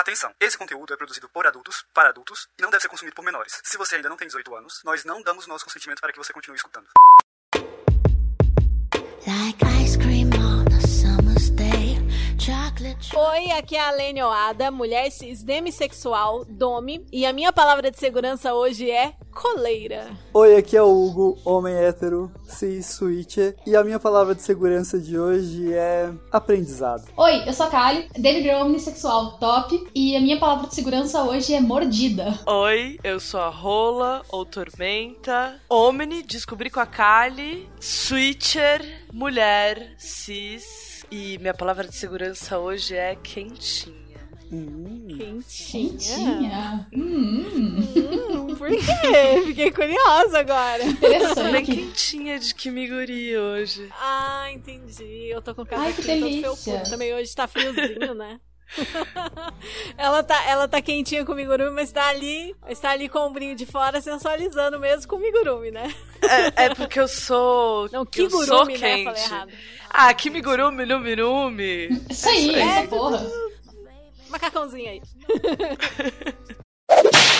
Atenção! 0.00 0.34
Esse 0.40 0.56
conteúdo 0.56 0.94
é 0.94 0.96
produzido 0.96 1.28
por 1.28 1.46
adultos, 1.46 1.84
para 1.92 2.08
adultos, 2.08 2.48
e 2.58 2.62
não 2.62 2.70
deve 2.70 2.80
ser 2.80 2.88
consumido 2.88 3.14
por 3.14 3.22
menores. 3.22 3.60
Se 3.62 3.76
você 3.76 3.96
ainda 3.96 4.08
não 4.08 4.16
tem 4.16 4.26
18 4.26 4.56
anos, 4.56 4.80
nós 4.82 5.04
não 5.04 5.20
damos 5.20 5.46
nosso 5.46 5.66
consentimento 5.66 6.00
para 6.00 6.10
que 6.10 6.16
você 6.16 6.32
continue 6.32 6.56
escutando. 6.56 6.88
Oi, 13.12 13.50
aqui 13.50 13.74
é 13.74 13.80
a 13.80 13.90
Lene 13.90 14.22
Oada, 14.22 14.70
mulher 14.70 15.10
cis 15.10 15.42
demissexual, 15.42 16.44
dome, 16.44 17.04
e 17.12 17.26
a 17.26 17.32
minha 17.32 17.52
palavra 17.52 17.90
de 17.90 17.98
segurança 17.98 18.54
hoje 18.54 18.88
é 18.88 19.14
coleira. 19.32 20.06
Oi, 20.32 20.56
aqui 20.56 20.76
é 20.76 20.82
o 20.82 20.88
Hugo, 20.88 21.36
homem 21.44 21.74
hétero, 21.74 22.30
cis, 22.46 22.86
switcher, 22.86 23.56
e 23.66 23.74
a 23.74 23.82
minha 23.82 23.98
palavra 23.98 24.32
de 24.32 24.42
segurança 24.42 24.96
de 24.96 25.18
hoje 25.18 25.72
é 25.72 26.08
aprendizado. 26.30 27.08
Oi, 27.16 27.42
eu 27.48 27.52
sou 27.52 27.66
a 27.66 27.70
Kali, 27.70 28.08
David 28.16 28.44
Girl 28.44 28.62
omnissexual 28.62 29.38
top, 29.38 29.88
e 29.92 30.14
a 30.14 30.20
minha 30.20 30.38
palavra 30.38 30.68
de 30.68 30.74
segurança 30.76 31.24
hoje 31.24 31.52
é 31.52 31.60
mordida. 31.60 32.38
Oi, 32.46 32.96
eu 33.02 33.18
sou 33.18 33.40
a 33.40 33.48
Rola, 33.48 34.22
ou 34.28 34.46
Tormenta, 34.46 35.60
Omni, 35.68 36.22
descobri 36.22 36.70
com 36.70 36.78
a 36.78 36.86
Kali, 36.86 37.68
Switcher, 37.80 39.06
mulher, 39.12 39.94
cis, 39.98 40.89
e 41.10 41.38
minha 41.38 41.54
palavra 41.54 41.86
de 41.86 41.94
segurança 41.94 42.58
hoje 42.58 42.94
é 42.96 43.14
quentinha. 43.16 44.00
Hum, 44.52 45.06
Quentinha. 45.16 45.90
Quentinha. 45.90 46.88
Hum, 46.92 47.80
Hum, 47.94 48.56
por 48.56 48.68
quê? 48.68 49.42
Fiquei 49.46 49.70
curiosa 49.70 50.40
agora. 50.40 50.82
Bem 50.82 50.90
interessante. 50.92 51.62
quentinha 51.66 52.38
de 52.38 52.52
Kimiguri 52.54 53.36
hoje. 53.36 53.88
Ah, 53.92 54.48
entendi. 54.52 55.28
Eu 55.28 55.40
tô 55.40 55.54
com 55.54 55.62
o 55.62 55.66
Ai, 55.70 55.92
que 55.92 56.02
casaquinho 56.02 56.52
todo 56.52 56.56
felpudo. 56.64 56.90
Também 56.90 57.14
hoje 57.14 57.32
tá 57.34 57.46
friozinho, 57.46 58.14
né? 58.14 58.40
ela, 59.96 60.22
tá, 60.22 60.44
ela 60.46 60.68
tá 60.68 60.80
quentinha 60.80 61.24
com 61.24 61.32
o 61.32 61.34
migurumi, 61.34 61.70
mas 61.70 61.92
tá 61.92 62.08
ali, 62.08 62.54
está 62.68 62.90
ali 62.90 63.08
com 63.08 63.18
o 63.18 63.26
ombrinho 63.26 63.56
de 63.56 63.66
fora, 63.66 64.00
sensualizando 64.00 64.78
mesmo 64.78 65.08
com 65.08 65.16
o 65.16 65.20
migurumi, 65.20 65.70
né? 65.70 65.92
É, 66.22 66.66
é 66.66 66.74
porque 66.74 67.00
eu 67.00 67.08
sou. 67.08 67.88
Não, 67.92 68.06
eu 68.16 68.30
sou 68.30 68.66
né? 68.66 68.74
quente. 68.74 69.04
Falei 69.04 69.22
errado. 69.22 69.52
Ah, 69.88 70.14
Kimigurumi, 70.14 70.84
Luminumi. 70.84 71.88
Isso 72.08 72.28
aí, 72.28 72.54
É, 72.54 72.60
essa 72.60 72.88
porra. 72.88 73.26
Macacãozinho 74.28 74.88
aí. 74.88 75.02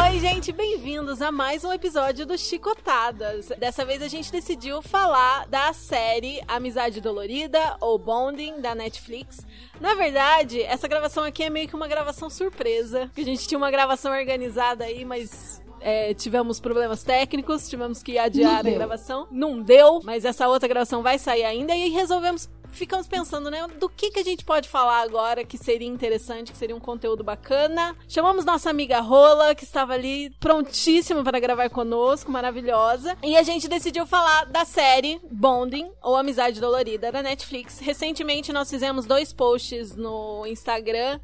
Oi, 0.00 0.20
gente, 0.20 0.52
bem-vindos 0.52 1.20
a 1.20 1.32
mais 1.32 1.64
um 1.64 1.72
episódio 1.72 2.24
do 2.24 2.38
Chicotadas. 2.38 3.48
Dessa 3.58 3.84
vez 3.84 4.00
a 4.00 4.06
gente 4.06 4.30
decidiu 4.30 4.80
falar 4.80 5.46
da 5.48 5.72
série 5.72 6.40
Amizade 6.46 7.00
Dolorida 7.00 7.76
ou 7.80 7.98
Bonding 7.98 8.60
da 8.60 8.76
Netflix. 8.76 9.44
Na 9.80 9.96
verdade, 9.96 10.62
essa 10.62 10.86
gravação 10.86 11.24
aqui 11.24 11.42
é 11.42 11.50
meio 11.50 11.66
que 11.66 11.74
uma 11.74 11.88
gravação 11.88 12.30
surpresa, 12.30 13.10
que 13.12 13.22
a 13.22 13.24
gente 13.24 13.48
tinha 13.48 13.58
uma 13.58 13.72
gravação 13.72 14.12
organizada 14.12 14.84
aí, 14.84 15.04
mas 15.04 15.60
é, 15.80 16.14
tivemos 16.14 16.60
problemas 16.60 17.02
técnicos, 17.02 17.68
tivemos 17.68 18.02
que 18.02 18.18
adiar 18.18 18.66
a 18.66 18.70
gravação. 18.70 19.28
Não 19.30 19.60
deu, 19.60 20.00
mas 20.04 20.24
essa 20.24 20.48
outra 20.48 20.68
gravação 20.68 21.02
vai 21.02 21.18
sair 21.18 21.44
ainda 21.44 21.74
e 21.74 21.88
resolvemos. 21.88 22.48
Ficamos 22.70 23.08
pensando, 23.08 23.50
né? 23.50 23.66
Do 23.80 23.88
que, 23.88 24.10
que 24.10 24.20
a 24.20 24.22
gente 24.22 24.44
pode 24.44 24.68
falar 24.68 25.00
agora 25.00 25.44
que 25.44 25.56
seria 25.56 25.88
interessante, 25.88 26.52
que 26.52 26.58
seria 26.58 26.76
um 26.76 26.80
conteúdo 26.80 27.24
bacana. 27.24 27.96
Chamamos 28.06 28.44
nossa 28.44 28.70
amiga 28.70 29.00
Rola, 29.00 29.54
que 29.54 29.64
estava 29.64 29.94
ali 29.94 30.30
prontíssima 30.38 31.24
para 31.24 31.40
gravar 31.40 31.70
conosco, 31.70 32.30
maravilhosa. 32.30 33.16
E 33.22 33.36
a 33.36 33.42
gente 33.42 33.68
decidiu 33.68 34.06
falar 34.06 34.44
da 34.44 34.64
série 34.64 35.20
Bonding, 35.30 35.90
ou 36.02 36.14
Amizade 36.14 36.60
Dolorida, 36.60 37.10
da 37.10 37.22
Netflix. 37.22 37.78
Recentemente 37.78 38.52
nós 38.52 38.70
fizemos 38.70 39.06
dois 39.06 39.32
posts 39.32 39.96
no 39.96 40.46
Instagram 40.46 41.18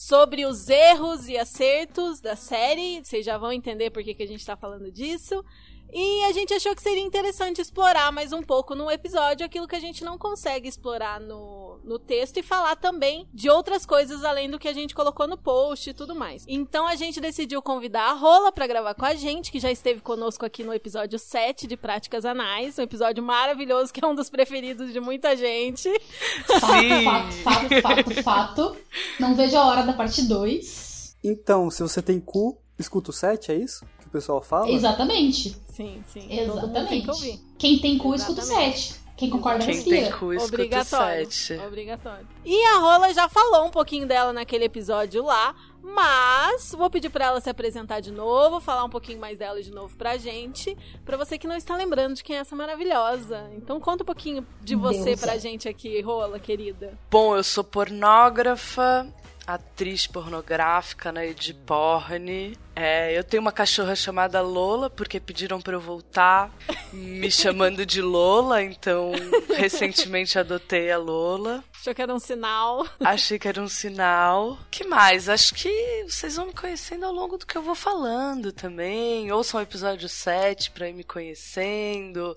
sobre 0.00 0.46
os 0.46 0.70
erros 0.70 1.28
e 1.28 1.36
acertos 1.36 2.22
da 2.22 2.34
série. 2.34 3.04
Vocês 3.04 3.26
já 3.26 3.36
vão 3.36 3.52
entender 3.52 3.90
por 3.90 4.02
que, 4.02 4.14
que 4.14 4.22
a 4.22 4.26
gente 4.26 4.46
tá 4.46 4.56
falando 4.56 4.90
disso. 4.90 5.44
E 5.92 6.24
a 6.24 6.32
gente 6.32 6.54
achou 6.54 6.74
que 6.74 6.82
seria 6.82 7.02
interessante 7.02 7.60
explorar 7.60 8.12
mais 8.12 8.32
um 8.32 8.42
pouco 8.42 8.74
no 8.74 8.90
episódio 8.90 9.44
aquilo 9.44 9.66
que 9.66 9.74
a 9.74 9.80
gente 9.80 10.04
não 10.04 10.16
consegue 10.16 10.68
explorar 10.68 11.20
no, 11.20 11.80
no 11.82 11.98
texto 11.98 12.36
e 12.36 12.42
falar 12.42 12.76
também 12.76 13.26
de 13.34 13.50
outras 13.50 13.84
coisas 13.84 14.22
além 14.22 14.48
do 14.48 14.58
que 14.58 14.68
a 14.68 14.72
gente 14.72 14.94
colocou 14.94 15.26
no 15.26 15.36
post 15.36 15.90
e 15.90 15.94
tudo 15.94 16.14
mais. 16.14 16.44
Então 16.46 16.86
a 16.86 16.94
gente 16.94 17.20
decidiu 17.20 17.60
convidar 17.60 18.10
a 18.10 18.12
Rola 18.12 18.52
pra 18.52 18.68
gravar 18.68 18.94
com 18.94 19.04
a 19.04 19.14
gente, 19.14 19.50
que 19.50 19.58
já 19.58 19.70
esteve 19.70 20.00
conosco 20.00 20.46
aqui 20.46 20.62
no 20.62 20.72
episódio 20.72 21.18
7 21.18 21.66
de 21.66 21.76
Práticas 21.76 22.24
Anais, 22.24 22.78
um 22.78 22.82
episódio 22.82 23.22
maravilhoso 23.22 23.92
que 23.92 24.04
é 24.04 24.06
um 24.06 24.14
dos 24.14 24.30
preferidos 24.30 24.92
de 24.92 25.00
muita 25.00 25.36
gente. 25.36 25.88
Sim. 25.88 27.04
Fato, 27.04 27.32
fato, 27.42 27.82
fato, 27.82 28.22
fato. 28.22 28.76
Não 29.18 29.34
vejo 29.34 29.56
a 29.56 29.66
hora 29.66 29.82
da 29.82 29.92
parte 29.92 30.22
2. 30.22 31.16
Então, 31.24 31.68
se 31.68 31.82
você 31.82 32.00
tem 32.00 32.20
cu, 32.20 32.56
escuta 32.78 33.10
o 33.10 33.12
7, 33.12 33.52
é 33.52 33.56
isso 33.56 33.84
o 34.10 34.12
pessoal 34.12 34.42
fala? 34.42 34.68
Exatamente. 34.70 35.56
Sim, 35.72 36.02
sim. 36.08 36.20
Tem 36.20 36.28
que. 36.28 36.40
Exatamente. 36.40 37.40
Quem 37.58 37.78
tem 37.78 37.96
cu, 37.96 38.14
escuta 38.14 38.42
o. 38.42 38.44
7. 38.44 39.00
Quem 39.16 39.28
concorda, 39.28 39.64
Quem 39.66 39.74
respira. 39.74 39.96
tem 40.02 40.10
cu, 40.12 40.32
escuta 40.32 40.42
o 40.42 40.54
Obrigatório. 40.64 41.30
sete. 41.30 41.60
Obrigatório. 41.66 42.26
E 42.42 42.64
a 42.68 42.78
Rola 42.78 43.12
já 43.12 43.28
falou 43.28 43.66
um 43.66 43.70
pouquinho 43.70 44.06
dela 44.06 44.32
naquele 44.32 44.64
episódio 44.64 45.22
lá, 45.22 45.54
mas 45.82 46.72
vou 46.74 46.88
pedir 46.88 47.10
pra 47.10 47.26
ela 47.26 47.38
se 47.38 47.50
apresentar 47.50 48.00
de 48.00 48.10
novo, 48.10 48.60
falar 48.60 48.82
um 48.82 48.88
pouquinho 48.88 49.20
mais 49.20 49.36
dela 49.36 49.62
de 49.62 49.70
novo 49.70 49.94
pra 49.94 50.16
gente, 50.16 50.74
pra 51.04 51.18
você 51.18 51.36
que 51.36 51.46
não 51.46 51.54
está 51.54 51.76
lembrando 51.76 52.14
de 52.14 52.24
quem 52.24 52.36
é 52.36 52.38
essa 52.38 52.56
maravilhosa. 52.56 53.50
Então 53.54 53.78
conta 53.78 54.02
um 54.04 54.06
pouquinho 54.06 54.46
de 54.62 54.74
você 54.74 55.04
Deusa. 55.04 55.26
pra 55.26 55.36
gente 55.36 55.68
aqui, 55.68 56.00
Rola, 56.00 56.38
querida. 56.40 56.98
Bom, 57.10 57.36
eu 57.36 57.44
sou 57.44 57.62
pornógrafa, 57.62 59.06
atriz 59.46 60.06
pornográfica 60.06 61.12
na 61.12 61.26
Ediporn. 61.26 62.56
É, 62.82 63.12
eu 63.16 63.22
tenho 63.22 63.42
uma 63.42 63.52
cachorra 63.52 63.94
chamada 63.94 64.40
Lola, 64.40 64.88
porque 64.88 65.20
pediram 65.20 65.60
pra 65.60 65.74
eu 65.74 65.80
voltar 65.80 66.50
me 66.90 67.28
chamando 67.30 67.84
de 67.84 68.00
Lola, 68.00 68.62
então 68.62 69.12
recentemente 69.54 70.38
adotei 70.38 70.90
a 70.90 70.96
Lola. 70.96 71.62
Achou 71.78 71.94
que 71.94 72.02
era 72.02 72.14
um 72.14 72.18
sinal. 72.18 72.86
Achei 73.00 73.38
que 73.38 73.48
era 73.48 73.60
um 73.60 73.68
sinal. 73.68 74.58
que 74.70 74.84
mais? 74.84 75.28
Acho 75.28 75.54
que 75.54 76.04
vocês 76.08 76.36
vão 76.36 76.46
me 76.46 76.54
conhecendo 76.54 77.04
ao 77.04 77.12
longo 77.12 77.36
do 77.36 77.46
que 77.46 77.56
eu 77.56 77.62
vou 77.62 77.74
falando 77.74 78.50
também. 78.52 79.30
Ouçam 79.32 79.60
o 79.60 79.62
episódio 79.62 80.08
7 80.08 80.70
pra 80.70 80.88
ir 80.88 80.94
me 80.94 81.04
conhecendo. 81.04 82.36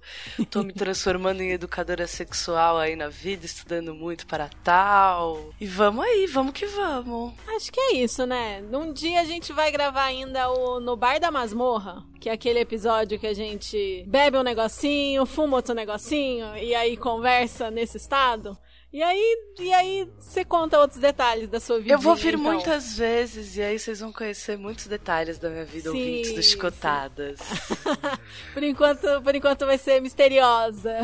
Tô 0.49 0.63
me 0.63 0.73
transformando 0.73 1.41
em 1.41 1.51
educadora 1.51 2.07
sexual 2.07 2.77
aí 2.77 2.95
na 2.95 3.09
vida, 3.09 3.45
estudando 3.45 3.93
muito 3.93 4.25
para 4.27 4.49
tal. 4.63 5.53
E 5.59 5.65
vamos 5.65 6.05
aí, 6.05 6.25
vamos 6.27 6.53
que 6.53 6.65
vamos. 6.65 7.33
Acho 7.55 7.71
que 7.71 7.79
é 7.79 7.95
isso, 7.95 8.25
né? 8.25 8.61
Num 8.61 8.91
dia 8.91 9.21
a 9.21 9.25
gente 9.25 9.51
vai 9.51 9.71
gravar 9.71 10.05
ainda 10.05 10.32
o 10.49 10.79
No 10.79 10.95
Bar 10.95 11.19
da 11.19 11.31
Masmorra, 11.31 12.03
que 12.19 12.29
é 12.29 12.33
aquele 12.33 12.59
episódio 12.59 13.19
que 13.19 13.27
a 13.27 13.33
gente 13.33 14.03
bebe 14.07 14.37
um 14.37 14.43
negocinho, 14.43 15.25
fuma 15.25 15.57
outro 15.57 15.73
negocinho 15.73 16.55
e 16.57 16.73
aí 16.73 16.97
conversa 16.97 17.69
nesse 17.69 17.97
estado. 17.97 18.57
E 18.93 19.01
aí, 19.01 19.37
e 19.59 19.73
aí 19.73 20.07
você 20.19 20.45
conta 20.45 20.77
outros 20.79 20.99
detalhes 20.99 21.49
da 21.49 21.59
sua 21.59 21.79
vida. 21.79 21.95
Eu 21.95 21.97
vou 21.97 22.15
vir 22.15 22.35
então. 22.35 22.43
muitas 22.43 22.95
vezes 22.95 23.57
e 23.57 23.61
aí 23.63 23.79
vocês 23.79 24.01
vão 24.01 24.13
conhecer 24.13 24.55
muitos 24.55 24.85
detalhes 24.85 25.39
da 25.39 25.49
minha 25.49 25.65
vida, 25.65 25.89
Sim, 25.89 25.97
ouvintes 25.97 26.35
do. 26.35 26.43
Chicotadas. 26.43 27.39
Por 28.53 28.61
enquanto, 28.61 29.21
por 29.23 29.33
enquanto 29.33 29.65
vai 29.65 29.79
ser 29.79 29.99
misteriosa. 29.99 30.93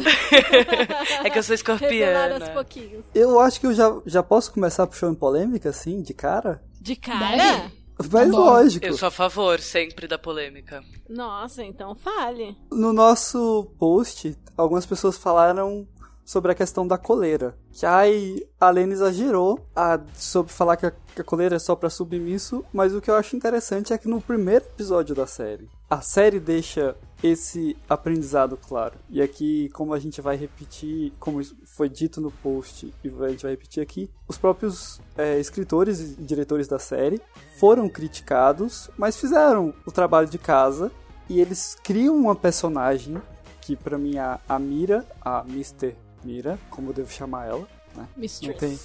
É 1.23 1.29
que 1.29 1.39
eu 1.39 1.43
sou 1.43 1.55
escorpiana. 1.55 2.35
aos 2.35 2.49
pouquinhos. 2.49 3.03
Eu 3.13 3.39
acho 3.39 3.59
que 3.59 3.65
eu 3.65 3.73
já, 3.73 3.99
já 4.05 4.21
posso 4.21 4.53
começar 4.53 4.85
puxando 4.85 5.17
polêmica, 5.17 5.69
assim, 5.69 6.01
de 6.01 6.13
cara? 6.13 6.61
De 6.79 6.95
cara? 6.95 7.35
Deve. 7.35 7.78
Mas 7.99 8.27
Adoro. 8.29 8.43
lógico. 8.43 8.85
Eu 8.85 8.97
sou 8.97 9.07
a 9.07 9.11
favor 9.11 9.59
sempre 9.59 10.07
da 10.07 10.17
polêmica. 10.17 10.83
Nossa, 11.09 11.63
então 11.63 11.93
fale. 11.95 12.55
No 12.71 12.93
nosso 12.93 13.71
post, 13.77 14.37
algumas 14.55 14.85
pessoas 14.85 15.17
falaram 15.17 15.87
sobre 16.29 16.51
a 16.51 16.55
questão 16.55 16.85
da 16.85 16.95
coleira. 16.95 17.57
Que 17.71 17.87
ai, 17.87 18.43
a 18.61 18.69
Lena 18.69 18.93
exagerou 18.93 19.65
a, 19.75 19.99
sobre 20.13 20.53
falar 20.53 20.77
que 20.77 20.85
a, 20.85 20.91
que 20.91 21.21
a 21.21 21.23
coleira 21.23 21.55
é 21.55 21.59
só 21.59 21.75
pra 21.75 21.89
submisso, 21.89 22.63
mas 22.71 22.93
o 22.93 23.01
que 23.01 23.09
eu 23.09 23.15
acho 23.15 23.35
interessante 23.35 23.93
é 23.93 23.97
que 23.97 24.07
no 24.07 24.21
primeiro 24.21 24.63
episódio 24.63 25.15
da 25.15 25.25
série, 25.25 25.67
a 25.89 26.01
série 26.01 26.39
deixa 26.39 26.95
esse 27.23 27.75
aprendizado 27.89 28.55
claro. 28.57 28.93
E 29.09 29.23
aqui, 29.23 29.69
como 29.69 29.91
a 29.91 29.97
gente 29.97 30.21
vai 30.21 30.37
repetir, 30.37 31.13
como 31.19 31.41
foi 31.65 31.89
dito 31.89 32.21
no 32.21 32.29
post 32.29 32.93
e 33.03 33.07
a 33.07 33.29
gente 33.29 33.41
vai 33.41 33.51
repetir 33.51 33.81
aqui, 33.81 34.07
os 34.27 34.37
próprios 34.37 35.01
é, 35.17 35.39
escritores 35.39 35.99
e 35.99 36.21
diretores 36.21 36.67
da 36.67 36.77
série 36.77 37.19
foram 37.57 37.89
criticados, 37.89 38.87
mas 38.95 39.19
fizeram 39.19 39.73
o 39.83 39.91
trabalho 39.91 40.27
de 40.27 40.37
casa 40.37 40.91
e 41.27 41.41
eles 41.41 41.75
criam 41.83 42.15
uma 42.15 42.35
personagem 42.35 43.19
que 43.61 43.75
para 43.75 43.97
mim 43.97 44.17
é 44.17 44.19
a, 44.19 44.39
a 44.47 44.59
Mira, 44.59 45.05
a 45.21 45.43
Mr. 45.47 45.95
Mira, 46.23 46.59
como 46.69 46.89
eu 46.89 46.93
devo 46.93 47.11
chamar 47.11 47.47
ela, 47.47 47.67
né? 47.95 48.07
Mistress. 48.15 48.47
Não 48.51 48.69
tem 48.69 48.79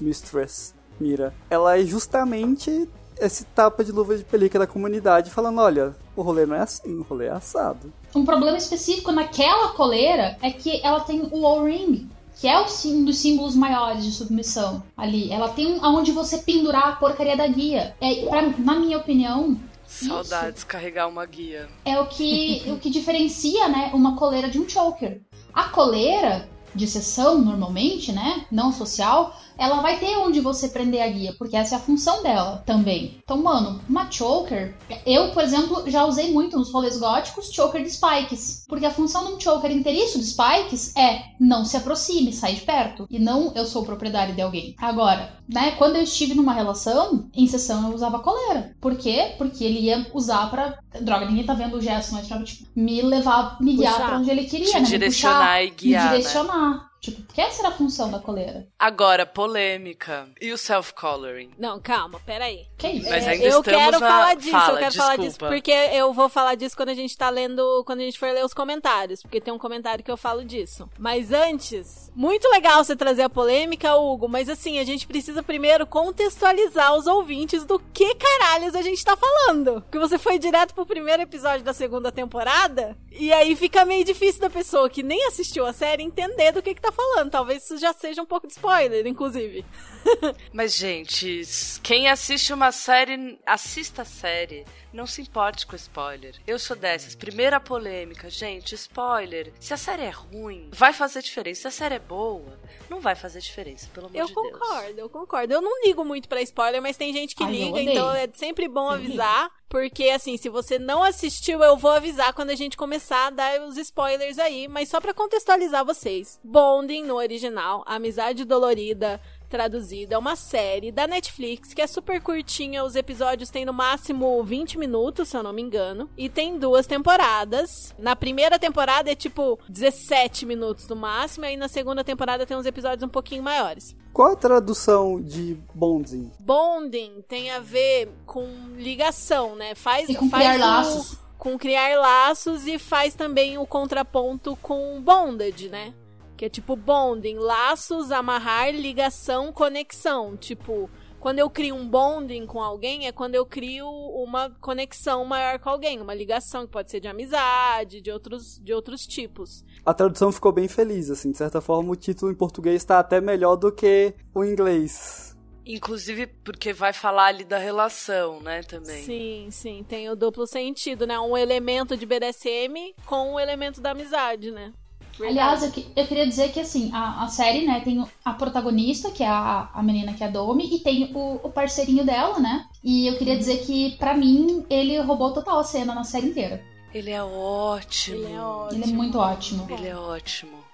Mistress 0.00 0.74
Mira. 1.00 1.34
Ela 1.50 1.78
é 1.78 1.84
justamente 1.84 2.88
esse 3.18 3.44
tapa 3.46 3.82
de 3.82 3.92
luva 3.92 4.16
de 4.16 4.24
pelica 4.24 4.58
da 4.58 4.66
comunidade 4.66 5.30
falando, 5.30 5.60
olha, 5.60 5.94
o 6.14 6.22
rolê 6.22 6.44
não 6.46 6.54
é 6.56 6.60
assim, 6.60 6.98
o 6.98 7.02
rolê 7.02 7.26
é 7.26 7.30
assado. 7.30 7.92
Um 8.14 8.24
problema 8.24 8.56
específico 8.58 9.10
naquela 9.10 9.68
coleira 9.70 10.36
é 10.42 10.50
que 10.50 10.80
ela 10.84 11.00
tem 11.00 11.22
o 11.32 11.42
O-ring, 11.44 12.08
que 12.38 12.46
é 12.46 12.58
um 12.60 13.04
dos 13.04 13.16
símbolos 13.18 13.54
maiores 13.56 14.04
de 14.04 14.12
submissão 14.12 14.82
ali. 14.96 15.32
Ela 15.32 15.48
tem 15.48 15.78
aonde 15.82 16.12
você 16.12 16.38
pendurar 16.38 16.88
a 16.88 16.96
porcaria 16.96 17.36
da 17.36 17.46
guia. 17.46 17.96
É, 18.00 18.26
pra- 18.26 18.42
na 18.58 18.78
minha 18.78 18.98
opinião, 18.98 19.58
Saudades 19.86 20.62
carregar 20.64 21.06
uma 21.08 21.24
guia. 21.24 21.68
é 21.84 21.98
o 21.98 22.06
que, 22.06 22.64
o 22.68 22.76
que 22.78 22.90
diferencia, 22.90 23.66
né, 23.68 23.90
uma 23.94 24.16
coleira 24.16 24.48
de 24.50 24.58
um 24.58 24.68
choker. 24.68 25.20
A 25.54 25.64
coleira 25.70 26.48
de 26.76 26.86
sessão, 26.86 27.42
normalmente, 27.42 28.12
né, 28.12 28.46
não 28.50 28.70
social, 28.70 29.34
ela 29.58 29.80
vai 29.80 29.98
ter 29.98 30.16
onde 30.18 30.40
você 30.40 30.68
prender 30.68 31.02
a 31.02 31.08
guia, 31.08 31.34
porque 31.38 31.56
essa 31.56 31.74
é 31.74 31.78
a 31.78 31.80
função 31.80 32.22
dela 32.22 32.62
também. 32.66 33.18
Então, 33.22 33.42
mano, 33.42 33.80
uma 33.88 34.10
choker, 34.10 34.74
eu, 35.04 35.30
por 35.30 35.42
exemplo, 35.42 35.82
já 35.90 36.04
usei 36.04 36.30
muito 36.32 36.58
nos 36.58 36.72
rolês 36.72 36.98
góticos 36.98 37.50
choker 37.52 37.82
de 37.82 37.90
spikes, 37.90 38.64
porque 38.68 38.86
a 38.86 38.90
função 38.90 39.26
de 39.26 39.32
um 39.32 39.40
choker 39.40 39.70
inteiriço 39.70 40.18
de 40.18 40.26
spikes 40.26 40.94
é 40.96 41.22
não 41.40 41.64
se 41.64 41.76
aproxime, 41.76 42.32
sai 42.32 42.54
de 42.54 42.60
perto, 42.62 43.06
e 43.10 43.18
não 43.18 43.52
eu 43.54 43.66
sou 43.66 43.84
propriedade 43.84 44.32
de 44.32 44.42
alguém. 44.42 44.74
Agora, 44.78 45.34
né, 45.48 45.72
quando 45.72 45.96
eu 45.96 46.02
estive 46.02 46.34
numa 46.34 46.52
relação, 46.52 47.28
em 47.34 47.46
sessão 47.46 47.88
eu 47.88 47.94
usava 47.94 48.18
coleira. 48.18 48.74
Por 48.80 48.96
quê? 48.96 49.34
Porque 49.38 49.64
ele 49.64 49.80
ia 49.80 50.06
usar 50.12 50.50
pra. 50.50 50.78
Droga, 51.00 51.26
ninguém 51.26 51.44
tá 51.44 51.54
vendo 51.54 51.76
o 51.76 51.80
gesto, 51.80 52.12
mas 52.12 52.26
pra 52.26 52.42
tipo, 52.42 52.66
me 52.74 53.02
levar, 53.02 53.58
me 53.60 53.76
guiar 53.76 53.92
Puxar. 53.94 54.06
pra 54.08 54.18
onde 54.18 54.30
ele 54.30 54.44
queria, 54.44 54.66
Te 54.66 54.74
né? 54.74 54.80
me 54.80 54.86
direcionar 54.86 55.36
puxar, 55.38 55.64
e 55.64 55.70
guiar, 55.70 56.12
Me 56.12 56.18
né? 56.18 56.80
Tipo, 57.06 57.22
porque 57.22 57.40
essa 57.40 57.62
era 57.62 57.68
a 57.68 57.76
função 57.76 58.10
da 58.10 58.18
coleira. 58.18 58.66
Agora, 58.78 59.24
polêmica. 59.24 60.28
E 60.40 60.52
o 60.52 60.58
self-coloring? 60.58 61.50
Não, 61.58 61.80
calma, 61.80 62.20
peraí. 62.26 62.66
Que 62.76 62.88
isso? 62.88 63.08
Mas 63.08 63.24
É, 63.26 63.30
ainda 63.30 63.44
eu 63.46 63.62
quero 63.62 63.98
na- 64.00 64.08
falar 64.08 64.34
disso, 64.34 64.50
Fala, 64.50 64.72
eu 64.74 64.78
quero 64.78 64.94
falar 64.94 65.16
disso 65.16 65.28
desculpa. 65.30 65.54
porque 65.54 65.70
eu 65.70 66.12
vou 66.12 66.28
falar 66.28 66.54
disso 66.56 66.76
quando 66.76 66.88
a 66.90 66.94
gente 66.94 67.16
tá 67.16 67.30
lendo, 67.30 67.84
quando 67.86 68.00
a 68.00 68.02
gente 68.02 68.18
for 68.18 68.30
ler 68.32 68.44
os 68.44 68.52
comentários, 68.52 69.22
porque 69.22 69.40
tem 69.40 69.54
um 69.54 69.58
comentário 69.58 70.02
que 70.04 70.10
eu 70.10 70.16
falo 70.16 70.44
disso. 70.44 70.88
Mas 70.98 71.32
antes, 71.32 72.10
muito 72.14 72.48
legal 72.48 72.82
você 72.84 72.96
trazer 72.96 73.22
a 73.22 73.30
polêmica, 73.30 73.94
Hugo, 73.96 74.28
mas 74.28 74.48
assim, 74.48 74.78
a 74.78 74.84
gente 74.84 75.06
precisa 75.06 75.42
primeiro 75.42 75.86
contextualizar 75.86 76.94
os 76.96 77.06
ouvintes 77.06 77.64
do 77.64 77.78
que 77.78 78.14
caralhos 78.16 78.74
a 78.74 78.82
gente 78.82 79.04
tá 79.04 79.16
falando. 79.16 79.80
Porque 79.82 79.98
você 79.98 80.18
foi 80.18 80.38
direto 80.38 80.74
pro 80.74 80.84
primeiro 80.86 81.22
episódio 81.22 81.64
da 81.64 81.72
segunda 81.72 82.10
temporada, 82.10 82.96
e 83.12 83.32
aí 83.32 83.54
fica 83.54 83.84
meio 83.84 84.04
difícil 84.04 84.40
da 84.40 84.50
pessoa 84.50 84.90
que 84.90 85.02
nem 85.02 85.24
assistiu 85.26 85.64
a 85.66 85.72
série 85.72 86.02
entender 86.02 86.52
do 86.52 86.62
que 86.62 86.74
que 86.74 86.80
tá 86.80 86.92
falando. 86.96 87.30
Talvez 87.30 87.62
isso 87.62 87.78
já 87.78 87.92
seja 87.92 88.22
um 88.22 88.26
pouco 88.26 88.46
de 88.46 88.54
spoiler, 88.54 89.06
inclusive. 89.06 89.64
Mas, 90.52 90.74
gente, 90.74 91.42
quem 91.82 92.08
assiste 92.08 92.52
uma 92.52 92.72
série, 92.72 93.38
assista 93.46 94.02
a 94.02 94.04
série. 94.04 94.64
Não 94.92 95.06
se 95.06 95.20
importe 95.20 95.66
com 95.66 95.76
spoiler. 95.76 96.34
Eu 96.46 96.58
sou 96.58 96.74
dessas. 96.74 97.14
Primeira 97.14 97.60
polêmica, 97.60 98.30
gente, 98.30 98.74
spoiler. 98.74 99.52
Se 99.60 99.74
a 99.74 99.76
série 99.76 100.02
é 100.04 100.10
ruim, 100.10 100.70
vai 100.72 100.92
fazer 100.92 101.20
diferença. 101.20 101.62
Se 101.62 101.68
a 101.68 101.70
série 101.70 101.96
é 101.96 101.98
boa, 101.98 102.58
não 102.88 102.98
vai 102.98 103.14
fazer 103.14 103.40
diferença, 103.40 103.88
pelo 103.92 104.06
amor 104.06 104.16
Eu 104.16 104.26
de 104.26 104.34
Deus. 104.34 104.52
concordo, 104.52 105.00
eu 105.00 105.10
concordo. 105.10 105.52
Eu 105.52 105.60
não 105.60 105.84
ligo 105.84 106.02
muito 106.02 106.28
pra 106.28 106.40
spoiler, 106.40 106.80
mas 106.80 106.96
tem 106.96 107.12
gente 107.12 107.34
que 107.34 107.44
Ai, 107.44 107.50
eu 107.50 107.52
liga, 107.52 107.80
então 107.82 108.14
é 108.14 108.26
sempre 108.32 108.68
bom 108.68 108.88
Eu 108.88 108.94
avisar. 108.94 109.50
Porque, 109.68 110.04
assim, 110.10 110.36
se 110.38 110.48
você 110.48 110.78
não 110.78 111.02
assistiu, 111.02 111.62
eu 111.62 111.76
vou 111.76 111.90
avisar 111.90 112.32
quando 112.32 112.50
a 112.50 112.54
gente 112.54 112.76
começar 112.76 113.26
a 113.26 113.30
dar 113.30 113.60
os 113.62 113.76
spoilers 113.76 114.38
aí. 114.38 114.68
Mas 114.68 114.88
só 114.88 115.00
pra 115.00 115.12
contextualizar 115.12 115.84
vocês. 115.84 116.40
Bonding 116.42 117.02
no 117.04 117.16
original, 117.16 117.82
Amizade 117.84 118.44
Dolorida, 118.44 119.20
traduzida, 119.48 120.14
é 120.14 120.18
uma 120.18 120.36
série 120.36 120.90
da 120.92 121.06
Netflix 121.06 121.72
que 121.74 121.80
é 121.82 121.86
super 121.86 122.20
curtinha. 122.20 122.84
Os 122.84 122.96
episódios 122.96 123.50
têm 123.50 123.64
no 123.64 123.72
máximo 123.72 124.42
20 124.44 124.78
minutos, 124.78 125.28
se 125.28 125.36
eu 125.36 125.42
não 125.42 125.52
me 125.52 125.62
engano. 125.62 126.08
E 126.16 126.28
tem 126.28 126.58
duas 126.58 126.86
temporadas. 126.86 127.94
Na 127.98 128.14
primeira 128.16 128.58
temporada 128.58 129.10
é 129.10 129.14
tipo 129.14 129.58
17 129.68 130.44
minutos 130.46 130.88
no 130.88 130.96
máximo. 130.96 131.44
E 131.44 131.48
aí 131.48 131.56
na 131.56 131.68
segunda 131.68 132.02
temporada 132.04 132.44
tem 132.46 132.56
uns 132.56 132.66
episódios 132.66 133.02
um 133.02 133.08
pouquinho 133.08 133.42
maiores. 133.42 133.94
Qual 134.12 134.32
a 134.32 134.36
tradução 134.36 135.20
de 135.20 135.58
bonding? 135.74 136.30
Bonding 136.40 137.22
tem 137.28 137.50
a 137.50 137.60
ver 137.60 138.08
com 138.24 138.46
ligação, 138.76 139.54
né? 139.56 139.74
Faz, 139.74 140.08
E 140.08 140.14
com 140.14 140.28
faz 140.30 140.44
criar 140.44 140.56
o- 140.56 140.60
laços. 140.60 141.18
Com 141.38 141.58
criar 141.58 141.98
laços 141.98 142.66
e 142.66 142.78
faz 142.78 143.14
também 143.14 143.58
o 143.58 143.66
contraponto 143.66 144.56
com 144.62 145.00
bondage, 145.02 145.68
né? 145.68 145.92
Que 146.36 146.44
é 146.44 146.48
tipo 146.48 146.76
bonding, 146.76 147.36
laços, 147.36 148.12
amarrar, 148.12 148.70
ligação, 148.70 149.52
conexão. 149.52 150.36
Tipo, 150.36 150.90
quando 151.18 151.38
eu 151.38 151.48
crio 151.48 151.74
um 151.74 151.88
bonding 151.88 152.46
com 152.46 152.62
alguém, 152.62 153.06
é 153.06 153.12
quando 153.12 153.34
eu 153.34 153.46
crio 153.46 153.88
uma 153.88 154.50
conexão 154.60 155.24
maior 155.24 155.58
com 155.58 155.70
alguém, 155.70 156.00
uma 156.00 156.14
ligação 156.14 156.66
que 156.66 156.72
pode 156.72 156.90
ser 156.90 157.00
de 157.00 157.08
amizade, 157.08 158.00
de 158.00 158.10
outros, 158.10 158.60
de 158.62 158.72
outros 158.72 159.06
tipos. 159.06 159.64
A 159.84 159.94
tradução 159.94 160.30
ficou 160.30 160.52
bem 160.52 160.68
feliz, 160.68 161.10
assim. 161.10 161.32
De 161.32 161.38
certa 161.38 161.60
forma, 161.60 161.90
o 161.90 161.96
título 161.96 162.30
em 162.30 162.34
português 162.34 162.76
está 162.76 162.98
até 162.98 163.20
melhor 163.20 163.56
do 163.56 163.72
que 163.72 164.14
o 164.34 164.44
inglês. 164.44 165.36
Inclusive 165.64 166.28
porque 166.44 166.72
vai 166.72 166.92
falar 166.92 167.26
ali 167.26 167.44
da 167.44 167.58
relação, 167.58 168.40
né, 168.40 168.62
também. 168.62 169.02
Sim, 169.02 169.48
sim, 169.50 169.84
tem 169.88 170.08
o 170.08 170.14
duplo 170.14 170.46
sentido, 170.46 171.08
né? 171.08 171.18
Um 171.18 171.36
elemento 171.36 171.96
de 171.96 172.06
BDSM 172.06 172.94
com 173.04 173.34
o 173.34 173.40
elemento 173.40 173.80
da 173.80 173.90
amizade, 173.90 174.52
né? 174.52 174.72
Aliás, 175.20 175.62
eu, 175.62 175.70
que- 175.70 175.86
eu 175.96 176.06
queria 176.06 176.26
dizer 176.26 176.52
que 176.52 176.60
assim, 176.60 176.90
a, 176.92 177.24
a 177.24 177.28
série, 177.28 177.66
né, 177.66 177.80
tem 177.80 178.04
a 178.24 178.32
protagonista, 178.34 179.10
que 179.10 179.22
é 179.22 179.28
a, 179.28 179.68
a 179.72 179.82
menina 179.82 180.12
que 180.12 180.22
é 180.22 180.26
a 180.26 180.30
Domi, 180.30 180.74
e 180.76 180.80
tem 180.80 181.10
o, 181.14 181.40
o 181.42 181.50
parceirinho 181.50 182.04
dela, 182.04 182.38
né? 182.38 182.66
E 182.84 183.06
eu 183.06 183.16
queria 183.16 183.36
dizer 183.36 183.58
que, 183.64 183.96
pra 183.98 184.14
mim, 184.16 184.64
ele 184.68 184.98
roubou 185.00 185.32
total 185.32 185.58
a 185.58 185.64
cena 185.64 185.94
na 185.94 186.04
série 186.04 186.26
inteira. 186.28 186.62
Ele 186.94 187.10
é 187.10 187.22
ótimo. 187.22 188.16
Ele 188.18 188.32
é 188.32 188.40
ótimo. 188.40 188.82
Ele 188.84 188.92
é 188.92 188.96
muito 188.96 189.18
ótimo. 189.18 189.66
Ele 189.70 189.86
é 189.88 189.96
ótimo. 189.96 190.64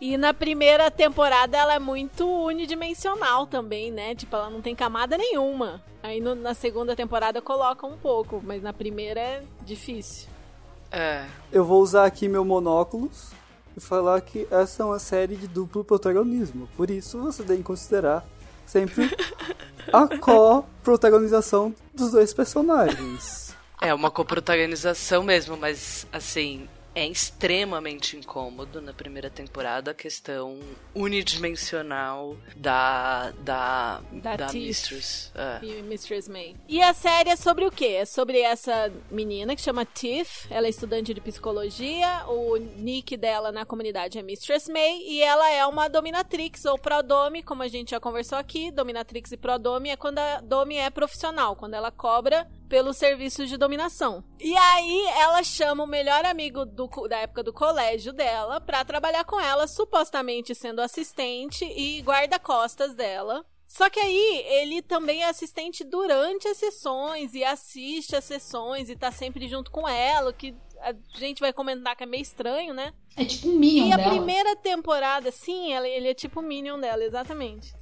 E 0.00 0.16
na 0.16 0.32
primeira 0.32 0.90
temporada 0.92 1.56
ela 1.58 1.74
é 1.74 1.78
muito 1.80 2.24
unidimensional 2.44 3.46
também, 3.46 3.90
né? 3.90 4.14
Tipo, 4.14 4.36
ela 4.36 4.48
não 4.50 4.60
tem 4.60 4.74
camada 4.74 5.18
nenhuma. 5.18 5.82
Aí 6.02 6.20
no- 6.20 6.36
na 6.36 6.54
segunda 6.54 6.94
temporada 6.94 7.42
coloca 7.42 7.84
um 7.86 7.96
pouco, 7.96 8.40
mas 8.44 8.62
na 8.62 8.72
primeira 8.72 9.20
é 9.20 9.42
difícil. 9.64 10.28
É. 10.92 11.24
Eu 11.50 11.64
vou 11.64 11.82
usar 11.82 12.04
aqui 12.06 12.28
meu 12.28 12.44
monóculos 12.44 13.30
e 13.78 13.80
falar 13.80 14.20
que 14.20 14.46
essa 14.50 14.82
é 14.82 14.86
uma 14.86 14.98
série 14.98 15.36
de 15.36 15.48
duplo 15.48 15.82
protagonismo. 15.82 16.68
Por 16.76 16.90
isso, 16.90 17.18
você 17.18 17.42
tem 17.42 17.58
que 17.58 17.62
considerar 17.62 18.26
sempre 18.66 19.10
a 19.92 20.06
co-protagonização 20.18 21.74
dos 21.94 22.10
dois 22.10 22.34
personagens. 22.34 23.54
É 23.80 23.94
uma 23.94 24.10
coprotagonização 24.10 25.22
mesmo, 25.22 25.56
mas 25.56 26.06
assim, 26.12 26.68
é 26.94 27.06
extremamente 27.06 28.16
incômodo 28.16 28.80
na 28.80 28.92
primeira 28.92 29.30
temporada 29.30 29.90
a 29.90 29.94
questão 29.94 30.58
unidimensional 30.94 32.36
da 32.56 33.30
da 33.38 34.00
Da 34.12 34.36
da. 34.36 34.52
Mistress. 34.52 35.30
É. 35.34 35.64
E 35.64 35.82
Mistress 35.82 36.28
May. 36.28 36.56
E 36.68 36.82
a 36.82 36.92
série 36.92 37.30
é 37.30 37.36
sobre 37.36 37.64
o 37.64 37.70
quê? 37.70 37.98
É 38.00 38.04
sobre 38.04 38.40
essa 38.40 38.92
menina 39.10 39.54
que 39.54 39.62
chama 39.62 39.84
Tiff. 39.84 40.46
Ela 40.50 40.66
é 40.66 40.70
estudante 40.70 41.14
de 41.14 41.20
psicologia. 41.20 42.24
O 42.26 42.56
nick 42.56 43.16
dela 43.16 43.52
na 43.52 43.64
comunidade 43.64 44.18
é 44.18 44.22
Mistress 44.22 44.70
May. 44.70 45.02
E 45.02 45.22
ela 45.22 45.50
é 45.50 45.64
uma 45.66 45.88
dominatrix 45.88 46.64
ou 46.64 46.78
prodomi, 46.78 47.42
como 47.42 47.62
a 47.62 47.68
gente 47.68 47.92
já 47.92 48.00
conversou 48.00 48.38
aqui. 48.38 48.70
Dominatrix 48.70 49.32
e 49.32 49.36
prodomi 49.36 49.90
é 49.90 49.96
quando 49.96 50.18
a 50.18 50.40
domi 50.40 50.76
é 50.76 50.90
profissional, 50.90 51.54
quando 51.54 51.74
ela 51.74 51.90
cobra 51.90 52.48
pelo 52.68 52.92
serviço 52.92 53.46
de 53.46 53.56
dominação. 53.56 54.22
E 54.40 54.56
aí 54.56 55.06
ela 55.18 55.42
chama 55.42 55.84
o 55.84 55.86
melhor 55.86 56.24
amigo 56.24 56.64
do 56.64 56.88
da 57.08 57.18
época 57.18 57.42
do 57.42 57.52
colégio 57.52 58.12
dela 58.12 58.60
pra 58.60 58.84
trabalhar 58.84 59.24
com 59.24 59.40
ela, 59.40 59.66
supostamente 59.66 60.54
sendo 60.54 60.80
assistente 60.80 61.64
e 61.64 62.00
guarda-costas 62.02 62.94
dela. 62.94 63.44
Só 63.66 63.90
que 63.90 64.00
aí 64.00 64.44
ele 64.46 64.80
também 64.80 65.22
é 65.22 65.28
assistente 65.28 65.84
durante 65.84 66.48
as 66.48 66.56
sessões 66.56 67.34
e 67.34 67.44
assiste 67.44 68.16
as 68.16 68.24
sessões 68.24 68.88
e 68.88 68.96
tá 68.96 69.10
sempre 69.12 69.46
junto 69.46 69.70
com 69.70 69.86
ela, 69.86 70.30
o 70.30 70.34
que 70.34 70.54
a 70.80 70.94
gente 71.18 71.40
vai 71.40 71.52
comentar 71.52 71.94
que 71.94 72.02
é 72.02 72.06
meio 72.06 72.22
estranho, 72.22 72.72
né? 72.72 72.94
É 73.16 73.24
tipo 73.24 73.48
um 73.48 73.58
Minion 73.58 73.88
E 73.88 73.92
a 73.92 73.96
dela. 73.96 74.08
primeira 74.10 74.56
temporada, 74.56 75.30
sim, 75.30 75.74
ele 75.74 76.08
é 76.08 76.14
tipo 76.14 76.40
o 76.40 76.42
Minion 76.42 76.78
dela, 76.80 77.04
exatamente. 77.04 77.74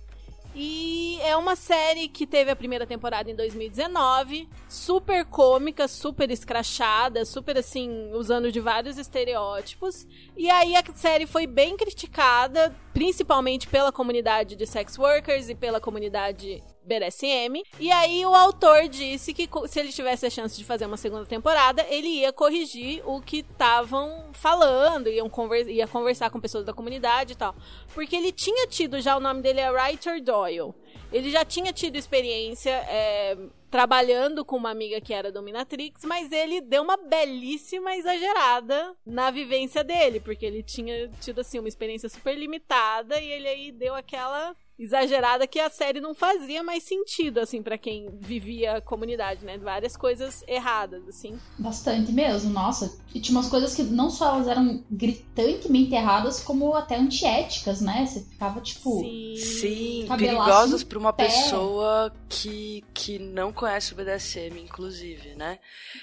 E 0.58 1.20
é 1.20 1.36
uma 1.36 1.54
série 1.54 2.08
que 2.08 2.26
teve 2.26 2.50
a 2.50 2.56
primeira 2.56 2.86
temporada 2.86 3.30
em 3.30 3.36
2019, 3.36 4.48
super 4.66 5.26
cômica, 5.26 5.86
super 5.86 6.30
escrachada, 6.30 7.26
super 7.26 7.58
assim, 7.58 8.10
usando 8.14 8.50
de 8.50 8.58
vários 8.58 8.96
estereótipos. 8.96 10.06
E 10.34 10.48
aí 10.48 10.74
a 10.74 10.82
série 10.94 11.26
foi 11.26 11.46
bem 11.46 11.76
criticada, 11.76 12.74
principalmente 12.94 13.68
pela 13.68 13.92
comunidade 13.92 14.56
de 14.56 14.66
sex 14.66 14.98
workers 14.98 15.50
e 15.50 15.54
pela 15.54 15.78
comunidade 15.78 16.64
BDSM. 16.86 17.62
E 17.80 17.90
aí 17.90 18.24
o 18.24 18.34
autor 18.34 18.88
disse 18.88 19.34
que 19.34 19.48
se 19.68 19.80
ele 19.80 19.92
tivesse 19.92 20.26
a 20.26 20.30
chance 20.30 20.56
de 20.56 20.64
fazer 20.64 20.86
uma 20.86 20.96
segunda 20.96 21.26
temporada, 21.26 21.84
ele 21.88 22.08
ia 22.08 22.32
corrigir 22.32 23.02
o 23.04 23.20
que 23.20 23.38
estavam 23.38 24.30
falando, 24.32 25.08
iam 25.08 25.30
ia 25.68 25.86
conversar 25.86 26.30
com 26.30 26.40
pessoas 26.40 26.64
da 26.64 26.72
comunidade 26.72 27.32
e 27.32 27.36
tal. 27.36 27.54
Porque 27.94 28.16
ele 28.16 28.32
tinha 28.32 28.66
tido 28.66 29.00
já, 29.00 29.16
o 29.16 29.20
nome 29.20 29.42
dele 29.42 29.60
é 29.60 29.70
Writer 29.70 30.22
Doyle. 30.22 30.74
Ele 31.12 31.30
já 31.30 31.44
tinha 31.44 31.72
tido 31.72 31.96
experiência 31.96 32.70
é, 32.70 33.36
trabalhando 33.70 34.44
com 34.44 34.56
uma 34.56 34.70
amiga 34.70 35.00
que 35.00 35.12
era 35.12 35.30
dominatrix, 35.30 36.04
mas 36.04 36.32
ele 36.32 36.60
deu 36.60 36.82
uma 36.82 36.96
belíssima 36.96 37.96
exagerada 37.96 38.96
na 39.04 39.30
vivência 39.30 39.84
dele, 39.84 40.20
porque 40.20 40.46
ele 40.46 40.62
tinha 40.62 41.08
tido 41.20 41.40
assim 41.40 41.58
uma 41.58 41.68
experiência 41.68 42.08
super 42.08 42.36
limitada 42.36 43.20
e 43.20 43.28
ele 43.30 43.48
aí 43.48 43.72
deu 43.72 43.94
aquela 43.94 44.56
exagerada 44.78 45.46
que 45.46 45.58
a 45.58 45.70
série 45.70 46.00
não 46.00 46.14
fazia 46.14 46.62
mais 46.62 46.82
sentido 46.82 47.38
assim 47.40 47.62
pra 47.62 47.78
quem 47.78 48.10
vivia 48.20 48.76
a 48.76 48.80
comunidade, 48.80 49.44
né? 49.44 49.56
Várias 49.58 49.96
coisas 49.96 50.44
erradas 50.46 51.08
assim. 51.08 51.38
Bastante 51.58 52.12
mesmo, 52.12 52.50
nossa. 52.50 52.98
E 53.14 53.20
tinha 53.20 53.36
umas 53.36 53.48
coisas 53.48 53.74
que 53.74 53.82
não 53.82 54.10
só 54.10 54.34
elas 54.34 54.48
eram 54.48 54.84
gritantemente 54.90 55.94
erradas, 55.94 56.40
como 56.40 56.74
até 56.74 56.96
antiéticas, 56.96 57.80
né? 57.80 58.04
Você 58.06 58.20
ficava 58.20 58.60
tipo. 58.60 59.00
Sim, 59.36 60.04
Cabelaço 60.08 60.44
perigosas 60.44 60.82
no 60.82 60.86
para 60.88 60.98
uma 60.98 61.12
pé. 61.12 61.24
pessoa 61.26 62.12
que, 62.28 62.84
que 62.92 63.18
não 63.18 63.52
conhece 63.52 63.92
o 63.92 63.96
BDSM, 63.96 64.60
inclusive, 64.60 65.34
né? 65.34 65.58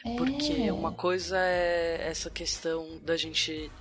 É. 0.05 0.15
Porque 0.15 0.71
uma 0.71 0.91
coisa 0.91 1.37
é 1.37 2.07
essa 2.09 2.29
questão 2.29 2.99
da 3.03 3.15
gente. 3.15 3.71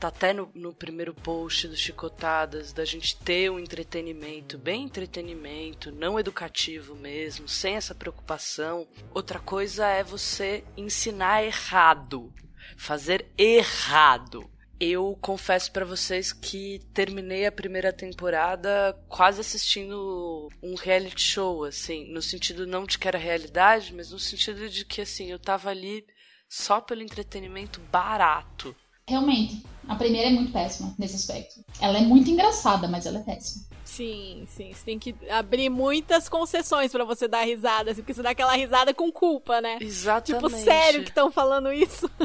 Tá 0.00 0.08
até 0.08 0.32
no, 0.32 0.50
no 0.54 0.72
primeiro 0.72 1.12
post 1.12 1.68
do 1.68 1.76
Chicotadas, 1.76 2.72
da 2.72 2.86
gente 2.86 3.14
ter 3.18 3.50
um 3.50 3.58
entretenimento, 3.58 4.56
bem 4.56 4.84
entretenimento, 4.84 5.92
não 5.92 6.18
educativo 6.18 6.94
mesmo, 6.94 7.46
sem 7.46 7.76
essa 7.76 7.94
preocupação. 7.94 8.88
Outra 9.12 9.38
coisa 9.38 9.86
é 9.86 10.02
você 10.02 10.64
ensinar 10.74 11.44
errado, 11.44 12.32
fazer 12.78 13.26
errado. 13.36 14.50
Eu 14.80 15.18
confesso 15.20 15.70
pra 15.70 15.84
vocês 15.84 16.32
que 16.32 16.80
terminei 16.94 17.44
a 17.44 17.52
primeira 17.52 17.92
temporada 17.92 18.98
quase 19.06 19.42
assistindo 19.42 20.48
um 20.62 20.76
reality 20.76 21.20
show, 21.20 21.64
assim, 21.64 22.10
no 22.10 22.22
sentido 22.22 22.66
não 22.66 22.86
de 22.86 22.98
que 22.98 23.06
era 23.06 23.18
realidade, 23.18 23.92
mas 23.94 24.12
no 24.12 24.18
sentido 24.18 24.66
de 24.66 24.86
que 24.86 25.02
assim, 25.02 25.30
eu 25.30 25.38
tava 25.38 25.68
ali 25.68 26.06
só 26.48 26.80
pelo 26.80 27.02
entretenimento 27.02 27.82
barato. 27.92 28.74
Realmente, 29.10 29.64
a 29.88 29.96
primeira 29.96 30.28
é 30.28 30.32
muito 30.32 30.52
péssima 30.52 30.94
nesse 30.96 31.16
aspecto. 31.16 31.60
Ela 31.80 31.98
é 31.98 32.02
muito 32.02 32.30
engraçada, 32.30 32.86
mas 32.86 33.06
ela 33.06 33.18
é 33.18 33.22
péssima. 33.22 33.64
Sim, 33.84 34.46
sim. 34.46 34.72
Você 34.72 34.84
tem 34.84 35.00
que 35.00 35.16
abrir 35.28 35.68
muitas 35.68 36.28
concessões 36.28 36.92
pra 36.92 37.04
você 37.04 37.26
dar 37.26 37.42
risada, 37.42 37.90
assim, 37.90 38.02
porque 38.02 38.14
você 38.14 38.22
dá 38.22 38.30
aquela 38.30 38.54
risada 38.54 38.94
com 38.94 39.10
culpa, 39.10 39.60
né? 39.60 39.78
Exatamente. 39.80 40.44
Tipo, 40.44 40.64
sério 40.64 41.02
que 41.02 41.08
estão 41.08 41.32
falando 41.32 41.72
isso? 41.72 42.08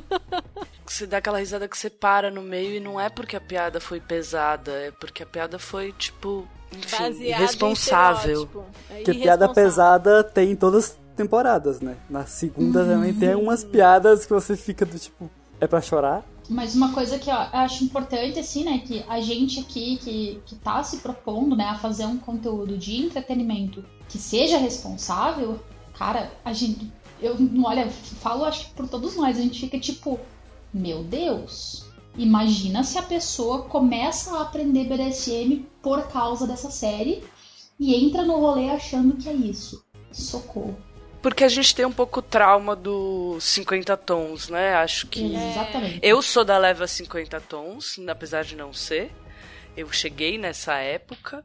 Você 0.86 1.08
dá 1.08 1.18
aquela 1.18 1.39
risada 1.39 1.68
que 1.68 1.75
você 1.75 1.89
para 1.89 2.30
no 2.30 2.44
meio 2.44 2.75
e 2.75 2.80
não 2.80 3.01
é 3.01 3.10
porque 3.10 3.36
a 3.36 3.42
piada 3.42 3.82
foi 3.82 4.00
pesada, 4.00 4.72
é 4.72 4.92
porque 4.92 5.24
a 5.24 5.25
piada 5.25 5.58
foi, 5.58 5.92
tipo, 5.92 6.48
enfim, 6.72 6.98
Baseado 6.98 7.39
irresponsável. 7.39 8.50
É 8.92 9.01
Porque 9.01 9.15
piada 9.15 9.51
pesada 9.51 10.24
tem 10.24 10.51
em 10.51 10.56
todas 10.56 10.86
as 10.86 11.00
temporadas, 11.15 11.82
né? 11.82 11.98
Na 12.08 12.27
segunda 12.27 12.86
também 12.86 13.15
tem 13.15 13.34
umas 13.34 13.63
piadas 13.63 14.27
que 14.27 14.32
você 14.32 14.56
fica 14.56 14.86
do 14.86 14.98
tipo, 15.00 15.27
é 15.60 15.65
pra 15.65 15.82
chorar? 15.82 16.24
Mas 16.49 16.75
uma 16.75 16.93
coisa 16.93 17.17
que 17.17 17.29
eu 17.29 17.35
acho 17.35 17.83
importante, 17.83 18.39
assim, 18.39 18.63
né, 18.63 18.77
que 18.79 19.03
a 19.07 19.19
gente 19.19 19.59
aqui 19.59 19.97
que, 19.97 20.41
que 20.45 20.55
tá 20.55 20.83
se 20.83 20.97
propondo, 20.97 21.55
né, 21.55 21.65
a 21.65 21.79
fazer 21.79 22.05
um 22.05 22.17
conteúdo 22.17 22.77
de 22.77 22.97
entretenimento 22.97 23.83
que 24.07 24.17
seja 24.17 24.57
responsável, 24.57 25.59
cara, 25.97 26.31
a 26.43 26.53
gente. 26.53 26.91
Eu, 27.21 27.35
olha, 27.63 27.89
falo 27.89 28.43
acho 28.43 28.67
que 28.67 28.73
por 28.73 28.87
todos 28.87 29.15
nós, 29.15 29.37
a 29.37 29.41
gente 29.41 29.59
fica 29.59 29.79
tipo, 29.79 30.19
meu 30.73 31.03
Deus, 31.03 31.85
imagina 32.17 32.83
se 32.83 32.97
a 32.97 33.03
pessoa 33.03 33.63
começa 33.63 34.37
a 34.37 34.41
aprender 34.41 34.85
BDSM 34.85 35.65
por 35.81 36.07
causa 36.07 36.45
dessa 36.45 36.69
série 36.69 37.23
e 37.79 37.95
entra 37.95 38.23
no 38.23 38.39
rolê 38.39 38.69
achando 38.69 39.15
que 39.15 39.29
é 39.29 39.33
isso. 39.33 39.83
Socorro. 40.11 40.75
Porque 41.25 41.44
a 41.44 41.50
gente 41.50 41.74
tem 41.74 41.84
um 41.84 41.91
pouco 41.91 42.22
trauma 42.22 42.75
do 42.75 43.39
50 43.39 43.98
tons, 43.98 44.48
né? 44.48 44.75
Acho 44.75 45.08
que. 45.08 45.34
Exatamente. 45.36 46.00
Eu 46.03 46.22
sou 46.22 46.46
da 46.46 46.55
leva 46.55 46.86
50 46.86 47.41
tons, 47.41 47.98
apesar 48.08 48.44
de 48.44 48.55
não 48.55 48.72
ser. 48.72 49.12
Eu 49.75 49.91
cheguei 49.91 50.38
nessa 50.38 50.75
época, 50.75 51.44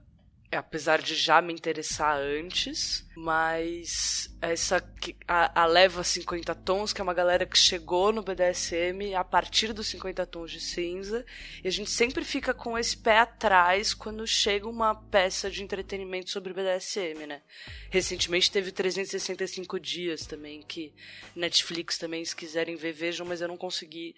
apesar 0.56 1.00
de 1.00 1.14
já 1.14 1.40
me 1.40 1.52
interessar 1.52 2.16
antes, 2.16 3.06
mas 3.16 4.34
essa 4.42 4.84
a, 5.28 5.62
a 5.62 5.66
leva 5.66 6.02
50 6.02 6.54
tons, 6.56 6.92
que 6.92 7.00
é 7.00 7.04
uma 7.04 7.14
galera 7.14 7.46
que 7.46 7.56
chegou 7.56 8.12
no 8.12 8.22
BDSM 8.22 9.14
a 9.14 9.22
partir 9.22 9.72
dos 9.72 9.86
50 9.88 10.26
tons 10.26 10.50
de 10.50 10.60
cinza, 10.60 11.24
e 11.62 11.68
a 11.68 11.70
gente 11.70 11.90
sempre 11.90 12.24
fica 12.24 12.52
com 12.52 12.76
esse 12.76 12.96
pé 12.96 13.18
atrás 13.18 13.94
quando 13.94 14.26
chega 14.26 14.68
uma 14.68 14.94
peça 14.94 15.48
de 15.48 15.62
entretenimento 15.62 16.30
sobre 16.30 16.52
BDSM, 16.52 17.26
né? 17.26 17.42
Recentemente 17.88 18.50
teve 18.50 18.72
365 18.72 19.78
dias 19.78 20.26
também, 20.26 20.62
que 20.62 20.92
Netflix 21.36 21.96
também, 21.96 22.24
se 22.24 22.34
quiserem 22.34 22.74
ver, 22.74 22.92
vejam, 22.92 23.24
mas 23.24 23.40
eu 23.40 23.46
não 23.46 23.56
consegui 23.56 24.16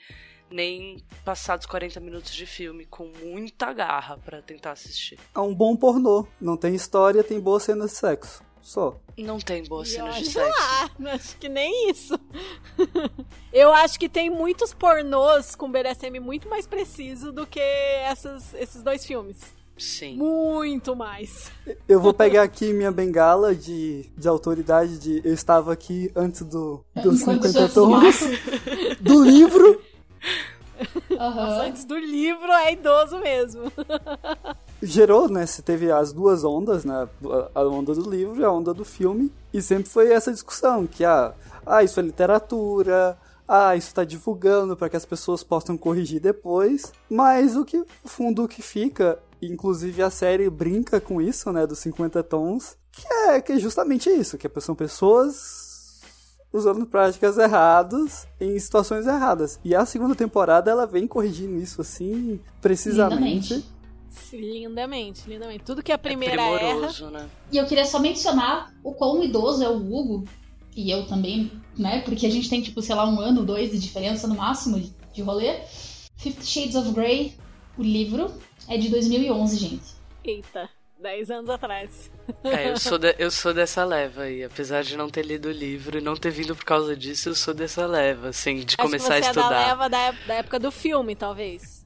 nem 0.52 1.02
passar 1.24 1.56
dos 1.56 1.66
40 1.66 1.98
minutos 2.00 2.34
de 2.34 2.46
filme 2.46 2.84
com 2.86 3.10
muita 3.22 3.72
garra 3.72 4.18
pra 4.18 4.42
tentar 4.42 4.72
assistir. 4.72 5.18
É 5.34 5.40
um 5.40 5.54
bom 5.54 5.76
pornô. 5.76 6.26
Não 6.40 6.56
tem 6.56 6.74
história, 6.74 7.24
tem 7.24 7.40
boas 7.40 7.62
cenas 7.64 7.90
de 7.90 7.96
sexo. 7.96 8.42
Só. 8.62 8.96
Não 9.18 9.38
tem 9.38 9.64
boas 9.64 9.88
cenas 9.88 10.16
de 10.16 10.30
sexo. 10.30 10.48
lá, 10.48 10.90
acho 11.14 11.36
que 11.36 11.48
nem 11.48 11.90
isso. 11.90 12.18
Eu 13.52 13.72
acho 13.72 13.98
que 13.98 14.08
tem 14.08 14.30
muitos 14.30 14.72
pornôs 14.72 15.54
com 15.56 15.70
BDSM 15.70 16.20
muito 16.20 16.48
mais 16.48 16.66
preciso 16.66 17.32
do 17.32 17.44
que 17.44 17.60
essas, 17.60 18.54
esses 18.54 18.82
dois 18.82 19.04
filmes. 19.04 19.38
Sim. 19.76 20.16
Muito 20.16 20.94
mais. 20.94 21.50
Eu 21.88 22.00
vou 22.00 22.14
pegar 22.14 22.42
aqui 22.42 22.72
minha 22.72 22.92
bengala 22.92 23.54
de, 23.54 24.06
de 24.16 24.28
autoridade 24.28 24.98
de 24.98 25.20
eu 25.24 25.34
estava 25.34 25.72
aqui 25.72 26.10
antes 26.14 26.42
do, 26.42 26.84
dos 26.94 27.22
Enquanto 27.22 27.48
50 27.48 27.68
você 27.68 27.74
tons 27.74 29.00
do 29.00 29.24
livro. 29.24 29.82
Aham. 31.18 31.60
Antes 31.62 31.84
do 31.84 31.96
livro 31.96 32.50
é 32.50 32.72
idoso 32.72 33.18
mesmo. 33.18 33.72
Gerou, 34.82 35.28
né? 35.28 35.46
Se 35.46 35.62
teve 35.62 35.90
as 35.90 36.12
duas 36.12 36.44
ondas, 36.44 36.84
né? 36.84 37.08
A 37.54 37.62
onda 37.62 37.94
do 37.94 38.08
livro 38.08 38.40
e 38.40 38.44
a 38.44 38.50
onda 38.50 38.74
do 38.74 38.84
filme. 38.84 39.32
E 39.52 39.62
sempre 39.62 39.88
foi 39.88 40.10
essa 40.12 40.32
discussão, 40.32 40.86
que 40.86 41.04
ah, 41.04 41.32
ah 41.64 41.84
isso 41.84 42.00
é 42.00 42.02
literatura, 42.02 43.16
ah, 43.46 43.76
isso 43.76 43.94
tá 43.94 44.02
divulgando 44.02 44.76
para 44.76 44.88
que 44.88 44.96
as 44.96 45.04
pessoas 45.04 45.44
possam 45.44 45.76
corrigir 45.76 46.20
depois. 46.20 46.92
Mas 47.08 47.56
o 47.56 47.64
que 47.64 47.78
o 47.78 48.08
fundo 48.08 48.48
que 48.48 48.62
fica, 48.62 49.18
inclusive 49.40 50.02
a 50.02 50.10
série 50.10 50.48
brinca 50.50 51.00
com 51.00 51.20
isso, 51.20 51.52
né, 51.52 51.66
dos 51.66 51.78
50 51.80 52.22
tons, 52.22 52.76
que 52.90 53.06
é 53.06 53.40
que 53.40 53.52
é 53.52 53.58
justamente 53.58 54.10
isso, 54.10 54.36
que 54.36 54.48
são 54.60 54.74
pessoas 54.74 55.71
usando 56.52 56.86
práticas 56.86 57.38
erradas 57.38 58.26
em 58.40 58.58
situações 58.58 59.06
erradas. 59.06 59.58
E 59.64 59.74
a 59.74 59.86
segunda 59.86 60.14
temporada 60.14 60.70
ela 60.70 60.86
vem 60.86 61.06
corrigindo 61.06 61.56
isso 61.56 61.80
assim 61.80 62.40
precisamente. 62.60 63.54
Lindamente. 63.54 63.72
Lindamente, 64.32 65.28
lindamente. 65.28 65.64
Tudo 65.64 65.82
que 65.82 65.92
a 65.92 65.98
primeira 65.98 66.42
é 66.42 66.70
erra. 66.70 67.10
né? 67.10 67.28
E 67.50 67.56
eu 67.56 67.66
queria 67.66 67.84
só 67.84 67.98
mencionar 67.98 68.72
o 68.82 68.92
quão 68.92 69.22
idoso 69.22 69.62
é 69.62 69.68
o 69.68 69.76
Hugo, 69.76 70.24
e 70.76 70.90
eu 70.90 71.06
também, 71.06 71.50
né? 71.78 72.00
Porque 72.00 72.26
a 72.26 72.30
gente 72.30 72.48
tem, 72.48 72.62
tipo, 72.62 72.80
sei 72.80 72.94
lá, 72.94 73.08
um 73.08 73.20
ano, 73.20 73.44
dois 73.44 73.70
de 73.70 73.78
diferença 73.78 74.26
no 74.26 74.34
máximo 74.34 74.80
de, 74.80 74.92
de 75.12 75.22
rolê. 75.22 75.60
Fifty 76.16 76.46
Shades 76.46 76.76
of 76.76 76.92
Grey, 76.92 77.34
o 77.76 77.82
livro, 77.82 78.32
é 78.68 78.76
de 78.78 78.88
2011, 78.88 79.56
gente. 79.56 79.94
Eita, 80.24 80.68
10 81.02 81.30
anos 81.30 81.50
atrás. 81.50 82.10
É, 82.44 82.70
eu 82.70 82.78
sou, 82.78 82.96
de- 82.98 83.14
eu 83.18 83.30
sou 83.30 83.52
dessa 83.52 83.84
leva 83.84 84.22
aí. 84.22 84.42
Apesar 84.44 84.82
de 84.82 84.96
não 84.96 85.10
ter 85.10 85.24
lido 85.26 85.48
o 85.48 85.52
livro 85.52 85.98
e 85.98 86.00
não 86.00 86.16
ter 86.16 86.30
vindo 86.30 86.54
por 86.56 86.64
causa 86.64 86.96
disso, 86.96 87.28
eu 87.28 87.34
sou 87.34 87.52
dessa 87.52 87.84
leva, 87.86 88.28
assim, 88.28 88.56
de 88.60 88.76
Acho 88.76 88.76
começar 88.78 89.16
a 89.16 89.22
você 89.22 89.28
é 89.28 89.32
da 89.32 89.40
estudar. 89.40 89.66
leva 89.68 89.88
da, 89.90 90.10
da 90.12 90.34
época 90.34 90.58
do 90.58 90.70
filme, 90.70 91.14
talvez. 91.16 91.81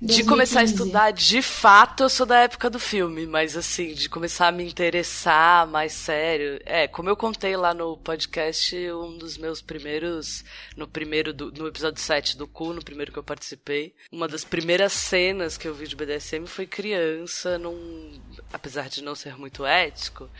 De 0.00 0.22
começar 0.22 0.60
a 0.60 0.62
2015. 0.62 0.72
estudar, 0.74 1.10
de 1.10 1.42
fato, 1.42 2.04
eu 2.04 2.08
sou 2.08 2.24
da 2.24 2.38
época 2.38 2.70
do 2.70 2.78
filme, 2.78 3.26
mas 3.26 3.56
assim, 3.56 3.92
de 3.94 4.08
começar 4.08 4.46
a 4.46 4.52
me 4.52 4.62
interessar 4.62 5.66
mais 5.66 5.92
sério. 5.92 6.60
É, 6.64 6.86
como 6.86 7.08
eu 7.08 7.16
contei 7.16 7.56
lá 7.56 7.74
no 7.74 7.96
podcast, 7.96 8.76
um 8.92 9.18
dos 9.18 9.36
meus 9.36 9.60
primeiros, 9.60 10.44
no 10.76 10.86
primeiro, 10.86 11.32
do- 11.32 11.50
no 11.50 11.66
episódio 11.66 12.00
7 12.00 12.36
do 12.36 12.46
Cu, 12.46 12.72
no 12.72 12.84
primeiro 12.84 13.10
que 13.10 13.18
eu 13.18 13.24
participei, 13.24 13.92
uma 14.12 14.28
das 14.28 14.44
primeiras 14.44 14.92
cenas 14.92 15.56
que 15.56 15.66
eu 15.66 15.74
vi 15.74 15.88
de 15.88 15.96
BDSM 15.96 16.46
foi 16.46 16.64
criança, 16.64 17.58
num, 17.58 18.20
apesar 18.52 18.88
de 18.88 19.02
não 19.02 19.16
ser 19.16 19.36
muito 19.36 19.66
ético, 19.66 20.30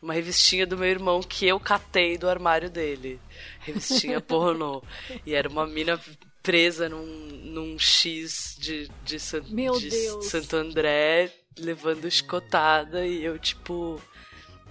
uma 0.00 0.14
revistinha 0.14 0.64
do 0.64 0.78
meu 0.78 0.88
irmão 0.88 1.20
que 1.20 1.44
eu 1.44 1.58
catei 1.58 2.16
do 2.16 2.28
armário 2.28 2.70
dele. 2.70 3.20
Revistinha 3.58 4.20
pornô. 4.22 4.80
E 5.26 5.34
era 5.34 5.48
uma 5.48 5.66
mina 5.66 6.00
presa 6.48 6.88
num, 6.88 7.04
num 7.44 7.78
X 7.78 8.56
de, 8.58 8.90
de, 9.04 9.20
San- 9.20 9.42
de. 9.42 10.24
Santo 10.24 10.56
André, 10.56 11.30
levando 11.58 12.06
escotada, 12.08 13.06
e 13.06 13.22
eu, 13.22 13.38
tipo. 13.38 14.00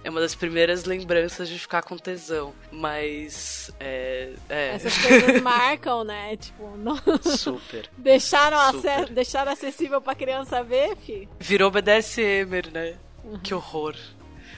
É 0.02 0.10
uma 0.10 0.20
das 0.20 0.34
primeiras 0.34 0.84
lembranças 0.84 1.48
de 1.48 1.56
ficar 1.58 1.82
com 1.82 1.96
tesão. 1.96 2.52
Mas. 2.72 3.70
É. 3.78 4.32
é 4.48 4.74
Essas 4.74 4.96
coisas 4.98 5.40
marcam, 5.42 6.02
né? 6.02 6.36
Tipo, 6.36 6.76
não... 6.76 6.96
super. 7.22 7.88
deixaram, 7.98 8.72
Super. 8.72 9.02
ace- 9.02 9.12
deixaram 9.12 9.52
acessível 9.52 10.00
pra 10.00 10.14
criança 10.16 10.62
ver, 10.64 10.96
fi. 10.96 11.28
Virou 11.38 11.70
BDSM, 11.70 12.70
né? 12.72 12.96
Uhum. 13.24 13.38
Que 13.38 13.54
horror. 13.54 13.94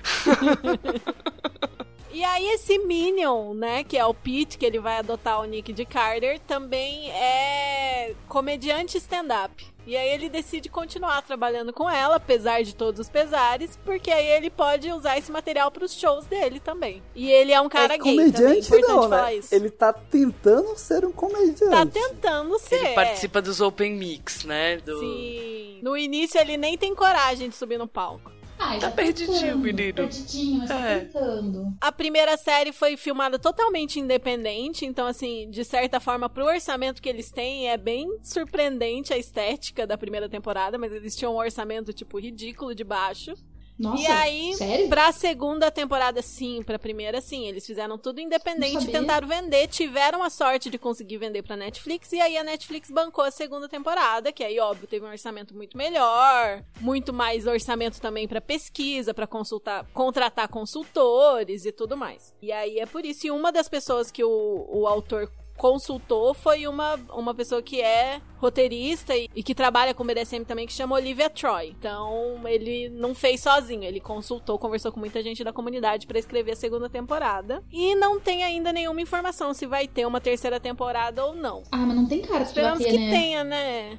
E 2.13 2.25
aí 2.25 2.49
esse 2.49 2.79
Minion, 2.79 3.55
né, 3.55 3.85
que 3.85 3.97
é 3.97 4.05
o 4.05 4.13
Pete, 4.13 4.59
que 4.59 4.67
ele 4.67 4.81
vai 4.81 4.99
adotar 4.99 5.41
o 5.41 5.45
nick 5.45 5.73
de 5.73 5.85
Carter, 5.85 6.41
também 6.41 7.11
é 7.11 8.15
comediante 8.29 8.99
stand-up. 8.99 9.65
E 9.87 9.97
aí 9.97 10.11
ele 10.11 10.29
decide 10.29 10.69
continuar 10.69 11.23
trabalhando 11.23 11.73
com 11.73 11.89
ela, 11.89 12.17
apesar 12.17 12.63
de 12.63 12.75
todos 12.75 13.01
os 13.01 13.09
pesares, 13.09 13.79
porque 13.85 14.11
aí 14.11 14.27
ele 14.27 14.51
pode 14.51 14.91
usar 14.93 15.19
esse 15.19 15.33
material 15.33 15.71
pros 15.71 15.95
shows 15.95 16.27
dele 16.27 16.61
também. 16.61 17.03
E 17.15 17.31
ele 17.31 17.53
é 17.53 17.61
um 17.61 17.69
cara 17.69 17.95
é 17.95 17.99
gay 17.99 18.17
também, 18.17 18.33
comediante 18.33 18.67
importante 18.67 18.89
não, 18.89 19.03
falar 19.03 19.23
né? 19.23 19.35
isso. 19.37 19.55
Ele 19.55 19.71
tá 19.71 19.93
tentando 19.93 20.77
ser 20.77 21.05
um 21.05 21.13
comediante. 21.13 21.71
Tá 21.71 21.87
tentando 21.87 22.59
ser. 22.59 22.85
Ele 22.85 22.95
participa 22.95 23.41
dos 23.41 23.61
Open 23.61 23.95
Mix, 23.95 24.45
né? 24.45 24.77
Do... 24.79 24.99
Sim. 25.01 25.81
No 25.83 25.97
início 25.97 26.41
ele 26.41 26.57
nem 26.57 26.77
tem 26.77 26.95
coragem 26.95 27.49
de 27.49 27.55
subir 27.55 27.79
no 27.79 27.89
palco. 27.89 28.31
Ah, 28.63 28.79
Tá 28.79 28.91
perdidinho, 28.91 29.59
menino. 29.59 29.95
Perdidinho, 29.95 30.65
É. 30.65 30.67
tá 30.67 30.99
tentando. 31.01 31.73
A 31.81 31.91
primeira 31.91 32.37
série 32.37 32.73
foi 32.73 32.97
filmada 32.97 33.39
totalmente 33.39 33.99
independente, 33.99 34.85
então, 34.85 35.07
assim, 35.07 35.49
de 35.51 35.65
certa 35.65 35.99
forma, 35.99 36.29
pro 36.29 36.45
orçamento 36.45 37.01
que 37.01 37.09
eles 37.09 37.31
têm, 37.31 37.69
é 37.71 37.77
bem 37.79 38.19
surpreendente 38.23 39.13
a 39.15 39.19
estética 39.19 39.87
da 39.87 39.97
primeira 39.97 40.29
temporada, 40.29 40.77
mas 40.77 40.93
eles 40.93 41.17
tinham 41.17 41.33
um 41.35 41.39
orçamento, 41.39 41.93
tipo, 41.93 42.19
ridículo 42.19 42.75
de 42.75 42.85
baixo. 42.85 43.33
Nossa, 43.81 44.03
e 44.03 44.07
aí, 44.07 44.55
sério? 44.55 44.89
pra 44.89 45.11
segunda 45.11 45.71
temporada, 45.71 46.21
sim, 46.21 46.63
pra 46.63 46.79
primeira, 46.79 47.21
sim, 47.21 47.47
eles 47.47 47.67
fizeram 47.67 47.97
tudo 47.97 48.21
independente, 48.21 48.87
tentaram 48.87 49.27
vender, 49.27 49.69
tiveram 49.69 50.23
a 50.23 50.29
sorte 50.29 50.69
de 50.69 50.79
conseguir 50.79 51.17
vender 51.17 51.43
pra 51.43 51.57
Netflix, 51.57 52.13
e 52.13 52.21
aí 52.21 52.37
a 52.37 52.45
Netflix 52.45 52.91
bancou 52.91 53.25
a 53.25 53.31
segunda 53.31 53.69
temporada, 53.69 54.31
que 54.33 54.45
aí, 54.45 54.61
óbvio, 54.61 54.87
teve 54.87 55.07
um 55.07 55.09
orçamento 55.09 55.55
muito 55.55 55.79
melhor, 55.79 56.63
muito 56.81 57.11
mais 57.11 57.47
orçamento 57.47 58.01
também 58.01 58.29
pra 58.29 58.41
pesquisa, 58.41 59.15
pra 59.15 59.27
consultar, 59.27 59.87
contratar 59.95 60.49
consultores 60.49 61.65
e 61.65 61.73
tudo 61.73 61.97
mais. 61.97 62.35
E 62.43 62.53
aí 62.53 62.79
é 62.79 62.87
por 62.87 63.07
isso, 63.07 63.27
e 63.27 63.31
uma 63.31 63.51
das 63.51 63.69
pessoas 63.69 64.11
que 64.11 64.23
o, 64.23 64.67
o 64.69 64.87
autor 64.87 65.31
consultou 65.61 66.33
foi 66.33 66.67
uma, 66.67 66.95
uma 67.13 67.35
pessoa 67.35 67.61
que 67.61 67.83
é 67.83 68.23
roteirista 68.39 69.15
e, 69.15 69.29
e 69.37 69.43
que 69.43 69.55
trabalha 69.55 69.93
com 69.93 70.07
BDSM 70.07 70.43
também, 70.43 70.67
que 70.67 70.73
chama 70.73 70.97
Olivia 70.97 71.29
Troy. 71.29 71.77
Então, 71.79 72.41
ele 72.49 72.89
não 72.89 73.15
fez 73.15 73.43
sozinho, 73.43 73.85
ele 73.85 74.01
consultou, 74.01 74.59
conversou 74.59 74.91
com 74.91 74.99
muita 74.99 75.23
gente 75.23 75.45
da 75.45 75.53
comunidade 75.53 76.07
pra 76.07 76.19
escrever 76.19 76.53
a 76.53 76.57
segunda 76.57 76.89
temporada. 76.89 77.63
E 77.71 77.95
não 77.95 78.19
tem 78.19 78.43
ainda 78.43 78.73
nenhuma 78.73 79.03
informação 79.03 79.53
se 79.53 79.67
vai 79.67 79.87
ter 79.87 80.07
uma 80.07 80.19
terceira 80.19 80.59
temporada 80.59 81.27
ou 81.27 81.35
não. 81.35 81.63
Ah, 81.71 81.77
mas 81.77 81.95
não 81.95 82.07
tem 82.07 82.23
cara 82.23 82.39
vai 82.39 82.45
Esperamos 82.45 82.83
ter, 82.83 82.91
que 82.93 82.99
né? 82.99 83.11
tenha, 83.11 83.45
né? 83.45 83.99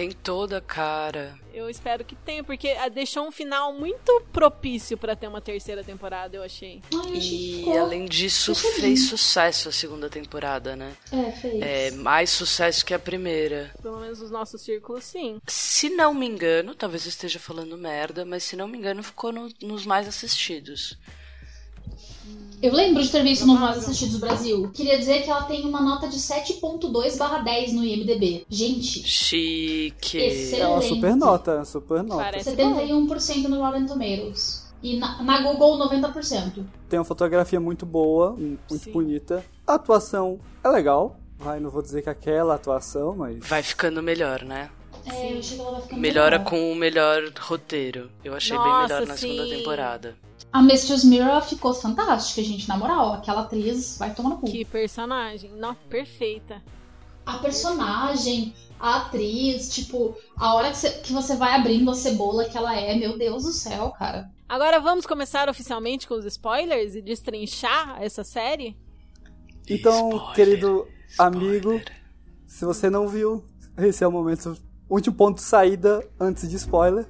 Tem 0.00 0.12
toda 0.12 0.56
a 0.56 0.60
cara. 0.62 1.38
Eu 1.52 1.68
espero 1.68 2.02
que 2.02 2.14
tenha, 2.16 2.42
porque 2.42 2.68
ah, 2.70 2.88
deixou 2.88 3.26
um 3.28 3.30
final 3.30 3.70
muito 3.74 4.22
propício 4.32 4.96
pra 4.96 5.14
ter 5.14 5.28
uma 5.28 5.42
terceira 5.42 5.84
temporada, 5.84 6.34
eu 6.38 6.42
achei. 6.42 6.80
Ai, 6.94 7.18
E 7.18 7.56
ficou... 7.58 7.78
além 7.78 8.06
disso, 8.06 8.54
fez 8.54 9.08
sucesso 9.10 9.68
a 9.68 9.72
segunda 9.72 10.08
temporada, 10.08 10.74
né? 10.74 10.94
É, 11.12 11.30
fez. 11.32 11.60
É 11.62 11.90
mais 11.90 12.30
sucesso 12.30 12.82
que 12.86 12.94
a 12.94 12.98
primeira. 12.98 13.74
Pelo 13.82 14.00
menos 14.00 14.20
nos 14.20 14.30
nossos 14.30 14.62
círculos, 14.62 15.04
sim. 15.04 15.38
Se 15.46 15.90
não 15.90 16.14
me 16.14 16.24
engano, 16.26 16.74
talvez 16.74 17.04
eu 17.04 17.10
esteja 17.10 17.38
falando 17.38 17.76
merda, 17.76 18.24
mas 18.24 18.42
se 18.42 18.56
não 18.56 18.66
me 18.66 18.78
engano, 18.78 19.02
ficou 19.02 19.30
no- 19.30 19.52
nos 19.60 19.84
mais 19.84 20.08
assistidos. 20.08 20.96
Eu 22.62 22.74
lembro 22.74 23.02
de 23.02 23.10
ter 23.10 23.22
visto 23.22 23.46
no 23.46 23.54
Mais 23.54 23.78
Assistidos 23.78 24.14
do 24.14 24.20
Brasil. 24.20 24.70
Queria 24.74 24.98
dizer 24.98 25.22
que 25.22 25.30
ela 25.30 25.44
tem 25.44 25.64
uma 25.64 25.80
nota 25.80 26.06
de 26.08 26.18
7.2 26.18 27.16
barra 27.16 27.38
10 27.38 27.72
no 27.72 27.82
IMDB. 27.82 28.44
Gente, 28.50 29.02
Chique. 29.02 30.18
Excelente. 30.18 30.60
É 30.60 30.68
uma 30.68 30.82
super 30.82 31.16
nota, 31.16 31.64
super 31.64 32.02
nota. 32.02 32.22
Parece 32.22 32.54
bom. 32.54 32.76
71% 32.76 33.48
no 33.48 33.62
Rotten 33.64 33.86
Tomatoes. 33.86 34.70
E 34.82 34.98
na, 34.98 35.22
na 35.22 35.40
Google, 35.42 35.78
90%. 35.78 36.64
Tem 36.88 36.98
uma 36.98 37.04
fotografia 37.04 37.58
muito 37.60 37.86
boa, 37.86 38.32
muito 38.32 38.76
Sim. 38.76 38.92
bonita. 38.92 39.42
A 39.66 39.74
atuação 39.74 40.38
é 40.62 40.68
legal. 40.68 41.18
Vai, 41.38 41.60
não 41.60 41.70
vou 41.70 41.80
dizer 41.80 42.02
que 42.02 42.10
aquela 42.10 42.56
atuação, 42.56 43.14
mas. 43.16 43.38
Vai 43.38 43.62
ficando 43.62 44.02
melhor, 44.02 44.42
né? 44.42 44.68
É, 45.06 45.32
eu 45.32 45.38
achei 45.38 45.56
que 45.56 45.62
ela 45.62 45.72
vai 45.72 45.80
ficando 45.80 46.00
Melhora 46.00 46.38
melhor. 46.38 46.50
com 46.50 46.72
o 46.72 46.74
melhor 46.74 47.22
roteiro. 47.40 48.10
Eu 48.22 48.34
achei 48.34 48.56
bem 48.56 48.66
Nossa, 48.66 48.94
melhor 48.94 49.06
na 49.06 49.16
segunda 49.16 49.44
sim. 49.44 49.50
temporada. 49.56 50.16
A 50.52 50.62
Mistress 50.62 51.04
Mirror 51.04 51.42
ficou 51.42 51.72
fantástica, 51.72 52.42
gente. 52.42 52.68
Na 52.68 52.76
moral, 52.76 53.12
aquela 53.12 53.42
atriz 53.42 53.96
vai 53.98 54.12
tomar 54.12 54.30
no 54.30 54.38
cu. 54.38 54.46
Que 54.46 54.64
personagem. 54.64 55.52
Não, 55.52 55.74
perfeita. 55.74 56.60
A 57.24 57.38
personagem, 57.38 58.52
a 58.78 58.96
atriz, 58.96 59.72
tipo, 59.72 60.16
a 60.36 60.54
hora 60.54 60.70
que 60.70 60.76
você, 60.76 60.90
que 60.90 61.12
você 61.12 61.36
vai 61.36 61.54
abrindo 61.54 61.90
a 61.90 61.94
cebola 61.94 62.46
que 62.46 62.58
ela 62.58 62.74
é, 62.74 62.96
meu 62.96 63.16
Deus 63.16 63.44
do 63.44 63.52
céu, 63.52 63.90
cara. 63.90 64.28
Agora 64.48 64.80
vamos 64.80 65.06
começar 65.06 65.48
oficialmente 65.48 66.08
com 66.08 66.14
os 66.14 66.24
spoilers 66.24 66.96
e 66.96 67.02
destrinchar 67.02 68.02
essa 68.02 68.24
série? 68.24 68.76
Então, 69.68 70.08
Spoiler, 70.08 70.34
querido 70.34 70.88
amigo, 71.16 71.74
Spoiler. 71.74 72.02
se 72.48 72.64
você 72.64 72.90
não 72.90 73.06
viu, 73.06 73.44
esse 73.78 74.02
é 74.02 74.08
o 74.08 74.10
momento. 74.10 74.56
Último 74.88 75.14
ponto 75.14 75.36
de 75.36 75.42
saída 75.42 76.04
antes 76.18 76.48
de 76.50 76.56
spoiler. 76.56 77.06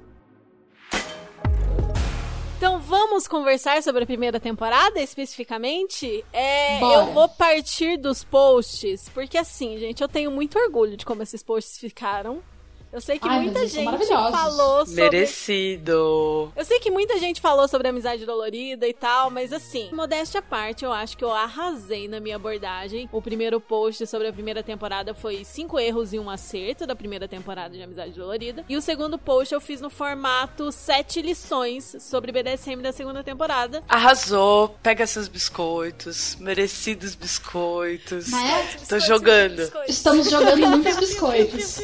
Vamos 3.03 3.27
conversar 3.27 3.81
sobre 3.81 4.03
a 4.03 4.05
primeira 4.05 4.39
temporada 4.39 5.01
especificamente? 5.01 6.23
É, 6.31 6.79
Bora. 6.79 6.93
eu 6.93 7.13
vou 7.13 7.27
partir 7.27 7.97
dos 7.97 8.23
posts, 8.23 9.09
porque 9.09 9.39
assim, 9.39 9.75
gente, 9.79 10.03
eu 10.03 10.07
tenho 10.07 10.29
muito 10.29 10.57
orgulho 10.59 10.95
de 10.95 11.03
como 11.03 11.23
esses 11.23 11.41
posts 11.41 11.79
ficaram. 11.79 12.43
Eu 12.91 12.99
sei 12.99 13.17
que 13.17 13.27
Ai, 13.27 13.41
muita 13.43 13.65
gente 13.67 13.85
falou 14.31 14.85
sobre. 14.85 15.01
Merecido. 15.03 16.51
Eu 16.55 16.65
sei 16.65 16.77
que 16.79 16.91
muita 16.91 17.17
gente 17.19 17.39
falou 17.39 17.65
sobre 17.67 17.87
amizade 17.87 18.25
dolorida 18.25 18.85
e 18.85 18.93
tal, 18.93 19.29
mas 19.29 19.53
assim, 19.53 19.89
modéstia 19.93 20.39
à 20.39 20.41
parte, 20.41 20.83
eu 20.83 20.91
acho 20.91 21.17
que 21.17 21.23
eu 21.23 21.31
arrasei 21.31 22.09
na 22.09 22.19
minha 22.19 22.35
abordagem. 22.35 23.07
O 23.11 23.21
primeiro 23.21 23.61
post 23.61 24.05
sobre 24.07 24.27
a 24.27 24.33
primeira 24.33 24.61
temporada 24.61 25.13
foi 25.13 25.45
cinco 25.45 25.79
erros 25.79 26.11
e 26.11 26.19
um 26.19 26.29
acerto 26.29 26.85
da 26.85 26.95
primeira 26.95 27.27
temporada 27.29 27.75
de 27.75 27.81
Amizade 27.81 28.11
Dolorida. 28.11 28.65
E 28.67 28.75
o 28.75 28.81
segundo 28.81 29.17
post 29.17 29.53
eu 29.53 29.61
fiz 29.61 29.79
no 29.79 29.89
formato 29.89 30.69
sete 30.71 31.21
lições 31.21 31.95
sobre 31.99 32.31
BDSM 32.33 32.81
da 32.81 32.91
segunda 32.91 33.23
temporada. 33.23 33.81
Arrasou. 33.87 34.75
Pega 34.83 35.07
seus 35.07 35.29
biscoitos. 35.29 36.35
Merecidos 36.39 37.15
biscoitos. 37.15 38.27
Mas 38.29 38.87
Tô 38.87 38.99
jogando. 38.99 39.61
estamos 39.87 40.29
jogando 40.29 40.67
muitos 40.67 40.97
biscoitos. 40.97 41.79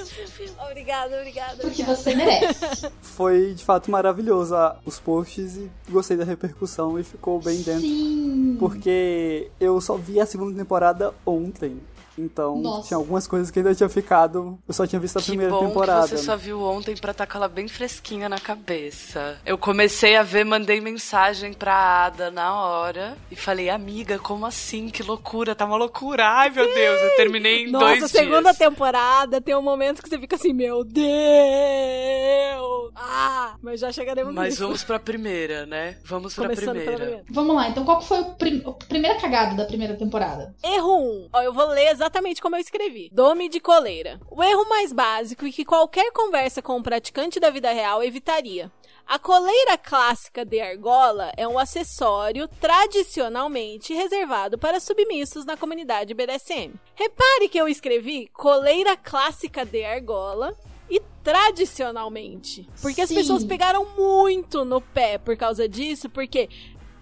Obrigada, 0.69 0.96
obrigada. 1.05 1.55
Porque 1.57 1.83
obrigada. 1.83 1.95
você 1.95 2.15
merece. 2.15 2.89
Foi 3.01 3.53
de 3.53 3.63
fato 3.63 3.89
maravilhoso 3.91 4.55
a- 4.55 4.77
os 4.85 4.99
posts 4.99 5.55
e 5.57 5.69
gostei 5.89 6.17
da 6.17 6.23
repercussão 6.23 6.99
e 6.99 7.03
ficou 7.03 7.39
bem 7.39 7.61
dentro. 7.61 7.81
Sim. 7.81 8.55
Porque 8.59 9.49
eu 9.59 9.79
só 9.79 9.95
vi 9.95 10.19
a 10.19 10.25
segunda 10.25 10.57
temporada 10.57 11.13
ontem. 11.25 11.79
Então, 12.17 12.57
Nossa. 12.57 12.87
tinha 12.87 12.97
algumas 12.97 13.27
coisas 13.27 13.51
que 13.51 13.59
ainda 13.59 13.75
tinha 13.75 13.87
ficado. 13.89 14.57
Eu 14.67 14.73
só 14.73 14.87
tinha 14.87 14.99
visto 14.99 15.17
a 15.17 15.21
Que 15.21 15.27
primeira 15.27 15.51
bom 15.53 15.67
temporada. 15.67 16.03
que 16.03 16.09
você 16.09 16.17
só 16.17 16.35
viu 16.35 16.61
ontem 16.63 16.95
pra 16.95 17.11
estar 17.11 17.27
com 17.27 17.37
ela 17.37 17.47
bem 17.47 17.67
fresquinha 17.67 18.27
na 18.27 18.39
cabeça. 18.39 19.37
Eu 19.45 19.57
comecei 19.57 20.15
a 20.15 20.23
ver, 20.23 20.43
mandei 20.43 20.81
mensagem 20.81 21.53
pra 21.53 21.75
Ada 22.07 22.31
na 22.31 22.55
hora 22.59 23.15
e 23.29 23.35
falei, 23.35 23.69
amiga, 23.69 24.17
como 24.17 24.45
assim? 24.45 24.89
Que 24.89 25.03
loucura, 25.03 25.53
tá 25.53 25.65
uma 25.65 25.77
loucura. 25.77 26.25
Ai, 26.27 26.49
meu 26.49 26.65
Deus, 26.73 27.01
eu 27.01 27.15
terminei 27.15 27.65
em 27.65 27.71
Nossa, 27.71 27.85
dois 27.99 28.11
segunda 28.11 28.41
dias. 28.51 28.57
temporada 28.57 29.39
tem 29.39 29.55
um 29.55 29.61
momento 29.61 30.01
que 30.01 30.09
você 30.09 30.17
fica 30.19 30.35
assim, 30.35 30.53
meu 30.53 30.83
Deus! 30.83 31.07
Ah! 32.95 33.55
Mas 33.61 33.79
já 33.79 33.91
chegaremos 33.91 34.33
Mas 34.33 34.49
nisso. 34.55 34.63
vamos 34.63 34.83
pra 34.83 34.97
primeira, 34.99 35.65
né? 35.65 35.97
Vamos 36.03 36.33
pra 36.33 36.45
Começando 36.45 36.69
primeira. 36.75 36.95
primeira. 36.97 37.23
Vamos 37.29 37.55
lá, 37.55 37.69
então 37.69 37.85
qual 37.85 37.99
que 37.99 38.05
foi 38.05 38.19
o 38.21 38.25
prim- 38.35 38.63
a 38.65 38.71
primeira 38.71 39.19
cagada 39.19 39.55
da 39.55 39.65
primeira 39.65 39.95
temporada? 39.95 40.55
Erro 40.63 40.97
1. 41.25 41.29
Ó, 41.33 41.41
eu 41.41 41.53
vou 41.53 41.67
ler 41.67 41.89
exatamente 41.91 42.06
exatamente 42.07 42.41
como 42.41 42.55
eu 42.55 42.59
escrevi. 42.59 43.09
Dome 43.11 43.49
de 43.49 43.59
coleira. 43.59 44.19
O 44.31 44.41
erro 44.41 44.67
mais 44.69 44.93
básico 44.93 45.45
e 45.45 45.51
que 45.51 45.65
qualquer 45.65 46.11
conversa 46.11 46.61
com 46.61 46.77
um 46.77 46.81
praticante 46.81 47.39
da 47.39 47.49
vida 47.49 47.71
real 47.71 48.01
evitaria. 48.01 48.71
A 49.05 49.19
coleira 49.19 49.77
clássica 49.77 50.43
de 50.43 50.59
argola 50.59 51.31
é 51.37 51.47
um 51.47 51.59
acessório 51.59 52.47
tradicionalmente 52.59 53.93
reservado 53.93 54.57
para 54.57 54.79
submissos 54.79 55.45
na 55.45 55.55
comunidade 55.55 56.13
BDSM. 56.13 56.73
Repare 56.95 57.49
que 57.49 57.57
eu 57.57 57.67
escrevi 57.67 58.27
coleira 58.33 58.95
clássica 58.97 59.65
de 59.65 59.83
argola 59.83 60.57
e 60.89 61.01
tradicionalmente. 61.23 62.69
Porque 62.81 63.01
as 63.01 63.09
Sim. 63.09 63.15
pessoas 63.15 63.45
pegaram 63.45 63.85
muito 63.97 64.63
no 64.63 64.81
pé 64.81 65.17
por 65.17 65.35
causa 65.35 65.67
disso, 65.67 66.09
porque 66.09 66.49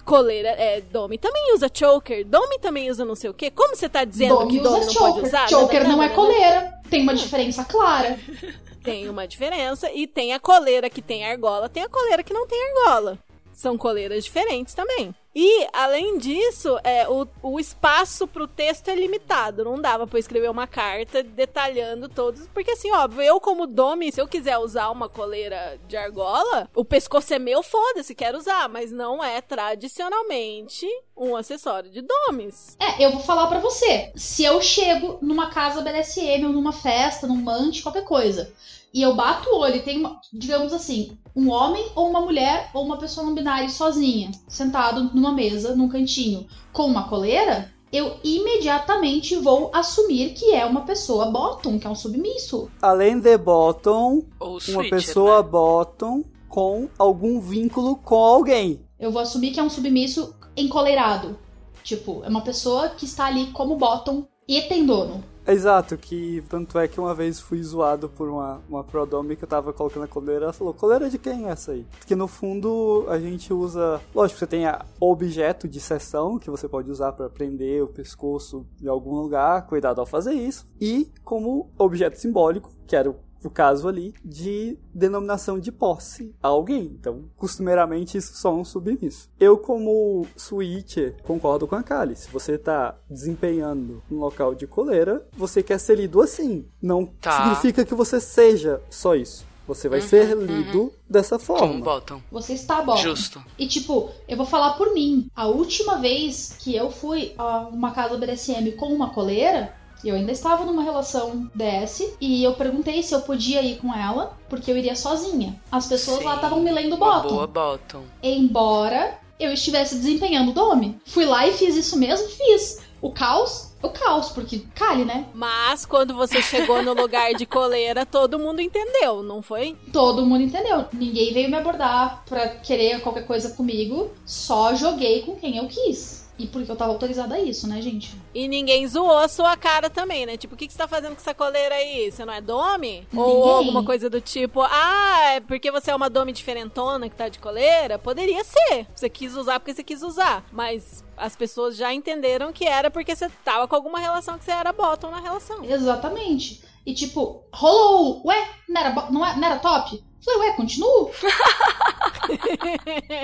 coleira, 0.05 0.49
é, 0.49 0.79
Domi 0.81 1.17
também 1.17 1.53
usa 1.53 1.67
choker, 1.73 2.25
Domi 2.25 2.59
também 2.59 2.89
usa 2.89 3.03
não 3.03 3.15
sei 3.15 3.29
o 3.29 3.33
quê. 3.33 3.51
Como 3.51 3.75
você 3.75 3.89
tá 3.89 4.05
dizendo 4.05 4.35
Domi 4.37 4.51
que 4.53 4.59
Domi 4.61 4.77
usa 4.77 4.85
não 4.85 4.93
choker. 4.93 5.13
pode 5.13 5.27
usar? 5.27 5.49
choker 5.49 5.83
não 5.83 6.01
é 6.01 6.07
Nananana. 6.07 6.15
coleira. 6.15 6.73
Tem 6.89 7.01
uma 7.01 7.13
diferença 7.15 7.65
clara. 7.65 8.17
Tem 8.83 9.09
uma 9.09 9.27
diferença 9.27 9.91
e 9.91 10.05
tem 10.05 10.31
a 10.33 10.39
coleira 10.39 10.91
que 10.91 11.01
tem 11.01 11.25
argola, 11.25 11.67
tem 11.67 11.81
a 11.81 11.89
coleira 11.89 12.21
que 12.21 12.31
não 12.31 12.45
tem 12.45 12.59
argola. 12.69 13.17
São 13.55 13.77
coleiras 13.77 14.25
diferentes 14.25 14.73
também. 14.73 15.15
E, 15.33 15.67
além 15.73 16.17
disso, 16.17 16.77
é, 16.81 17.07
o, 17.09 17.27
o 17.41 17.59
espaço 17.59 18.25
pro 18.27 18.47
texto 18.47 18.89
é 18.89 18.95
limitado. 18.95 19.63
Não 19.63 19.79
dava 19.81 20.05
pra 20.05 20.19
escrever 20.19 20.49
uma 20.49 20.67
carta 20.67 21.23
detalhando 21.23 22.09
todos. 22.09 22.47
Porque, 22.53 22.71
assim, 22.71 22.91
óbvio, 22.91 23.21
eu 23.21 23.39
como 23.39 23.65
Domi, 23.65 24.11
se 24.11 24.21
eu 24.21 24.27
quiser 24.27 24.57
usar 24.57 24.89
uma 24.89 25.09
coleira 25.09 25.77
de 25.87 25.95
argola, 25.95 26.69
o 26.73 26.85
pescoço 26.85 27.33
é 27.33 27.39
meu, 27.39 27.63
foda-se, 27.63 28.13
quero 28.13 28.37
usar. 28.37 28.69
Mas 28.69 28.91
não 28.91 29.23
é 29.23 29.41
tradicionalmente 29.41 30.85
um 31.15 31.35
acessório 31.35 31.89
de 31.89 32.01
Domis. 32.01 32.77
É, 32.79 33.05
eu 33.05 33.11
vou 33.11 33.21
falar 33.21 33.47
pra 33.47 33.59
você. 33.59 34.11
Se 34.15 34.43
eu 34.43 34.61
chego 34.61 35.17
numa 35.21 35.49
casa 35.49 35.81
BDSM 35.81 36.45
ou 36.45 36.53
numa 36.53 36.73
festa, 36.73 37.25
num 37.25 37.35
mante, 37.35 37.83
qualquer 37.83 38.03
coisa, 38.03 38.53
e 38.95 39.01
eu 39.01 39.13
bato 39.13 39.49
o 39.49 39.59
olho 39.59 39.75
e 39.75 39.81
tem, 39.81 40.01
digamos 40.31 40.71
assim, 40.71 41.17
um 41.35 41.49
homem 41.49 41.85
ou 41.93 42.09
uma 42.09 42.21
mulher 42.21 42.69
ou 42.73 42.85
uma 42.85 42.97
pessoa 42.97 43.27
não 43.27 43.35
binária 43.35 43.67
sozinha, 43.67 44.31
sentado 44.47 45.11
numa 45.13 45.33
mesa, 45.33 45.75
num 45.75 45.89
cantinho, 45.89 46.47
com 46.71 46.85
uma 46.85 47.09
coleira, 47.09 47.69
eu 47.91 48.15
imediatamente 48.23 49.35
vou 49.35 49.69
assumir 49.73 50.29
que 50.29 50.53
é 50.53 50.65
uma 50.65 50.85
pessoa 50.85 51.25
bottom, 51.25 51.77
que 51.77 51.85
é 51.85 51.89
um 51.89 51.95
submisso. 51.95 52.71
Além 52.81 53.19
de 53.19 53.37
bottom, 53.37 54.23
Ou 54.39 54.51
uma 54.51 54.59
switcher, 54.61 54.89
pessoa 54.89 55.43
né? 55.43 55.49
bottom 55.49 56.23
com 56.47 56.87
algum 56.97 57.41
vínculo 57.41 57.97
com 57.97 58.15
alguém. 58.15 58.79
Eu 58.97 59.11
vou 59.11 59.21
assumir 59.21 59.51
que 59.51 59.59
é 59.59 59.63
um 59.63 59.69
submisso 59.69 60.33
encoleirado. 60.55 61.37
Tipo, 61.83 62.23
é 62.23 62.29
uma 62.29 62.41
pessoa 62.41 62.87
que 62.87 63.03
está 63.03 63.25
ali 63.25 63.47
como 63.47 63.75
bottom 63.75 64.25
e 64.47 64.61
tem 64.63 64.85
dono. 64.85 65.23
Exato, 65.47 65.95
que 65.95 66.43
tanto 66.49 66.79
é 66.79 66.87
que 66.87 66.99
uma 66.99 67.13
vez 67.13 67.39
fui 67.39 67.61
zoado 67.61 68.09
por 68.09 68.27
uma, 68.29 68.61
uma 68.67 68.83
prodome 68.83 69.35
que 69.35 69.43
eu 69.43 69.47
tava 69.47 69.71
colocando 69.71 70.03
a 70.03 70.07
coleira, 70.07 70.45
ela 70.45 70.53
falou, 70.53 70.73
coleira 70.73 71.07
de 71.07 71.19
quem 71.19 71.47
é 71.47 71.51
essa 71.51 71.71
aí? 71.71 71.85
Porque 71.99 72.15
no 72.15 72.27
fundo 72.27 73.05
a 73.07 73.19
gente 73.19 73.53
usa, 73.53 74.01
lógico, 74.13 74.39
você 74.39 74.47
tem 74.47 74.65
a 74.65 74.83
objeto 74.99 75.67
de 75.67 75.79
seção 75.79 76.39
que 76.39 76.49
você 76.49 76.67
pode 76.67 76.89
usar 76.89 77.11
para 77.11 77.29
prender 77.29 77.83
o 77.83 77.87
pescoço 77.87 78.65
em 78.81 78.87
algum 78.87 79.13
lugar, 79.13 79.67
cuidado 79.67 79.99
ao 79.99 80.05
fazer 80.07 80.33
isso, 80.33 80.67
e 80.81 81.11
como 81.23 81.69
objeto 81.77 82.19
simbólico, 82.19 82.71
que 82.87 82.95
era 82.95 83.09
o 83.09 83.15
o 83.47 83.51
caso 83.51 83.87
ali, 83.87 84.13
de 84.23 84.77
denominação 84.93 85.59
de 85.59 85.71
posse 85.71 86.33
a 86.41 86.47
alguém. 86.47 86.83
Então, 86.99 87.25
costumeiramente, 87.37 88.17
isso 88.17 88.35
só 88.37 88.49
é 88.49 88.53
um 88.55 88.65
submisso. 88.65 89.29
Eu, 89.39 89.57
como 89.57 90.25
switcher, 90.35 91.15
concordo 91.23 91.67
com 91.67 91.75
a 91.75 91.83
Kali. 91.83 92.15
Se 92.15 92.29
você 92.29 92.57
tá 92.57 92.95
desempenhando 93.09 94.01
um 94.11 94.17
local 94.19 94.55
de 94.55 94.65
coleira, 94.67 95.25
você 95.35 95.61
quer 95.61 95.79
ser 95.79 95.95
lido 95.97 96.21
assim. 96.21 96.65
Não 96.81 97.05
Tá. 97.05 97.31
significa 97.55 97.83
que 97.85 97.93
você 97.95 98.19
seja 98.19 98.81
só 98.89 99.15
isso. 99.15 99.45
Você 99.67 99.89
vai 99.89 99.99
ser 99.99 100.35
lido 100.37 100.93
dessa 101.09 101.39
Como 101.39 101.57
forma. 101.57 101.83
botam. 101.83 102.21
Você 102.31 102.53
está 102.53 102.83
bottom. 102.83 103.01
Justo. 103.01 103.43
E 103.57 103.67
tipo, 103.67 104.11
eu 104.27 104.37
vou 104.37 104.45
falar 104.45 104.73
por 104.75 104.93
mim. 104.93 105.27
A 105.35 105.47
última 105.47 105.97
vez 105.97 106.55
que 106.59 106.75
eu 106.75 106.91
fui 106.91 107.33
a 107.35 107.61
uma 107.69 107.91
casa 107.91 108.15
BDSM 108.15 108.73
com 108.73 108.93
uma 108.93 109.09
coleira, 109.11 109.73
eu 110.09 110.15
ainda 110.15 110.31
estava 110.31 110.65
numa 110.65 110.83
relação 110.83 111.49
DS 111.53 112.15
e 112.21 112.43
eu 112.43 112.53
perguntei 112.53 113.01
se 113.03 113.13
eu 113.13 113.21
podia 113.21 113.61
ir 113.61 113.77
com 113.77 113.93
ela, 113.93 114.37
porque 114.49 114.71
eu 114.71 114.77
iria 114.77 114.95
sozinha. 114.95 115.59
As 115.71 115.87
pessoas 115.87 116.23
lá 116.23 116.31
Sim, 116.31 116.35
estavam 116.37 116.59
me 116.61 116.71
lendo 116.71 116.97
bottom. 116.97 117.29
boa 117.29 117.47
botam. 117.47 118.03
Embora 118.21 119.17
eu 119.39 119.51
estivesse 119.51 119.95
desempenhando 119.95 120.51
o 120.51 120.53
Dome. 120.53 120.99
Fui 121.05 121.25
lá 121.25 121.47
e 121.47 121.53
fiz 121.53 121.75
isso 121.75 121.97
mesmo, 121.97 122.27
fiz. 122.29 122.83
O 123.01 123.11
caos, 123.11 123.73
o 123.83 123.89
caos, 123.89 124.29
porque 124.29 124.63
cale, 124.73 125.05
né? 125.05 125.25
Mas 125.33 125.85
quando 125.85 126.15
você 126.15 126.41
chegou 126.41 126.81
no 126.81 126.93
lugar 126.93 127.33
de 127.33 127.45
coleira, 127.45 128.05
todo 128.05 128.39
mundo 128.39 128.61
entendeu, 128.61 129.21
não 129.21 129.41
foi? 129.41 129.75
Todo 129.91 130.25
mundo 130.25 130.41
entendeu. 130.41 130.85
Ninguém 130.91 131.33
veio 131.33 131.49
me 131.49 131.57
abordar 131.57 132.23
pra 132.25 132.47
querer 132.47 133.01
qualquer 133.01 133.27
coisa 133.27 133.51
comigo. 133.51 134.09
Só 134.25 134.73
joguei 134.73 135.21
com 135.21 135.35
quem 135.35 135.57
eu 135.57 135.67
quis. 135.67 136.24
E 136.37 136.47
porque 136.47 136.69
eu 136.69 136.75
tava 136.75 136.91
autorizada 136.91 137.35
a 137.35 137.39
isso, 137.39 137.65
né, 137.65 137.81
gente? 137.81 138.13
E 138.33 138.45
ninguém 138.47 138.85
zoou 138.85 139.17
a 139.17 139.27
sua 139.29 139.55
cara 139.55 139.89
também, 139.89 140.25
né? 140.25 140.35
Tipo, 140.35 140.53
o 140.53 140.57
que, 140.57 140.67
que 140.67 140.73
você 140.73 140.79
tá 140.79 140.87
fazendo 140.87 141.15
com 141.15 141.21
essa 141.21 141.33
coleira 141.33 141.75
aí? 141.75 142.11
Você 142.11 142.25
não 142.25 142.33
é 142.33 142.41
Domi? 142.41 143.07
Ou 143.15 143.49
alguma 143.53 143.85
coisa 143.85 144.09
do 144.09 144.19
tipo, 144.19 144.61
ah, 144.61 145.35
é 145.35 145.39
porque 145.39 145.71
você 145.71 145.91
é 145.91 145.95
uma 145.95 146.09
Domi 146.09 146.33
diferentona 146.33 147.07
que 147.07 147.15
tá 147.15 147.29
de 147.29 147.39
coleira? 147.39 147.97
Poderia 147.97 148.43
ser. 148.43 148.85
Você 148.93 149.07
quis 149.09 149.33
usar 149.37 149.61
porque 149.61 149.73
você 149.73 149.83
quis 149.83 150.01
usar. 150.01 150.43
Mas 150.51 151.05
as 151.15 151.37
pessoas 151.37 151.77
já 151.77 151.93
entenderam 151.93 152.51
que 152.51 152.65
era 152.65 152.91
porque 152.91 153.15
você 153.15 153.29
tava 153.45 153.65
com 153.65 153.75
alguma 153.77 153.99
relação 153.99 154.37
que 154.37 154.43
você 154.43 154.51
era 154.51 154.73
bottom 154.73 155.11
na 155.11 155.21
relação. 155.21 155.63
Exatamente. 155.63 156.61
E 156.85 156.93
tipo, 156.93 157.45
rolou. 157.53 158.21
Ué, 158.27 158.45
não 158.67 158.81
era, 158.81 159.09
não 159.09 159.25
é- 159.25 159.37
não 159.37 159.47
era 159.47 159.59
top? 159.59 160.03
Falei, 160.23 160.49
ué, 160.49 160.55
continuo? 160.57 161.11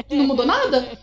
não 0.09 0.25
mudou 0.27 0.45
nada? 0.45 0.97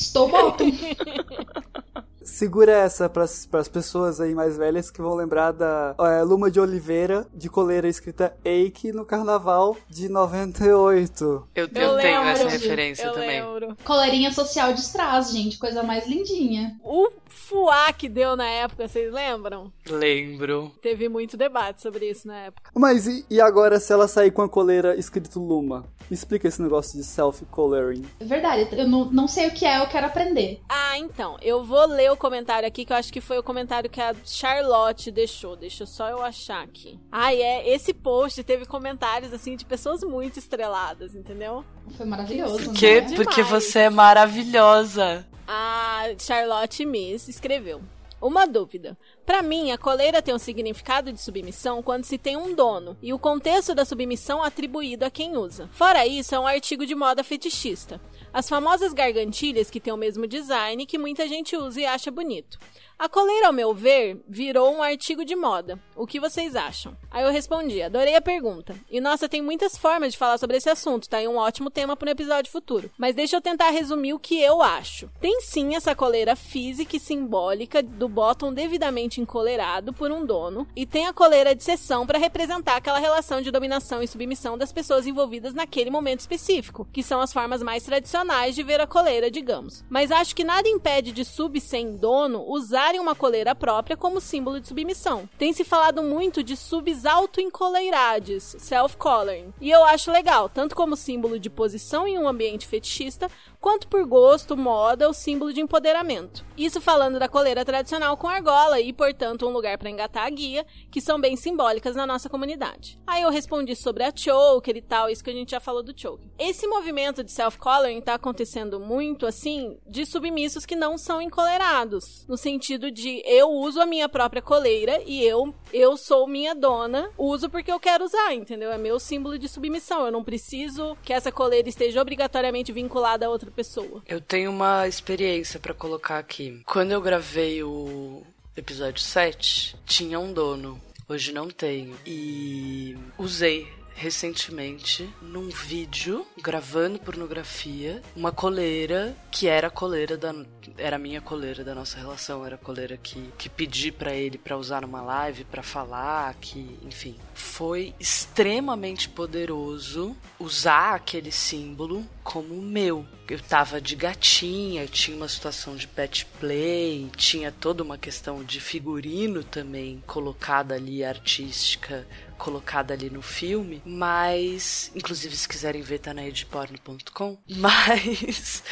Estou 0.00 0.28
bottom. 0.28 0.70
Segura 2.28 2.70
essa 2.72 3.08
para 3.08 3.24
as 3.24 3.68
pessoas 3.68 4.20
aí 4.20 4.34
mais 4.34 4.56
velhas 4.56 4.90
que 4.90 5.00
vão 5.00 5.14
lembrar 5.14 5.50
da 5.52 5.94
é, 5.98 6.22
Luma 6.22 6.50
de 6.50 6.60
Oliveira 6.60 7.26
de 7.34 7.48
coleira 7.48 7.88
escrita 7.88 8.36
Eike 8.44 8.92
no 8.92 9.04
carnaval 9.04 9.76
de 9.88 10.08
98. 10.08 11.24
Eu, 11.24 11.48
eu, 11.54 11.62
Eu 11.64 11.68
tenho 11.72 11.94
lembro, 11.94 12.28
essa 12.28 12.48
gente, 12.50 12.60
referência 12.62 13.04
Eu 13.04 13.12
também. 13.14 13.42
lembro. 13.42 13.76
Coleirinha 13.82 14.30
social 14.30 14.72
de 14.72 14.80
strass, 14.80 15.32
gente. 15.32 15.58
Coisa 15.58 15.82
mais 15.82 16.06
lindinha. 16.06 16.78
O 16.84 17.08
fuá 17.26 17.92
que 17.92 18.08
deu 18.08 18.36
na 18.36 18.46
época, 18.46 18.86
vocês 18.86 19.12
lembram? 19.12 19.72
Lembro. 19.88 20.70
Teve 20.82 21.08
muito 21.08 21.36
debate 21.36 21.80
sobre 21.82 22.10
isso 22.10 22.28
na 22.28 22.36
época. 22.36 22.70
Mas 22.74 23.06
e, 23.06 23.24
e 23.30 23.40
agora 23.40 23.80
se 23.80 23.92
ela 23.92 24.06
sair 24.06 24.30
com 24.30 24.42
a 24.42 24.48
coleira 24.48 24.94
escrito 24.96 25.40
Luma? 25.40 25.84
Me 26.10 26.14
explica 26.14 26.48
esse 26.48 26.62
negócio 26.62 26.96
de 26.98 27.04
self-coloring. 27.04 28.02
É 28.18 28.24
verdade, 28.24 28.66
eu 28.72 28.88
não, 28.88 29.04
não 29.10 29.28
sei 29.28 29.48
o 29.48 29.50
que 29.50 29.66
é, 29.66 29.78
eu 29.78 29.86
quero 29.88 30.06
aprender. 30.06 30.58
Ah, 30.66 30.98
então, 30.98 31.36
eu 31.42 31.62
vou 31.62 31.86
ler 31.86 32.10
o 32.10 32.16
comentário 32.18 32.66
aqui, 32.68 32.84
que 32.84 32.92
eu 32.92 32.96
acho 32.96 33.12
que 33.12 33.20
foi 33.20 33.38
o 33.38 33.42
comentário 33.42 33.88
que 33.88 34.00
a 34.00 34.14
Charlotte 34.24 35.10
deixou. 35.10 35.56
Deixa 35.56 35.86
só 35.86 36.08
eu 36.08 36.22
achar 36.22 36.62
aqui. 36.62 36.98
Ah, 37.10 37.34
é, 37.34 37.68
esse 37.68 37.94
post 37.94 38.42
teve 38.44 38.66
comentários, 38.66 39.32
assim, 39.32 39.56
de 39.56 39.64
pessoas 39.64 40.02
muito 40.02 40.38
estreladas, 40.38 41.14
entendeu? 41.14 41.64
Foi 41.96 42.04
maravilhoso, 42.06 42.72
Que? 42.72 43.00
né? 43.00 43.16
Porque 43.16 43.42
Demais. 43.42 43.50
você 43.64 43.78
é 43.80 43.90
maravilhosa. 43.90 45.26
A 45.46 46.04
Charlotte 46.18 46.84
Miss 46.84 47.28
escreveu. 47.28 47.80
Uma 48.20 48.46
dúvida. 48.46 48.98
Pra 49.24 49.42
mim, 49.42 49.70
a 49.70 49.78
coleira 49.78 50.20
tem 50.20 50.34
um 50.34 50.38
significado 50.38 51.12
de 51.12 51.20
submissão 51.20 51.82
quando 51.82 52.04
se 52.04 52.18
tem 52.18 52.36
um 52.36 52.52
dono 52.52 52.96
e 53.00 53.12
o 53.12 53.18
contexto 53.18 53.74
da 53.74 53.84
submissão 53.84 54.42
atribuído 54.42 55.04
a 55.04 55.10
quem 55.10 55.36
usa. 55.36 55.68
Fora 55.72 56.04
isso, 56.04 56.34
é 56.34 56.40
um 56.40 56.46
artigo 56.46 56.84
de 56.84 56.96
moda 56.96 57.22
fetichista. 57.22 58.00
As 58.32 58.48
famosas 58.48 58.92
gargantilhas 58.92 59.70
que 59.70 59.80
têm 59.80 59.92
o 59.92 59.96
mesmo 59.96 60.26
design 60.26 60.84
que 60.84 60.98
muita 60.98 61.28
gente 61.28 61.56
usa 61.56 61.80
e 61.80 61.86
acha 61.86 62.10
bonito. 62.10 62.58
A 62.98 63.08
coleira, 63.08 63.46
ao 63.46 63.52
meu 63.52 63.72
ver, 63.72 64.20
virou 64.28 64.74
um 64.74 64.82
artigo 64.82 65.24
de 65.24 65.36
moda. 65.36 65.78
O 65.94 66.04
que 66.04 66.18
vocês 66.18 66.56
acham? 66.56 66.96
Aí 67.12 67.22
eu 67.24 67.30
respondi, 67.30 67.80
adorei 67.80 68.16
a 68.16 68.20
pergunta. 68.20 68.74
E 68.90 69.00
nossa, 69.00 69.28
tem 69.28 69.40
muitas 69.40 69.78
formas 69.78 70.12
de 70.12 70.18
falar 70.18 70.36
sobre 70.36 70.56
esse 70.56 70.68
assunto, 70.68 71.08
tá? 71.08 71.22
E 71.22 71.28
um 71.28 71.36
ótimo 71.36 71.70
tema 71.70 71.96
para 71.96 72.08
um 72.08 72.10
episódio 72.10 72.50
futuro. 72.50 72.90
Mas 72.98 73.14
deixa 73.14 73.36
eu 73.36 73.40
tentar 73.40 73.70
resumir 73.70 74.14
o 74.14 74.18
que 74.18 74.42
eu 74.42 74.60
acho. 74.60 75.08
Tem 75.20 75.40
sim 75.42 75.76
essa 75.76 75.94
coleira 75.94 76.34
física 76.34 76.96
e 76.96 77.00
simbólica 77.00 77.84
do 77.84 78.08
bottom 78.08 78.52
devidamente 78.52 79.20
encoleirado 79.20 79.92
por 79.92 80.10
um 80.10 80.26
dono, 80.26 80.66
e 80.74 80.84
tem 80.84 81.06
a 81.06 81.12
coleira 81.12 81.54
de 81.54 81.62
seção 81.62 82.04
para 82.04 82.18
representar 82.18 82.74
aquela 82.74 82.98
relação 82.98 83.40
de 83.40 83.52
dominação 83.52 84.02
e 84.02 84.08
submissão 84.08 84.58
das 84.58 84.72
pessoas 84.72 85.06
envolvidas 85.06 85.54
naquele 85.54 85.88
momento 85.88 86.18
específico, 86.18 86.88
que 86.92 87.04
são 87.04 87.20
as 87.20 87.32
formas 87.32 87.62
mais 87.62 87.84
tradicionais 87.84 88.56
de 88.56 88.64
ver 88.64 88.80
a 88.80 88.88
coleira, 88.88 89.30
digamos. 89.30 89.84
Mas 89.88 90.10
acho 90.10 90.34
que 90.34 90.42
nada 90.42 90.68
impede 90.68 91.12
de 91.12 91.24
sub 91.24 91.60
sem 91.60 91.94
dono 91.94 92.44
usarem 92.88 93.00
uma 93.00 93.14
coleira 93.14 93.54
própria 93.54 93.96
como 93.98 94.20
símbolo 94.20 94.58
de 94.58 94.68
submissão. 94.68 95.28
Tem 95.36 95.52
se 95.52 95.62
falado 95.62 96.02
muito 96.02 96.42
de 96.42 96.56
subs 96.56 97.04
auto-encoleirades, 97.04 98.56
self-coloring, 98.58 99.52
e 99.60 99.70
eu 99.70 99.84
acho 99.84 100.10
legal, 100.10 100.48
tanto 100.48 100.74
como 100.74 100.96
símbolo 100.96 101.38
de 101.38 101.50
posição 101.50 102.06
em 102.06 102.18
um 102.18 102.26
ambiente 102.26 102.66
fetichista, 102.66 103.30
quanto 103.60 103.88
por 103.88 104.06
gosto, 104.06 104.56
moda 104.56 105.06
ou 105.06 105.12
símbolo 105.12 105.52
de 105.52 105.60
empoderamento. 105.60 106.44
Isso 106.56 106.80
falando 106.80 107.18
da 107.18 107.28
coleira 107.28 107.64
tradicional 107.64 108.16
com 108.16 108.26
argola 108.26 108.80
e, 108.80 108.92
portanto, 108.92 109.46
um 109.46 109.52
lugar 109.52 109.76
para 109.76 109.90
engatar 109.90 110.24
a 110.24 110.30
guia, 110.30 110.64
que 110.90 111.00
são 111.00 111.20
bem 111.20 111.36
simbólicas 111.36 111.94
na 111.94 112.06
nossa 112.06 112.30
comunidade. 112.30 112.98
Aí 113.06 113.22
eu 113.22 113.30
respondi 113.30 113.76
sobre 113.76 114.04
a 114.04 114.12
choker 114.14 114.76
e 114.76 114.82
tal, 114.82 115.10
isso 115.10 115.22
que 115.22 115.30
a 115.30 115.34
gente 115.34 115.50
já 115.50 115.60
falou 115.60 115.82
do 115.82 115.98
choker. 115.98 116.26
Esse 116.38 116.66
movimento 116.66 117.22
de 117.22 117.32
self-coloring 117.32 118.00
tá 118.00 118.14
acontecendo 118.14 118.80
muito, 118.80 119.26
assim, 119.26 119.76
de 119.86 120.06
submissos 120.06 120.64
que 120.64 120.76
não 120.76 120.96
são 120.96 121.20
encolerados. 121.20 122.24
No 122.28 122.36
sentido 122.36 122.77
de 122.78 123.22
eu 123.24 123.50
uso 123.50 123.80
a 123.80 123.86
minha 123.86 124.08
própria 124.08 124.40
coleira 124.40 125.02
e 125.06 125.24
eu, 125.24 125.54
eu 125.72 125.96
sou 125.96 126.26
minha 126.26 126.54
dona, 126.54 127.10
uso 127.18 127.50
porque 127.50 127.70
eu 127.70 127.80
quero 127.80 128.04
usar, 128.04 128.32
entendeu? 128.34 128.70
É 128.70 128.78
meu 128.78 128.98
símbolo 128.98 129.38
de 129.38 129.48
submissão. 129.48 130.06
Eu 130.06 130.12
não 130.12 130.24
preciso 130.24 130.96
que 131.02 131.12
essa 131.12 131.32
coleira 131.32 131.68
esteja 131.68 132.00
obrigatoriamente 132.00 132.72
vinculada 132.72 133.26
a 133.26 133.30
outra 133.30 133.50
pessoa. 133.50 134.02
Eu 134.06 134.20
tenho 134.20 134.50
uma 134.50 134.86
experiência 134.86 135.58
pra 135.58 135.74
colocar 135.74 136.18
aqui. 136.18 136.62
Quando 136.64 136.92
eu 136.92 137.00
gravei 137.00 137.62
o 137.62 138.22
episódio 138.56 139.02
7, 139.02 139.76
tinha 139.84 140.18
um 140.18 140.32
dono. 140.32 140.80
Hoje 141.08 141.32
não 141.32 141.48
tenho. 141.48 141.96
E 142.06 142.96
usei 143.18 143.66
recentemente 143.98 145.12
num 145.20 145.48
vídeo 145.48 146.24
gravando 146.40 147.00
pornografia 147.00 148.00
uma 148.14 148.30
coleira 148.30 149.16
que 149.30 149.48
era 149.48 149.66
a 149.66 149.70
coleira 149.70 150.16
da 150.16 150.32
era 150.76 150.96
a 150.96 150.98
minha 150.98 151.20
coleira 151.20 151.64
da 151.64 151.74
nossa 151.74 151.98
relação 151.98 152.44
era 152.44 152.56
a 152.56 152.58
coleira 152.58 152.96
que 152.96 153.32
que 153.38 153.48
pedi 153.48 153.90
para 153.90 154.14
ele 154.14 154.38
para 154.38 154.56
usar 154.56 154.82
numa 154.82 155.02
live 155.02 155.44
para 155.44 155.62
falar 155.62 156.34
que 156.40 156.78
enfim. 156.82 157.16
Foi 157.34 157.94
extremamente 157.98 159.08
poderoso 159.08 160.16
usar 160.38 160.94
aquele 160.94 161.30
símbolo 161.30 162.04
como 162.22 162.60
meu. 162.60 163.06
Eu 163.28 163.40
tava 163.40 163.80
de 163.80 163.94
gatinha 163.94 164.86
tinha 164.86 165.16
uma 165.16 165.28
situação 165.28 165.76
de 165.76 165.86
pet 165.86 166.26
play 166.40 167.10
tinha 167.16 167.52
toda 167.52 167.82
uma 167.82 167.98
questão 167.98 168.42
de 168.42 168.60
figurino 168.60 169.44
também 169.44 170.02
colocada 170.06 170.74
ali 170.74 171.04
artística 171.04 172.06
colocada 172.38 172.94
ali 172.94 173.10
no 173.10 173.20
filme, 173.20 173.82
mas 173.84 174.92
inclusive 174.94 175.36
se 175.36 175.48
quiserem 175.48 175.82
ver 175.82 175.98
tá 175.98 176.14
na 176.14 176.26
edporn.com, 176.26 177.36
mas 177.56 178.62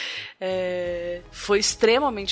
é, 0.40 1.20
foi 1.30 1.58
extremamente 1.58 1.85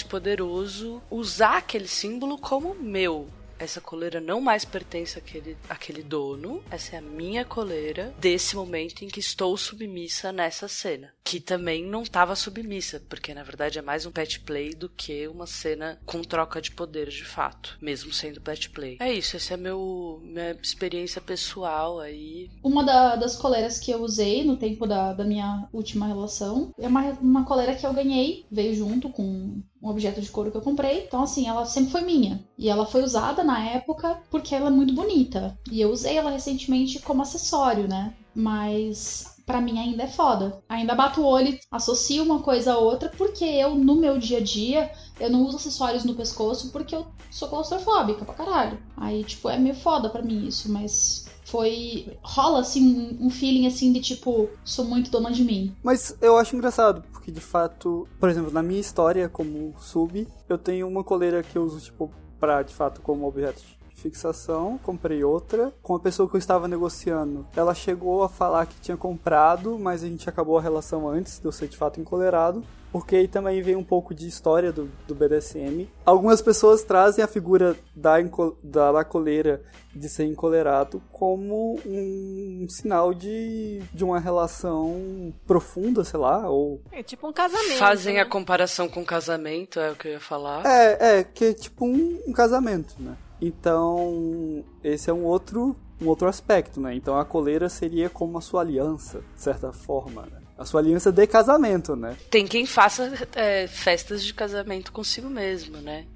poderoso 0.05 1.01
usar 1.11 1.59
aquele 1.59 1.87
símbolo 1.87 2.37
como 2.37 2.75
meu. 2.75 3.29
Essa 3.59 3.81
coleira 3.81 4.21
não 4.21 4.41
mais 4.41 4.65
pertence 4.65 5.19
àquele, 5.19 5.57
àquele 5.69 6.03
dono. 6.03 6.63
Essa 6.71 6.97
é 6.97 6.99
a 6.99 7.03
minha 7.03 7.45
coleira 7.45 8.15
desse 8.19 8.57
momento 8.57 9.03
em 9.05 9.09
que 9.09 9.21
estou 9.21 9.57
submissa 9.57 10.33
nessa 10.33 10.69
cena. 10.69 11.13
Que 11.23 11.41
também 11.41 11.85
não 11.85 12.03
estava 12.03 12.37
submissa, 12.37 13.01
porque 13.09 13.33
na 13.33 13.43
verdade 13.43 13.79
é 13.79 13.83
mais 13.83 14.05
um 14.07 14.11
pet 14.11 14.41
play 14.41 14.71
do 14.75 14.89
que 14.89 15.27
uma 15.29 15.47
cena 15.47 15.99
com 16.05 16.21
troca 16.23 16.61
de 16.61 16.71
poder 16.71 17.09
de 17.09 17.25
fato, 17.25 17.79
mesmo 17.81 18.13
sendo 18.13 18.41
pet 18.41 18.69
play. 18.71 18.97
É 19.01 19.13
isso, 19.13 19.37
essa 19.37 19.55
é 19.55 19.57
meu, 19.57 20.21
minha 20.23 20.53
experiência 20.63 21.21
pessoal 21.21 22.01
aí. 22.01 22.51
Uma 22.63 22.85
da- 22.85 23.17
das 23.17 23.37
coleiras 23.37 23.79
que 23.79 23.91
eu 23.91 24.03
usei 24.03 24.45
no 24.45 24.57
tempo 24.57 24.87
da, 24.87 25.13
da 25.13 25.25
minha 25.25 25.67
última 25.73 26.07
relação 26.07 26.73
é 26.79 26.87
uma, 26.87 27.03
uma 27.21 27.45
coleira 27.45 27.75
que 27.75 27.87
eu 27.87 27.93
ganhei, 27.95 28.45
veio 28.51 28.75
junto 28.75 29.09
com 29.09 29.63
um 29.85 29.91
objeto 29.91 30.21
de 30.21 30.31
couro 30.31 30.51
que 30.51 30.57
eu 30.57 30.63
comprei. 30.63 31.05
Então, 31.05 31.23
assim, 31.23 31.47
ela 31.47 31.67
sempre 31.67 31.93
foi 31.93 32.01
minha. 32.01 32.43
E 32.57 32.71
ela 32.71 32.87
foi 32.87 33.03
usada 33.03 33.45
na 33.45 33.63
época 33.63 34.19
porque 34.31 34.55
ela 34.55 34.69
é 34.69 34.73
muito 34.73 34.95
bonita. 34.95 35.57
E 35.71 35.81
eu 35.81 35.91
usei 35.91 36.17
ela 36.17 36.31
recentemente 36.31 36.99
como 37.01 37.21
acessório, 37.21 37.87
né? 37.87 38.15
Mas 38.35 39.35
pra 39.45 39.61
mim 39.61 39.79
ainda 39.79 40.05
é 40.05 40.09
foda. 40.09 40.63
Ainda 40.69 40.95
bato 40.95 41.21
o 41.21 41.27
olho, 41.27 41.59
associo 41.71 42.23
uma 42.23 42.41
coisa 42.41 42.73
a 42.73 42.79
outra, 42.79 43.11
porque 43.11 43.45
eu, 43.45 43.75
no 43.75 43.95
meu 43.95 44.17
dia 44.17 44.39
a 44.39 44.43
dia, 44.43 44.91
eu 45.21 45.29
não 45.29 45.43
uso 45.43 45.57
acessórios 45.57 46.05
no 46.05 46.15
pescoço 46.15 46.73
porque 46.73 46.97
eu 46.97 47.07
sou 47.31 47.49
claustrofóbica 47.49 48.25
pra 48.25 48.35
caralho. 48.35 48.79
Aí, 48.97 49.23
tipo, 49.23 49.51
é 49.51 49.59
meio 49.59 49.75
foda 49.75 50.09
pra 50.09 50.23
mim 50.23 50.47
isso, 50.47 50.73
mas 50.73 51.27
foi. 51.45 52.17
rola 52.23 52.61
assim 52.61 53.19
um 53.21 53.29
feeling 53.29 53.67
assim 53.67 53.93
de 53.93 54.01
tipo, 54.01 54.49
sou 54.65 54.85
muito 54.87 55.11
dona 55.11 55.31
de 55.31 55.45
mim. 55.45 55.75
Mas 55.83 56.17
eu 56.21 56.39
acho 56.39 56.57
engraçado, 56.57 57.05
porque 57.25 57.33
de 57.33 57.41
fato, 57.41 58.07
por 58.21 58.29
exemplo, 58.29 58.53
na 58.53 58.63
minha 58.63 58.81
história 58.81 59.31
como 59.31 59.75
sub, 59.79 60.29
eu 60.47 60.59
tenho 60.59 60.87
uma 60.87 61.03
coleira 61.03 61.43
que 61.43 61.57
eu 61.57 61.63
uso, 61.63 61.81
tipo, 61.81 62.13
pra, 62.39 62.63
de 62.63 62.75
fato, 62.75 63.01
como 63.01 63.27
objeto 63.27 63.63
fixação, 63.95 64.79
comprei 64.83 65.25
outra. 65.25 65.73
Com 65.83 65.95
a 65.95 66.01
pessoa 66.01 66.29
que 66.29 66.37
eu 66.37 66.39
estava 66.39 66.69
negociando, 66.69 67.47
ela 67.57 67.75
chegou 67.75 68.23
a 68.23 68.29
falar 68.29 68.67
que 68.67 68.81
tinha 68.81 68.97
comprado, 68.97 69.79
mas 69.79 70.03
a 70.03 70.07
gente 70.07 70.29
acabou 70.29 70.59
a 70.59 70.63
relação 70.63 71.09
antes 71.09 71.39
de 71.39 71.47
eu 71.47 71.53
ser 71.53 71.69
de 71.69 71.77
fato 71.77 72.01
encolerado. 72.01 72.63
Porque 72.95 73.17
aí 73.17 73.27
também 73.27 73.61
vem 73.61 73.75
um 73.75 73.83
pouco 73.83 74.15
de 74.15 74.29
história 74.29 74.73
do, 74.73 74.89
do 75.09 75.17
BDSM. 75.17 75.89
Algumas 76.07 76.41
pessoas 76.41 76.85
trazem 76.85 77.25
a 77.25 77.27
figura 77.27 77.77
da, 77.93 78.15
da, 78.63 78.93
da 78.93 79.05
coleira 79.05 79.65
de 79.93 80.09
ser 80.09 80.27
encolerado 80.27 81.03
como 81.11 81.77
um 81.85 82.67
sinal 82.69 83.13
de, 83.13 83.83
de 83.93 84.05
uma 84.05 84.21
relação 84.21 85.35
profunda, 85.45 86.05
sei 86.05 86.21
lá, 86.21 86.49
ou... 86.49 86.81
É 86.93 87.03
tipo 87.03 87.27
um 87.27 87.33
casamento. 87.33 87.79
Fazem 87.79 88.15
né? 88.15 88.21
a 88.21 88.27
comparação 88.27 88.89
com 88.89 89.05
casamento, 89.05 89.81
é 89.81 89.91
o 89.91 89.97
que 89.97 90.07
eu 90.07 90.13
ia 90.13 90.21
falar. 90.21 90.65
É, 90.65 91.19
é, 91.19 91.25
que 91.25 91.47
é 91.47 91.53
tipo 91.53 91.85
um, 91.85 92.23
um 92.29 92.33
casamento, 92.33 92.95
né? 93.01 93.17
Então, 93.41 94.65
esse 94.83 95.11
é 95.11 95.13
um 95.13 95.25
outro, 95.25 95.77
um 96.01 96.09
outro 96.09 96.29
aspecto, 96.29 96.81
né? 96.81 96.95
Então 96.95 97.19
a 97.19 97.25
coleira 97.25 97.69
seria 97.69 98.09
como 98.09 98.39
a 98.39 98.41
sua 98.41 98.61
aliança, 98.61 99.23
de 99.35 99.43
certa 99.43 99.73
forma, 99.73 100.23
né? 100.23 100.41
A 100.57 100.65
sua 100.65 100.81
aliança 100.81 101.11
de 101.11 101.27
casamento, 101.27 101.97
né? 101.97 102.17
Tem 102.31 102.47
quem 102.47 102.65
faça 102.65 103.13
é, 103.35 103.67
festas 103.67 104.23
de 104.25 104.33
casamento 104.33 104.93
consigo 104.93 105.29
mesmo, 105.29 105.79
né? 105.79 106.07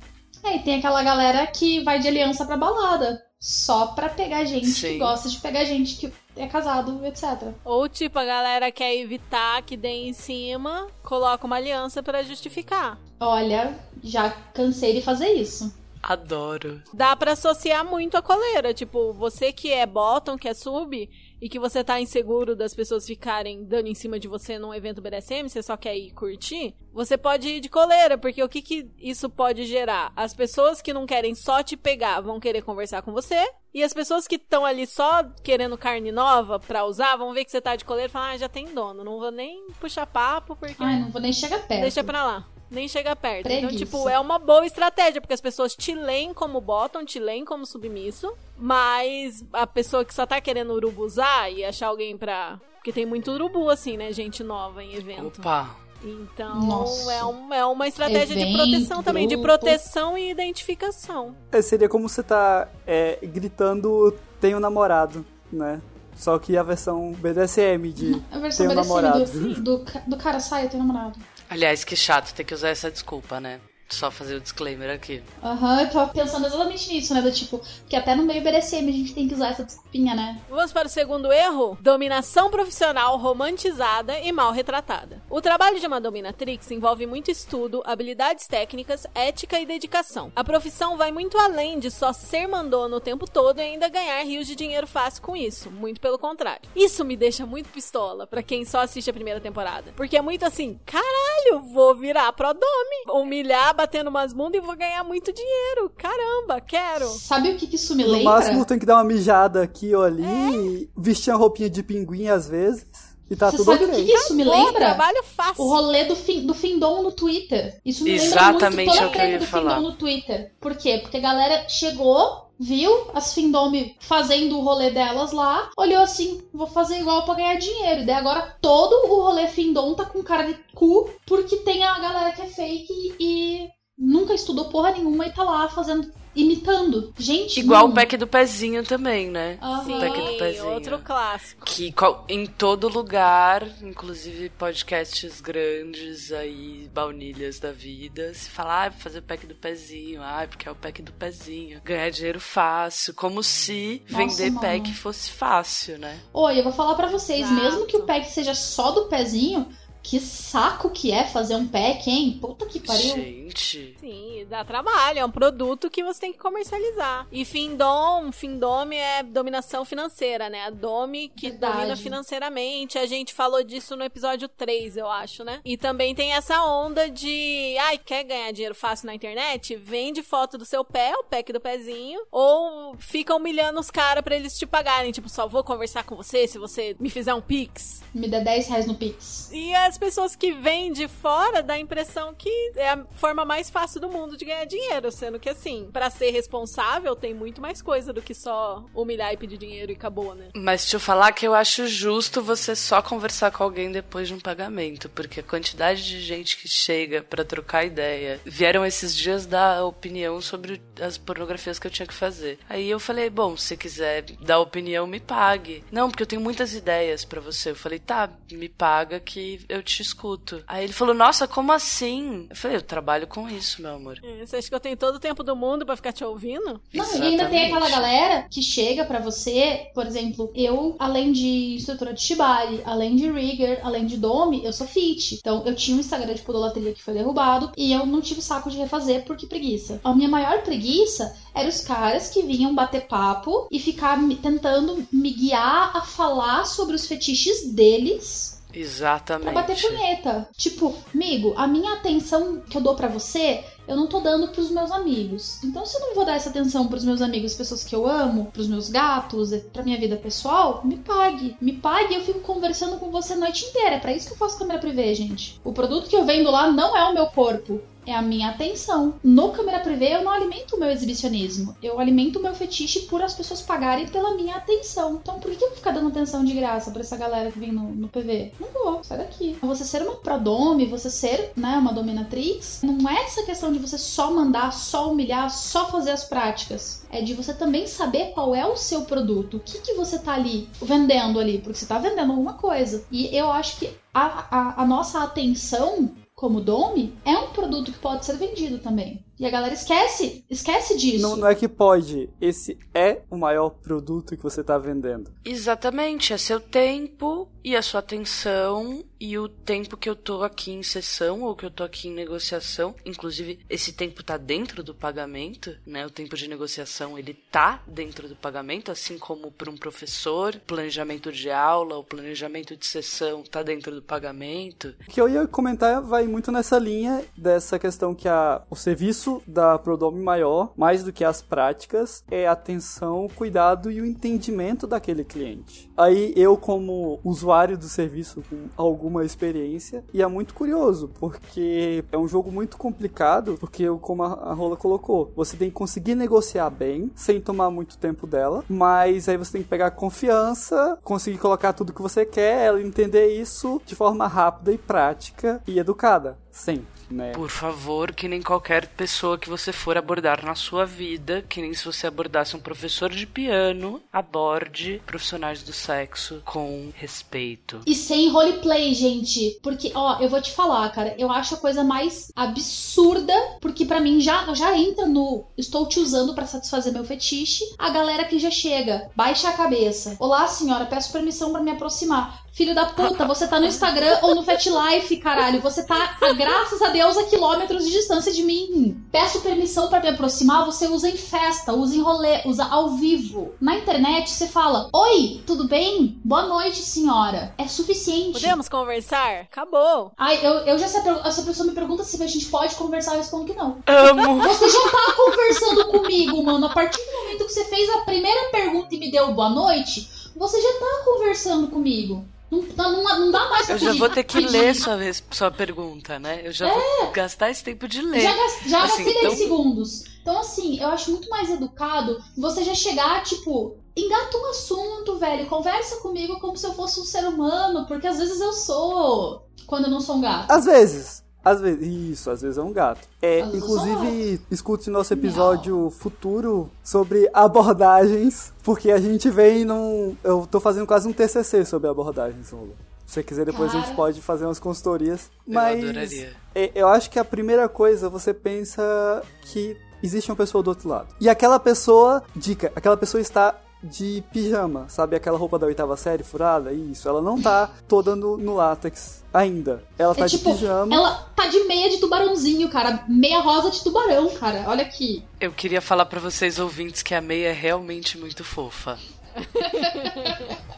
É, 0.45 0.57
e 0.57 0.63
tem 0.63 0.79
aquela 0.79 1.03
galera 1.03 1.47
que 1.49 1.83
vai 1.83 1.99
de 1.99 2.07
aliança 2.07 2.45
pra 2.47 2.57
balada. 2.57 3.25
Só 3.41 3.89
pra 3.89 4.09
pegar 4.09 4.45
gente 4.45 4.67
que 4.67 4.73
Sim. 4.73 4.99
gosta 4.99 5.29
de 5.29 5.39
pegar 5.39 5.65
gente 5.65 5.97
que 5.97 6.13
é 6.37 6.49
casado, 6.49 7.05
etc. 7.07 7.53
Ou 7.65 7.89
tipo, 7.89 8.19
a 8.19 8.25
galera 8.25 8.73
quer 8.73 8.97
evitar 8.97 9.63
que 9.63 9.77
dê 9.77 10.09
em 10.09 10.13
cima, 10.13 10.89
coloca 11.05 11.47
uma 11.47 11.57
aliança 11.57 12.03
pra 12.03 12.23
justificar. 12.25 12.99
Olha, 13.21 13.79
já 14.03 14.31
cansei 14.53 14.95
de 14.95 15.03
fazer 15.03 15.29
isso. 15.35 15.73
Adoro. 16.03 16.83
Dá 16.93 17.15
pra 17.17 17.33
associar 17.33 17.85
muito 17.85 18.17
a 18.17 18.23
coleira. 18.23 18.73
Tipo, 18.73 19.13
você 19.13 19.53
que 19.53 19.73
é 19.73 19.85
bottom, 19.87 20.37
que 20.37 20.49
é 20.49 20.55
sub, 20.55 21.09
e 21.41 21.49
que 21.49 21.59
você 21.59 21.85
tá 21.85 22.01
inseguro 22.01 22.57
das 22.57 22.75
pessoas 22.75 23.07
ficarem 23.07 23.65
dando 23.65 23.87
em 23.87 23.95
cima 23.95 24.19
de 24.19 24.27
você 24.27 24.59
num 24.59 24.75
evento 24.75 25.01
BDSM, 25.01 25.49
você 25.49 25.63
só 25.63 25.77
quer 25.77 25.97
ir 25.97 26.11
curtir, 26.11 26.75
você 26.93 27.17
pode 27.17 27.49
ir 27.49 27.61
de 27.61 27.69
coleira, 27.69 28.19
porque 28.19 28.43
o 28.43 28.49
que, 28.49 28.61
que 28.61 28.91
isso 28.99 29.31
pode 29.31 29.65
gerar? 29.65 30.13
As 30.17 30.35
pessoas 30.35 30.83
que 30.83 30.93
não 30.93 31.07
querem 31.07 31.35
só 31.35 31.63
te 31.63 31.77
pegar 31.77 32.21
vão 32.21 32.41
querer 32.41 32.63
conversar 32.63 33.03
com 33.03 33.13
você, 33.13 33.49
e 33.73 33.83
as 33.83 33.93
pessoas 33.93 34.27
que 34.27 34.35
estão 34.35 34.65
ali 34.65 34.87
só 34.87 35.25
querendo 35.43 35.79
carne 35.79 36.11
nova 36.11 36.59
pra 36.59 36.85
usar, 36.85 37.17
vão 37.17 37.33
ver 37.33 37.45
que 37.45 37.51
você 37.51 37.61
tá 37.61 37.77
de 37.77 37.85
coleira 37.85 38.09
e 38.09 38.13
falar, 38.13 38.31
ah, 38.31 38.39
já 38.39 38.49
tem 38.49 38.75
dono, 38.75 39.05
não 39.05 39.19
vou 39.19 39.31
nem 39.31 39.69
puxar 39.81 40.07
papo, 40.07 40.57
porque 40.57 40.83
Ai, 40.83 41.01
não 41.01 41.11
vou 41.11 41.21
nem 41.21 41.33
chegar 41.33 41.61
perto. 41.67 41.83
deixa 41.83 42.03
pra 42.03 42.25
lá. 42.25 42.47
Nem 42.71 42.87
chega 42.89 43.17
perto. 43.17 43.47
Então, 43.47 43.69
Preguiça. 43.69 43.85
tipo, 43.85 44.09
é 44.09 44.19
uma 44.21 44.39
boa 44.39 44.67
estratégia, 44.67 45.21
porque 45.21 45.35
as 45.35 45.41
pessoas 45.41 45.75
te 45.75 45.95
leem 45.95 46.35
como 46.35 46.61
bottom, 46.61 47.05
te 47.05 47.19
leem 47.19 47.45
como 47.45 47.65
submisso, 47.65 48.33
mas 48.57 49.45
a 49.53 49.67
pessoa 49.67 50.05
que 50.05 50.13
só 50.13 50.27
tá 50.27 50.41
querendo 50.41 50.73
urubuzar 50.75 51.51
e 51.51 51.65
achar 51.65 51.87
alguém 51.89 52.17
pra. 52.17 52.61
Porque 52.75 52.93
tem 52.93 53.07
muito 53.07 53.31
urubu, 53.33 53.69
assim, 53.71 53.97
né? 53.97 54.13
Gente 54.13 54.43
nova 54.45 54.83
em 54.85 54.95
evento. 54.95 55.41
Opa. 55.41 55.75
Então, 56.05 56.61
Nossa. 56.61 57.13
é, 57.13 57.25
um- 57.25 57.53
é 57.53 57.67
uma 57.67 57.89
estratégia 57.89 58.37
de 58.37 58.43
Evento, 58.43 58.57
proteção 58.57 59.03
também, 59.03 59.27
de 59.27 59.37
proteção 59.37 60.17
e 60.17 60.31
identificação. 60.31 61.35
É, 61.51 61.61
seria 61.61 61.89
como 61.89 62.09
você 62.09 62.23
tá 62.23 62.69
é, 62.87 63.19
gritando 63.23 64.15
tenho 64.41 64.61
namorado, 64.61 65.27
né? 65.53 65.81
Só 66.15 66.39
que 66.39 66.57
a 66.57 66.63
versão 66.63 67.13
BDSM 67.19 67.93
de 67.93 68.23
A 68.31 68.39
versão 68.39 68.67
tenho 68.69 68.79
namorado. 68.79 69.25
do, 69.25 69.55
do, 69.79 69.85
do 70.07 70.17
cara 70.17 70.39
sai, 70.39 70.67
eu 70.67 70.69
tenho 70.71 70.85
namorado. 70.85 71.19
Aliás, 71.51 71.85
que 71.85 71.97
chato 71.97 72.35
ter 72.35 72.45
que 72.45 72.55
usar 72.55 72.69
essa 72.69 72.91
desculpa, 72.91 73.41
né? 73.41 73.61
Só 73.89 74.11
fazer 74.11 74.37
o 74.37 74.41
disclaimer 74.41 74.91
aqui. 74.91 75.23
Aham, 75.43 75.81
eu 75.81 75.91
tava 75.91 76.13
pensando 76.13 76.47
exatamente 76.47 76.93
nisso, 76.93 77.15
né? 77.15 77.23
Do 77.23 77.33
tipo, 77.33 77.61
que 77.89 77.97
até 77.97 78.15
no 78.15 78.23
meio 78.23 78.43
BDSM 78.43 78.89
a 78.89 78.93
gente 78.93 79.15
tem 79.15 79.27
que 79.27 79.35
usar 79.35 79.49
essa 79.49 79.65
desculpinha, 79.65 80.15
né? 80.15 80.41
Vamos 80.51 80.73
para 80.73 80.87
o 80.87 80.91
segundo 80.91 81.33
erro: 81.33 81.77
dominação 81.81 82.51
profissional 82.51 83.17
romantizada 83.17 84.19
e 84.21 84.31
mal 84.31 84.53
retratada. 84.53 85.23
O 85.31 85.41
trabalho 85.41 85.81
de 85.81 85.87
uma 85.87 86.01
dominatrix 86.01 86.71
envolve 86.71 87.07
muito 87.07 87.31
estudo, 87.31 87.83
habilidades 87.87 88.47
técnicas, 88.47 89.07
ética 89.15 89.59
e 89.59 89.65
dedicação. 89.67 90.31
A 90.37 90.45
profissão 90.45 90.97
vai 90.97 91.11
muito 91.11 91.39
além 91.39 91.79
de 91.79 91.91
só 91.91 92.13
ser 92.13 92.47
mandona 92.47 92.97
o 92.97 93.01
tempo 93.01 93.29
todo 93.29 93.59
e 93.59 93.63
ainda 93.63 93.89
ganhar 93.89 94.23
rios 94.23 94.47
de 94.47 94.55
dinheiro 94.55 94.87
fácil 94.87 95.23
com 95.23 95.35
isso. 95.35 95.71
Muito 95.71 96.01
pelo 96.01 96.19
contrário. 96.19 96.69
Isso 96.77 97.05
me 97.05 97.17
deixa 97.17 97.47
muito 97.47 97.71
pistola 97.71 98.27
pra 98.27 98.43
quem 98.43 98.65
só 98.65 98.81
assiste 98.81 99.09
a 99.09 99.15
primeira 99.15 99.41
temporada. 99.41 99.93
Porque 99.97 100.17
é 100.17 100.23
muito 100.23 100.45
assim: 100.45 100.79
caralho, 100.85 101.61
vou 101.73 101.95
virar 101.95 102.33
pro 102.33 102.53
dome, 102.53 103.21
humilhar, 103.21 103.75
batendo 103.79 104.11
umas 104.11 104.33
bundas 104.33 104.61
e 104.61 104.67
vou 104.67 104.77
ganhar 104.77 105.05
muito 105.05 105.33
dinheiro. 105.33 105.89
Caramba, 105.97 106.61
quero. 106.61 107.07
Sabe 107.07 107.51
o 107.51 107.57
que, 107.57 107.69
que 107.69 107.77
isso 107.77 107.95
me 107.95 108.03
No 108.03 108.11
lembra? 108.11 108.33
máximo 108.33 108.65
tem 108.65 108.77
que 108.77 108.85
dar 108.85 108.97
uma 108.97 109.05
mijada 109.05 109.63
aqui 109.63 109.95
ou 109.95 110.03
ali, 110.03 110.91
vestir 110.97 111.31
uma 111.31 111.39
roupinha 111.39 111.71
de 111.71 111.81
pinguim 111.85 112.27
às 112.27 112.49
vezes. 112.49 112.85
E 113.31 113.37
tá 113.37 113.51
Você 113.51 113.59
tudo 113.59 113.67
sabe 113.67 113.85
ok. 113.85 113.95
o 113.95 113.97
que, 113.99 114.11
que 114.11 114.17
isso 114.19 114.35
me 114.35 114.45
Pô, 114.45 114.51
lembra? 114.51 114.81
trabalho 114.81 115.23
fácil. 115.23 115.63
O 115.63 115.69
rolê 115.69 116.05
do, 116.07 116.17
fin, 116.17 116.45
do 116.45 116.55
Findom 116.55 117.03
no 117.03 117.13
Twitter. 117.13 117.79
Isso 117.85 118.03
me 118.03 118.11
Exatamente 118.13 118.65
lembra 118.65 118.71
muito 118.71 118.91
toda 118.91 119.01
é 119.01 119.05
a 119.05 119.07
o 119.07 119.13
que 119.13 119.19
eu 119.19 119.23
ia 119.23 119.29
treta 119.29 119.45
do 119.45 119.47
falar. 119.51 119.77
Findom 119.77 119.89
no 119.91 119.97
Twitter. 119.97 120.53
Por 120.59 120.75
quê? 120.75 120.99
Porque 121.03 121.19
a 121.19 121.21
galera 121.21 121.69
chegou, 121.69 122.48
viu 122.59 123.11
as 123.15 123.33
Findome 123.33 123.97
fazendo 124.01 124.59
o 124.59 124.63
rolê 124.63 124.91
delas 124.91 125.33
lá, 125.33 125.71
olhou 125.77 126.01
assim, 126.01 126.43
vou 126.53 126.67
fazer 126.67 126.99
igual 126.99 127.25
pra 127.25 127.35
ganhar 127.35 127.57
dinheiro. 127.57 128.03
E 128.03 128.07
daí 128.07 128.17
agora 128.17 128.57
todo 128.61 129.11
o 129.11 129.23
rolê 129.23 129.47
Findom 129.47 129.95
tá 129.95 130.05
com 130.05 130.23
cara 130.23 130.45
de 130.45 130.55
cu, 130.75 131.11
porque 131.27 131.59
tem 131.59 131.85
a 131.85 131.99
galera 131.99 132.33
que 132.33 132.43
é 132.43 132.47
fake 132.47 133.15
e 133.21 133.69
nunca 133.99 134.33
estudou 134.35 134.67
porra 134.71 134.93
nenhuma 134.93 135.27
e 135.27 135.33
tá 135.33 135.43
lá 135.43 135.69
fazendo, 135.69 136.11
imitando. 136.35 137.13
Gente, 137.19 137.59
Igual 137.59 137.85
não. 137.87 137.91
o 137.91 137.95
pack 137.95 138.17
do 138.17 138.27
pezinho 138.27 138.85
também, 138.85 139.29
né? 139.29 139.59
Aham. 139.61 139.85
Sim, 139.85 139.99
Pack 139.99 140.21
do 140.21 140.39
pezinho. 140.39 140.69
outro 140.73 140.99
clássico. 141.01 141.65
Que 141.67 141.91
qual- 141.93 142.25
em 142.29 142.47
todo 142.47 142.89
lugar, 142.89 143.67
inclusive 143.83 144.49
podcasts 144.51 145.41
grandes 145.41 146.31
aí, 146.33 146.89
baunilhas 146.95 147.59
da 147.59 147.73
vida, 147.73 148.33
se 148.35 148.49
fala, 148.51 148.85
ah, 148.85 148.89
vou 148.91 149.01
fazer 149.01 149.19
o 149.19 149.23
pack 149.23 149.47
do 149.47 149.55
pezinho, 149.57 150.23
ah, 150.23 150.47
porque 150.49 150.69
é 150.69 150.73
o 150.73 150.77
pack 150.77 151.03
do 151.03 151.13
pezinho. 151.13 151.81
Ganhar 151.85 152.11
dinheiro 152.11 152.41
fácil, 152.41 153.13
como 153.15 153.43
se 153.43 154.03
Nossa, 154.09 154.25
vender 154.37 154.51
mano. 154.51 154.61
pack 154.61 154.95
fosse 154.95 155.31
fácil, 155.31 155.99
né? 155.99 156.19
Oi, 156.33 156.59
eu 156.61 156.63
vou 156.63 156.73
falar 156.73 156.95
pra 156.95 157.09
vocês, 157.09 157.41
Exato. 157.41 157.55
mesmo 157.63 157.87
que 157.87 157.97
o 157.97 158.05
pack 158.07 158.31
seja 158.31 158.55
só 158.55 158.93
do 158.93 159.07
pezinho, 159.07 159.69
que 160.03 160.21
saco 160.21 160.91
que 160.91 161.13
é 161.13 161.25
fazer 161.25 161.55
um 161.55 161.67
pack, 161.67 162.11
hein? 162.11 162.39
Puta 162.41 162.67
que 162.67 162.81
pariu. 162.81 163.15
Gente. 163.15 163.97
Sim, 164.01 164.47
dá 164.49 164.65
trabalho, 164.65 165.19
é 165.19 165.25
um 165.25 165.31
produto 165.31 165.91
que 165.91 166.03
você 166.03 166.21
tem 166.21 166.33
que 166.33 166.39
comercializar. 166.39 167.27
E 167.31 167.45
Findom, 167.45 168.33
Findome 168.33 168.97
é 168.97 169.23
dominação 169.23 169.85
financeira, 169.85 170.49
né? 170.49 170.65
A 170.65 170.71
Domi 170.71 171.29
que 171.29 171.51
Verdade. 171.51 171.77
domina 171.77 171.97
financeiramente. 171.97 172.99
A 172.99 173.07
gente 173.07 173.35
falou 173.35 173.63
disso 173.63 173.97
no 173.97 174.05
episódio 174.05 174.49
3, 174.49 174.97
eu 174.97 175.09
acho, 175.09 175.45
né? 175.45 175.61
E 175.65 175.77
também 175.77 176.15
tem 176.15 176.33
essa 176.33 176.65
onda 176.65 177.11
de, 177.11 177.77
ai, 177.81 177.99
quer 177.99 178.25
ganhar 178.25 178.53
dinheiro 178.53 178.75
fácil 178.75 179.07
na 179.07 179.15
internet? 179.15 179.77
Vende 179.77 180.23
foto 180.23 180.57
do 180.57 180.65
seu 180.65 180.85
pé, 180.85 181.15
o 181.17 181.25
pack 181.25 181.53
do 181.53 181.61
pezinho, 181.61 182.21
ou 182.31 182.97
fica 182.99 183.35
humilhando 183.35 183.81
os 183.81 183.91
caras 183.91 184.23
pra 184.23 184.37
eles 184.37 184.59
te 184.59 184.67
pagarem, 184.67 185.13
tipo, 185.13 185.29
só 185.29 185.47
vou 185.47 185.63
conversar 185.63 186.05
com 186.05 186.17
você 186.17 186.47
se 186.47 186.59
você 186.59 186.97
me 186.99 187.11
fizer 187.11 187.35
um 187.35 187.41
pix. 187.41 188.03
Me 188.15 188.27
dá 188.27 188.41
10 188.41 188.69
reais 188.69 188.87
no 188.87 188.95
Pix. 188.95 189.51
E 189.53 189.75
as 189.89 189.99
pessoas 189.99 190.37
que 190.37 190.53
vêm 190.53 190.93
de 190.93 191.09
fora 191.09 191.63
dá 191.63 191.75
a 191.75 191.79
impressão 191.79 192.35
que 192.35 192.73
é 192.77 192.91
a 192.91 193.05
forma 193.15 193.45
mais 193.45 193.71
fácil 193.71 194.01
do 194.01 194.09
mundo 194.09 194.37
de 194.37 194.45
ganhar 194.45 194.65
dinheiro, 194.65 195.11
sendo 195.11 195.41
que 195.41 195.49
assim, 195.49 195.89
pra 195.93 196.11
ser 196.11 196.31
responsável 196.31 197.17
tem 197.17 197.33
muito 197.35 197.61
mais 197.61 197.81
coisa 197.81 198.13
do 198.13 198.23
que 198.23 198.35
só 198.35 198.85
humilhar 198.95 199.33
e 199.33 199.37
pedir 199.37 199.57
dinheiro 199.57 199.91
e 199.91 199.95
acabou, 199.95 200.35
né? 200.35 200.49
Mas 200.55 200.93
eu 200.93 201.01
falar 201.01 201.33
que 201.33 201.47
eu 201.47 201.55
acho 201.55 201.87
justo 201.87 202.43
você 202.43 202.77
só 202.77 203.01
conversar 203.01 203.51
com 203.51 203.65
alguém 203.65 203.91
depois 203.91 204.29
de 204.29 204.35
um 204.35 204.41
pagamento, 204.41 205.09
porque 205.09 205.41
a 205.41 205.43
quantidade 205.43 206.07
de 206.07 206.21
gente 206.21 206.57
que 206.57 206.69
chega 206.69 207.23
pra 207.23 207.45
trocar 207.45 207.85
ideia. 207.85 208.41
Vieram 208.45 208.85
esses 208.85 209.17
dias 209.17 209.47
dar 209.47 209.85
opinião 209.85 210.41
sobre 210.41 210.83
as 211.01 211.17
pornografias 211.17 211.79
que 211.79 211.87
eu 211.87 211.91
tinha 211.91 212.07
que 212.07 212.15
fazer. 212.15 212.59
Aí 212.69 212.89
eu 212.89 213.01
falei, 213.01 213.31
bom, 213.31 213.57
se 213.57 213.77
quiser 213.77 214.23
dar 214.41 214.61
opinião, 214.61 215.07
me 215.07 215.21
pague. 215.21 215.85
Não, 215.91 216.11
porque 216.11 216.23
eu 216.23 216.27
tenho 216.27 216.43
muitas 216.43 216.75
ideias 216.75 217.25
pra 217.25 217.41
você. 217.41 217.71
Eu 217.71 217.77
falei, 217.77 217.99
tá, 217.99 218.29
me 218.53 218.69
paga 218.69 219.19
que 219.21 219.65
eu 219.69 219.78
te 219.83 220.03
escuto. 220.03 220.63
Aí 220.67 220.85
ele 220.85 220.93
falou, 220.93 221.15
nossa, 221.15 221.47
como 221.49 221.73
assim? 221.73 222.47
Eu 222.51 222.57
falei, 222.57 222.77
eu 222.77 222.83
trabalho 222.83 223.27
com 223.27 223.49
isso, 223.49 223.81
meu 223.83 223.95
amor. 223.95 224.19
É, 224.23 224.45
Você 224.47 224.57
acha 224.57 224.69
que 224.69 224.75
eu 224.75 224.81
tenho 224.81 224.97
todo 224.97 225.17
o 225.17 225.21
tempo 225.21 225.43
do 225.43 225.55
mundo 225.57 225.85
pra 225.87 225.97
ficar 225.97 226.13
te 226.13 226.25
ouvindo? 226.25 226.81
Não, 226.95 227.17
e 227.17 227.23
ainda 227.23 227.47
tem 227.49 227.67
aquela 227.67 227.89
galera 227.89 228.47
que 228.51 228.63
chega 228.63 229.05
pra 229.05 229.19
você, 229.19 229.89
por 229.95 230.07
exemplo, 230.07 230.51
eu, 230.55 230.97
além 230.99 231.33
de 231.33 231.75
instrutora 231.77 232.13
de 232.13 232.21
Shibari, 232.23 232.81
além 232.85 233.17
de 233.17 233.31
Rigger, 233.31 233.81
além 233.83 234.07
de 234.07 234.17
Domi, 234.17 234.65
eu 234.65 234.73
sou 234.73 234.87
fit. 234.87 235.37
Então, 235.37 235.63
eu 235.67 235.75
tinha 235.75 235.97
um 235.97 236.01
Instagram 236.01 236.35
de 236.35 236.43
podolatria 236.43 236.93
que 236.93 237.03
foi 237.03 237.15
derrubado 237.15 237.73
e 237.77 237.93
eu 237.93 238.05
não 238.07 238.21
tive 238.21 238.41
saco 238.43 238.71
de 238.71 238.77
refazer 238.79 239.25
porque 239.25 239.47
preguiça. 239.47 240.01
A 240.05 240.15
minha 240.15 240.29
maior 240.29 240.63
preguiça 240.63 241.35
era 241.55 241.69
os 241.69 241.81
caras 241.81 242.31
que 242.31 242.43
vinham 242.43 242.75
bater 242.75 243.07
papo 243.07 243.67
e 243.71 243.79
ficar 243.79 244.17
me- 244.21 244.37
tentando 244.37 245.07
me 245.13 245.31
guiar 245.31 245.97
a 245.97 246.03
falar 246.03 246.65
sobre 246.67 246.95
os 246.95 247.07
fetiches 247.07 247.73
deles 247.73 248.58
Pra 248.69 248.79
Exatamente. 248.79 249.55
bater 249.55 249.81
punheta. 249.81 250.49
Tipo, 250.57 250.95
amigo, 251.15 251.55
a 251.57 251.67
minha 251.67 251.95
atenção 251.95 252.61
que 252.61 252.77
eu 252.77 252.83
dou 252.83 252.95
pra 252.95 253.09
você, 253.09 253.65
eu 253.87 253.97
não 253.97 254.07
tô 254.07 254.21
dando 254.21 254.49
pros 254.49 254.71
meus 254.71 254.91
amigos. 254.91 255.63
Então, 255.65 255.87
se 255.87 255.97
eu 255.97 256.01
não 256.01 256.15
vou 256.15 256.25
dar 256.25 256.37
essa 256.37 256.51
atenção 256.51 256.87
pros 256.87 257.05
meus 257.05 257.23
amigos, 257.23 257.55
pessoas 257.55 257.83
que 257.83 257.97
eu 257.97 258.07
amo, 258.07 258.51
pros 258.53 258.69
meus 258.69 258.91
gatos, 258.91 259.51
pra 259.73 259.83
minha 259.83 259.99
vida 259.99 260.17
pessoal, 260.17 260.83
me 260.85 260.99
pague. 260.99 261.57
Me 261.61 261.73
pague 261.73 262.15
eu 262.15 262.23
fico 262.23 262.41
conversando 262.41 262.99
com 262.99 263.11
você 263.11 263.33
a 263.33 263.37
noite 263.37 263.65
inteira. 263.65 263.97
É 263.97 263.99
pra 263.99 264.13
isso 264.13 264.27
que 264.27 264.35
eu 264.35 264.39
faço 264.39 264.59
câmera 264.59 264.79
privê, 264.79 265.15
gente. 265.15 265.59
O 265.65 265.73
produto 265.73 266.09
que 266.09 266.17
eu 266.17 266.27
vendo 266.27 266.51
lá 266.51 266.71
não 266.71 266.95
é 266.97 267.09
o 267.09 267.15
meu 267.15 267.27
corpo. 267.29 267.81
É 268.09 268.15
a 268.15 268.23
minha 268.23 268.49
atenção. 268.49 269.17
No 269.23 269.51
câmera 269.51 269.81
privê, 269.81 270.15
eu 270.15 270.25
não 270.25 270.33
alimento 270.33 270.75
o 270.75 270.81
meu 270.81 270.91
exibicionismo. 270.91 271.77
Eu 271.83 272.01
alimento 272.01 272.39
o 272.39 272.43
meu 272.43 272.55
fetiche 272.55 273.01
por 273.01 273.21
as 273.21 273.35
pessoas 273.35 273.61
pagarem 273.61 274.09
pela 274.09 274.35
minha 274.35 274.57
atenção. 274.57 275.21
Então, 275.23 275.39
por 275.39 275.55
que 275.55 275.63
eu 275.63 275.69
vou 275.69 275.77
ficar 275.77 275.91
dando 275.91 276.09
atenção 276.09 276.43
de 276.43 276.55
graça 276.55 276.91
pra 276.91 277.03
essa 277.03 277.19
galera 277.19 277.53
que 277.53 277.59
vem 277.59 277.71
no, 277.71 277.91
no 277.91 278.09
PV? 278.09 278.55
Não 278.59 278.69
vou, 278.73 279.05
sai 279.05 279.19
daqui. 279.19 279.59
Você 279.61 279.85
ser 279.85 280.01
uma 280.01 280.15
prodome, 280.15 280.87
você 280.87 281.11
ser, 281.11 281.53
né, 281.55 281.77
uma 281.77 281.93
dominatrix, 281.93 282.81
não 282.83 283.07
é 283.07 283.25
essa 283.25 283.43
questão 283.43 283.71
de 283.71 283.79
você 283.79 283.99
só 283.99 284.33
mandar, 284.33 284.73
só 284.73 285.13
humilhar, 285.13 285.51
só 285.51 285.91
fazer 285.91 286.13
as 286.13 286.25
práticas. 286.25 287.05
É 287.11 287.21
de 287.21 287.35
você 287.35 287.53
também 287.53 287.87
saber 287.87 288.33
qual 288.33 288.55
é 288.55 288.65
o 288.65 288.75
seu 288.75 289.03
produto. 289.03 289.59
O 289.59 289.61
que, 289.61 289.81
que 289.81 289.93
você 289.93 290.19
tá 290.19 290.33
ali 290.33 290.67
vendendo 290.81 291.39
ali. 291.39 291.59
Porque 291.59 291.79
você 291.79 291.85
tá 291.85 291.99
vendendo 291.99 292.31
alguma 292.31 292.55
coisa. 292.55 293.05
E 293.13 293.37
eu 293.37 293.53
acho 293.53 293.79
que 293.79 293.91
a, 294.15 294.47
a, 294.51 294.83
a 294.83 294.87
nossa 294.87 295.23
atenção 295.23 296.11
como 296.39 296.61
Dome 296.61 297.13
é 297.25 297.37
um 297.37 297.49
produto 297.49 297.91
que 297.91 297.99
pode 297.99 298.25
ser 298.25 298.37
vendido 298.37 298.79
também. 298.79 299.25
E 299.41 299.45
a 299.45 299.51
galera 299.51 299.75
esquece, 299.75 300.45
esquece 300.49 300.97
disso. 300.97 301.21
Não, 301.21 301.37
não 301.37 301.49
é 301.49 301.55
que 301.55 301.67
pode. 301.67 302.31
Esse 302.41 302.79
é 302.95 303.23
o 303.29 303.37
maior 303.37 303.71
produto 303.71 304.37
que 304.37 304.43
você 304.43 304.63
tá 304.63 304.79
vendendo. 304.79 305.33
Exatamente, 305.45 306.33
é 306.33 306.39
seu 306.39 306.61
tempo 306.61 307.49
e 307.69 307.77
a 307.77 307.83
sua 307.83 308.01
atenção 308.01 309.05
e 309.21 309.37
o 309.37 309.47
tempo 309.47 309.95
que 309.95 310.09
eu 310.09 310.17
tô 310.17 310.43
aqui 310.43 310.71
em 310.71 310.83
sessão 310.83 311.43
ou 311.43 311.55
que 311.55 311.67
eu 311.67 311.71
tô 311.71 311.85
aqui 311.85 312.09
em 312.09 312.15
negociação. 312.15 312.95
Inclusive, 313.05 313.59
esse 313.69 313.93
tempo 313.93 314.23
tá 314.23 314.39
dentro 314.39 314.83
do 314.83 314.95
pagamento, 314.95 315.77
né? 315.85 316.07
O 316.07 316.11
tempo 316.11 316.35
de 316.35 316.49
negociação, 316.49 317.19
ele 317.19 317.35
tá 317.35 317.83
dentro 317.87 318.27
do 318.27 318.35
pagamento, 318.35 318.91
assim 318.91 319.19
como 319.19 319.51
para 319.51 319.71
um 319.71 319.77
professor, 319.77 320.57
planejamento 320.67 321.31
de 321.31 321.51
aula, 321.51 321.99
o 321.99 322.05
planejamento 322.05 322.75
de 322.75 322.87
sessão 322.87 323.43
tá 323.43 323.63
dentro 323.63 323.95
do 323.95 324.01
pagamento. 324.01 324.95
O 325.07 325.11
que 325.11 325.21
eu 325.21 325.29
ia 325.29 325.47
comentar 325.47 326.01
vai 326.01 326.27
muito 326.27 326.51
nessa 326.51 326.79
linha 326.79 327.23
dessa 327.37 327.79
questão 327.79 328.15
que 328.15 328.29
a, 328.29 328.63
o 328.71 328.77
serviço 328.77 329.43
da 329.47 329.79
Prodome 329.79 330.23
maior, 330.23 330.73
mais 330.75 331.05
do 331.05 331.13
que 331.13 331.23
as 331.23 331.43
práticas, 331.43 332.25
é 332.31 332.49
a 332.49 332.53
atenção, 332.53 333.27
o 333.27 333.33
cuidado 333.33 333.91
e 333.91 334.01
o 334.01 334.07
entendimento 334.07 334.87
daquele 334.87 335.23
cliente. 335.23 335.91
Aí 335.99 336.33
eu, 336.35 336.57
como 336.57 337.21
usuário 337.23 337.58
do 337.77 337.89
serviço 337.89 338.43
com 338.49 338.69
alguma 338.77 339.25
experiência, 339.25 340.05
e 340.13 340.23
é 340.23 340.27
muito 340.27 340.55
curioso, 340.55 341.11
porque 341.19 342.05
é 342.11 342.19
um 342.19 342.29
jogo 342.29 342.51
muito 342.51 342.77
complicado, 342.77 343.57
porque 343.59 343.87
como 344.01 344.23
a 344.23 344.53
Rola 344.53 344.77
colocou, 344.77 345.33
você 345.35 345.57
tem 345.57 345.69
que 345.69 345.75
conseguir 345.75 346.15
negociar 346.15 346.71
bem, 346.71 347.11
sem 347.15 347.41
tomar 347.41 347.71
muito 347.71 347.99
tempo 347.99 348.27
dela, 348.27 348.65
mas 348.69 349.29
aí 349.29 349.37
você 349.37 349.53
tem 349.53 349.63
que 349.63 349.69
pegar 349.69 349.91
confiança, 349.93 350.99
conseguir 351.03 351.39
colocar 351.39 351.73
tudo 351.73 351.93
que 351.93 352.03
você 352.03 352.25
quer, 352.25 352.67
ela 352.67 352.83
entender 352.83 353.29
isso 353.29 353.81
de 353.85 353.95
forma 353.95 354.27
rápida 354.27 354.73
e 354.73 354.79
prática 354.79 355.63
e 355.67 355.79
educada, 355.79 356.39
sempre. 356.51 356.98
Né? 357.11 357.33
Por 357.33 357.49
favor, 357.49 358.13
que 358.13 358.29
nem 358.29 358.43
qualquer 358.43 358.87
pessoa 358.89 359.39
que 359.39 359.49
você 359.49 359.73
for 359.73 359.97
abordar 359.97 360.45
na 360.45 360.55
sua 360.55 360.85
vida, 360.85 361.45
que 361.49 361.61
nem 361.61 361.73
se 361.75 361.85
você 361.85 362.07
abordasse 362.07 362.57
um 362.57 362.61
professor 362.61 363.11
de 363.11 363.27
piano, 363.27 364.01
aborde 364.13 365.01
profissionais 365.07 365.63
do 365.63 365.73
sexo 365.73 366.43
com 366.45 366.91
respeito. 366.95 367.81
E 367.87 367.95
sem 367.95 368.29
roleplay, 368.29 368.93
gente. 368.95 369.59
Porque, 369.63 369.93
ó, 369.95 370.21
eu 370.21 370.29
vou 370.29 370.41
te 370.41 370.53
falar, 370.53 370.89
cara, 370.91 371.15
eu 371.19 371.31
acho 371.31 371.55
a 371.55 371.59
coisa 371.59 371.83
mais 371.83 372.31
absurda, 372.37 373.35
porque 373.61 373.85
pra 373.85 374.01
mim 374.01 374.21
já, 374.21 374.53
já 374.55 374.77
entra 374.77 375.07
no 375.07 375.47
estou 375.57 375.89
te 375.89 375.99
usando 376.01 376.35
pra 376.35 376.47
satisfazer 376.47 376.93
meu 376.93 377.05
fetiche. 377.05 377.65
A 377.79 377.91
galera 377.91 378.25
que 378.25 378.39
já 378.39 378.51
chega, 378.51 379.11
baixa 379.15 379.49
a 379.49 379.53
cabeça. 379.53 380.17
Olá, 380.19 380.47
senhora, 380.47 380.87
peço 380.87 381.13
permissão 381.13 381.53
pra 381.53 381.63
me 381.63 381.71
aproximar. 381.71 382.48
Filho 382.59 382.75
da 382.75 382.87
puta, 382.87 383.25
você 383.25 383.47
tá 383.47 383.61
no 383.61 383.67
Instagram 383.67 384.19
ou 384.21 384.35
no 384.35 384.43
Fat 384.43 384.67
Life, 384.67 385.17
caralho. 385.19 385.61
Você 385.61 385.87
tá, 385.87 386.17
a- 386.21 386.33
graças 386.33 386.83
a 386.83 386.89
Deus, 386.89 387.17
a 387.17 387.23
quilômetros 387.23 387.85
de 387.85 387.93
distância 387.93 388.33
de 388.33 388.43
mim. 388.43 389.01
Peço 389.13 389.41
permissão 389.43 389.89
pra 389.89 390.01
me 390.01 390.09
aproximar, 390.09 390.67
você 390.67 390.89
usa 390.89 391.09
em 391.09 391.17
festa, 391.17 391.73
usa 391.73 391.95
em 391.95 392.01
rolê, 392.01 392.43
usa 392.47 392.65
ao 392.65 392.97
vivo. 392.97 393.53
Na 393.61 393.77
internet, 393.79 394.29
você 394.29 394.49
fala: 394.49 394.89
Oi, 394.93 395.41
tudo 395.47 395.69
bem? 395.69 396.21
Boa 396.25 396.47
noite, 396.47 396.79
senhora. 396.83 397.55
É 397.57 397.69
suficiente. 397.69 398.33
Podemos 398.33 398.69
conversar? 398.69 399.43
Acabou. 399.43 400.11
Ai, 400.19 400.45
eu, 400.45 400.55
eu 400.67 400.79
já 400.81 400.89
sei, 400.89 401.01
essa 401.25 401.43
pessoa 401.43 401.65
me 401.69 401.77
pergunta 401.77 402.03
se 402.03 402.21
a 402.21 402.27
gente 402.27 402.47
pode 402.47 402.75
conversar, 402.75 403.13
eu 403.13 403.19
respondo 403.19 403.45
que 403.45 403.55
não. 403.57 403.77
Amo! 403.87 404.43
Você 404.43 404.69
já 404.69 404.81
tá 404.91 405.13
conversando 405.15 405.85
comigo, 405.93 406.43
mano. 406.43 406.67
A 406.67 406.71
partir 406.71 406.99
do 407.07 407.13
momento 407.23 407.45
que 407.47 407.53
você 407.53 407.65
fez 407.67 407.89
a 407.91 407.99
primeira 407.99 408.51
pergunta 408.51 408.93
e 408.97 408.99
me 408.99 409.13
deu 409.13 409.33
boa 409.33 409.49
noite, 409.49 410.09
você 410.35 410.61
já 410.61 410.73
tá 410.81 411.05
conversando 411.05 411.69
comigo. 411.69 412.27
Não, 412.51 412.63
não, 412.77 413.03
não 413.21 413.31
dá 413.31 413.49
mais 413.51 413.67
pra 413.67 413.75
Eu 413.75 413.79
já 413.79 413.93
vou 413.93 414.09
ter 414.09 414.25
que 414.25 414.41
ler 414.41 414.75
sua, 414.75 414.97
sua 415.31 415.51
pergunta, 415.51 416.19
né? 416.19 416.41
Eu 416.45 416.53
já 416.53 416.67
vou 416.73 417.11
gastar 417.13 417.51
esse 417.51 417.63
tempo 417.63 417.87
de 417.87 418.01
ler. 418.01 418.21
Já, 418.21 418.33
já 418.67 418.85
Assim, 418.85 419.05
gastei 419.05 419.05
10 419.05 419.17
então- 419.19 419.37
segundos. 419.37 420.05
Então, 420.23 420.39
assim, 420.41 420.81
eu 420.81 420.89
acho 420.89 421.11
muito 421.11 421.29
mais 421.31 421.51
educado 421.51 422.19
você 422.37 422.63
já 422.63 422.75
chegar, 422.75 423.23
tipo, 423.23 423.77
engata 423.97 424.37
um 424.37 424.47
assunto, 424.51 425.19
velho. 425.19 425.47
Conversa 425.47 425.97
comigo 425.97 426.39
como 426.41 426.57
se 426.57 426.67
eu 426.67 426.75
fosse 426.75 427.01
um 427.01 427.05
ser 427.05 427.27
humano, 427.27 427.87
porque 427.87 428.07
às 428.07 428.19
vezes 428.19 428.41
eu 428.41 428.53
sou. 428.53 429.47
Quando 429.67 429.85
eu 429.85 429.91
não 429.91 430.01
sou 430.01 430.17
um 430.17 430.21
gato. 430.21 430.51
Às 430.51 430.65
vezes. 430.65 431.23
Às 431.51 431.61
vezes. 431.61 431.87
Isso, 431.87 432.31
às 432.31 432.43
vezes 432.43 432.59
é 432.59 432.63
um 432.63 432.73
gato. 432.73 433.01
É, 433.23 433.41
Às 433.43 433.53
um 433.53 433.57
inclusive, 433.57 434.41
escute 434.51 434.91
nosso 434.91 435.13
episódio 435.13 435.91
futuro 435.91 436.71
sobre 436.83 437.29
abordagens, 437.33 438.53
porque 438.63 438.91
a 438.91 438.99
gente 438.99 439.31
vem 439.31 439.65
num. 439.65 440.17
Eu 440.23 440.47
tô 440.51 440.61
fazendo 440.61 440.87
quase 440.87 441.09
um 441.09 441.13
TCC 441.13 441.65
sobre 441.65 441.89
abordagens, 441.89 442.51
Lula. 442.51 442.75
Se 443.07 443.15
você 443.15 443.23
quiser, 443.23 443.47
depois 443.47 443.71
a 443.71 443.75
gente 443.75 443.85
Cara. 443.85 443.97
pode 443.97 444.21
fazer 444.21 444.45
umas 444.45 444.59
consultorias. 444.59 445.31
Eu 445.47 445.55
Mas 445.55 445.83
adoraria. 445.83 446.33
é, 446.55 446.71
eu 446.75 446.89
acho 446.89 447.11
que 447.11 447.19
a 447.19 447.25
primeira 447.25 447.67
coisa 447.69 448.09
você 448.11 448.35
pensa 448.35 449.23
que 449.43 449.77
existe 450.03 450.31
uma 450.31 450.37
pessoa 450.37 450.63
do 450.63 450.69
outro 450.69 450.89
lado. 450.89 451.09
E 451.19 451.29
aquela 451.29 451.59
pessoa, 451.59 452.23
dica, 452.37 452.71
aquela 452.77 452.97
pessoa 452.99 453.21
está 453.21 453.59
de 453.83 454.23
pijama, 454.33 454.87
sabe? 454.89 455.17
Aquela 455.17 455.39
roupa 455.39 455.59
da 455.59 455.67
oitava 455.67 455.97
série 455.97 456.23
furada? 456.23 456.73
Isso, 456.73 457.09
ela 457.09 457.23
não 457.23 457.41
tá 457.41 457.71
toda 457.87 458.17
no, 458.17 458.37
no 458.37 458.55
látex 458.57 459.25
ainda. 459.33 459.83
Ela 459.99 460.15
tá 460.15 460.25
é 460.25 460.27
de 460.27 460.39
tipo, 460.39 460.53
pijama. 460.53 460.95
ela 460.95 461.15
tá 461.35 461.47
de 461.47 461.65
meia 461.65 461.89
de 461.89 461.99
tubarãozinho, 461.99 462.69
cara. 462.69 463.05
Meia 463.09 463.41
rosa 463.41 463.71
de 463.71 463.83
tubarão, 463.83 464.29
cara. 464.35 464.65
Olha 464.67 464.83
aqui. 464.83 465.25
Eu 465.41 465.53
queria 465.53 465.81
falar 465.81 466.07
pra 466.07 466.21
vocês 466.21 466.59
ouvintes 466.59 467.03
que 467.03 467.15
a 467.15 467.21
meia 467.21 467.49
é 467.49 467.53
realmente 467.53 468.19
muito 468.19 468.43
fofa. 468.45 468.99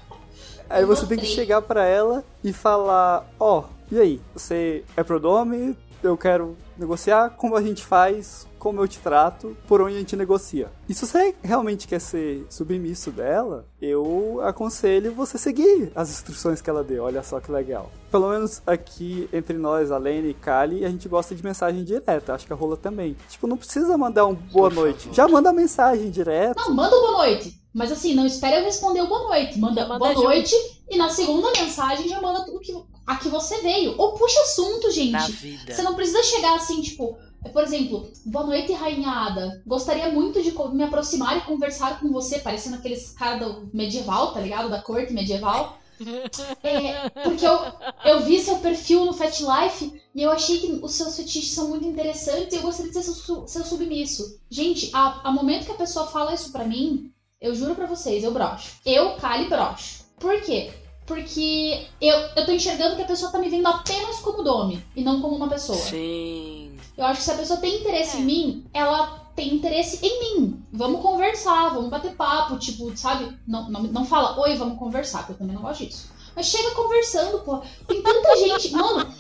Aí 0.69 0.85
você 0.85 1.05
tem 1.05 1.19
que 1.19 1.27
chegar 1.27 1.63
pra 1.63 1.85
ela 1.85 2.25
e 2.45 2.53
falar: 2.53 3.29
Ó, 3.41 3.65
e 3.91 3.99
aí? 3.99 4.21
Você 4.33 4.85
é 4.97 5.03
prodome? 5.03 5.77
Eu 6.01 6.17
quero 6.17 6.57
negociar. 6.81 7.31
Como 7.31 7.57
a 7.57 7.63
gente 7.63 7.85
faz? 7.85 8.49
Como 8.59 8.81
eu 8.83 8.89
te 8.89 8.99
trato? 8.99 9.57
Por 9.67 9.81
onde 9.81 9.97
a 9.97 9.99
gente 9.99 10.17
negocia? 10.17 10.71
E 10.89 10.95
se 10.95 11.07
você 11.07 11.35
realmente 11.43 11.89
quer 11.89 12.01
ser 12.01 12.47
submisso 12.51 13.11
dela, 13.11 13.65
eu 13.81 14.41
aconselho 14.43 15.15
você 15.15 15.39
seguir 15.39 15.93
as 15.95 16.11
instruções 16.11 16.61
que 16.61 16.69
ela 16.69 16.85
deu. 16.85 17.05
Olha 17.05 17.23
só 17.23 17.41
que 17.41 17.51
legal. 17.51 17.91
Pelo 18.11 18.29
menos 18.29 18.61
aqui 18.67 19.29
entre 19.33 19.57
nós, 19.57 19.91
a 19.91 19.97
Lene 19.97 20.31
e 20.31 20.35
Kali, 20.35 20.85
a 20.85 20.89
gente 20.89 21.09
gosta 21.09 21.35
de 21.35 21.43
mensagem 21.45 21.85
direta. 21.85 22.35
Acho 22.35 22.47
que 22.47 22.53
a 22.53 22.57
Rola 22.57 22.77
também. 22.77 23.17
Tipo, 23.29 23.47
não 23.47 23.57
precisa 23.57 23.97
mandar 23.97 24.27
um 24.27 24.35
boa 24.35 24.69
noite. 24.69 25.09
Já 25.13 25.29
manda 25.29 25.53
mensagem 25.53 26.11
direta. 26.11 26.61
Não, 26.61 26.75
manda 26.75 26.95
o 26.95 27.01
boa 27.01 27.13
noite. 27.19 27.60
Mas 27.73 27.93
assim, 27.93 28.15
não 28.15 28.27
espere 28.27 28.57
eu 28.57 28.65
responder 28.65 29.03
o 29.03 29.09
boa 29.09 29.29
noite. 29.29 29.59
Manda, 29.59 29.87
manda 29.87 29.99
boa 29.99 30.15
junto. 30.15 30.25
noite 30.25 30.55
e 30.89 30.97
na 30.97 31.09
segunda 31.09 31.53
mensagem 31.53 32.09
já 32.09 32.21
manda 32.21 32.41
o 32.51 32.59
que, 32.59 32.77
a 33.07 33.17
que 33.17 33.29
você 33.29 33.59
veio. 33.59 33.95
Ou 33.97 34.15
puxa 34.15 34.41
assunto, 34.41 34.91
gente. 34.91 35.33
Você 35.67 35.83
não 35.83 35.95
precisa 35.95 36.23
chegar 36.23 36.57
assim, 36.57 36.81
tipo, 36.81 37.17
por 37.53 37.63
exemplo, 37.63 38.11
boa 38.27 38.47
noite, 38.47 38.73
rainha 38.73 39.09
Ada. 39.09 39.63
Gostaria 39.67 40.11
muito 40.11 40.43
de 40.43 40.53
me 40.75 40.85
aproximar 40.85 41.39
e 41.39 41.43
conversar 41.43 42.01
com 42.01 42.13
você, 42.13 42.39
parecendo 42.39 42.77
aqueles 42.77 43.13
caras 43.13 43.41
do 43.41 43.71
medieval, 43.73 44.33
tá 44.33 44.41
ligado? 44.41 44.69
Da 44.69 44.83
corte 44.83 45.13
medieval. 45.13 45.79
É, 46.63 47.11
porque 47.11 47.47
eu, 47.47 47.59
eu 48.07 48.21
vi 48.23 48.41
seu 48.41 48.59
perfil 48.61 49.05
no 49.05 49.13
Fat 49.13 49.39
Life 49.39 50.01
e 50.15 50.23
eu 50.23 50.31
achei 50.31 50.59
que 50.59 50.81
os 50.83 50.95
seus 50.95 51.15
fetiches 51.15 51.53
são 51.53 51.69
muito 51.69 51.87
interessantes 51.87 52.55
e 52.55 52.57
eu 52.57 52.63
gostaria 52.63 52.91
de 52.91 53.03
ser 53.03 53.13
seu, 53.13 53.47
seu 53.47 53.65
submisso. 53.65 54.41
Gente, 54.49 54.89
a, 54.95 55.29
a 55.29 55.31
momento 55.31 55.67
que 55.67 55.73
a 55.73 55.75
pessoa 55.75 56.07
fala 56.07 56.33
isso 56.33 56.53
pra 56.53 56.65
mim, 56.65 57.13
eu 57.41 57.55
juro 57.55 57.75
pra 57.75 57.87
vocês, 57.87 58.23
eu 58.23 58.33
broxo. 58.33 58.73
Eu, 58.85 59.17
Kali, 59.17 59.49
broxo. 59.49 60.05
Por 60.19 60.41
quê? 60.43 60.73
Porque 61.07 61.87
eu, 62.01 62.17
eu 62.37 62.47
tô 62.47 62.53
enxergando 62.53 62.95
que 62.97 63.03
a 63.03 63.07
pessoa 63.07 63.33
tá 63.33 63.39
me 63.39 63.49
vendo 63.49 63.67
apenas 63.67 64.21
como 64.21 64.43
dome 64.45 64.85
e 64.95 65.03
não 65.03 65.21
como 65.21 65.35
uma 65.35 65.49
pessoa. 65.49 65.79
Sim. 65.79 66.77
Eu 66.97 67.05
acho 67.07 67.19
que 67.19 67.25
se 67.25 67.31
a 67.33 67.37
pessoa 67.37 67.59
tem 67.59 67.81
interesse 67.81 68.19
É. 68.19 68.21
em 68.21 68.25
mim, 68.25 68.67
ela 68.73 69.19
tem 69.35 69.55
interesse 69.55 70.05
em 70.07 70.39
mim. 70.39 70.63
Vamos 70.73 71.01
conversar, 71.01 71.71
vamos 71.71 71.89
bater 71.91 72.15
papo, 72.15 72.59
tipo, 72.59 72.95
sabe? 72.97 73.37
Não, 73.47 73.71
não, 73.71 73.83
não 73.85 74.05
fala, 74.05 74.39
oi, 74.41 74.55
vamos 74.57 74.79
conversar, 74.79 75.25
que 75.25 75.33
eu 75.33 75.39
também 75.39 75.55
não 75.57 75.63
gosto 75.63 75.85
disso. 75.85 76.13
Mas 76.35 76.47
chega 76.47 76.71
conversando, 76.73 77.41
pô. 77.41 77.63
Tem 77.87 78.03
tanta 78.03 78.37
gente. 78.37 78.71
Mano, 78.73 79.15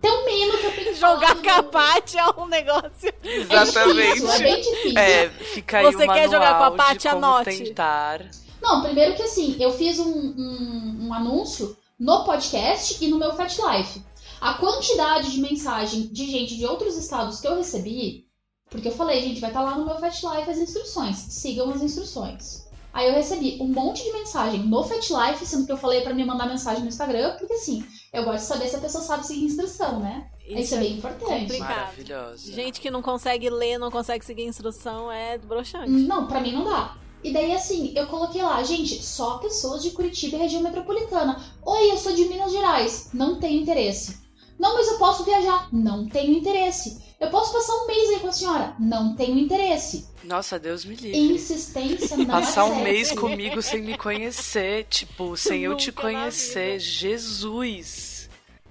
tem 0.00 0.10
um 0.10 0.24
menino 0.24 0.58
que 0.58 0.66
eu 0.66 0.74
tenho 0.74 0.94
Jogar 0.94 1.36
capate 1.42 2.18
é 2.18 2.26
um 2.40 2.46
negócio. 2.46 3.08
É 3.08 3.12
difícil, 3.12 3.56
é 3.56 3.62
Exatamente. 3.62 4.42
bem 4.42 4.60
difícil. 4.60 4.98
É, 4.98 5.28
fica 5.28 5.78
aí 5.78 5.84
Você 5.84 6.06
quer 6.06 6.30
jogar 6.30 6.58
com 6.58 6.64
a 6.64 6.70
Paty, 6.70 7.08
anote. 7.08 7.64
tentar. 7.64 8.30
Não, 8.62 8.82
primeiro 8.82 9.14
que 9.14 9.22
assim, 9.22 9.56
eu 9.60 9.70
fiz 9.72 9.98
um, 9.98 10.08
um, 10.08 11.06
um 11.08 11.14
anúncio 11.14 11.76
no 11.98 12.24
podcast 12.24 13.02
e 13.04 13.08
no 13.08 13.18
meu 13.18 13.34
Fat 13.34 13.56
Life. 13.58 14.02
A 14.40 14.54
quantidade 14.54 15.30
de 15.32 15.40
mensagem 15.40 16.08
de 16.08 16.30
gente 16.30 16.56
de 16.56 16.66
outros 16.66 16.96
estados 16.96 17.40
que 17.40 17.46
eu 17.46 17.56
recebi, 17.56 18.26
porque 18.70 18.88
eu 18.88 18.92
falei, 18.92 19.20
gente, 19.22 19.40
vai 19.40 19.50
estar 19.50 19.62
lá 19.62 19.76
no 19.76 19.84
meu 19.84 19.96
Fat 19.98 20.14
Life 20.22 20.50
as 20.50 20.58
instruções, 20.58 21.16
sigam 21.16 21.70
as 21.70 21.82
instruções. 21.82 22.63
Aí 22.94 23.08
eu 23.08 23.14
recebi 23.14 23.58
um 23.60 23.66
monte 23.66 24.04
de 24.04 24.12
mensagem 24.12 24.60
no 24.60 24.84
Fat 24.84 25.10
Life, 25.10 25.44
sendo 25.44 25.66
que 25.66 25.72
eu 25.72 25.76
falei 25.76 26.02
pra 26.02 26.14
me 26.14 26.24
mandar 26.24 26.46
mensagem 26.46 26.82
no 26.82 26.88
Instagram, 26.88 27.36
porque 27.36 27.52
assim, 27.54 27.84
eu 28.12 28.24
gosto 28.24 28.42
de 28.42 28.46
saber 28.46 28.68
se 28.68 28.76
a 28.76 28.80
pessoa 28.80 29.02
sabe 29.02 29.26
seguir 29.26 29.44
instrução, 29.44 29.98
né? 29.98 30.30
Isso, 30.46 30.76
é 30.76 30.78
bem 30.78 30.98
importante. 30.98 31.58
Maravilhosa. 31.58 32.52
Gente 32.52 32.80
que 32.80 32.90
não 32.90 33.02
consegue 33.02 33.50
ler, 33.50 33.78
não 33.78 33.90
consegue 33.90 34.24
seguir 34.24 34.44
instrução 34.44 35.10
é 35.10 35.36
broxante. 35.38 35.90
Não, 35.90 36.28
pra 36.28 36.40
mim 36.40 36.52
não 36.52 36.64
dá. 36.64 36.96
E 37.24 37.32
daí, 37.32 37.52
assim, 37.52 37.92
eu 37.96 38.06
coloquei 38.06 38.42
lá, 38.42 38.62
gente, 38.62 39.02
só 39.02 39.38
pessoas 39.38 39.82
de 39.82 39.90
Curitiba 39.90 40.36
e 40.36 40.38
região 40.38 40.62
metropolitana. 40.62 41.42
Oi, 41.64 41.90
eu 41.90 41.96
sou 41.96 42.14
de 42.14 42.26
Minas 42.26 42.52
Gerais. 42.52 43.08
Não 43.12 43.40
tenho 43.40 43.60
interesse. 43.62 44.23
Não, 44.58 44.74
mas 44.74 44.88
eu 44.88 44.98
posso 44.98 45.24
viajar. 45.24 45.68
Não 45.72 46.06
tenho 46.06 46.32
interesse. 46.38 47.02
Eu 47.20 47.30
posso 47.30 47.52
passar 47.52 47.72
um 47.74 47.86
mês 47.86 48.10
aí 48.10 48.20
com 48.20 48.28
a 48.28 48.32
senhora. 48.32 48.74
Não 48.78 49.14
tenho 49.14 49.38
interesse. 49.38 50.06
Nossa, 50.24 50.58
Deus 50.58 50.84
me 50.84 50.94
livre. 50.94 51.18
Insistência 51.34 52.16
não 52.16 52.26
Passar 52.26 52.62
é 52.62 52.64
um 52.64 52.68
sexo. 52.68 52.82
mês 52.84 53.12
comigo 53.12 53.62
sem 53.62 53.82
me 53.82 53.96
conhecer, 53.96 54.84
tipo, 54.90 55.36
sem 55.36 55.62
eu 55.62 55.76
te 55.76 55.90
conhecer. 55.92 56.78
Jesus. 56.80 58.13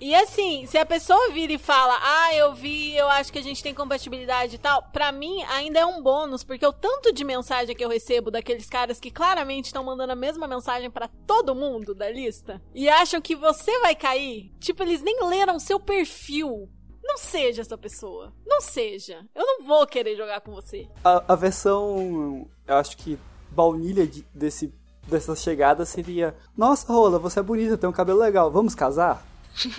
E 0.05 0.13
assim, 0.15 0.65
se 0.65 0.77
a 0.77 0.85
pessoa 0.85 1.29
vira 1.31 1.53
e 1.53 1.57
fala, 1.57 1.97
ah, 2.01 2.35
eu 2.35 2.53
vi, 2.53 2.93
eu 2.93 3.07
acho 3.07 3.31
que 3.31 3.39
a 3.39 3.41
gente 3.41 3.63
tem 3.63 3.73
compatibilidade 3.73 4.55
e 4.55 4.57
tal, 4.57 4.83
pra 4.91 5.13
mim 5.13 5.41
ainda 5.43 5.79
é 5.79 5.85
um 5.85 6.03
bônus, 6.03 6.43
porque 6.43 6.67
o 6.67 6.73
tanto 6.73 7.13
de 7.13 7.23
mensagem 7.23 7.73
que 7.73 7.81
eu 7.85 7.87
recebo 7.87 8.29
daqueles 8.29 8.67
caras 8.69 8.99
que 8.99 9.09
claramente 9.09 9.67
estão 9.67 9.81
mandando 9.81 10.11
a 10.11 10.15
mesma 10.15 10.45
mensagem 10.45 10.91
pra 10.91 11.07
todo 11.25 11.55
mundo 11.55 11.95
da 11.95 12.09
lista 12.11 12.61
e 12.75 12.89
acham 12.89 13.21
que 13.21 13.33
você 13.33 13.79
vai 13.79 13.95
cair, 13.95 14.51
tipo, 14.59 14.83
eles 14.83 15.01
nem 15.01 15.23
leram 15.25 15.57
seu 15.57 15.79
perfil. 15.79 16.67
Não 17.01 17.17
seja 17.17 17.61
essa 17.61 17.77
pessoa. 17.77 18.33
Não 18.45 18.59
seja. 18.59 19.25
Eu 19.33 19.45
não 19.45 19.65
vou 19.65 19.87
querer 19.87 20.17
jogar 20.17 20.41
com 20.41 20.51
você. 20.51 20.85
A, 21.01 21.23
a 21.31 21.35
versão, 21.35 22.45
eu 22.67 22.75
acho 22.75 22.97
que 22.97 23.17
baunilha 23.51 24.05
de- 24.05 24.27
desse, 24.35 24.73
dessa 25.07 25.33
chegada 25.33 25.85
seria: 25.85 26.35
Nossa, 26.57 26.91
Rola, 26.91 27.17
você 27.19 27.39
é 27.39 27.43
bonita, 27.43 27.77
tem 27.77 27.89
um 27.89 27.93
cabelo 27.93 28.19
legal, 28.19 28.51
vamos 28.51 28.75
casar? 28.75 29.25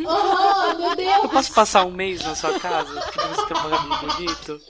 Oh, 0.06 0.74
meu 0.78 0.90
Eu 0.90 0.96
Deus. 0.96 1.30
posso 1.32 1.52
passar 1.52 1.84
um 1.84 1.90
mês 1.90 2.22
na 2.22 2.34
sua 2.34 2.58
casa? 2.58 2.92
Porque 3.00 3.20
você 3.20 3.46
tem 3.46 3.56
um 3.56 3.60
cabelo 3.70 3.96
bonito? 4.00 4.60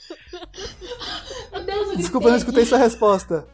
Meu 1.53 1.63
Deus, 1.63 1.89
eu 1.91 1.97
Desculpa, 1.97 2.27
eu 2.29 2.31
não 2.31 2.39
escutei 2.39 2.65
sua 2.65 2.79
resposta. 2.79 3.47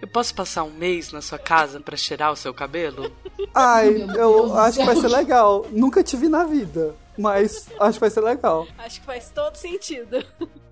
Eu 0.00 0.08
posso 0.08 0.34
passar 0.34 0.64
um 0.64 0.70
mês 0.72 1.12
na 1.12 1.22
sua 1.22 1.38
casa 1.38 1.78
pra 1.80 1.96
cheirar 1.96 2.32
o 2.32 2.36
seu 2.36 2.52
cabelo? 2.52 3.12
Ai, 3.54 4.04
eu 4.16 4.58
acho 4.58 4.78
que 4.80 4.84
vai 4.84 4.96
ser 4.96 5.08
legal. 5.08 5.64
Nunca 5.70 6.02
te 6.02 6.16
vi 6.16 6.28
na 6.28 6.42
vida, 6.44 6.96
mas 7.16 7.68
acho 7.78 7.94
que 7.94 8.00
vai 8.00 8.10
ser 8.10 8.20
legal. 8.20 8.66
Acho 8.78 8.98
que 9.00 9.06
faz 9.06 9.30
todo 9.32 9.54
sentido. 9.54 10.24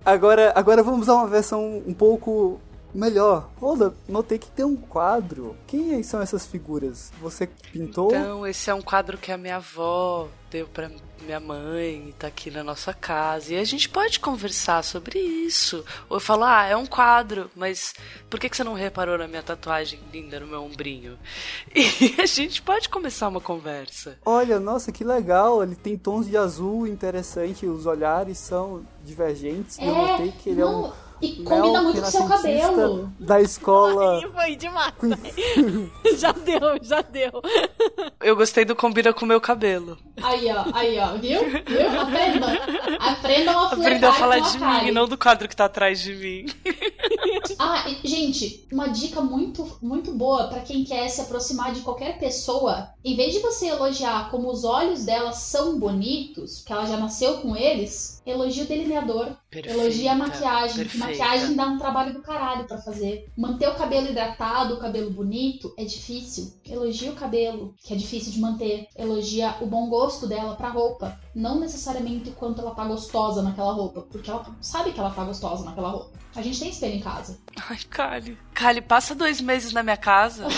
Agora, 0.05 0.51
agora 0.55 0.83
vamos 0.83 1.07
a 1.07 1.13
uma 1.15 1.27
versão 1.27 1.81
um 1.87 1.93
pouco 1.93 2.59
melhor. 2.93 3.49
Rola, 3.59 3.93
notei 4.07 4.37
que 4.37 4.49
tem 4.49 4.65
um 4.65 4.75
quadro. 4.75 5.55
Quem 5.67 6.01
são 6.03 6.21
essas 6.21 6.45
figuras? 6.45 7.11
Você 7.21 7.47
pintou? 7.71 8.09
Então, 8.09 8.45
esse 8.47 8.69
é 8.69 8.73
um 8.73 8.81
quadro 8.81 9.17
que 9.17 9.31
a 9.31 9.37
minha 9.37 9.57
avó 9.57 10.27
deu 10.49 10.67
pra 10.67 10.89
minha 11.21 11.39
mãe 11.39 12.09
e 12.09 12.13
tá 12.13 12.27
aqui 12.27 12.49
na 12.51 12.63
nossa 12.63 12.93
casa. 12.93 13.53
E 13.53 13.57
a 13.57 13.63
gente 13.63 13.87
pode 13.87 14.19
conversar 14.19 14.83
sobre 14.83 15.19
isso. 15.19 15.85
Ou 16.09 16.17
eu 16.17 16.19
falo, 16.21 16.43
ah, 16.43 16.65
é 16.65 16.75
um 16.75 16.85
quadro, 16.85 17.49
mas 17.55 17.93
por 18.29 18.39
que, 18.39 18.49
que 18.49 18.57
você 18.57 18.63
não 18.63 18.73
reparou 18.73 19.17
na 19.17 19.27
minha 19.27 19.43
tatuagem 19.43 19.99
linda 20.11 20.39
no 20.39 20.47
meu 20.47 20.63
ombrinho? 20.63 21.17
E 21.75 22.19
a 22.19 22.25
gente 22.25 22.61
pode 22.61 22.89
começar 22.89 23.27
uma 23.27 23.39
conversa. 23.39 24.17
Olha, 24.25 24.59
nossa, 24.59 24.91
que 24.91 25.03
legal. 25.03 25.63
Ele 25.63 25.75
tem 25.75 25.97
tons 25.97 26.27
de 26.27 26.35
azul 26.35 26.87
interessante. 26.87 27.65
Os 27.67 27.85
olhares 27.85 28.37
são 28.39 28.83
divergentes. 29.05 29.77
e 29.77 29.85
eu 29.85 29.95
É, 29.95 30.11
notei 30.11 30.31
que 30.31 30.49
ele 30.49 30.61
é 30.61 30.65
um 30.65 30.81
não, 30.81 30.93
e 31.21 31.43
combina 31.43 31.81
muito 31.81 32.01
com 32.01 32.07
o 32.07 32.11
seu 32.11 32.25
cabelo. 32.25 33.11
da 33.19 33.41
escola. 33.41 34.17
Aí 34.17 34.31
foi 34.31 34.55
demais. 34.55 34.93
já 36.17 36.31
deu, 36.31 36.61
já 36.81 37.01
deu. 37.01 37.41
Eu 38.21 38.35
gostei 38.35 38.65
do 38.65 38.75
combina 38.75 39.13
com 39.13 39.25
o 39.25 39.27
meu 39.27 39.39
cabelo. 39.39 39.97
Aí, 40.21 40.51
ó, 40.51 40.65
aí, 40.73 40.99
ó, 40.99 41.13
viu? 41.17 41.41
Viu? 41.41 41.99
Aprendam. 41.99 42.49
Aprendam 42.99 43.59
a 43.59 43.69
flertar 43.69 44.09
a 44.11 44.13
falar 44.13 44.39
de 44.39 44.57
mim, 44.57 44.91
não 44.91 45.07
do 45.07 45.17
quadro 45.17 45.47
que 45.47 45.55
tá 45.55 45.65
atrás 45.65 45.99
de 45.99 46.15
mim. 46.15 46.45
Ah, 47.57 47.85
e, 47.87 48.07
gente, 48.07 48.67
uma 48.71 48.87
dica 48.87 49.21
muito, 49.21 49.77
muito 49.81 50.11
boa 50.11 50.47
pra 50.47 50.61
quem 50.61 50.83
quer 50.83 51.07
se 51.09 51.21
aproximar 51.21 51.73
de 51.73 51.81
qualquer 51.81 52.17
pessoa. 52.17 52.89
Em 53.03 53.15
vez 53.15 53.33
de 53.33 53.39
você 53.39 53.67
elogiar 53.67 54.29
como 54.31 54.49
os 54.49 54.63
olhos 54.63 55.05
dela 55.05 55.31
são 55.31 55.77
bonitos, 55.77 56.63
que 56.65 56.73
ela 56.73 56.85
já 56.85 56.97
nasceu 56.97 57.37
com 57.37 57.55
eles, 57.55 58.20
elogia 58.25 58.63
o 58.63 58.67
delineador. 58.67 59.35
Perfeita, 59.49 59.77
Elogia 59.77 60.11
a 60.11 60.15
maquiagem, 60.15 60.87
maquiagem 60.95 61.55
dá 61.55 61.67
um 61.67 61.77
trabalho 61.77 62.13
do 62.13 62.21
caralho 62.21 62.65
pra 62.65 62.77
fazer. 62.77 63.29
Manter 63.37 63.67
o 63.69 63.75
cabelo 63.75 64.07
hidratado, 64.07 64.75
o 64.75 64.79
cabelo 64.79 65.09
bonito, 65.09 65.73
é 65.77 65.83
difícil. 65.83 66.53
Elogia 66.65 67.11
o 67.11 67.15
cabelo, 67.15 67.73
que 67.83 67.93
é 67.93 67.97
difícil 67.97 68.31
de 68.31 68.39
manter. 68.39 68.87
Elogia 68.95 69.55
o 69.61 69.65
bom 69.65 69.89
gosto 69.89 70.27
dela 70.27 70.55
pra 70.55 70.69
roupa. 70.69 71.19
Não 71.35 71.59
necessariamente 71.59 72.29
o 72.29 72.33
quanto 72.33 72.61
ela 72.61 72.75
tá 72.75 72.85
gostosa 72.85 73.41
naquela 73.41 73.73
roupa, 73.73 74.01
porque 74.01 74.29
ela 74.29 74.45
sabe 74.61 74.91
que 74.91 74.99
ela 74.99 75.11
tá 75.11 75.23
gostosa 75.23 75.63
naquela 75.63 75.89
roupa. 75.89 76.19
A 76.35 76.41
gente 76.41 76.59
tem 76.59 76.69
espelho 76.69 76.95
em 76.95 77.01
casa. 77.01 77.37
Ai, 77.69 77.79
Kali. 77.89 78.37
Kali, 78.53 78.81
passa 78.81 79.13
dois 79.13 79.41
meses 79.41 79.73
na 79.73 79.83
minha 79.83 79.97
casa. 79.97 80.47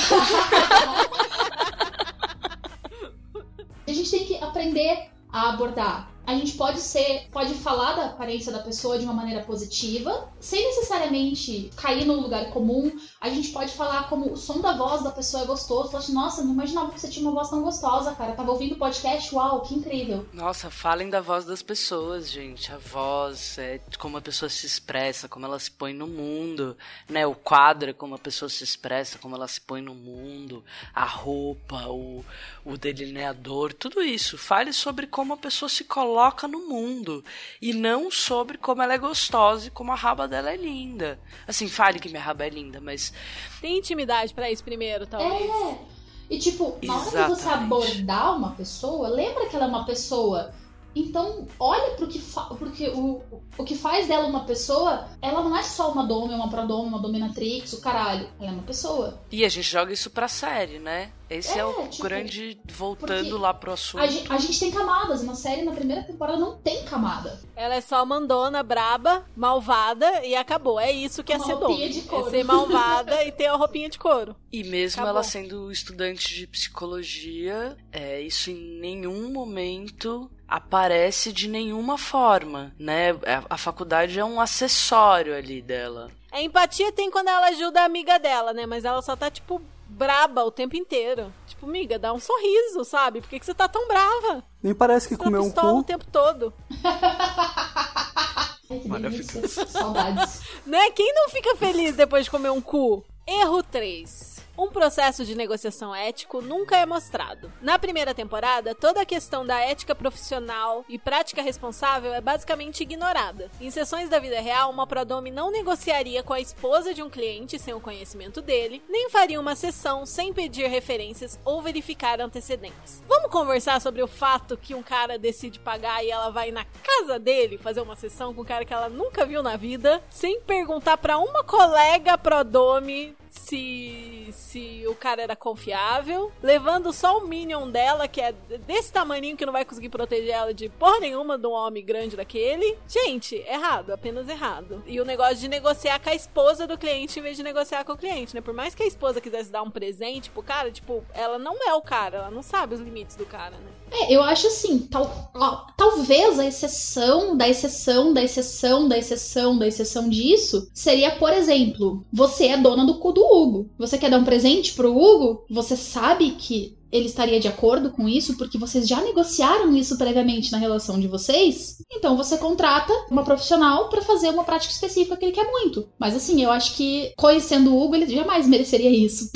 A 3.86 3.92
gente 3.92 4.10
tem 4.10 4.26
que 4.26 4.36
aprender 4.38 5.10
a 5.32 5.50
abordar. 5.50 6.13
A 6.26 6.36
gente 6.36 6.54
pode 6.54 6.80
ser, 6.80 7.28
pode 7.32 7.54
falar 7.56 7.94
da 7.94 8.06
aparência 8.06 8.52
da 8.52 8.60
pessoa 8.60 8.98
de 8.98 9.04
uma 9.04 9.14
maneira 9.14 9.44
positiva, 9.44 10.30
sem 10.40 10.64
necessariamente 10.68 11.70
cair 11.76 12.06
no 12.06 12.14
lugar 12.14 12.50
comum. 12.52 12.92
A 13.20 13.30
gente 13.30 13.50
pode 13.50 13.74
falar 13.74 14.08
como 14.08 14.32
o 14.32 14.38
som 14.38 14.62
da 14.62 14.74
voz 14.74 15.04
da 15.04 15.12
pessoa 15.12 15.44
é 15.44 15.46
gostoso. 15.46 15.92
Falar 15.92 16.04
assim, 16.04 16.14
nossa, 16.14 16.44
não 16.44 16.54
imaginava 16.54 16.92
que 16.92 17.00
você 17.00 17.10
tinha 17.10 17.28
uma 17.28 17.34
voz 17.34 17.50
tão 17.50 17.62
gostosa, 17.62 18.14
cara. 18.16 18.34
Tava 18.34 18.52
ouvindo 18.52 18.76
o 18.76 18.78
podcast, 18.78 19.34
uau, 19.36 19.62
que 19.62 19.76
incrível. 19.76 20.26
Nossa, 20.32 20.70
falem 20.70 21.10
da 21.10 21.20
voz 21.20 21.46
das 21.46 21.62
pessoas, 21.62 22.30
gente. 22.30 22.72
A 22.72 22.78
voz 22.78 23.58
é 23.58 23.82
como 24.00 24.18
a 24.18 24.22
pessoa 24.22 24.50
se 24.50 24.66
expressa, 24.66 25.28
como 25.28 25.46
ela 25.46 25.60
se 25.60 25.72
põe 25.72 25.94
no 25.94 26.08
mundo, 26.08 26.78
né? 27.10 27.28
O 27.28 27.36
quadro 27.36 27.90
é 27.90 27.94
como 27.94 28.16
a 28.16 28.20
pessoa 28.20 28.48
se 28.48 28.64
expressa, 28.64 29.20
como 29.20 29.36
ela 29.36 29.48
se 29.48 29.60
põe 29.60 29.82
no 29.82 29.94
mundo, 29.94 30.64
a 30.96 31.06
roupa, 31.06 31.88
o, 31.90 32.24
o 32.66 32.78
delineador, 32.78 33.74
tudo 33.74 34.02
isso. 34.02 34.38
Fale 34.38 34.72
sobre 34.72 35.06
como 35.06 35.34
a 35.34 35.38
pessoa 35.38 35.68
se 35.68 35.84
coloca 35.84 36.48
no 36.48 36.68
mundo 36.68 37.24
e 37.62 37.74
não 37.74 38.10
sobre 38.10 38.58
como 38.58 38.82
ela 38.82 38.94
é 38.94 38.98
gostosa 38.98 39.68
e 39.68 39.72
como 39.72 39.92
a 39.92 39.96
raba 39.96 40.28
dela 40.28 40.52
é 40.52 40.56
linda. 40.56 41.20
Assim, 41.48 41.68
fale 41.68 42.00
que 42.00 42.10
minha 42.10 42.22
raba 42.22 42.46
é 42.46 42.50
linda, 42.50 42.80
mas 42.80 43.14
Tem 43.60 43.78
intimidade 43.78 44.34
pra 44.34 44.50
isso 44.50 44.64
primeiro, 44.64 45.06
talvez. 45.06 45.50
É. 45.50 45.94
E 46.30 46.40
tipo, 46.40 46.78
na 46.84 46.96
hora 46.96 47.24
de 47.24 47.30
você 47.30 47.50
abordar 47.50 48.38
uma 48.38 48.52
pessoa, 48.52 49.10
lembra 49.10 49.48
que 49.48 49.56
ela 49.56 49.66
é 49.66 49.68
uma 49.68 49.86
pessoa. 49.86 50.54
Então, 50.96 51.48
olha 51.60 51.96
pro 51.96 52.08
que, 52.08 52.20
fa 52.20 52.44
porque 52.58 52.90
o, 52.90 53.22
o 53.58 53.64
que 53.64 53.76
faz 53.76 54.08
dela 54.08 54.28
uma 54.28 54.46
pessoa, 54.46 55.08
ela 55.22 55.42
não 55.44 55.58
é 55.58 55.64
só 55.64 55.92
uma 55.92 56.06
dome, 56.06 56.34
uma 56.34 56.50
prodome, 56.50 56.90
uma 56.90 57.00
dominatrix, 57.00 57.74
o 57.74 57.82
caralho. 57.82 58.30
Ela 58.40 58.50
é 58.50 58.54
uma 58.54 58.64
pessoa. 58.64 59.20
e 59.32 59.44
a 59.44 59.50
gente 59.50 59.70
joga 59.70 59.92
isso 59.92 60.10
pra 60.12 60.28
série, 60.28 60.80
né? 60.80 61.12
Esse 61.30 61.58
é, 61.58 61.62
É, 61.62 61.66
o 61.66 61.88
tipo, 61.88 62.04
grande 62.04 62.60
voltando 62.72 63.38
lá 63.40 63.52
pro 63.54 63.72
assunto. 63.72 64.02
A 64.02 64.06
gente, 64.06 64.32
a 64.32 64.38
gente 64.38 64.60
tem 64.60 64.72
camadas. 64.72 65.22
Uma 65.24 65.34
série 65.34 65.64
na 65.64 65.72
primeira 65.72 66.04
temporada 66.04 66.38
não 66.38 66.58
tem 66.58 66.84
camada. 66.86 67.40
Ela 67.56 67.74
é 67.76 67.82
só 67.82 68.06
mandona, 68.06 68.62
braba, 68.62 69.26
malvada 69.36 70.24
e 70.24 70.36
acabou. 70.36 70.80
É 70.80 70.92
isso 70.92 71.24
que 71.24 71.34
é 71.34 71.38
Uma 71.38 71.46
ser 71.46 71.54
roupinha 71.54 71.90
dona. 71.90 71.90
de 71.90 72.02
couro. 72.02 72.28
É 72.28 72.30
ser 72.30 72.44
malvada 72.44 73.24
e 73.26 73.32
ter 73.32 73.48
a 73.48 73.56
roupinha 73.56 73.90
de 73.90 73.98
couro. 73.98 74.36
E 74.52 74.64
mesmo 74.64 75.02
Acabou. 75.02 75.10
ela 75.10 75.24
sendo 75.24 75.72
estudante 75.72 76.36
de 76.36 76.46
psicologia, 76.46 77.76
é, 77.92 78.22
isso 78.22 78.52
em 78.52 78.80
nenhum 78.80 79.32
momento 79.32 80.30
aparece 80.54 81.34
de 81.34 81.50
nenhuma 81.50 81.98
forma, 81.98 82.72
né? 82.78 83.10
A, 83.26 83.56
a 83.56 83.58
faculdade 83.58 84.20
é 84.20 84.24
um 84.24 84.40
acessório 84.40 85.36
ali 85.36 85.64
dela. 85.64 86.12
A 86.32 86.44
empatia 86.44 86.92
tem 86.92 87.10
quando 87.10 87.30
ela 87.30 87.48
ajuda 87.48 87.82
a 87.82 87.86
amiga 87.86 88.20
dela, 88.20 88.54
né? 88.54 88.68
Mas 88.68 88.86
ela 88.86 89.02
só 89.02 89.16
tá, 89.16 89.32
tipo, 89.32 89.60
braba 89.88 90.44
o 90.44 90.52
tempo 90.52 90.76
inteiro. 90.76 91.34
Tipo, 91.48 91.66
amiga, 91.66 91.98
dá 91.98 92.14
um 92.14 92.20
sorriso, 92.20 92.86
sabe? 92.86 93.20
Por 93.20 93.32
que, 93.32 93.40
que 93.40 93.46
você 93.48 93.54
tá 93.56 93.68
tão 93.68 93.88
brava? 93.88 94.44
Nem 94.62 94.76
parece 94.76 95.08
que 95.08 95.16
Você 95.16 95.20
tá 95.20 95.24
comeu 95.24 95.42
um 95.42 95.46
pistola 95.46 95.74
o 95.74 95.78
cu. 95.78 95.84
tempo 95.84 96.06
todo. 96.12 96.54
Maravilhoso. 98.86 99.66
Saudades. 99.68 100.42
Né? 100.68 100.92
Quem 100.92 101.12
não 101.16 101.30
fica 101.30 101.56
feliz 101.56 101.96
depois 101.96 102.26
de 102.26 102.32
comer 102.32 102.52
um 102.52 102.62
cu? 102.62 103.04
Erro 103.28 103.64
3. 103.64 104.43
Um 104.56 104.68
processo 104.68 105.26
de 105.26 105.34
negociação 105.34 105.96
ético 105.96 106.40
nunca 106.40 106.78
é 106.78 106.86
mostrado. 106.86 107.52
Na 107.60 107.80
primeira 107.80 108.14
temporada, 108.14 108.76
toda 108.76 109.02
a 109.02 109.06
questão 109.06 109.44
da 109.44 109.60
ética 109.60 109.96
profissional 109.96 110.86
e 110.88 111.00
prática 111.00 111.42
responsável 111.42 112.14
é 112.14 112.22
basicamente 112.22 112.84
ignorada. 112.84 113.50
Em 113.60 113.72
sessões 113.72 114.10
da 114.10 114.20
vida 114.20 114.40
real, 114.40 114.70
uma 114.70 114.86
prodome 114.86 115.32
não 115.32 115.50
negociaria 115.50 116.22
com 116.22 116.34
a 116.34 116.40
esposa 116.40 116.94
de 116.94 117.02
um 117.02 117.10
cliente 117.10 117.58
sem 117.58 117.74
o 117.74 117.80
conhecimento 117.80 118.44
dele, 118.44 118.84
nem 118.88 119.10
faria 119.10 119.40
uma 119.40 119.56
sessão 119.56 120.06
sem 120.06 120.32
pedir 120.32 120.68
referências 120.68 121.40
ou 121.44 121.60
verificar 121.60 122.22
antecedentes. 122.22 123.02
Vamos 123.08 123.32
conversar 123.32 123.82
sobre 123.82 124.04
o 124.04 124.08
fato 124.08 124.56
que 124.56 124.76
um 124.76 124.84
cara 124.84 125.18
decide 125.18 125.60
pagar 125.60 126.06
e 126.06 126.12
ela 126.12 126.30
vai 126.30 126.52
na 126.52 126.64
casa 126.64 127.18
dele 127.18 127.58
fazer 127.58 127.82
uma 127.82 127.96
sessão 127.96 128.36
com 128.36 128.42
um 128.42 128.46
cara 128.46 128.66
que 128.66 128.74
ela 128.74 128.88
nunca 128.88 129.26
viu 129.26 129.42
na 129.42 129.56
vida, 129.56 130.00
sem 130.12 130.42
perguntar 130.42 130.98
pra 130.98 131.18
uma 131.18 131.44
colega 131.44 132.16
prodome 132.20 133.16
se 133.34 134.30
se 134.32 134.84
o 134.88 134.96
cara 134.96 135.22
era 135.22 135.36
confiável, 135.36 136.32
levando 136.42 136.94
só 136.94 137.18
o 137.18 137.28
minion 137.28 137.70
dela, 137.70 138.08
que 138.08 138.22
é 138.22 138.32
desse 138.32 138.92
tamaninho 138.92 139.36
que 139.36 139.46
não 139.46 139.54
vai 139.54 139.66
conseguir 139.66 139.90
proteger 139.90 140.30
ela 140.30 140.54
de 140.54 140.70
porra 140.70 141.00
nenhuma 141.00 141.38
de 141.38 141.48
um 141.48 141.52
homem 141.52 141.84
grande 141.84 142.16
daquele. 142.16 142.78
Gente, 142.88 143.36
errado, 143.36 143.92
apenas 143.92 144.28
errado. 144.30 144.84
E 144.86 145.02
o 145.02 145.06
negócio 145.06 145.38
de 145.38 145.48
negociar 145.48 146.00
com 146.00 146.10
a 146.10 146.16
esposa 146.16 146.68
do 146.68 146.78
cliente 146.78 147.20
em 147.20 147.24
vez 147.24 147.36
de 147.36 147.44
negociar 147.44 147.84
com 147.84 147.94
o 147.94 147.98
cliente, 147.98 148.36
né? 148.36 148.42
Por 148.42 148.54
mais 148.54 148.76
que 148.76 148.84
a 148.84 148.88
esposa 148.88 149.20
quisesse 149.20 149.52
dar 149.52 149.64
um 149.64 149.72
presente 149.72 150.30
pro 150.30 150.44
cara, 150.44 150.72
tipo, 150.72 151.04
ela 151.14 151.40
não 151.40 151.56
é 151.68 151.74
o 151.74 151.82
cara, 151.82 152.18
ela 152.18 152.32
não 152.32 152.44
sabe 152.44 152.76
os 152.76 152.82
limites 152.82 153.16
do 153.16 153.26
cara, 153.26 153.56
né? 153.58 153.72
É, 153.94 154.12
eu 154.12 154.24
acho 154.24 154.48
assim, 154.48 154.80
tal, 154.80 155.32
ó, 155.36 155.68
talvez 155.78 156.40
a 156.40 156.46
exceção 156.46 157.38
da 157.38 157.48
exceção 157.48 158.12
da 158.12 158.24
exceção 158.24 158.88
da 158.88 158.98
exceção 158.98 159.58
da 159.58 159.68
exceção 159.68 160.10
disso 160.10 160.68
seria, 160.74 161.12
por 161.12 161.32
exemplo, 161.32 162.04
você 162.12 162.48
é 162.48 162.58
dona 162.58 162.86
do 162.86 162.96
cu 162.96 163.12
do 163.12 163.24
Hugo. 163.24 163.70
Você 163.78 163.98
quer 163.98 164.10
dar 164.10 164.18
um 164.18 164.24
presente 164.24 164.74
pro 164.74 164.98
Hugo? 164.98 165.46
Você 165.50 165.76
sabe 165.76 166.32
que 166.32 166.76
ele 166.92 167.06
estaria 167.06 167.40
de 167.40 167.48
acordo 167.48 167.92
com 167.92 168.08
isso 168.08 168.38
porque 168.38 168.58
vocês 168.58 168.88
já 168.88 169.02
negociaram 169.02 169.76
isso 169.76 169.98
previamente 169.98 170.52
na 170.52 170.60
relação 170.60 171.00
de 171.00 171.08
vocês? 171.08 171.78
Então 171.92 172.16
você 172.18 172.38
contrata 172.38 172.94
uma 173.10 173.24
profissional 173.24 173.90
pra 173.90 174.02
fazer 174.02 174.30
uma 174.30 174.44
prática 174.44 174.74
específica 174.74 175.18
que 175.18 175.26
ele 175.26 175.32
quer 175.32 175.50
muito. 175.50 175.88
Mas 176.00 176.16
assim, 176.16 176.44
eu 176.44 176.52
acho 176.52 176.76
que 176.76 177.12
conhecendo 177.18 177.74
o 177.74 177.84
Hugo, 177.84 177.96
ele 177.96 178.14
jamais 178.14 178.48
mereceria 178.48 178.92
isso. 178.92 179.32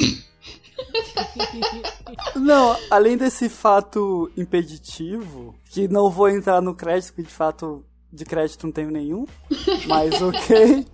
Não, 2.36 2.78
além 2.89 3.17
desse 3.17 3.49
fato 3.49 4.32
impeditivo, 4.38 5.55
que 5.69 5.88
não 5.88 6.09
vou 6.09 6.30
entrar 6.30 6.61
no 6.61 6.75
crédito, 6.75 7.13
porque 7.13 7.30
de 7.30 7.34
fato 7.34 7.86
de 8.11 8.25
crédito 8.25 8.65
não 8.65 8.71
tenho 8.71 8.91
nenhum, 8.91 9.25
mas 9.88 10.21
ok. 10.21 10.86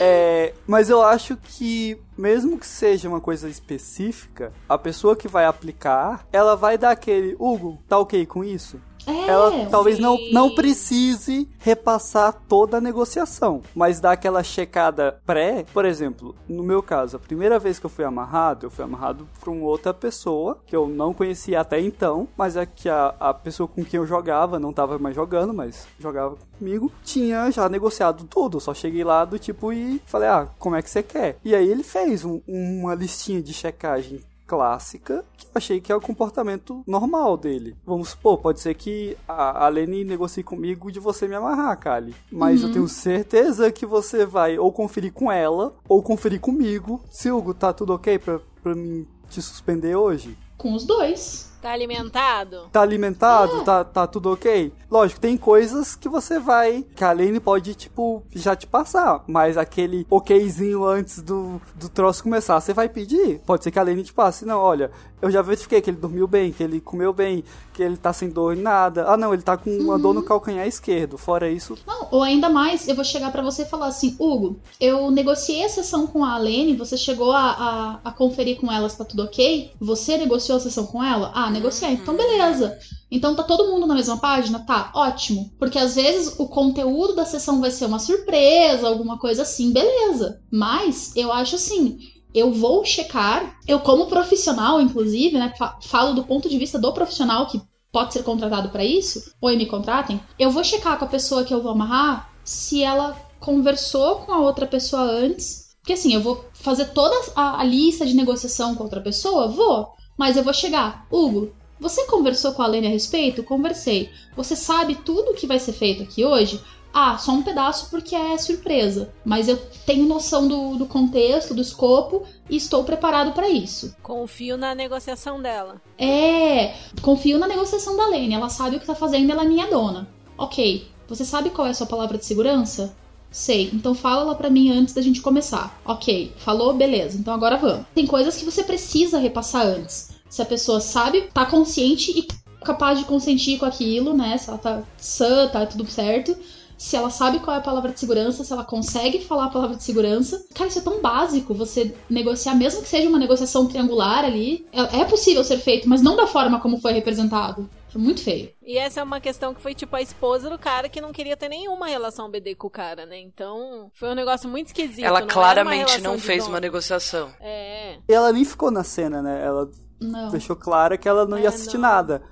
É, 0.00 0.54
mas 0.66 0.88
eu 0.88 1.02
acho 1.02 1.36
que, 1.36 1.98
mesmo 2.16 2.58
que 2.58 2.66
seja 2.66 3.08
uma 3.08 3.20
coisa 3.20 3.48
específica, 3.48 4.52
a 4.68 4.78
pessoa 4.78 5.16
que 5.16 5.28
vai 5.28 5.44
aplicar, 5.44 6.26
ela 6.32 6.54
vai 6.54 6.78
dar 6.78 6.90
aquele, 6.90 7.34
Hugo, 7.38 7.78
tá 7.88 7.98
ok 7.98 8.24
com 8.26 8.44
isso? 8.44 8.80
É, 9.06 9.28
Ela 9.28 9.66
talvez 9.70 9.98
não, 9.98 10.16
sim. 10.16 10.32
não 10.32 10.54
precise 10.54 11.48
repassar 11.58 12.32
toda 12.48 12.78
a 12.78 12.80
negociação, 12.80 13.62
mas 13.74 14.00
dar 14.00 14.12
aquela 14.12 14.42
checada 14.42 15.20
pré. 15.24 15.64
Por 15.72 15.84
exemplo, 15.84 16.34
no 16.48 16.62
meu 16.62 16.82
caso, 16.82 17.16
a 17.16 17.20
primeira 17.20 17.58
vez 17.58 17.78
que 17.78 17.86
eu 17.86 17.90
fui 17.90 18.04
amarrado, 18.04 18.66
eu 18.66 18.70
fui 18.70 18.84
amarrado 18.84 19.28
por 19.40 19.48
uma 19.50 19.64
outra 19.66 19.92
pessoa 19.94 20.58
que 20.66 20.74
eu 20.74 20.88
não 20.88 21.14
conhecia 21.14 21.60
até 21.60 21.80
então, 21.80 22.26
mas 22.36 22.56
é 22.56 22.66
que 22.66 22.88
a, 22.88 23.14
a 23.20 23.32
pessoa 23.34 23.68
com 23.68 23.84
quem 23.84 23.98
eu 23.98 24.06
jogava, 24.06 24.58
não 24.58 24.72
tava 24.72 24.98
mais 24.98 25.14
jogando, 25.14 25.54
mas 25.54 25.86
jogava 25.98 26.36
comigo, 26.58 26.90
tinha 27.04 27.50
já 27.50 27.68
negociado 27.68 28.24
tudo. 28.24 28.56
Eu 28.56 28.60
só 28.60 28.74
cheguei 28.74 29.04
lá 29.04 29.24
do 29.24 29.38
tipo 29.38 29.72
e 29.72 30.00
falei, 30.06 30.28
ah, 30.28 30.48
como 30.58 30.76
é 30.76 30.82
que 30.82 30.90
você 30.90 31.02
quer? 31.02 31.38
E 31.44 31.54
aí 31.54 31.68
ele 31.68 31.82
fez 31.82 32.24
um- 32.24 32.40
uma 32.46 32.94
listinha 32.94 33.42
de 33.42 33.52
checagem 33.52 34.20
clássica 34.46 35.24
que 35.36 35.46
eu 35.46 35.50
achei 35.54 35.80
que 35.80 35.90
é 35.90 35.96
o 35.96 36.00
comportamento 36.00 36.82
normal 36.86 37.36
dele. 37.36 37.76
Vamos 37.84 38.10
supor, 38.10 38.38
pode 38.38 38.60
ser 38.60 38.74
que 38.74 39.16
a, 39.26 39.66
a 39.66 39.68
Lene 39.68 40.04
negocie 40.04 40.42
comigo 40.42 40.90
de 40.90 41.00
você 41.00 41.26
me 41.26 41.34
amarrar, 41.34 41.78
Kali. 41.78 42.14
Mas 42.30 42.62
eu 42.62 42.72
tenho 42.72 42.88
certeza 42.88 43.72
que 43.72 43.84
você 43.84 44.24
vai 44.24 44.58
ou 44.58 44.72
conferir 44.72 45.12
com 45.12 45.30
ela 45.30 45.74
ou 45.88 46.02
conferir 46.02 46.40
comigo 46.40 47.02
se 47.10 47.30
Hugo 47.30 47.54
tá 47.54 47.72
tudo 47.72 47.94
ok 47.94 48.18
pra, 48.18 48.40
pra 48.62 48.74
mim 48.74 49.06
te 49.28 49.42
suspender 49.42 49.96
hoje. 49.96 50.36
Com 50.56 50.74
os 50.74 50.84
dois. 50.84 51.52
Tá 51.66 51.72
alimentado? 51.72 52.68
Tá 52.70 52.80
alimentado? 52.80 53.64
Tá, 53.64 53.82
tá 53.82 54.06
tudo 54.06 54.30
ok? 54.30 54.72
Lógico, 54.88 55.20
tem 55.20 55.36
coisas 55.36 55.96
que 55.96 56.08
você 56.08 56.38
vai. 56.38 56.84
Que 56.94 57.02
a 57.02 57.10
Lane 57.10 57.40
pode, 57.40 57.74
tipo, 57.74 58.22
já 58.32 58.54
te 58.54 58.68
passar. 58.68 59.24
Mas 59.26 59.56
aquele 59.58 60.06
okzinho 60.08 60.84
antes 60.84 61.20
do, 61.20 61.60
do 61.74 61.88
troço 61.88 62.22
começar, 62.22 62.60
você 62.60 62.72
vai 62.72 62.88
pedir. 62.88 63.40
Pode 63.44 63.64
ser 63.64 63.72
que 63.72 63.80
a 63.80 63.82
Lane 63.82 64.04
te 64.04 64.14
passe. 64.14 64.44
Não, 64.44 64.60
olha, 64.60 64.92
eu 65.20 65.28
já 65.28 65.42
verifiquei 65.42 65.80
que 65.80 65.90
ele 65.90 65.96
dormiu 65.96 66.28
bem, 66.28 66.52
que 66.52 66.62
ele 66.62 66.80
comeu 66.80 67.12
bem, 67.12 67.42
que 67.72 67.82
ele 67.82 67.96
tá 67.96 68.12
sem 68.12 68.28
dor 68.28 68.56
em 68.56 68.60
nada. 68.60 69.06
Ah, 69.08 69.16
não, 69.16 69.32
ele 69.32 69.42
tá 69.42 69.56
com 69.56 69.70
uma 69.70 69.98
dor 69.98 70.14
no 70.14 70.22
calcanhar 70.22 70.66
esquerdo. 70.66 71.18
Fora 71.18 71.50
isso, 71.50 71.76
Não, 71.86 72.06
ou 72.10 72.22
ainda 72.22 72.48
mais, 72.48 72.86
eu 72.86 72.94
vou 72.94 73.04
chegar 73.04 73.32
pra 73.32 73.42
você 73.42 73.62
e 73.62 73.66
falar 73.66 73.86
assim, 73.86 74.14
Hugo, 74.20 74.56
eu 74.80 75.10
negociei 75.10 75.64
a 75.64 75.68
sessão 75.68 76.06
com 76.06 76.24
a 76.24 76.34
Alene, 76.34 76.76
você 76.76 76.96
chegou 76.96 77.32
a, 77.32 77.50
a, 77.50 78.00
a 78.04 78.12
conferir 78.12 78.60
com 78.60 78.70
elas, 78.70 78.94
tá 78.94 79.04
tudo 79.04 79.24
ok? 79.24 79.72
Você 79.80 80.16
negociou 80.18 80.58
a 80.58 80.60
sessão 80.60 80.86
com 80.86 81.02
ela? 81.02 81.32
Ah, 81.34 81.50
negociei. 81.56 81.92
Então, 81.92 82.16
beleza. 82.16 82.78
Então 83.10 83.34
tá 83.34 83.42
todo 83.42 83.70
mundo 83.70 83.86
na 83.86 83.94
mesma 83.94 84.16
página? 84.18 84.60
Tá, 84.60 84.90
ótimo. 84.94 85.50
Porque 85.58 85.78
às 85.78 85.94
vezes 85.94 86.38
o 86.38 86.48
conteúdo 86.48 87.14
da 87.14 87.24
sessão 87.24 87.60
vai 87.60 87.70
ser 87.70 87.86
uma 87.86 87.98
surpresa, 87.98 88.86
alguma 88.88 89.18
coisa 89.18 89.42
assim, 89.42 89.72
beleza. 89.72 90.40
Mas 90.50 91.14
eu 91.16 91.32
acho 91.32 91.56
assim, 91.56 91.98
eu 92.34 92.52
vou 92.52 92.84
checar, 92.84 93.56
eu 93.66 93.80
como 93.80 94.06
profissional, 94.06 94.80
inclusive, 94.80 95.38
né, 95.38 95.52
fa- 95.56 95.78
falo 95.82 96.14
do 96.14 96.24
ponto 96.24 96.48
de 96.48 96.58
vista 96.58 96.78
do 96.78 96.92
profissional 96.92 97.46
que 97.46 97.60
pode 97.92 98.12
ser 98.12 98.22
contratado 98.24 98.68
pra 98.68 98.84
isso, 98.84 99.32
ou 99.40 99.50
me 99.56 99.64
contratem, 99.64 100.20
eu 100.38 100.50
vou 100.50 100.62
checar 100.62 100.98
com 100.98 101.06
a 101.06 101.08
pessoa 101.08 101.44
que 101.44 101.54
eu 101.54 101.62
vou 101.62 101.72
amarrar 101.72 102.30
se 102.44 102.82
ela 102.82 103.16
conversou 103.40 104.16
com 104.16 104.32
a 104.32 104.40
outra 104.40 104.66
pessoa 104.66 105.02
antes. 105.02 105.66
Porque 105.80 105.92
assim, 105.92 106.12
eu 106.12 106.20
vou 106.20 106.44
fazer 106.52 106.86
toda 106.86 107.14
a, 107.36 107.60
a 107.60 107.64
lista 107.64 108.04
de 108.04 108.12
negociação 108.14 108.74
com 108.74 108.82
outra 108.84 109.00
pessoa? 109.00 109.46
Vou. 109.46 109.94
Mas 110.16 110.36
eu 110.36 110.42
vou 110.42 110.54
chegar. 110.54 111.06
Hugo, 111.10 111.52
você 111.78 112.06
conversou 112.06 112.52
com 112.52 112.62
a 112.62 112.66
Lene 112.66 112.86
a 112.86 112.90
respeito? 112.90 113.42
Conversei. 113.42 114.10
Você 114.34 114.56
sabe 114.56 114.94
tudo 114.94 115.30
o 115.30 115.34
que 115.34 115.46
vai 115.46 115.58
ser 115.58 115.72
feito 115.72 116.02
aqui 116.02 116.24
hoje? 116.24 116.60
Ah, 116.92 117.18
só 117.18 117.32
um 117.32 117.42
pedaço 117.42 117.90
porque 117.90 118.16
é 118.16 118.38
surpresa. 118.38 119.12
Mas 119.22 119.48
eu 119.48 119.58
tenho 119.84 120.06
noção 120.06 120.48
do, 120.48 120.76
do 120.76 120.86
contexto, 120.86 121.52
do 121.52 121.60
escopo 121.60 122.24
e 122.48 122.56
estou 122.56 122.84
preparado 122.84 123.32
para 123.32 123.50
isso. 123.50 123.94
Confio 124.02 124.56
na 124.56 124.74
negociação 124.74 125.42
dela. 125.42 125.82
É, 125.98 126.74
confio 127.02 127.38
na 127.38 127.46
negociação 127.46 127.96
da 127.98 128.06
Lene. 128.06 128.32
Ela 128.32 128.48
sabe 128.48 128.76
o 128.76 128.80
que 128.80 128.86
tá 128.86 128.94
fazendo, 128.94 129.30
ela 129.30 129.42
é 129.42 129.46
minha 129.46 129.66
dona. 129.66 130.08
Ok, 130.38 130.88
você 131.06 131.24
sabe 131.24 131.50
qual 131.50 131.66
é 131.66 131.70
a 131.70 131.74
sua 131.74 131.86
palavra 131.86 132.16
de 132.16 132.24
segurança? 132.24 132.96
Sei, 133.36 133.68
então 133.70 133.94
fala 133.94 134.22
lá 134.22 134.34
pra 134.34 134.48
mim 134.48 134.70
antes 134.70 134.94
da 134.94 135.02
gente 135.02 135.20
começar. 135.20 135.78
Ok, 135.84 136.32
falou, 136.38 136.72
beleza, 136.72 137.18
então 137.18 137.34
agora 137.34 137.58
vamos. 137.58 137.84
Tem 137.94 138.06
coisas 138.06 138.34
que 138.34 138.46
você 138.46 138.64
precisa 138.64 139.18
repassar 139.18 139.66
antes. 139.66 140.08
Se 140.26 140.40
a 140.40 140.46
pessoa 140.46 140.80
sabe, 140.80 141.28
tá 141.34 141.44
consciente 141.44 142.18
e 142.18 142.26
capaz 142.64 142.98
de 142.98 143.04
consentir 143.04 143.58
com 143.58 143.66
aquilo, 143.66 144.16
né? 144.16 144.38
Se 144.38 144.48
ela 144.48 144.56
tá 144.56 144.82
sã, 144.96 145.48
tá 145.48 145.66
tudo 145.66 145.84
certo. 145.84 146.34
Se 146.78 146.96
ela 146.96 147.10
sabe 147.10 147.40
qual 147.40 147.54
é 147.54 147.58
a 147.58 147.62
palavra 147.62 147.92
de 147.92 148.00
segurança, 148.00 148.42
se 148.42 148.50
ela 148.50 148.64
consegue 148.64 149.22
falar 149.22 149.44
a 149.44 149.50
palavra 149.50 149.76
de 149.76 149.84
segurança. 149.84 150.42
Cara, 150.54 150.70
isso 150.70 150.78
é 150.78 150.82
tão 150.82 151.02
básico, 151.02 151.52
você 151.52 151.94
negociar, 152.08 152.54
mesmo 152.54 152.80
que 152.80 152.88
seja 152.88 153.06
uma 153.06 153.18
negociação 153.18 153.66
triangular 153.66 154.24
ali. 154.24 154.64
É 154.72 155.00
é 155.00 155.04
possível 155.04 155.44
ser 155.44 155.58
feito, 155.58 155.86
mas 155.86 156.00
não 156.00 156.16
da 156.16 156.26
forma 156.26 156.58
como 156.58 156.80
foi 156.80 156.94
representado. 156.94 157.68
Foi 157.96 158.04
muito 158.04 158.22
feio. 158.22 158.52
E 158.62 158.76
essa 158.76 159.00
é 159.00 159.02
uma 159.02 159.20
questão 159.20 159.54
que 159.54 159.60
foi 159.62 159.74
tipo 159.74 159.96
a 159.96 160.02
esposa 160.02 160.50
do 160.50 160.58
cara 160.58 160.86
que 160.86 161.00
não 161.00 161.12
queria 161.12 161.34
ter 161.34 161.48
nenhuma 161.48 161.86
relação 161.86 162.30
BD 162.30 162.54
com 162.54 162.66
o 162.66 162.70
cara, 162.70 163.06
né? 163.06 163.18
Então 163.18 163.90
foi 163.94 164.10
um 164.10 164.14
negócio 164.14 164.46
muito 164.50 164.66
esquisito. 164.66 165.02
Ela 165.06 165.20
não 165.20 165.26
claramente 165.28 165.98
não 166.02 166.18
fez 166.18 166.40
dono. 166.44 166.54
uma 166.54 166.60
negociação. 166.60 167.32
É. 167.40 167.96
E 168.06 168.12
ela 168.12 168.30
nem 168.32 168.44
ficou 168.44 168.70
na 168.70 168.84
cena, 168.84 169.22
né? 169.22 169.42
Ela 169.42 169.70
Não. 169.98 170.28
deixou 170.30 170.54
claro 170.54 170.98
que 170.98 171.08
ela 171.08 171.24
não 171.24 171.38
É, 171.38 171.42
ia 171.42 171.48
assistir 171.48 171.78
não. 171.78 171.88
nada. 171.88 172.22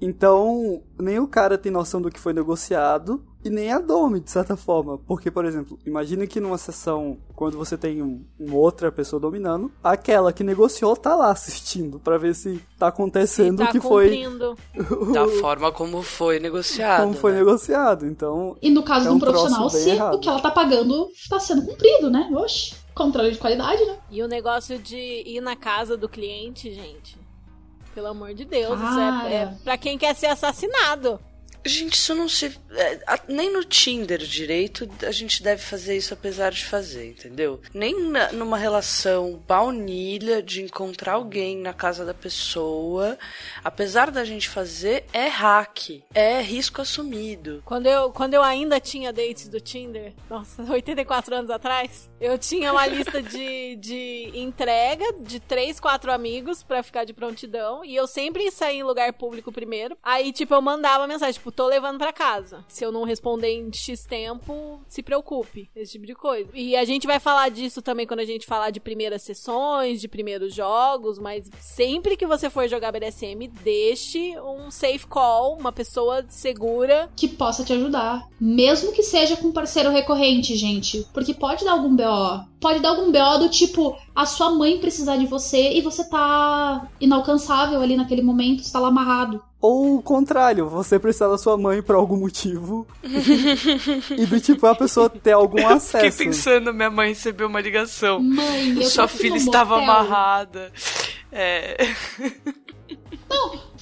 Então, 0.00 0.82
nem 1.00 1.18
o 1.18 1.26
cara 1.26 1.56
tem 1.56 1.72
noção 1.72 2.00
do 2.00 2.10
que 2.10 2.20
foi 2.20 2.32
negociado 2.32 3.24
e 3.44 3.50
nem 3.50 3.72
a 3.72 3.78
Domi, 3.78 4.20
de 4.20 4.30
certa 4.30 4.56
forma. 4.56 4.98
Porque, 4.98 5.30
por 5.30 5.44
exemplo, 5.44 5.78
imagine 5.86 6.26
que 6.26 6.40
numa 6.40 6.58
sessão, 6.58 7.18
quando 7.34 7.56
você 7.56 7.76
tem 7.76 8.02
um- 8.02 8.24
uma 8.38 8.56
outra 8.56 8.90
pessoa 8.90 9.20
dominando, 9.20 9.70
aquela 9.82 10.32
que 10.32 10.42
negociou 10.44 10.96
tá 10.96 11.14
lá 11.14 11.30
assistindo 11.30 11.98
pra 12.00 12.18
ver 12.18 12.34
se 12.34 12.60
tá 12.78 12.88
acontecendo 12.88 13.60
o 13.60 13.64
tá 13.66 13.72
que 13.72 13.80
foi 13.80 14.08
cumprindo. 14.08 14.56
Da 15.12 15.28
forma 15.40 15.70
como 15.72 16.02
foi 16.02 16.38
negociado. 16.38 17.02
como 17.02 17.14
foi 17.14 17.32
né? 17.32 17.38
negociado. 17.38 18.06
Então, 18.06 18.56
E 18.62 18.70
no 18.70 18.82
caso 18.82 19.06
É 19.06 19.08
de 19.08 19.14
um 19.14 19.16
um 19.16 19.20
troço 19.20 19.34
profissional, 19.40 19.70
se 19.70 19.90
errado. 19.90 20.14
o 20.16 20.18
que 20.20 20.28
ela 20.28 20.40
tá 20.40 20.50
pagando 20.50 21.08
tá 21.28 21.38
sendo 21.38 21.62
cumprido, 21.66 22.10
né? 22.10 22.28
Oxe, 22.34 22.74
controle 22.94 23.30
de 23.30 23.38
qualidade, 23.38 23.84
né? 23.84 23.96
E 24.10 24.22
o 24.22 24.28
negócio 24.28 24.78
de 24.78 24.96
ir 25.26 25.40
na 25.40 25.54
casa 25.56 25.96
do 25.96 26.08
cliente, 26.08 26.72
gente. 26.72 27.22
Pelo 27.94 28.08
amor 28.08 28.34
de 28.34 28.44
Deus, 28.44 28.80
isso 28.80 29.00
é, 29.00 29.34
é 29.34 29.54
pra 29.62 29.78
quem 29.78 29.96
quer 29.96 30.14
ser 30.14 30.26
assassinado. 30.26 31.20
Gente, 31.66 31.94
isso 31.94 32.14
não 32.14 32.28
se. 32.28 32.56
é, 32.72 33.00
nem 33.28 33.50
no 33.52 33.64
Tinder 33.64 34.18
direito 34.18 34.88
a 35.06 35.10
gente 35.10 35.42
deve 35.42 35.62
fazer 35.62 35.96
isso 35.96 36.12
apesar 36.12 36.50
de 36.52 36.64
fazer, 36.64 37.08
entendeu? 37.10 37.60
Nem 37.72 38.08
na- 38.10 38.32
numa 38.32 38.58
relação 38.58 39.42
baunilha 39.48 40.42
de 40.42 40.62
encontrar 40.62 41.14
alguém 41.14 41.56
na 41.56 41.72
casa 41.72 42.04
da 42.04 42.12
pessoa. 42.14 43.18
Apesar 43.62 44.10
da 44.10 44.24
gente 44.24 44.48
fazer, 44.48 45.04
é 45.12 45.26
hack. 45.28 46.02
É 46.14 46.40
risco 46.42 46.82
assumido. 46.82 47.62
Quando 47.64 47.86
eu, 47.86 48.10
quando 48.10 48.34
eu 48.34 48.42
ainda 48.42 48.78
tinha 48.78 49.12
dates 49.12 49.48
do 49.48 49.60
Tinder, 49.60 50.12
nossa, 50.28 50.62
84 50.70 51.34
anos 51.34 51.50
atrás, 51.50 52.10
eu 52.20 52.36
tinha 52.38 52.72
uma 52.72 52.86
lista 52.86 53.22
de, 53.22 53.76
de 53.76 54.30
entrega 54.34 55.04
de 55.20 55.40
três, 55.40 55.80
quatro 55.80 56.12
amigos 56.12 56.62
pra 56.62 56.82
ficar 56.82 57.04
de 57.04 57.12
prontidão. 57.12 57.84
E 57.84 57.94
eu 57.96 58.06
sempre 58.06 58.50
saía 58.50 58.80
em 58.80 58.82
lugar 58.82 59.12
público 59.14 59.50
primeiro. 59.50 59.96
Aí, 60.02 60.32
tipo, 60.32 60.52
eu 60.54 60.60
mandava 60.62 61.06
mensagem, 61.06 61.34
tipo, 61.34 61.53
tô 61.54 61.66
levando 61.66 61.98
pra 61.98 62.12
casa. 62.12 62.64
Se 62.68 62.84
eu 62.84 62.92
não 62.92 63.04
responder 63.04 63.52
em 63.52 63.72
X 63.72 64.04
tempo, 64.04 64.80
se 64.88 65.02
preocupe. 65.02 65.70
Esse 65.74 65.92
tipo 65.92 66.06
de 66.06 66.14
coisa. 66.14 66.50
E 66.54 66.76
a 66.76 66.84
gente 66.84 67.06
vai 67.06 67.20
falar 67.20 67.48
disso 67.48 67.80
também 67.80 68.06
quando 68.06 68.20
a 68.20 68.24
gente 68.24 68.46
falar 68.46 68.70
de 68.70 68.80
primeiras 68.80 69.22
sessões, 69.22 70.00
de 70.00 70.08
primeiros 70.08 70.54
jogos, 70.54 71.18
mas 71.18 71.50
sempre 71.60 72.16
que 72.16 72.26
você 72.26 72.50
for 72.50 72.68
jogar 72.68 72.92
BDSM, 72.92 73.48
deixe 73.62 74.38
um 74.40 74.70
safe 74.70 75.06
call, 75.06 75.56
uma 75.58 75.72
pessoa 75.72 76.24
segura 76.28 77.10
Que 77.16 77.28
possa 77.28 77.64
te 77.64 77.72
ajudar. 77.72 78.28
Mesmo 78.40 78.92
que 78.92 79.02
seja 79.02 79.36
com 79.36 79.52
parceiro 79.52 79.90
recorrente, 79.90 80.56
gente. 80.56 81.06
Porque 81.12 81.34
pode 81.34 81.64
dar 81.64 81.72
algum 81.72 81.94
BO. 81.94 82.44
Pode 82.60 82.80
dar 82.80 82.90
algum 82.90 83.12
BO 83.12 83.38
do 83.38 83.48
tipo, 83.48 83.96
a 84.14 84.26
sua 84.26 84.50
mãe 84.50 84.78
precisar 84.78 85.16
de 85.16 85.26
você 85.26 85.72
e 85.74 85.80
você 85.80 86.08
tá 86.08 86.88
inalcançável 87.00 87.80
ali 87.80 87.96
naquele 87.96 88.22
momento, 88.22 88.62
você 88.62 88.72
tá 88.72 88.80
lá 88.80 88.88
amarrado. 88.88 89.42
Ou 89.66 89.96
o 89.96 90.02
contrário, 90.02 90.68
você 90.68 90.98
precisar 90.98 91.28
da 91.28 91.38
sua 91.38 91.56
mãe 91.56 91.80
por 91.80 91.96
algum 91.96 92.18
motivo. 92.18 92.86
e 93.02 94.26
do 94.26 94.38
tipo, 94.38 94.66
a 94.66 94.74
pessoa 94.74 95.08
ter 95.08 95.32
algum 95.32 95.56
Fiquei 95.56 95.72
acesso. 95.74 96.18
pensando, 96.18 96.74
minha 96.74 96.90
mãe 96.90 97.08
recebeu 97.08 97.48
uma 97.48 97.62
ligação. 97.62 98.20
Mãe, 98.20 98.76
eu 98.76 98.82
Sua 98.82 99.08
filha 99.08 99.36
estava 99.38 99.78
motel. 99.78 99.90
amarrada. 99.94 100.70
É. 101.32 101.78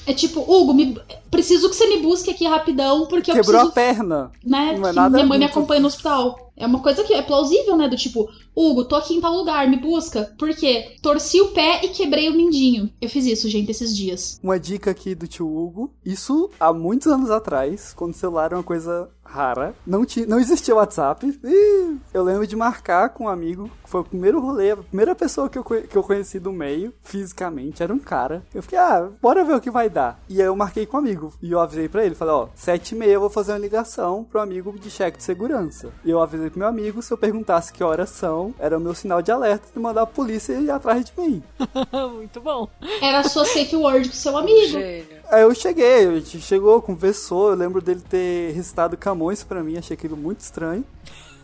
É 0.07 0.12
tipo, 0.12 0.40
Hugo, 0.40 0.74
me- 0.74 0.98
preciso 1.30 1.68
que 1.70 1.76
você 1.76 1.86
me 1.86 1.98
busque 2.03 2.30
aqui 2.30 2.44
rapidão, 2.46 3.07
porque 3.07 3.30
eu 3.30 3.34
Quebrou 3.36 3.61
a 3.61 3.70
preciso. 3.70 3.74
perna. 3.74 4.32
né, 4.44 4.76
Não 4.78 4.88
é 4.88 4.92
nada 4.92 5.11
minha 5.16 5.26
mãe 5.26 5.38
me 5.38 5.44
acompanha 5.44 5.80
no 5.80 5.86
hospital. 5.86 6.50
É 6.57 6.66
uma 6.66 6.80
coisa 6.80 7.03
que 7.03 7.14
é 7.14 7.22
plausível, 7.22 7.76
né? 7.76 7.88
Do 7.88 7.96
tipo, 7.96 8.28
Hugo, 8.55 8.84
tô 8.84 8.94
aqui 8.94 9.14
em 9.14 9.20
tal 9.20 9.34
lugar, 9.34 9.66
me 9.68 9.76
busca. 9.78 10.34
Por 10.38 10.55
quê? 10.55 10.96
Torci 11.00 11.40
o 11.40 11.48
pé 11.48 11.80
e 11.84 11.88
quebrei 11.88 12.28
o 12.28 12.34
mindinho. 12.34 12.90
Eu 13.00 13.09
fiz 13.09 13.24
isso, 13.26 13.48
gente, 13.48 13.70
esses 13.70 13.96
dias. 13.96 14.38
Uma 14.42 14.61
dica 14.61 14.90
aqui 14.90 15.14
do 15.14 15.26
tio 15.26 15.46
Hugo. 15.48 15.90
Isso 16.05 16.50
há 16.61 16.72
muitos 16.72 17.07
anos 17.07 17.30
atrás, 17.30 17.92
quando 17.96 18.12
o 18.12 18.16
celular 18.16 18.46
era 18.46 18.57
uma 18.57 18.62
coisa 18.62 19.09
rara. 19.33 19.74
Não, 19.87 20.05
tinha, 20.05 20.26
não 20.26 20.39
existia 20.39 20.74
WhatsApp. 20.74 21.26
Ih, 21.43 21.99
eu 22.12 22.22
lembro 22.22 22.47
de 22.47 22.55
marcar 22.55 23.09
com 23.09 23.24
um 23.24 23.28
amigo. 23.28 23.70
que 23.83 23.91
Foi 23.91 24.03
o 24.03 24.05
primeiro 24.05 24.41
rolê, 24.41 24.72
a 24.72 24.76
primeira 24.76 25.14
pessoa 25.14 25.49
que 25.49 25.59
eu, 25.59 25.64
que 25.64 25.97
eu 25.97 26.03
conheci 26.03 26.39
do 26.39 26.53
meio, 26.53 26.93
fisicamente, 27.03 27.83
era 27.83 27.93
um 27.93 27.99
cara. 27.99 28.43
Eu 28.55 28.62
fiquei, 28.62 28.78
ah, 28.78 29.09
bora 29.20 29.45
ver 29.45 29.55
o 29.55 29.61
que 29.61 29.70
vai 29.70 29.89
dar. 29.89 30.20
E 30.28 30.41
aí 30.41 30.47
eu 30.47 30.55
marquei 30.57 30.85
com 30.85 30.97
um 30.97 31.01
amigo. 31.01 31.33
E 31.41 31.51
eu 31.51 31.61
avisei 31.61 31.89
pra 31.89 32.05
ele, 32.05 32.14
falei, 32.14 32.35
ó, 32.35 32.49
sete 32.55 32.95
e 32.95 32.99
meia 32.99 33.12
eu 33.12 33.20
vou 33.20 33.30
fazer 33.30 33.53
uma 33.53 33.59
ligação 33.59 34.24
pro 34.24 34.41
amigo 34.41 34.72
de 34.78 34.91
cheque 34.91 35.18
de 35.18 35.24
segurança. 35.24 35.91
E 36.05 36.11
eu 36.11 36.20
avisei 36.20 36.51
pro 36.51 36.59
meu 36.59 36.68
amigo, 36.68 37.03
se 37.03 37.12
eu 37.12 37.18
perguntasse 37.18 37.72
que 37.72 37.83
horas 37.83 38.11
são, 38.11 38.55
era 38.59 38.76
o 38.76 38.80
meu 38.80 38.95
sinal 38.95 39.22
de 39.22 39.33
alerta 39.33 39.68
de 39.72 39.80
mandar 39.80 40.03
a 40.03 40.07
polícia 40.07 40.53
ir 40.55 40.70
atrás 40.70 41.05
de 41.05 41.12
mim. 41.18 41.43
Muito 42.14 42.41
bom. 42.41 42.68
Era 43.01 43.20
a 43.20 43.24
sua 43.24 43.45
safe 43.45 43.76
word 43.76 44.09
com 44.09 44.14
seu 44.14 44.37
amigo. 44.37 44.66
Gênio. 44.68 45.21
Aí 45.33 45.41
eu 45.41 45.55
cheguei, 45.55 46.07
a 46.07 46.12
gente 46.18 46.43
chegou, 46.43 46.83
conversou, 46.83 47.49
eu 47.49 47.57
lembro 47.57 47.80
dele 47.80 48.03
ter 48.07 48.53
recitado 48.53 48.99
Camões 48.99 49.43
pra 49.43 49.62
mim, 49.62 49.78
achei 49.78 49.95
aquilo 49.95 50.14
muito 50.14 50.41
estranho. 50.41 50.85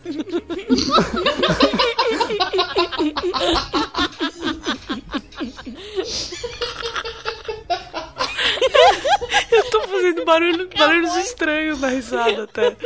Eu 9.51 9.69
tô 9.71 9.81
fazendo 9.87 10.23
barulho, 10.23 10.69
barulhos 10.77 11.15
estranhos 11.17 11.81
na 11.81 11.87
risada 11.87 12.43
até. 12.43 12.77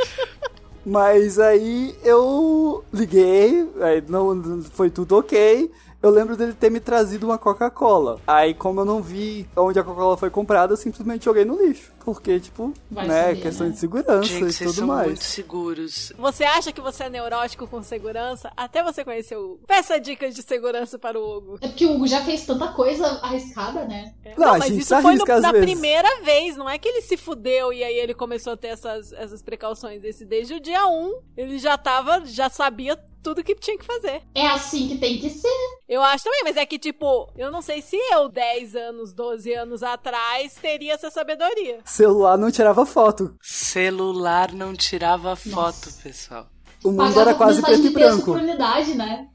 Mas 0.86 1.38
aí 1.40 1.96
eu 2.04 2.84
liguei, 2.94 3.70
aí 3.82 4.04
não, 4.08 4.62
foi 4.64 4.90
tudo 4.90 5.18
ok. 5.18 5.70
Eu 6.04 6.10
lembro 6.12 6.38
dele 6.38 6.54
ter 6.54 6.70
me 6.70 6.80
trazido 6.80 7.26
uma 7.26 7.38
Coca-Cola. 7.40 8.20
Aí, 8.28 8.54
como 8.54 8.82
eu 8.82 8.86
não 8.86 9.02
vi 9.02 9.48
onde 9.56 9.80
a 9.80 9.84
Coca-Cola 9.84 10.18
foi 10.18 10.30
comprada, 10.30 10.74
eu 10.74 10.78
simplesmente 10.78 11.26
joguei 11.26 11.46
no 11.46 11.58
lixo. 11.66 11.92
Porque, 12.04 12.38
tipo, 12.38 12.74
Vai 12.92 13.08
né, 13.08 13.22
saber, 13.30 13.42
questão 13.42 13.68
né? 13.68 13.72
de 13.74 13.80
segurança 13.80 14.24
Gente, 14.26 14.44
e 14.50 14.52
vocês 14.52 14.70
tudo 14.70 14.80
são 14.80 14.88
mais. 14.88 15.08
muito 15.08 15.24
seguros. 15.24 16.12
Você 16.18 16.44
acha 16.44 16.72
que 16.74 16.82
você 16.82 17.06
é 17.06 17.10
neurótico 17.10 17.66
com 17.66 17.82
segurança 17.82 18.52
até 18.58 18.84
você 18.84 19.06
conhecer 19.06 19.38
o 19.38 19.54
Hugo. 19.54 19.60
Peça 19.66 19.98
dicas 20.00 20.36
de 20.36 20.44
segurança 20.44 21.00
para 21.00 21.18
o 21.18 21.38
Hugo. 21.38 21.58
É 21.62 21.68
porque 21.70 21.86
o 21.86 21.94
Hugo 21.96 22.06
já 22.06 22.20
fez 22.22 22.46
tanta 22.46 22.68
coisa 22.74 23.06
arriscada, 23.22 23.86
né? 23.86 24.14
Não, 24.38 24.50
a 24.50 24.58
mas 24.58 24.66
gente 24.68 24.82
isso 24.82 24.94
se 24.94 25.02
foi 25.02 25.16
no- 25.16 25.26
na 25.42 25.52
vezes. 25.54 25.66
primeira 25.66 26.22
vez, 26.24 26.58
não 26.58 26.70
é 26.70 26.78
que 26.78 26.90
ele 26.90 27.02
se 27.02 27.16
fudeu 27.16 27.72
e 27.72 27.82
aí 27.82 27.96
ele 27.96 28.14
começou 28.14 28.52
a 28.52 28.58
ter 28.58 28.68
essas, 28.68 29.14
essas 29.14 29.42
precauções. 29.42 30.04
Esse 30.04 30.26
desde 30.26 30.56
o 30.56 30.60
dia 30.60 30.86
1, 30.86 31.22
ele 31.38 31.58
já 31.58 31.78
tava, 31.78 32.26
já 32.26 32.50
sabia 32.50 33.00
tudo 33.24 33.44
que 33.44 33.56
tinha 33.56 33.78
que 33.78 33.86
fazer. 33.86 34.22
É 34.36 34.46
assim 34.48 34.90
que 34.90 34.98
tem 34.98 35.18
que 35.18 35.30
ser. 35.30 35.48
Eu 35.88 36.04
acho 36.04 36.26
também, 36.26 36.44
mas 36.44 36.58
é 36.58 36.66
que, 36.66 36.78
tipo, 36.78 37.30
eu 37.38 37.50
não 37.50 37.62
sei 37.62 37.82
se 37.82 37.96
eu, 37.96 38.28
10 38.30 38.76
anos, 38.76 39.14
12 39.14 39.54
anos 39.54 39.82
atrás, 39.82 40.56
teria 40.56 40.94
essa 40.94 41.10
sabedoria. 41.10 41.80
Celular 41.86 42.38
não 42.38 42.52
tirava 42.52 42.86
foto. 42.86 43.36
Celular 43.42 44.52
não 44.52 44.74
tirava 44.76 45.36
foto, 45.36 45.56
Nossa. 45.86 46.02
pessoal. 46.04 46.48
O 46.84 46.90
mundo 46.90 46.98
Pagava 46.98 47.22
era 47.22 47.34
quase 47.36 47.62
preto 47.62 47.86
e 47.88 47.90
branco. 47.90 48.32
unidade, 48.34 48.94
né? 48.94 49.30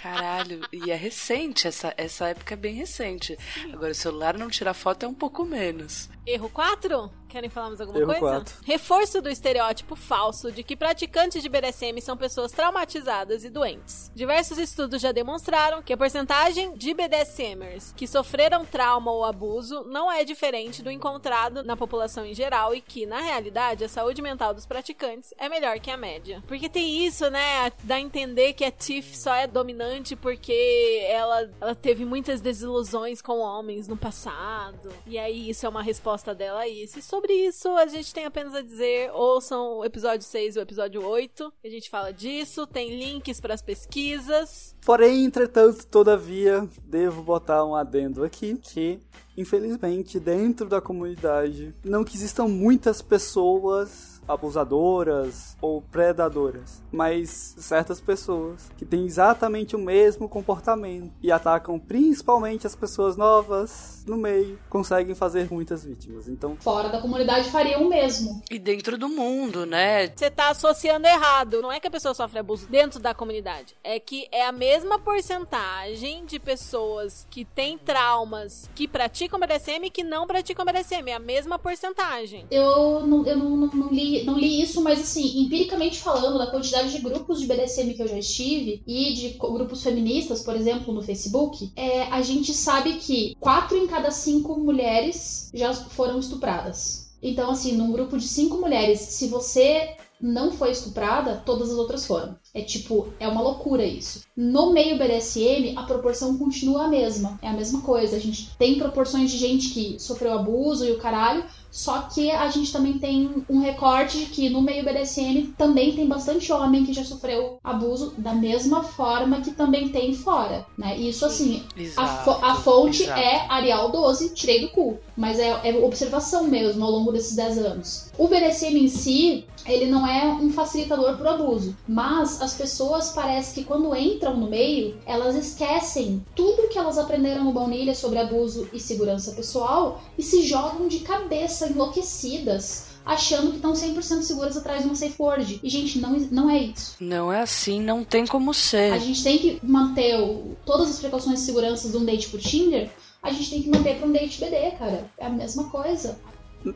Caralho, 0.00 0.60
e 0.72 0.90
é 0.90 0.96
recente, 0.96 1.68
essa, 1.68 1.94
essa 1.96 2.28
época 2.28 2.54
é 2.54 2.56
bem 2.56 2.74
recente. 2.74 3.38
Agora, 3.72 3.92
o 3.92 3.94
celular 3.94 4.36
não 4.36 4.48
tirar 4.48 4.74
foto 4.74 5.04
é 5.04 5.08
um 5.08 5.14
pouco 5.14 5.44
menos. 5.44 6.08
Erro 6.26 6.48
4? 6.50 7.10
Querem 7.32 7.48
falar 7.48 7.68
mais 7.68 7.80
alguma 7.80 7.98
Erro 7.98 8.14
coisa? 8.14 8.44
Reforço 8.62 9.22
do 9.22 9.30
estereótipo 9.30 9.96
falso 9.96 10.52
de 10.52 10.62
que 10.62 10.76
praticantes 10.76 11.42
de 11.42 11.48
BDSM 11.48 11.98
são 12.02 12.14
pessoas 12.14 12.52
traumatizadas 12.52 13.42
e 13.42 13.48
doentes. 13.48 14.12
Diversos 14.14 14.58
estudos 14.58 15.00
já 15.00 15.12
demonstraram 15.12 15.80
que 15.80 15.94
a 15.94 15.96
porcentagem 15.96 16.76
de 16.76 16.92
BDSMers 16.92 17.94
que 17.96 18.06
sofreram 18.06 18.66
trauma 18.66 19.10
ou 19.10 19.24
abuso 19.24 19.82
não 19.84 20.12
é 20.12 20.24
diferente 20.24 20.82
do 20.82 20.90
encontrado 20.90 21.62
na 21.62 21.74
população 21.74 22.26
em 22.26 22.34
geral 22.34 22.74
e 22.74 22.82
que, 22.82 23.06
na 23.06 23.22
realidade, 23.22 23.82
a 23.82 23.88
saúde 23.88 24.20
mental 24.20 24.52
dos 24.52 24.66
praticantes 24.66 25.32
é 25.38 25.48
melhor 25.48 25.80
que 25.80 25.90
a 25.90 25.96
média. 25.96 26.44
Porque 26.46 26.68
tem 26.68 27.06
isso, 27.06 27.30
né? 27.30 27.72
Dá 27.82 27.94
a 27.94 28.00
entender 28.00 28.52
que 28.52 28.62
a 28.62 28.70
Tiff 28.70 29.16
só 29.16 29.34
é 29.34 29.46
dominante 29.46 30.14
porque 30.14 31.02
ela, 31.08 31.48
ela 31.62 31.74
teve 31.74 32.04
muitas 32.04 32.42
desilusões 32.42 33.22
com 33.22 33.38
homens 33.38 33.88
no 33.88 33.96
passado. 33.96 34.90
E 35.06 35.18
aí 35.18 35.48
isso 35.48 35.64
é 35.64 35.68
uma 35.70 35.82
resposta 35.82 36.34
dela 36.34 36.60
a 36.60 36.68
isso. 36.68 36.98
E 36.98 37.02
sobre 37.02 37.21
isso 37.30 37.68
a 37.76 37.86
gente 37.86 38.12
tem 38.12 38.24
apenas 38.24 38.54
a 38.54 38.62
dizer: 38.62 39.10
ouçam 39.12 39.78
o 39.78 39.84
episódio 39.84 40.26
6 40.26 40.56
e 40.56 40.58
o 40.58 40.62
episódio 40.62 41.04
8. 41.04 41.52
A 41.64 41.68
gente 41.68 41.90
fala 41.90 42.12
disso, 42.12 42.66
tem 42.66 42.96
links 42.96 43.40
para 43.40 43.54
as 43.54 43.62
pesquisas. 43.62 44.74
Porém, 44.84 45.24
entretanto, 45.24 45.86
todavia, 45.86 46.68
devo 46.84 47.22
botar 47.22 47.64
um 47.64 47.74
adendo 47.74 48.24
aqui 48.24 48.56
que, 48.56 48.98
infelizmente, 49.36 50.18
dentro 50.18 50.68
da 50.68 50.80
comunidade, 50.80 51.74
não 51.84 52.04
que 52.04 52.16
existam 52.16 52.48
muitas 52.48 53.00
pessoas 53.00 54.12
abusadoras 54.26 55.56
ou 55.60 55.82
predadoras, 55.82 56.82
mas 56.92 57.54
certas 57.58 58.00
pessoas 58.00 58.70
que 58.76 58.84
têm 58.84 59.04
exatamente 59.04 59.74
o 59.74 59.78
mesmo 59.78 60.28
comportamento 60.28 61.12
e 61.22 61.32
atacam 61.32 61.78
principalmente 61.78 62.66
as 62.66 62.76
pessoas 62.76 63.16
novas 63.16 64.01
no 64.06 64.16
meio, 64.16 64.58
conseguem 64.68 65.14
fazer 65.14 65.48
muitas 65.50 65.84
vítimas. 65.84 66.28
Então, 66.28 66.56
Fora 66.60 66.88
da 66.88 67.00
comunidade 67.00 67.50
faria 67.50 67.78
o 67.78 67.88
mesmo. 67.88 68.42
E 68.50 68.58
dentro 68.58 68.98
do 68.98 69.08
mundo, 69.08 69.66
né? 69.66 70.08
Você 70.08 70.30
tá 70.30 70.50
associando 70.50 71.06
errado. 71.06 71.62
Não 71.62 71.72
é 71.72 71.80
que 71.80 71.86
a 71.86 71.90
pessoa 71.90 72.14
sofre 72.14 72.38
abuso 72.38 72.66
dentro 72.68 73.00
da 73.00 73.14
comunidade. 73.14 73.74
É 73.82 73.98
que 73.98 74.26
é 74.30 74.46
a 74.46 74.52
mesma 74.52 74.98
porcentagem 74.98 76.24
de 76.24 76.38
pessoas 76.38 77.26
que 77.30 77.44
têm 77.44 77.78
traumas 77.78 78.68
que 78.74 78.88
praticam 78.88 79.38
BDSM 79.38 79.86
e 79.86 79.90
que 79.90 80.02
não 80.02 80.26
praticam 80.26 80.64
BDSM. 80.64 81.08
É 81.08 81.14
a 81.14 81.20
mesma 81.20 81.58
porcentagem. 81.58 82.46
Eu 82.50 83.06
não, 83.06 83.26
eu 83.26 83.36
não, 83.36 83.56
não, 83.56 83.66
não 83.68 83.88
li, 83.88 84.24
não 84.24 84.38
li 84.38 84.62
isso, 84.62 84.82
mas 84.82 85.00
assim, 85.00 85.42
empiricamente 85.42 85.98
falando, 86.00 86.38
da 86.38 86.50
quantidade 86.50 86.90
de 86.90 86.98
grupos 86.98 87.40
de 87.40 87.46
BDSM 87.46 87.94
que 87.94 88.02
eu 88.02 88.08
já 88.08 88.18
estive 88.18 88.82
e 88.86 89.12
de 89.14 89.28
grupos 89.38 89.82
feministas, 89.82 90.42
por 90.42 90.56
exemplo, 90.56 90.92
no 90.92 91.02
Facebook, 91.02 91.72
é, 91.76 92.02
a 92.04 92.22
gente 92.22 92.52
sabe 92.52 92.94
que 92.94 93.36
quatro 93.40 93.76
em 93.76 93.86
cada 93.92 94.10
cinco 94.10 94.58
mulheres 94.58 95.50
já 95.52 95.74
foram 95.74 96.18
estupradas. 96.18 97.12
Então, 97.22 97.50
assim, 97.50 97.76
num 97.76 97.92
grupo 97.92 98.16
de 98.16 98.26
cinco 98.26 98.56
mulheres, 98.56 99.00
se 99.00 99.28
você 99.28 99.96
não 100.18 100.50
foi 100.50 100.70
estuprada, 100.70 101.42
todas 101.44 101.70
as 101.70 101.76
outras 101.76 102.06
foram. 102.06 102.34
É 102.54 102.62
tipo, 102.62 103.12
é 103.20 103.28
uma 103.28 103.42
loucura 103.42 103.84
isso. 103.84 104.22
No 104.34 104.72
meio 104.72 104.96
BDSM, 104.96 105.74
a 105.76 105.82
proporção 105.82 106.38
continua 106.38 106.84
a 106.84 106.88
mesma. 106.88 107.38
É 107.42 107.48
a 107.48 107.52
mesma 107.52 107.82
coisa. 107.82 108.16
A 108.16 108.18
gente 108.18 108.56
tem 108.56 108.78
proporções 108.78 109.30
de 109.30 109.36
gente 109.36 109.68
que 109.70 109.98
sofreu 110.00 110.32
abuso 110.32 110.86
e 110.86 110.92
o 110.92 110.98
caralho, 110.98 111.44
só 111.72 112.02
que 112.02 112.30
a 112.30 112.48
gente 112.50 112.70
também 112.70 112.98
tem 112.98 113.42
um 113.48 113.58
recorte 113.60 114.18
de 114.18 114.26
que 114.26 114.50
no 114.50 114.60
meio 114.60 114.84
BDSM 114.84 115.54
também 115.56 115.96
tem 115.96 116.06
bastante 116.06 116.52
homem 116.52 116.84
que 116.84 116.92
já 116.92 117.02
sofreu 117.02 117.58
abuso 117.64 118.12
da 118.18 118.34
mesma 118.34 118.84
forma 118.84 119.40
que 119.40 119.52
também 119.52 119.88
tem 119.88 120.12
fora, 120.14 120.66
né? 120.76 120.96
Isso 120.98 121.24
assim, 121.24 121.64
a, 121.76 121.80
Exato. 121.80 122.24
fo- 122.24 122.44
a 122.44 122.54
fonte 122.56 123.04
exato. 123.04 123.18
é 123.20 123.46
Arial 123.48 123.90
12, 123.90 124.34
tirei 124.34 124.60
do 124.60 124.68
cu. 124.68 124.98
Mas 125.16 125.38
é, 125.38 125.48
é 125.64 125.74
observação 125.84 126.44
mesmo 126.44 126.84
ao 126.84 126.90
longo 126.90 127.10
desses 127.12 127.34
10 127.34 127.58
anos. 127.58 128.10
O 128.18 128.28
BDSM 128.28 128.76
em 128.78 128.88
si, 128.88 129.46
ele 129.66 129.86
não 129.90 130.06
é 130.06 130.24
um 130.32 130.50
facilitador 130.50 131.16
pro 131.16 131.28
abuso. 131.28 131.76
Mas 131.88 132.40
as 132.42 132.54
pessoas 132.54 133.10
parece 133.10 133.54
que 133.54 133.64
quando 133.64 133.94
entram 133.96 134.36
no 134.36 134.48
meio, 134.48 134.96
elas 135.06 135.34
esquecem 135.36 136.24
tudo 136.34 136.68
que 136.68 136.78
elas 136.78 136.98
aprenderam 136.98 137.44
no 137.44 137.52
Baunilha 137.52 137.94
sobre 137.94 138.18
abuso 138.18 138.68
e 138.72 138.80
segurança 138.80 139.32
pessoal 139.32 140.02
e 140.18 140.22
se 140.22 140.42
jogam 140.42 140.88
de 140.88 141.00
cabeça 141.00 141.68
enlouquecidas. 141.68 142.90
Achando 143.04 143.50
que 143.50 143.56
estão 143.56 143.72
100% 143.72 144.22
seguras 144.22 144.56
atrás 144.56 144.82
de 144.82 144.86
uma 144.86 144.94
safe 144.94 145.16
word. 145.20 145.58
E, 145.60 145.68
gente, 145.68 145.98
não, 145.98 146.12
não 146.30 146.48
é 146.48 146.58
isso. 146.58 146.94
Não 147.00 147.32
é 147.32 147.40
assim, 147.40 147.80
não 147.80 148.04
tem 148.04 148.24
como 148.24 148.52
A 148.52 148.54
ser. 148.54 149.00
gente 149.00 149.24
tem 149.24 149.38
que 149.38 149.58
manter 149.60 150.20
o- 150.20 150.56
todas 150.64 150.88
as 150.88 151.00
precauções 151.00 151.40
de 151.40 151.44
segurança 151.46 151.88
de 151.88 151.96
um 151.96 152.04
date 152.04 152.28
por 152.28 152.38
Tinder. 152.38 152.88
A 153.20 153.32
gente 153.32 153.50
tem 153.50 153.62
que 153.62 153.68
manter 153.70 153.96
pra 153.98 154.06
um 154.06 154.12
date 154.12 154.38
BD, 154.38 154.70
cara. 154.78 155.10
É 155.18 155.26
a 155.26 155.30
mesma 155.30 155.64
coisa. 155.64 156.16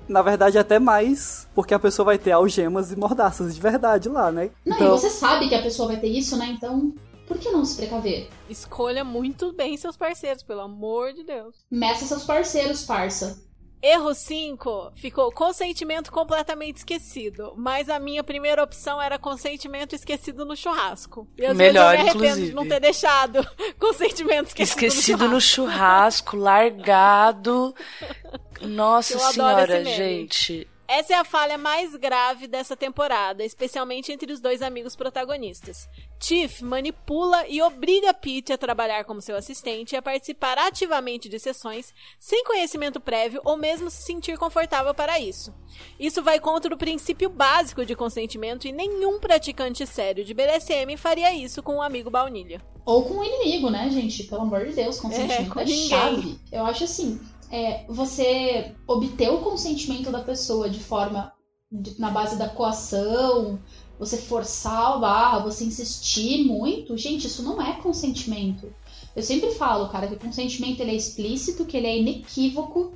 Na 0.09 0.22
verdade, 0.22 0.59
até 0.59 0.78
mais, 0.78 1.49
porque 1.55 1.74
a 1.74 1.78
pessoa 1.78 2.07
vai 2.07 2.18
ter 2.18 2.32
algemas 2.32 2.93
e 2.93 2.97
mordaças 2.97 3.55
de 3.55 3.61
verdade 3.61 4.09
lá, 4.09 4.30
né? 4.30 4.51
Não, 4.64 4.76
então, 4.76 4.87
e 4.87 4.91
você 4.91 5.11
sabe 5.11 5.49
que 5.49 5.55
a 5.55 5.62
pessoa 5.62 5.89
vai 5.89 5.99
ter 5.99 6.09
isso, 6.09 6.37
né? 6.37 6.47
Então, 6.57 6.93
por 7.26 7.39
que 7.39 7.51
não 7.51 7.64
se 7.64 7.76
precaver? 7.76 8.28
Escolha 8.49 9.05
muito 9.05 9.53
bem 9.53 9.76
seus 9.76 9.97
parceiros, 9.97 10.43
pelo 10.43 10.61
amor 10.61 11.12
de 11.12 11.24
Deus. 11.24 11.57
Meça 11.70 12.05
seus 12.07 12.24
parceiros, 12.24 12.84
parça. 12.84 13.45
Erro 13.82 14.14
5 14.14 14.92
ficou 14.96 15.30
consentimento 15.30 16.10
completamente 16.10 16.78
esquecido. 16.78 17.52
Mas 17.56 17.88
a 17.88 17.98
minha 17.98 18.24
primeira 18.24 18.62
opção 18.62 19.00
era 19.00 19.18
consentimento 19.18 19.94
esquecido 19.94 20.44
no 20.44 20.56
churrasco. 20.56 21.28
E 21.36 21.44
às 21.46 21.56
Melhor, 21.56 21.96
vezes 21.96 22.14
eu 22.14 22.20
me 22.20 22.26
arrependo 22.26 22.26
inclusive. 22.26 22.48
de 22.48 22.54
não 22.54 22.66
ter 22.68 22.80
deixado 22.80 23.46
consentimento 23.78 24.48
esquecido, 24.48 24.84
Esquecido 24.86 25.28
no 25.28 25.40
churrasco. 25.40 26.32
churrasco, 26.32 26.36
largado. 26.36 27.74
Nossa 28.62 29.18
senhora, 29.18 29.84
gente. 29.84 30.66
Essa 30.89 31.14
é 31.14 31.16
a 31.16 31.24
falha 31.24 31.59
mais 31.59 31.97
grave 31.97 32.47
dessa 32.47 32.76
temporada, 32.76 33.45
especialmente 33.45 34.12
entre 34.12 34.32
os 34.32 34.41
dois 34.41 34.62
amigos 34.62 34.95
protagonistas. 34.95 35.89
Tiff 36.18 36.62
manipula 36.62 37.45
e 37.49 37.61
obriga 37.61 38.14
Pete 38.14 38.53
a 38.53 38.59
trabalhar 38.59 39.05
como 39.05 39.20
seu 39.20 39.34
assistente 39.37 39.93
e 39.93 39.97
a 39.97 40.03
participar 40.03 40.57
ativamente 40.59 41.28
de 41.28 41.41
sessões 41.41 41.93
sem 42.20 42.45
conhecimento 42.45 43.01
prévio 43.01 43.41
ou 43.45 43.57
mesmo 43.57 43.91
se 43.91 44.03
sentir 44.03 44.39
confortável 44.39 44.95
para 44.95 45.18
isso. 45.18 45.53
Isso 45.99 46.22
vai 46.22 46.39
contra 46.39 46.72
o 46.72 46.78
princípio 46.78 47.28
básico 47.28 47.84
de 47.84 47.97
consentimento 47.97 48.68
e 48.68 48.72
nenhum 48.72 49.18
praticante 49.18 49.84
sério 49.87 50.24
de 50.24 50.32
BDSM 50.32 50.97
faria 50.97 51.34
isso 51.34 51.64
com 51.64 51.76
um 51.76 51.82
amigo 51.82 52.11
baunilha. 52.11 52.62
Ou 52.84 53.03
com 53.03 53.18
o 53.18 53.24
inimigo, 53.24 53.68
né, 53.68 53.91
gente? 53.91 54.22
Pelo 54.22 54.43
amor 54.43 54.64
de 54.64 54.72
Deus, 54.72 55.01
consentimento 55.01 55.51
com 55.51 55.59
é, 55.61 55.64
ninguém. 55.64 55.89
chave. 55.89 56.39
Eu 56.53 56.64
acho 56.64 56.84
assim, 56.84 57.20
é, 57.51 57.84
você 57.88 58.72
obter 58.86 59.30
o 59.30 59.38
consentimento 59.38 60.11
da 60.11 60.20
pessoa 60.20 60.68
de 60.68 60.80
forma 60.80 61.32
de- 61.70 61.99
na 62.01 62.11
base 62.11 62.36
da 62.36 62.49
coação, 62.49 63.59
você 63.99 64.16
forçar 64.16 64.92
a 64.94 64.99
barra, 64.99 65.38
você 65.40 65.64
insistir 65.64 66.44
muito, 66.44 66.97
gente, 66.97 67.26
isso 67.26 67.42
não 67.42 67.61
é 67.61 67.72
consentimento. 67.74 68.72
Eu 69.14 69.22
sempre 69.22 69.51
falo, 69.53 69.88
cara, 69.88 70.07
que 70.07 70.14
o 70.14 70.18
consentimento 70.20 70.80
ele 70.80 70.90
é 70.90 70.94
explícito, 70.94 71.64
que 71.64 71.76
ele 71.76 71.86
é 71.86 71.99
inequívoco, 71.99 72.92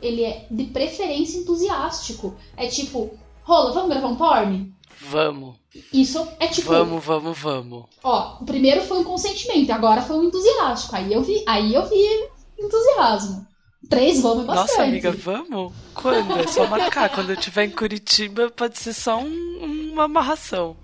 ele 0.00 0.24
é 0.24 0.46
de 0.50 0.64
preferência 0.64 1.38
entusiástico. 1.38 2.34
É 2.56 2.66
tipo, 2.66 3.10
rola, 3.42 3.72
vamos 3.72 3.88
gravar 3.90 4.08
um 4.08 4.16
porn? 4.16 4.72
Vamos, 5.00 5.56
Isso 5.92 6.28
é 6.38 6.46
tipo, 6.46 6.68
vamos, 6.68 7.04
vamos, 7.04 7.38
vamos. 7.38 7.84
Ó, 8.04 8.36
o 8.40 8.44
primeiro 8.44 8.82
foi 8.82 8.98
um 9.00 9.04
consentimento, 9.04 9.70
agora 9.70 10.02
foi 10.02 10.16
um 10.16 10.24
entusiástico. 10.24 10.94
Aí 10.94 11.12
eu 11.12 11.22
vi, 11.22 11.42
aí 11.46 11.74
eu 11.74 11.88
vi 11.88 12.28
entusiasmo. 12.58 13.46
Três 13.88 14.20
vamos 14.22 14.46
bastante. 14.46 14.68
Nossa, 14.70 14.82
amiga, 14.84 15.10
vamos? 15.12 15.72
Quando? 15.94 16.38
É 16.38 16.46
só 16.46 16.66
marcar. 16.66 17.10
Quando 17.10 17.30
eu 17.30 17.34
estiver 17.36 17.64
em 17.64 17.70
Curitiba, 17.70 18.50
pode 18.50 18.78
ser 18.78 18.94
só 18.94 19.18
um- 19.18 19.90
uma 19.92 20.04
amarração. 20.04 20.76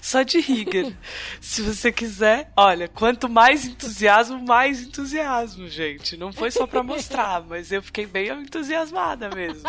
Só 0.00 0.22
de 0.22 0.40
rigor. 0.40 0.90
Se 1.42 1.60
você 1.60 1.92
quiser. 1.92 2.50
Olha, 2.56 2.88
quanto 2.88 3.28
mais 3.28 3.66
entusiasmo, 3.66 4.42
mais 4.46 4.80
entusiasmo, 4.82 5.68
gente. 5.68 6.16
Não 6.16 6.32
foi 6.32 6.50
só 6.50 6.66
pra 6.66 6.82
mostrar, 6.82 7.42
mas 7.46 7.70
eu 7.70 7.82
fiquei 7.82 8.06
bem 8.06 8.28
entusiasmada 8.30 9.28
mesmo. 9.28 9.68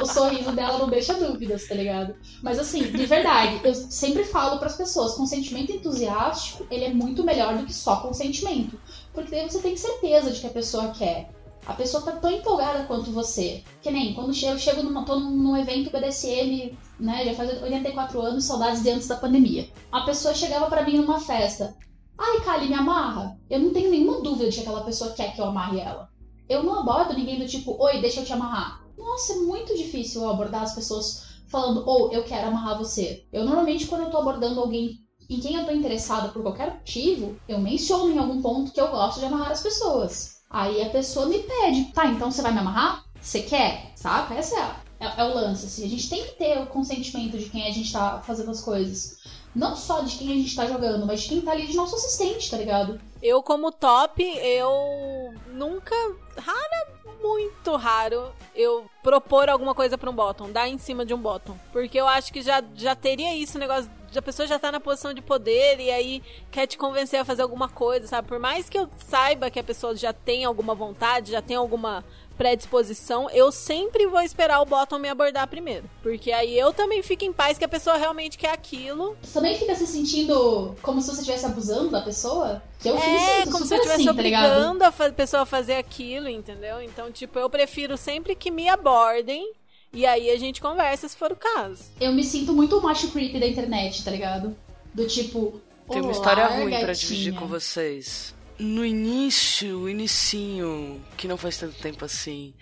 o 0.00 0.06
sorriso 0.06 0.52
dela 0.52 0.78
não 0.78 0.88
deixa 0.88 1.12
dúvidas, 1.14 1.66
tá 1.68 1.74
ligado? 1.74 2.14
Mas 2.42 2.58
assim, 2.58 2.82
de 2.82 3.04
verdade, 3.06 3.60
eu 3.62 3.74
sempre 3.74 4.24
falo 4.24 4.58
pras 4.58 4.76
pessoas, 4.76 5.14
consentimento 5.14 5.72
entusiástico, 5.72 6.66
ele 6.70 6.84
é 6.84 6.92
muito 6.94 7.22
melhor 7.24 7.58
do 7.58 7.66
que 7.66 7.74
só 7.74 7.96
consentimento. 7.96 8.80
Porque 9.12 9.30
daí 9.32 9.50
você 9.50 9.58
tem 9.60 9.76
certeza 9.76 10.30
de 10.30 10.40
que 10.40 10.46
a 10.46 10.50
pessoa 10.50 10.92
quer. 10.96 11.28
A 11.70 11.74
pessoa 11.74 12.02
tá 12.02 12.10
tão 12.10 12.32
empolgada 12.32 12.82
quanto 12.82 13.12
você. 13.12 13.62
Que 13.80 13.92
nem 13.92 14.12
quando 14.12 14.30
eu 14.30 14.58
chego 14.58 14.82
numa, 14.82 15.04
tô 15.04 15.20
num, 15.20 15.56
evento 15.56 15.88
BDSM, 15.88 16.76
né? 16.98 17.24
Já 17.24 17.32
faz 17.32 17.62
84 17.62 18.20
anos, 18.20 18.44
saudades 18.44 18.82
de 18.82 18.90
antes 18.90 19.06
da 19.06 19.14
pandemia. 19.14 19.70
A 19.92 20.00
pessoa 20.00 20.34
chegava 20.34 20.66
pra 20.66 20.82
mim 20.82 20.96
numa 20.96 21.20
festa. 21.20 21.76
Ai, 22.18 22.40
Kali, 22.40 22.66
me 22.66 22.74
amarra. 22.74 23.38
Eu 23.48 23.60
não 23.60 23.72
tenho 23.72 23.88
nenhuma 23.88 24.20
dúvida 24.20 24.50
de 24.50 24.56
que 24.56 24.62
aquela 24.62 24.82
pessoa 24.82 25.12
quer 25.12 25.32
que 25.32 25.40
eu 25.40 25.44
amarre 25.44 25.78
ela. 25.78 26.10
Eu 26.48 26.64
não 26.64 26.80
abordo 26.80 27.14
ninguém 27.14 27.38
do 27.38 27.46
tipo, 27.46 27.80
oi, 27.80 28.00
deixa 28.00 28.18
eu 28.18 28.24
te 28.24 28.32
amarrar. 28.32 28.84
Nossa, 28.98 29.34
é 29.34 29.36
muito 29.36 29.76
difícil 29.76 30.22
eu 30.22 30.30
abordar 30.30 30.64
as 30.64 30.74
pessoas 30.74 31.24
falando, 31.46 31.88
ou 31.88 32.10
eu 32.10 32.24
quero 32.24 32.48
amarrar 32.48 32.78
você. 32.78 33.24
Eu 33.32 33.44
normalmente, 33.44 33.86
quando 33.86 34.02
eu 34.02 34.10
tô 34.10 34.18
abordando 34.18 34.58
alguém 34.58 34.98
em 35.28 35.38
quem 35.38 35.54
eu 35.54 35.64
tô 35.64 35.70
interessada 35.70 36.30
por 36.30 36.42
qualquer 36.42 36.74
motivo, 36.74 37.36
eu 37.46 37.60
menciono 37.60 38.10
em 38.10 38.18
algum 38.18 38.42
ponto 38.42 38.72
que 38.72 38.80
eu 38.80 38.90
gosto 38.90 39.20
de 39.20 39.26
amarrar 39.26 39.52
as 39.52 39.62
pessoas. 39.62 40.39
Aí 40.50 40.82
a 40.82 40.90
pessoa 40.90 41.26
me 41.26 41.38
pede, 41.38 41.92
tá, 41.92 42.06
então 42.06 42.28
você 42.28 42.42
vai 42.42 42.50
me 42.52 42.58
amarrar? 42.58 43.04
Você 43.20 43.42
quer? 43.42 43.92
Saca? 43.94 44.34
Essa 44.34 44.58
é, 44.58 45.06
é, 45.06 45.20
é 45.20 45.24
o 45.24 45.32
lance, 45.32 45.66
assim. 45.66 45.84
A 45.84 45.88
gente 45.88 46.10
tem 46.10 46.24
que 46.24 46.32
ter 46.32 46.58
o 46.58 46.66
consentimento 46.66 47.38
de 47.38 47.48
quem 47.48 47.68
a 47.68 47.70
gente 47.70 47.92
tá 47.92 48.20
fazendo 48.26 48.50
as 48.50 48.60
coisas. 48.60 49.20
Não 49.54 49.76
só 49.76 50.00
de 50.00 50.16
quem 50.16 50.32
a 50.32 50.34
gente 50.34 50.56
tá 50.56 50.66
jogando, 50.66 51.06
mas 51.06 51.22
de 51.22 51.28
quem 51.28 51.40
tá 51.40 51.52
ali 51.52 51.68
de 51.68 51.76
nosso 51.76 51.94
assistente, 51.94 52.50
tá 52.50 52.56
ligado? 52.56 53.00
Eu, 53.22 53.42
como 53.42 53.70
top, 53.70 54.22
eu 54.22 55.34
nunca. 55.52 55.94
Rara, 56.36 56.88
muito 57.22 57.76
raro, 57.76 58.32
eu 58.54 58.86
propor 59.02 59.48
alguma 59.48 59.74
coisa 59.74 59.98
pra 59.98 60.10
um 60.10 60.14
bottom, 60.14 60.50
dar 60.50 60.68
em 60.68 60.78
cima 60.78 61.04
de 61.04 61.14
um 61.14 61.18
bottom. 61.18 61.56
Porque 61.72 61.98
eu 62.00 62.08
acho 62.08 62.32
que 62.32 62.42
já, 62.42 62.62
já 62.74 62.96
teria 62.96 63.36
isso, 63.36 63.56
o 63.56 63.60
negócio. 63.60 63.90
A 64.18 64.22
pessoa 64.22 64.46
já 64.48 64.58
tá 64.58 64.72
na 64.72 64.80
posição 64.80 65.12
de 65.14 65.22
poder 65.22 65.78
e 65.80 65.90
aí 65.90 66.22
quer 66.50 66.66
te 66.66 66.76
convencer 66.76 67.20
a 67.20 67.24
fazer 67.24 67.42
alguma 67.42 67.68
coisa, 67.68 68.06
sabe? 68.06 68.26
Por 68.28 68.38
mais 68.38 68.68
que 68.68 68.78
eu 68.78 68.88
saiba 69.08 69.50
que 69.50 69.58
a 69.58 69.64
pessoa 69.64 69.94
já 69.94 70.12
tem 70.12 70.44
alguma 70.44 70.74
vontade, 70.74 71.32
já 71.32 71.40
tem 71.42 71.56
alguma 71.56 72.04
predisposição, 72.36 73.28
eu 73.30 73.52
sempre 73.52 74.06
vou 74.06 74.20
esperar 74.22 74.60
o 74.60 74.64
bottom 74.64 74.98
me 74.98 75.08
abordar 75.10 75.46
primeiro. 75.46 75.84
Porque 76.02 76.32
aí 76.32 76.58
eu 76.58 76.72
também 76.72 77.02
fico 77.02 77.24
em 77.24 77.32
paz 77.32 77.58
que 77.58 77.64
a 77.64 77.68
pessoa 77.68 77.96
realmente 77.98 78.36
quer 78.38 78.50
aquilo. 78.50 79.14
Você 79.22 79.34
também 79.34 79.56
fica 79.56 79.74
se 79.74 79.86
sentindo 79.86 80.74
como 80.82 81.00
se 81.00 81.08
você 81.10 81.20
estivesse 81.20 81.44
abusando 81.46 81.90
da 81.90 82.00
pessoa? 82.00 82.62
Que 82.80 82.88
eu 82.88 82.96
É, 82.96 83.42
sinto 83.42 83.52
como 83.52 83.64
se 83.66 83.74
eu 83.74 83.76
estivesse 83.76 84.00
assim, 84.00 84.04
tá 84.06 84.10
obrigando 84.10 84.82
a 84.84 84.90
fa- 84.90 85.12
pessoa 85.12 85.42
a 85.42 85.46
fazer 85.46 85.74
aquilo, 85.74 86.28
entendeu? 86.28 86.80
Então, 86.82 87.12
tipo, 87.12 87.38
eu 87.38 87.48
prefiro 87.50 87.96
sempre 87.96 88.34
que 88.34 88.50
me 88.50 88.68
abordem 88.68 89.52
e 89.92 90.06
aí 90.06 90.30
a 90.30 90.38
gente 90.38 90.60
conversa 90.60 91.08
se 91.08 91.16
for 91.16 91.32
o 91.32 91.36
caso. 91.36 91.84
Eu 92.00 92.12
me 92.12 92.22
sinto 92.24 92.52
muito 92.52 92.78
o 92.78 92.82
macho 92.82 93.10
creep 93.10 93.38
da 93.38 93.46
internet, 93.46 94.04
tá 94.04 94.10
ligado? 94.10 94.56
Do 94.94 95.06
tipo. 95.06 95.60
Tem 95.88 96.00
uma 96.00 96.08
"Olá, 96.08 96.12
história 96.12 96.46
ruim 96.46 96.70
pra 96.70 96.86
gatinha." 96.88 96.94
dividir 96.94 97.34
com 97.34 97.46
vocês. 97.46 98.34
No 98.58 98.84
início, 98.84 99.78
o 99.80 99.88
inicinho, 99.88 101.00
que 101.16 101.26
não 101.26 101.36
faz 101.38 101.56
tanto 101.56 101.80
tempo 101.80 102.04
assim, 102.04 102.52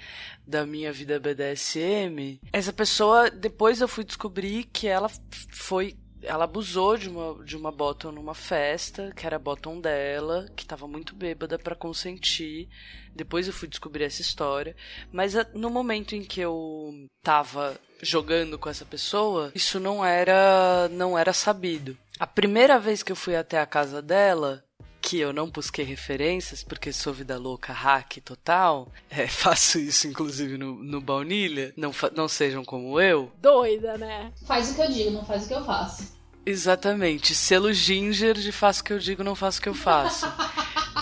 da 0.46 0.64
minha 0.64 0.92
vida 0.92 1.18
BDSM, 1.18 2.40
essa 2.52 2.72
pessoa, 2.72 3.28
depois 3.30 3.80
eu 3.80 3.88
fui 3.88 4.04
descobrir 4.04 4.64
que 4.72 4.86
ela 4.86 5.10
foi. 5.50 5.96
Ela 6.22 6.44
abusou 6.44 6.96
de 6.96 7.08
uma, 7.08 7.44
de 7.44 7.56
uma 7.56 7.70
bottom 7.70 8.10
numa 8.12 8.34
festa, 8.34 9.12
que 9.14 9.24
era 9.26 9.36
a 9.36 9.38
bottom 9.38 9.80
dela, 9.80 10.46
que 10.56 10.66
tava 10.66 10.88
muito 10.88 11.14
bêbada 11.14 11.58
pra 11.58 11.74
consentir. 11.74 12.68
Depois 13.14 13.46
eu 13.46 13.52
fui 13.52 13.68
descobrir 13.68 14.04
essa 14.04 14.20
história. 14.22 14.74
Mas 15.12 15.36
a- 15.36 15.46
no 15.54 15.70
momento 15.70 16.14
em 16.14 16.22
que 16.24 16.40
eu 16.40 17.06
tava 17.22 17.78
jogando 18.02 18.58
com 18.58 18.68
essa 18.68 18.84
pessoa, 18.84 19.50
isso 19.54 19.78
não 19.80 20.04
era 20.04 20.88
não 20.90 21.16
era 21.18 21.32
sabido. 21.32 21.96
A 22.18 22.26
primeira 22.26 22.78
vez 22.78 23.02
que 23.02 23.12
eu 23.12 23.16
fui 23.16 23.36
até 23.36 23.58
a 23.60 23.66
casa 23.66 24.02
dela, 24.02 24.64
que 25.00 25.18
eu 25.18 25.32
não 25.32 25.48
busquei 25.48 25.84
referências, 25.84 26.62
porque 26.62 26.92
sou 26.92 27.12
vida 27.12 27.38
louca, 27.38 27.72
hack 27.72 28.18
total, 28.24 28.92
é, 29.08 29.26
faço 29.26 29.78
isso 29.78 30.06
inclusive 30.06 30.58
no, 30.58 30.82
no 30.82 31.00
baunilha, 31.00 31.72
não, 31.76 31.92
não 32.14 32.28
sejam 32.28 32.64
como 32.64 33.00
eu. 33.00 33.32
Doida, 33.40 33.96
né? 33.96 34.32
Faz 34.46 34.70
o 34.70 34.74
que 34.74 34.82
eu 34.82 34.90
digo, 34.90 35.10
não 35.10 35.24
faz 35.24 35.44
o 35.44 35.48
que 35.48 35.54
eu 35.54 35.64
faço. 35.64 36.18
Exatamente, 36.44 37.34
selo 37.34 37.72
ginger 37.72 38.34
de 38.34 38.52
faço 38.52 38.80
o 38.80 38.84
que 38.84 38.92
eu 38.92 38.98
digo, 38.98 39.22
não 39.22 39.34
faço 39.34 39.58
o 39.58 39.62
que 39.62 39.68
eu 39.68 39.74
faço. 39.74 40.26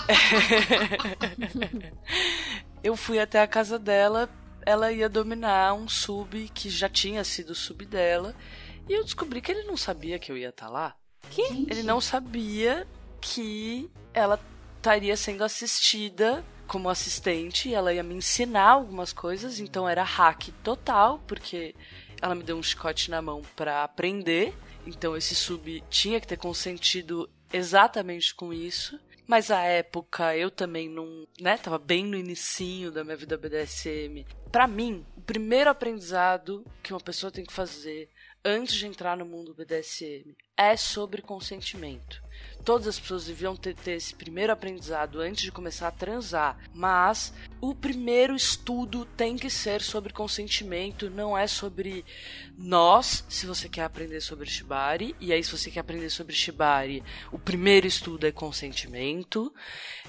eu 2.82 2.96
fui 2.96 3.18
até 3.18 3.40
a 3.40 3.46
casa 3.46 3.78
dela, 3.78 4.28
ela 4.64 4.92
ia 4.92 5.08
dominar 5.08 5.74
um 5.74 5.88
sub 5.88 6.50
que 6.52 6.68
já 6.68 6.88
tinha 6.88 7.22
sido 7.22 7.54
sub 7.54 7.84
dela, 7.84 8.34
e 8.88 8.92
eu 8.92 9.04
descobri 9.04 9.40
que 9.40 9.52
ele 9.52 9.64
não 9.64 9.76
sabia 9.76 10.18
que 10.18 10.30
eu 10.30 10.36
ia 10.36 10.48
estar 10.48 10.68
lá. 10.68 10.96
Gente, 11.30 11.70
Ele 11.70 11.82
não 11.82 12.00
sabia 12.00 12.86
que 13.20 13.90
ela 14.12 14.40
estaria 14.76 15.16
sendo 15.16 15.44
assistida 15.44 16.44
como 16.66 16.88
assistente 16.88 17.68
e 17.68 17.74
ela 17.74 17.92
ia 17.92 18.02
me 18.02 18.14
ensinar 18.14 18.70
algumas 18.70 19.12
coisas, 19.12 19.60
então 19.60 19.88
era 19.88 20.02
hack 20.02 20.48
total, 20.62 21.20
porque 21.26 21.74
ela 22.20 22.34
me 22.34 22.42
deu 22.42 22.56
um 22.56 22.62
chicote 22.62 23.10
na 23.10 23.22
mão 23.22 23.42
pra 23.54 23.84
aprender. 23.84 24.54
Então 24.86 25.16
esse 25.16 25.34
sub 25.34 25.82
tinha 25.90 26.20
que 26.20 26.26
ter 26.26 26.36
consentido 26.36 27.28
exatamente 27.52 28.34
com 28.34 28.52
isso. 28.52 28.98
Mas 29.26 29.50
a 29.50 29.60
época 29.62 30.36
eu 30.36 30.50
também 30.52 30.88
não, 30.88 31.26
né, 31.40 31.58
tava 31.58 31.78
bem 31.78 32.04
no 32.04 32.16
inicinho 32.16 32.92
da 32.92 33.02
minha 33.02 33.16
vida 33.16 33.36
BDSM. 33.36 34.24
Pra 34.52 34.68
mim, 34.68 35.04
o 35.16 35.20
primeiro 35.20 35.68
aprendizado 35.68 36.64
que 36.80 36.92
uma 36.92 37.00
pessoa 37.00 37.32
tem 37.32 37.44
que 37.44 37.52
fazer 37.52 38.08
antes 38.44 38.76
de 38.76 38.86
entrar 38.86 39.16
no 39.16 39.26
mundo 39.26 39.52
BDSM 39.52 40.36
é 40.56 40.76
sobre 40.76 41.22
consentimento. 41.22 42.22
Todas 42.66 42.88
as 42.88 42.98
pessoas 42.98 43.26
deviam 43.26 43.54
ter, 43.54 43.76
ter 43.76 43.92
esse 43.92 44.12
primeiro 44.12 44.52
aprendizado 44.52 45.20
antes 45.20 45.44
de 45.44 45.52
começar 45.52 45.86
a 45.86 45.92
transar, 45.92 46.58
mas 46.74 47.32
o 47.60 47.72
primeiro 47.76 48.34
estudo 48.34 49.04
tem 49.04 49.36
que 49.36 49.48
ser 49.48 49.80
sobre 49.80 50.12
consentimento, 50.12 51.08
não 51.08 51.38
é 51.38 51.46
sobre 51.46 52.04
nós, 52.58 53.24
se 53.28 53.46
você 53.46 53.68
quer 53.68 53.84
aprender 53.84 54.20
sobre 54.20 54.50
Shibari, 54.50 55.14
e 55.20 55.32
aí 55.32 55.44
se 55.44 55.56
você 55.56 55.70
quer 55.70 55.78
aprender 55.78 56.10
sobre 56.10 56.34
Shibari, 56.34 57.04
o 57.30 57.38
primeiro 57.38 57.86
estudo 57.86 58.26
é 58.26 58.32
consentimento. 58.32 59.54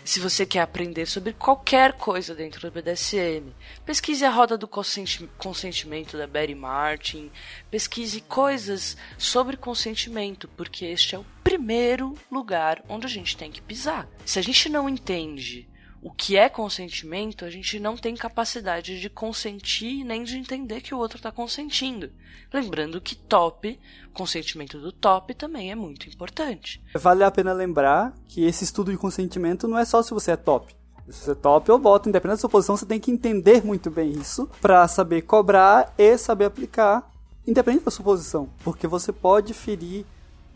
Se 0.03 0.20
você 0.20 0.43
quer 0.43 0.62
aprender 0.62 1.05
sobre 1.05 1.34
qualquer 1.34 1.93
coisa 1.93 2.34
dentro 2.34 2.62
do 2.62 2.72
BDSM, 2.72 3.53
pesquise 3.86 4.26
a 4.26 4.32
roda 4.32 4.58
do 4.58 4.68
consenti- 4.68 5.30
consentimento 5.38 6.18
da 6.18 6.26
Betty 6.26 6.55
Martin, 6.55 7.30
pesquise 7.70 8.20
coisas 8.22 8.97
sobre 9.16 9.58
consentimento, 9.58 10.47
porque 10.58 10.86
este 10.86 11.14
é 11.14 11.20
o 11.20 11.26
primeiro 11.48 12.14
lugar 12.30 12.84
onde 12.89 13.06
a 13.06 13.10
gente 13.10 13.38
tem 13.38 13.50
que 13.50 13.62
pisar. 13.62 14.06
Se 14.26 14.38
a 14.38 14.41
gente 14.41 14.68
não 14.68 14.89
entende 14.89 15.66
o 16.02 16.12
que 16.12 16.36
é 16.36 16.50
consentimento, 16.50 17.45
a 17.45 17.50
gente 17.50 17.80
não 17.80 17.95
tem 17.95 18.16
capacidade 18.16 19.00
de 19.00 19.10
consentir 19.10 20.04
nem 20.04 20.26
de 20.26 20.38
entender 20.38 20.82
que 20.82 20.93
o 20.93 20.98
outro 20.98 21.16
está 21.16 21.32
consentindo. 21.32 22.12
Lembrando 22.54 23.00
que 23.00 23.16
top, 23.16 23.80
consentimento 24.14 24.78
do 24.78 24.91
top 24.91 25.34
também 25.34 25.72
é 25.72 25.76
muito 25.76 26.10
importante. 26.10 26.84
Vale 26.93 27.24
a 27.24 27.32
pena 27.32 27.54
lembrar 27.54 28.14
que 28.28 28.43
esse 28.43 28.66
estudo 28.66 28.91
de 28.91 28.98
consentimento 28.98 29.70
não 29.70 29.80
é 29.80 29.86
só 29.86 30.04
se 30.04 30.14
você 30.14 30.32
é 30.32 30.36
top. 30.36 30.76
Se 31.08 31.22
você 31.22 31.32
é 31.32 31.36
top 31.36 31.72
ou 31.72 31.80
bota, 31.80 32.10
independente 32.10 32.39
da 32.39 32.41
sua 32.41 32.50
posição, 32.50 32.76
você 32.76 32.86
tem 32.86 33.00
que 33.00 33.10
entender 33.10 33.64
muito 33.64 33.89
bem 33.89 34.12
isso 34.12 34.50
pra 34.60 34.86
saber 34.86 35.22
cobrar 35.22 35.93
e 35.98 36.18
saber 36.18 36.43
aplicar, 36.43 37.10
independente 37.48 37.86
da 37.86 37.91
sua 37.91 38.04
posição. 38.04 38.50
Porque 38.66 38.86
você 38.86 39.14
pode 39.14 39.54
ferir 39.54 40.06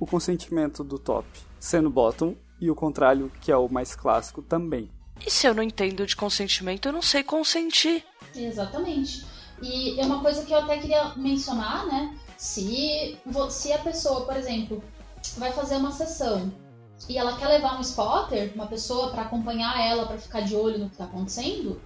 o 0.01 0.07
consentimento 0.07 0.83
do 0.83 0.97
top, 0.97 1.27
sendo 1.59 1.87
bottom, 1.87 2.35
e 2.59 2.71
o 2.71 2.75
contrário, 2.75 3.31
que 3.39 3.51
é 3.51 3.55
o 3.55 3.69
mais 3.69 3.95
clássico, 3.95 4.41
também. 4.41 4.89
E 5.23 5.29
se 5.29 5.45
eu 5.45 5.53
não 5.53 5.61
entendo 5.61 6.07
de 6.07 6.15
consentimento, 6.15 6.87
eu 6.87 6.91
não 6.91 7.03
sei 7.03 7.23
consentir. 7.23 8.03
Exatamente. 8.35 9.23
E 9.61 9.99
é 9.99 10.03
uma 10.03 10.19
coisa 10.19 10.43
que 10.43 10.51
eu 10.51 10.57
até 10.57 10.79
queria 10.79 11.13
mencionar, 11.15 11.85
né? 11.85 12.17
Se, 12.35 13.15
se 13.51 13.71
a 13.71 13.77
pessoa, 13.77 14.25
por 14.25 14.35
exemplo, 14.35 14.83
vai 15.37 15.51
fazer 15.51 15.75
uma 15.75 15.91
sessão 15.91 16.51
e 17.07 17.15
ela 17.15 17.37
quer 17.37 17.47
levar 17.47 17.77
um 17.77 17.81
spotter, 17.81 18.53
uma 18.55 18.65
pessoa 18.65 19.11
pra 19.11 19.21
acompanhar 19.21 19.79
ela, 19.79 20.07
pra 20.07 20.17
ficar 20.17 20.41
de 20.41 20.55
olho 20.55 20.79
no 20.79 20.89
que 20.89 20.97
tá 20.97 21.03
acontecendo, 21.03 21.79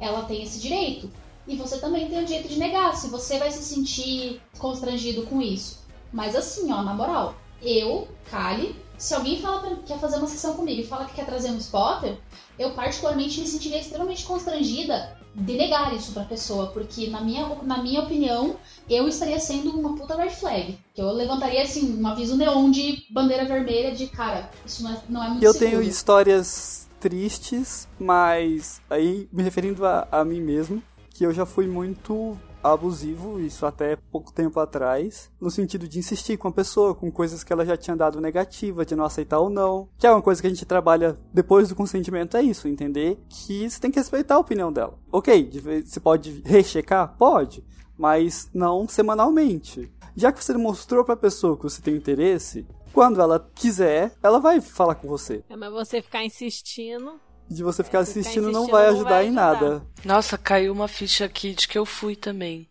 ela 0.00 0.22
tem 0.22 0.42
esse 0.42 0.58
direito. 0.58 1.10
E 1.46 1.54
você 1.54 1.78
também 1.78 2.08
tem 2.08 2.22
o 2.22 2.24
direito 2.24 2.48
de 2.48 2.58
negar, 2.58 2.96
se 2.96 3.08
você 3.08 3.38
vai 3.38 3.50
se 3.50 3.62
sentir 3.62 4.40
constrangido 4.56 5.26
com 5.26 5.42
isso. 5.42 5.86
Mas 6.10 6.34
assim, 6.34 6.72
ó, 6.72 6.82
na 6.82 6.94
moral, 6.94 7.34
eu, 7.62 8.08
Kali, 8.30 8.74
Se 8.98 9.14
alguém 9.14 9.40
fala 9.40 9.60
pra, 9.60 9.76
quer 9.86 9.98
fazer 10.00 10.16
uma 10.16 10.26
sessão 10.26 10.54
comigo 10.54 10.80
e 10.80 10.86
fala 10.86 11.04
que 11.04 11.14
quer 11.14 11.24
trazer 11.24 11.50
um 11.50 11.58
spotter, 11.58 12.16
eu 12.58 12.72
particularmente 12.72 13.40
me 13.40 13.46
sentiria 13.46 13.78
extremamente 13.80 14.24
constrangida 14.24 15.16
de 15.36 15.52
negar 15.52 15.94
isso 15.94 16.12
pra 16.12 16.24
pessoa, 16.24 16.66
porque 16.68 17.06
na 17.08 17.20
minha, 17.20 17.46
na 17.62 17.80
minha 17.80 18.00
opinião, 18.00 18.56
eu 18.90 19.06
estaria 19.06 19.38
sendo 19.38 19.70
uma 19.70 19.94
puta 19.94 20.16
red 20.16 20.30
flag. 20.30 20.76
Que 20.92 21.00
eu 21.00 21.12
levantaria 21.12 21.62
assim, 21.62 22.00
um 22.00 22.06
aviso 22.08 22.36
neon 22.36 22.70
de 22.72 23.04
bandeira 23.10 23.44
vermelha 23.44 23.94
de 23.94 24.08
cara, 24.08 24.50
isso 24.66 24.82
não 24.82 24.90
é, 24.90 24.98
não 25.08 25.22
é 25.24 25.28
muito 25.28 25.44
Eu 25.44 25.52
seguro. 25.52 25.70
tenho 25.70 25.82
histórias 25.82 26.88
tristes, 26.98 27.86
mas 28.00 28.80
aí 28.90 29.28
me 29.32 29.44
referindo 29.44 29.86
a, 29.86 30.08
a 30.10 30.24
mim 30.24 30.40
mesmo, 30.40 30.82
que 31.10 31.24
eu 31.24 31.32
já 31.32 31.46
fui 31.46 31.68
muito 31.68 32.36
abusivo, 32.62 33.40
isso 33.40 33.64
até 33.66 33.96
pouco 33.96 34.32
tempo 34.32 34.58
atrás, 34.60 35.30
no 35.40 35.50
sentido 35.50 35.88
de 35.88 35.98
insistir 35.98 36.36
com 36.36 36.48
a 36.48 36.52
pessoa, 36.52 36.94
com 36.94 37.10
coisas 37.10 37.44
que 37.44 37.52
ela 37.52 37.64
já 37.64 37.76
tinha 37.76 37.96
dado 37.96 38.20
negativa, 38.20 38.84
de 38.84 38.96
não 38.96 39.04
aceitar 39.04 39.38
ou 39.38 39.48
não. 39.48 39.88
Que 39.98 40.06
é 40.06 40.10
uma 40.10 40.22
coisa 40.22 40.40
que 40.40 40.46
a 40.46 40.50
gente 40.50 40.66
trabalha 40.66 41.16
depois 41.32 41.68
do 41.68 41.76
consentimento, 41.76 42.36
é 42.36 42.42
isso, 42.42 42.68
entender 42.68 43.18
que 43.28 43.68
você 43.68 43.80
tem 43.80 43.90
que 43.90 43.98
respeitar 43.98 44.36
a 44.36 44.40
opinião 44.40 44.72
dela. 44.72 44.98
Ok, 45.10 45.50
você 45.84 46.00
pode 46.00 46.42
rechecar? 46.44 47.14
Pode, 47.16 47.64
mas 47.96 48.50
não 48.52 48.88
semanalmente. 48.88 49.92
Já 50.16 50.32
que 50.32 50.42
você 50.42 50.52
mostrou 50.56 51.04
pra 51.04 51.16
pessoa 51.16 51.56
que 51.56 51.62
você 51.62 51.80
tem 51.80 51.94
interesse, 51.94 52.66
quando 52.92 53.20
ela 53.20 53.48
quiser, 53.54 54.12
ela 54.22 54.40
vai 54.40 54.60
falar 54.60 54.96
com 54.96 55.06
você. 55.06 55.44
É, 55.48 55.56
mas 55.56 55.70
você 55.70 56.02
ficar 56.02 56.24
insistindo. 56.24 57.20
De 57.50 57.62
você 57.62 57.82
ficar 57.82 58.04
Se 58.04 58.12
ficar 58.12 58.20
assistindo 58.20 58.52
não 58.52 58.66
vai 58.66 58.86
não 58.86 58.94
ajudar 58.94 59.10
vai 59.10 59.24
em 59.24 59.28
ajudar. 59.28 59.52
nada. 59.60 59.82
Nossa, 60.04 60.36
caiu 60.36 60.72
uma 60.72 60.88
ficha 60.88 61.24
aqui 61.24 61.54
de 61.54 61.66
que 61.66 61.78
eu 61.78 61.86
fui 61.86 62.14
também. 62.14 62.68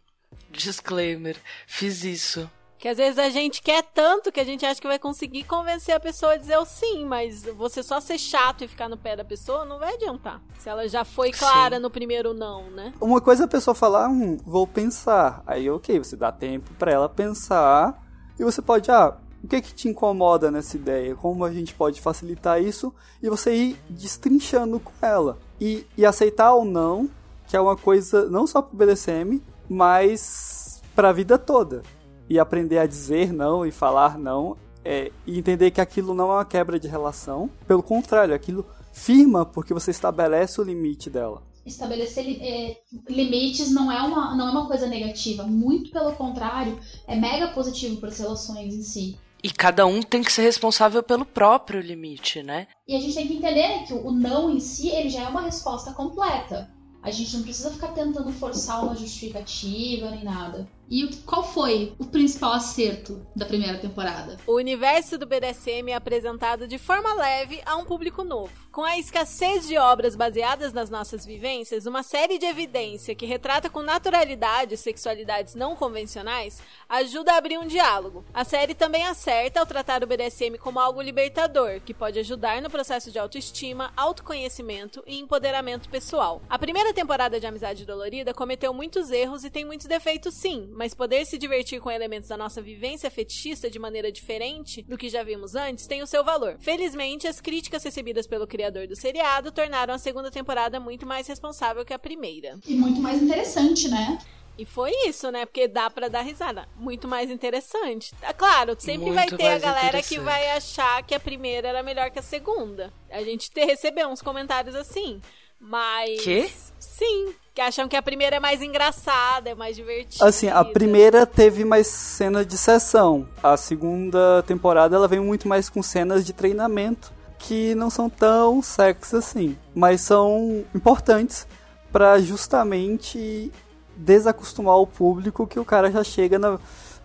Disclaimer. 0.51 1.35
Fiz 1.65 2.03
isso. 2.03 2.49
Que 2.79 2.87
às 2.87 2.97
vezes 2.97 3.17
a 3.17 3.29
gente 3.29 3.59
quer 3.61 3.81
tanto 3.81 4.31
que 4.31 4.39
a 4.39 4.43
gente 4.43 4.63
acha 4.63 4.79
que 4.79 4.87
vai 4.87 4.99
conseguir 4.99 5.43
convencer 5.45 5.95
a 5.95 5.99
pessoa 5.99 6.33
a 6.33 6.37
dizer 6.37 6.57
o 6.57 6.65
sim, 6.65 7.05
mas 7.05 7.43
você 7.43 7.81
só 7.81 7.99
ser 7.99 8.19
chato 8.19 8.63
e 8.63 8.67
ficar 8.67 8.87
no 8.87 8.95
pé 8.95 9.15
da 9.15 9.25
pessoa 9.25 9.65
não 9.65 9.79
vai 9.79 9.95
adiantar. 9.95 10.39
Se 10.59 10.69
ela 10.69 10.87
já 10.87 11.03
foi 11.03 11.31
clara 11.31 11.77
Sim. 11.77 11.81
no 11.81 11.89
primeiro 11.89 12.35
não, 12.35 12.69
né? 12.69 12.93
Uma 13.01 13.19
coisa 13.19 13.43
é 13.43 13.45
a 13.45 13.49
pessoa 13.49 13.73
falar, 13.73 14.07
hum, 14.07 14.37
vou 14.45 14.67
pensar. 14.67 15.41
Aí, 15.47 15.67
ok, 15.67 15.97
você 15.97 16.15
dá 16.15 16.31
tempo 16.31 16.71
pra 16.75 16.91
ela 16.91 17.09
pensar. 17.09 17.99
E 18.39 18.43
você 18.43 18.61
pode, 18.61 18.91
ah, 18.91 19.17
o 19.47 19.49
que 19.49 19.61
que 19.61 19.73
te 19.73 19.87
incomoda 19.87 20.51
nessa 20.51 20.75
ideia? 20.75 21.15
Como 21.15 21.45
a 21.45 21.51
gente 21.51 21.73
pode 21.73 22.01
facilitar 22.01 22.61
isso? 22.61 22.93
E 23.23 23.29
você 23.29 23.55
ir 23.55 23.77
destrinchando 23.89 24.77
com 24.77 24.91
ela. 25.01 25.37
E, 25.59 25.85
e 25.97 26.05
aceitar 26.05 26.53
ou 26.53 26.65
não, 26.65 27.09
que 27.47 27.55
é 27.55 27.61
uma 27.61 27.77
coisa 27.77 28.29
não 28.29 28.45
só 28.45 28.61
pro 28.61 28.77
BDSM, 28.77 29.41
mas 29.69 30.81
pra 30.93 31.13
vida 31.13 31.37
toda. 31.37 31.81
E 32.29 32.37
aprender 32.37 32.77
a 32.77 32.85
dizer 32.85 33.31
não 33.31 33.65
e 33.65 33.71
falar 33.71 34.19
não. 34.19 34.57
É, 34.83 35.13
e 35.25 35.39
entender 35.39 35.71
que 35.71 35.79
aquilo 35.79 36.13
não 36.13 36.29
é 36.29 36.35
uma 36.35 36.45
quebra 36.45 36.77
de 36.77 36.89
relação. 36.89 37.49
Pelo 37.65 37.81
contrário, 37.81 38.35
aquilo 38.35 38.65
firma 38.91 39.45
porque 39.45 39.73
você 39.73 39.91
estabelece 39.91 40.59
o 40.59 40.63
limite 40.63 41.09
dela. 41.09 41.41
estabelecer 41.65 42.25
é, 42.41 42.77
limites 43.09 43.71
não 43.71 43.89
é, 43.89 44.01
uma, 44.01 44.35
não 44.35 44.49
é 44.49 44.51
uma 44.51 44.67
coisa 44.67 44.87
negativa. 44.87 45.43
Muito 45.43 45.89
pelo 45.89 46.11
contrário, 46.13 46.77
é 47.07 47.15
mega 47.15 47.47
positivo 47.47 47.95
para 47.97 48.09
as 48.09 48.19
relações 48.19 48.73
em 48.73 48.83
si. 48.83 49.17
E 49.43 49.51
cada 49.51 49.85
um 49.85 50.01
tem 50.01 50.23
que 50.23 50.31
ser 50.31 50.41
responsável 50.41 51.03
pelo 51.03 51.25
próprio 51.25 51.79
limite, 51.79 52.41
né? 52.41 52.67
E 52.87 52.95
a 52.95 52.99
gente 52.99 53.13
tem 53.13 53.27
que 53.27 53.35
entender 53.35 53.83
que 53.85 53.93
o 53.93 54.11
não 54.11 54.49
em 54.49 54.59
si, 54.59 54.89
ele 54.89 55.09
já 55.09 55.23
é 55.23 55.27
uma 55.27 55.41
resposta 55.41 55.93
completa. 55.93 56.69
A 57.03 57.11
gente 57.11 57.35
não 57.35 57.43
precisa 57.43 57.71
ficar 57.71 57.89
tentando 57.89 58.31
forçar 58.33 58.83
uma 58.83 58.95
justificativa 58.95 60.09
nem 60.09 60.23
nada. 60.23 60.67
E 60.89 61.05
qual 61.25 61.43
foi 61.43 61.93
o 61.99 62.05
principal 62.05 62.53
acerto 62.53 63.27
da 63.35 63.45
primeira 63.45 63.77
temporada? 63.77 64.37
O 64.47 64.53
universo 64.53 65.17
do 65.17 65.25
BDSM 65.25 65.91
é 65.91 65.95
apresentado 65.95 66.65
de 66.65 66.77
forma 66.77 67.13
leve 67.13 67.61
a 67.65 67.75
um 67.75 67.83
público 67.83 68.23
novo. 68.23 68.51
Com 68.71 68.83
a 68.83 68.97
escassez 68.97 69.67
de 69.67 69.77
obras 69.77 70.15
baseadas 70.15 70.71
nas 70.71 70.89
nossas 70.89 71.25
vivências, 71.25 71.85
uma 71.85 72.03
série 72.03 72.37
de 72.37 72.45
evidência 72.45 73.15
que 73.15 73.25
retrata 73.25 73.69
com 73.69 73.81
naturalidade 73.81 74.77
sexualidades 74.77 75.55
não 75.55 75.75
convencionais 75.75 76.61
ajuda 76.87 77.33
a 77.33 77.37
abrir 77.37 77.57
um 77.57 77.67
diálogo. 77.67 78.23
A 78.33 78.45
série 78.45 78.73
também 78.73 79.05
acerta 79.05 79.59
ao 79.59 79.65
tratar 79.65 80.03
o 80.03 80.07
BDSM 80.07 80.57
como 80.57 80.79
algo 80.79 81.01
libertador, 81.01 81.81
que 81.81 81.93
pode 81.93 82.19
ajudar 82.19 82.61
no 82.61 82.69
processo 82.69 83.11
de 83.11 83.19
autoestima, 83.19 83.91
autoconhecimento 83.97 85.03
e 85.05 85.19
empoderamento 85.19 85.89
pessoal. 85.89 86.41
A 86.47 86.57
primeira 86.57 86.93
temporada 86.93 87.39
de 87.39 87.47
Amizade 87.47 87.85
Dolorida 87.85 88.33
cometeu 88.33 88.73
muitos 88.73 89.11
erros 89.11 89.43
e 89.43 89.49
tem 89.49 89.65
muitos 89.65 89.87
defeitos 89.87 90.33
sim, 90.35 90.69
mas 90.77 90.93
poder 90.93 91.25
se 91.25 91.39
divertir 91.39 91.81
com 91.81 91.89
elementos 91.89 92.29
da 92.29 92.37
nossa 92.37 92.61
vivência 92.61 93.09
fetichista 93.09 93.67
de 93.67 93.79
maneira 93.79 94.11
diferente 94.11 94.83
do 94.83 94.95
que 94.95 95.09
já 95.09 95.23
vimos 95.23 95.55
antes 95.55 95.87
tem 95.87 96.03
o 96.03 96.07
seu 96.07 96.23
valor. 96.23 96.55
Felizmente, 96.59 97.27
as 97.27 97.41
críticas 97.41 97.83
recebidas 97.83 98.27
pelo 98.27 98.45
criador 98.45 98.87
do 98.87 98.95
seriado 98.95 99.51
tornaram 99.51 99.95
a 99.95 99.97
segunda 99.97 100.29
temporada 100.29 100.79
muito 100.79 101.03
mais 101.03 101.27
responsável 101.27 101.83
que 101.83 101.93
a 101.93 101.99
primeira. 101.99 102.59
E 102.67 102.75
muito 102.75 103.01
mais 103.01 103.19
interessante, 103.23 103.89
né? 103.89 104.19
E 104.55 104.65
foi 104.65 104.91
isso, 105.07 105.31
né? 105.31 105.45
Porque 105.45 105.67
dá 105.67 105.89
pra 105.89 106.07
dar 106.09 106.21
risada. 106.21 106.67
Muito 106.75 107.07
mais 107.07 107.31
interessante. 107.31 108.13
É 108.21 108.33
Claro, 108.33 108.75
sempre 108.77 109.11
Muito 109.11 109.15
vai 109.15 109.27
ter 109.27 109.47
a 109.47 109.59
galera 109.59 110.01
que 110.03 110.19
vai 110.19 110.51
achar 110.51 111.01
que 111.03 111.15
a 111.15 111.19
primeira 111.19 111.67
era 111.67 111.81
melhor 111.81 112.11
que 112.11 112.19
a 112.19 112.23
segunda. 112.23 112.93
A 113.09 113.23
gente 113.23 113.49
te 113.49 113.65
recebeu 113.65 114.09
uns 114.09 114.21
comentários 114.21 114.75
assim. 114.75 115.21
Mas. 115.59 116.21
Quê? 116.21 116.49
Sim. 116.79 117.33
Que 117.53 117.61
acham 117.61 117.87
que 117.87 117.95
a 117.95 118.01
primeira 118.01 118.35
é 118.35 118.39
mais 118.39 118.61
engraçada, 118.61 119.49
é 119.49 119.55
mais 119.55 119.75
divertida. 119.75 120.23
Assim, 120.23 120.47
a 120.47 120.63
primeira 120.63 121.25
teve 121.25 121.65
mais 121.65 121.87
cenas 121.87 122.45
de 122.45 122.55
sessão. 122.57 123.27
A 123.41 123.57
segunda 123.57 124.43
temporada 124.43 124.95
ela 124.95 125.07
vem 125.07 125.19
muito 125.19 125.47
mais 125.47 125.67
com 125.67 125.81
cenas 125.81 126.23
de 126.23 126.33
treinamento 126.33 127.11
que 127.39 127.73
não 127.75 127.89
são 127.89 128.09
tão 128.09 128.61
sexy 128.61 129.15
assim, 129.15 129.57
mas 129.73 130.01
são 130.01 130.65
importantes 130.73 131.47
pra 131.91 132.19
justamente 132.19 133.51
desacostumar 133.95 134.77
o 134.77 134.87
público 134.87 135.47
que 135.47 135.59
o 135.59 135.65
cara 135.65 135.91
já 135.91 136.03
chega 136.03 136.37
na, 136.37 136.59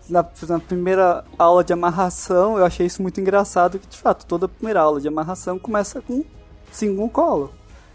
na, 0.09 0.25
na 0.47 0.59
primeira 0.59 1.23
aula 1.37 1.63
de 1.63 1.73
amarração. 1.73 2.57
Eu 2.57 2.65
achei 2.65 2.85
isso 2.85 3.01
muito 3.01 3.19
engraçado 3.19 3.79
que 3.79 3.87
de 3.87 3.97
fato 3.97 4.25
toda 4.25 4.47
primeira 4.47 4.81
aula 4.81 5.01
de 5.01 5.07
amarração 5.07 5.57
começa 5.57 6.01
com 6.01 6.23
single 6.71 7.09
colo. 7.09 7.51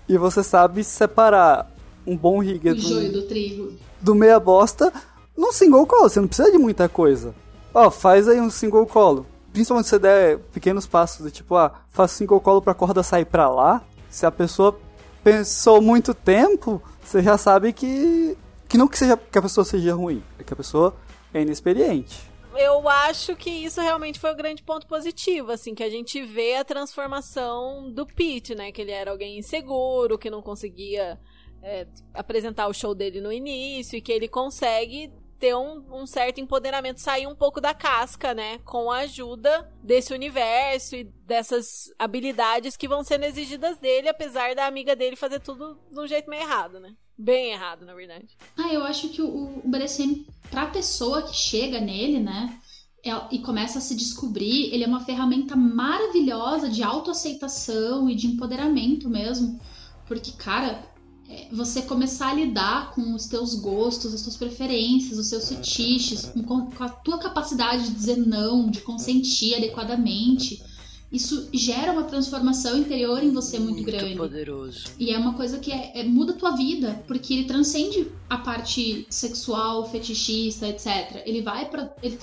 E 0.09 0.16
você 0.16 0.42
sabe 0.42 0.82
separar 0.84 1.70
um 2.06 2.16
bom 2.16 2.40
rigger 2.42 2.74
do- 2.74 2.80
joio 2.80 3.12
do 3.12 3.22
trigo. 3.22 3.72
do 4.00 4.14
meia 4.14 4.40
bosta 4.40 4.92
num 5.36 5.52
single 5.52 5.86
colo. 5.86 6.09
Você 6.09 6.20
não 6.20 6.28
precisa 6.28 6.50
de 6.50 6.59
muita 6.59 6.88
coisa. 6.88 7.34
Ó, 7.74 7.90
faz 7.90 8.26
aí 8.28 8.40
um 8.40 8.50
single 8.50 8.86
colo. 8.86 9.26
Principalmente 9.52 9.84
se 9.86 9.90
você 9.90 9.98
der 9.98 10.38
pequenos 10.52 10.86
passos 10.86 11.24
do 11.24 11.30
tipo, 11.30 11.54
ah, 11.56 11.72
faz 11.90 12.11
single 12.12 12.40
colo 12.40 12.62
pra 12.62 12.74
corda 12.74 13.02
sair 13.02 13.24
pra 13.24 13.48
lá. 13.50 13.82
Se 14.09 14.24
a 14.24 14.30
pessoa 14.30 14.78
pensou 15.22 15.80
muito 15.82 16.14
tempo, 16.14 16.80
você 17.04 17.22
já 17.22 17.36
sabe 17.36 17.72
que. 17.72 18.36
Que 18.68 18.76
não 18.78 18.86
que, 18.86 18.98
seja, 18.98 19.16
que 19.16 19.38
a 19.38 19.42
pessoa 19.42 19.64
seja 19.64 19.94
ruim, 19.94 20.22
é 20.38 20.42
que 20.44 20.52
a 20.52 20.56
pessoa 20.56 20.94
é 21.32 21.40
inexperiente. 21.40 22.28
Eu 22.59 22.88
acho 22.88 23.36
que 23.36 23.50
isso 23.50 23.80
realmente 23.80 24.18
foi 24.18 24.32
o 24.32 24.36
grande 24.36 24.64
ponto 24.64 24.86
positivo, 24.86 25.52
assim, 25.52 25.74
que 25.74 25.82
a 25.82 25.88
gente 25.88 26.20
vê 26.22 26.56
a 26.56 26.64
transformação 26.64 27.90
do 27.92 28.04
Pete, 28.04 28.54
né? 28.54 28.72
Que 28.72 28.82
ele 28.82 28.90
era 28.90 29.12
alguém 29.12 29.38
inseguro, 29.38 30.18
que 30.18 30.28
não 30.28 30.42
conseguia 30.42 31.20
é, 31.62 31.86
apresentar 32.12 32.66
o 32.66 32.74
show 32.74 32.94
dele 32.94 33.20
no 33.20 33.32
início 33.32 33.96
e 33.96 34.00
que 34.00 34.11
ele 34.11 34.26
consegue 34.26 35.12
ter 35.38 35.54
um, 35.54 35.84
um 36.02 36.04
certo 36.04 36.40
empoderamento, 36.40 37.00
sair 37.00 37.28
um 37.28 37.36
pouco 37.36 37.61
da 37.61 37.72
casca, 37.72 38.34
né? 38.34 38.59
Com 38.64 38.90
a 38.90 38.98
ajuda 38.98 39.72
desse 39.80 40.12
universo 40.12 40.96
e 40.96 41.04
dessas 41.04 41.92
habilidades 41.96 42.76
que 42.76 42.88
vão 42.88 43.04
sendo 43.04 43.24
exigidas 43.24 43.78
dele, 43.78 44.09
apesar 44.09 44.56
da 44.56 44.66
amiga 44.66 44.96
dele 44.96 45.14
fazer 45.14 45.38
tudo 45.38 45.78
de 45.92 46.00
um 46.00 46.09
jeito 46.09 46.28
meio 46.28 46.42
errado, 46.42 46.80
né? 46.80 46.96
Bem 47.19 47.51
errado, 47.53 47.85
na 47.85 47.95
verdade. 47.95 48.29
Ah, 48.57 48.73
eu 48.73 48.85
acho 48.85 49.09
que 49.09 49.21
o, 49.21 49.61
o 49.64 49.69
BDSM, 49.69 50.25
pra 50.51 50.66
pessoa 50.66 51.23
que 51.23 51.35
chega 51.35 51.81
nele, 51.81 52.21
né, 52.21 52.57
é- 53.05 53.35
e 53.35 53.41
começa 53.41 53.79
a 53.79 53.83
se 53.83 53.97
descobrir, 53.97 54.73
ele 54.73 54.85
é 54.85 54.87
uma 54.87 55.05
ferramenta 55.05 55.57
maravilhosa 55.57 56.69
de 56.69 56.83
autoaceitação 56.83 58.09
e 58.09 58.14
de 58.14 58.29
empoderamento 58.29 59.09
mesmo. 59.11 59.59
Porque, 60.07 60.33
cara, 60.33 60.85
é, 61.29 61.49
você 61.53 61.83
começar 61.83 62.29
a 62.31 62.35
lidar 62.35 62.93
com 62.95 63.14
os 63.14 63.27
teus 63.27 63.55
gostos, 63.57 64.14
as 64.14 64.23
tuas 64.23 64.37
preferências, 64.37 65.19
os 65.19 65.29
seus 65.29 65.49
fetiches, 65.49 66.27
com, 66.47 66.71
com 66.71 66.85
a 66.85 66.89
tua 66.89 67.19
capacidade 67.19 67.85
de 67.89 67.95
dizer 67.95 68.16
não, 68.16 68.71
de 68.71 68.81
consentir 68.81 69.55
adequadamente, 69.57 70.62
isso 71.11 71.48
gera 71.52 71.92
uma 71.92 72.04
transformação 72.04 72.76
interior 72.76 73.22
em 73.22 73.30
você 73.30 73.59
muito, 73.59 73.82
grande. 73.82 74.14
poderoso. 74.14 74.84
E 74.98 75.11
é 75.11 75.18
uma 75.18 75.34
coisa 75.34 75.59
que 75.59 75.72
é, 75.72 76.00
é- 76.00 76.04
muda 76.04 76.32
a 76.32 76.36
tua 76.36 76.50
vida, 76.50 77.02
porque 77.06 77.32
ele 77.32 77.44
transcende 77.44 78.09
a 78.28 78.36
parte 78.36 79.06
sexual, 79.09 79.88
fetichista, 79.90 80.68
etc. 80.68 81.22
Ele 81.24 81.40
vai 81.40 81.68
para 81.70 81.90
ele 82.02 82.18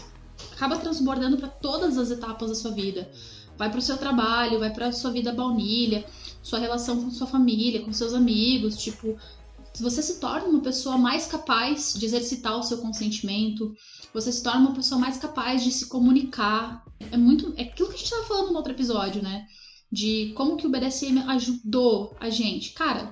acaba 0.51 0.77
transbordando 0.77 1.37
para 1.37 1.47
todas 1.47 1.97
as 1.97 2.11
etapas 2.11 2.49
da 2.49 2.55
sua 2.55 2.71
vida. 2.71 3.09
Vai 3.57 3.71
pro 3.71 3.81
seu 3.81 3.97
trabalho, 3.97 4.59
vai 4.59 4.71
pra 4.71 4.91
sua 4.91 5.11
vida 5.11 5.31
baunilha, 5.31 6.05
sua 6.43 6.59
relação 6.59 7.01
com 7.01 7.09
sua 7.09 7.25
família, 7.25 7.81
com 7.81 7.91
seus 7.93 8.13
amigos, 8.13 8.75
tipo, 8.77 9.17
você 9.79 10.01
se 10.01 10.19
torna 10.19 10.47
uma 10.47 10.61
pessoa 10.61 10.97
mais 10.97 11.25
capaz 11.25 11.93
de 11.97 12.05
exercitar 12.05 12.57
o 12.57 12.63
seu 12.63 12.77
consentimento, 12.77 13.75
você 14.15 14.31
se 14.31 14.41
torna 14.41 14.61
uma 14.61 14.73
pessoa 14.73 14.99
mais 14.99 15.17
capaz 15.17 15.61
de 15.61 15.69
se 15.71 15.87
comunicar. 15.87 16.85
É 17.11 17.17
muito. 17.17 17.53
É 17.57 17.63
aquilo 17.63 17.89
que 17.89 17.95
a 17.95 17.97
gente 17.97 18.05
estava 18.05 18.23
falando 18.23 18.51
no 18.51 18.55
outro 18.55 18.71
episódio, 18.71 19.21
né? 19.21 19.45
De 19.91 20.31
como 20.37 20.55
que 20.55 20.65
o 20.65 20.69
BDSM 20.69 21.19
ajudou 21.27 22.15
a 22.17 22.29
gente. 22.29 22.71
Cara, 22.71 23.11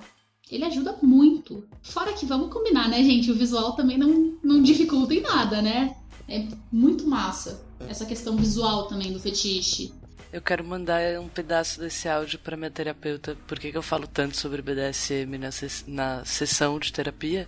ele 0.50 0.64
ajuda 0.64 0.96
muito. 1.02 1.68
Fora 1.82 2.14
que 2.14 2.24
vamos 2.24 2.50
combinar, 2.50 2.88
né, 2.88 3.04
gente? 3.04 3.30
O 3.30 3.34
visual 3.34 3.76
também 3.76 3.98
não, 3.98 4.38
não 4.42 4.62
dificulta 4.62 5.12
em 5.12 5.20
nada, 5.20 5.60
né? 5.60 5.94
É 6.26 6.48
muito 6.72 7.06
massa 7.06 7.62
essa 7.86 8.06
questão 8.06 8.34
visual 8.34 8.86
também 8.86 9.12
do 9.12 9.20
fetiche. 9.20 9.92
Eu 10.32 10.40
quero 10.40 10.64
mandar 10.64 11.20
um 11.20 11.28
pedaço 11.28 11.80
desse 11.80 12.08
áudio 12.08 12.38
para 12.38 12.56
minha 12.56 12.70
terapeuta. 12.70 13.36
Por 13.46 13.58
que, 13.58 13.70
que 13.70 13.76
eu 13.76 13.82
falo 13.82 14.06
tanto 14.06 14.38
sobre 14.38 14.62
BDSM 14.62 15.36
na, 15.38 15.50
na 15.86 16.24
sessão 16.24 16.78
de 16.78 16.90
terapia? 16.90 17.46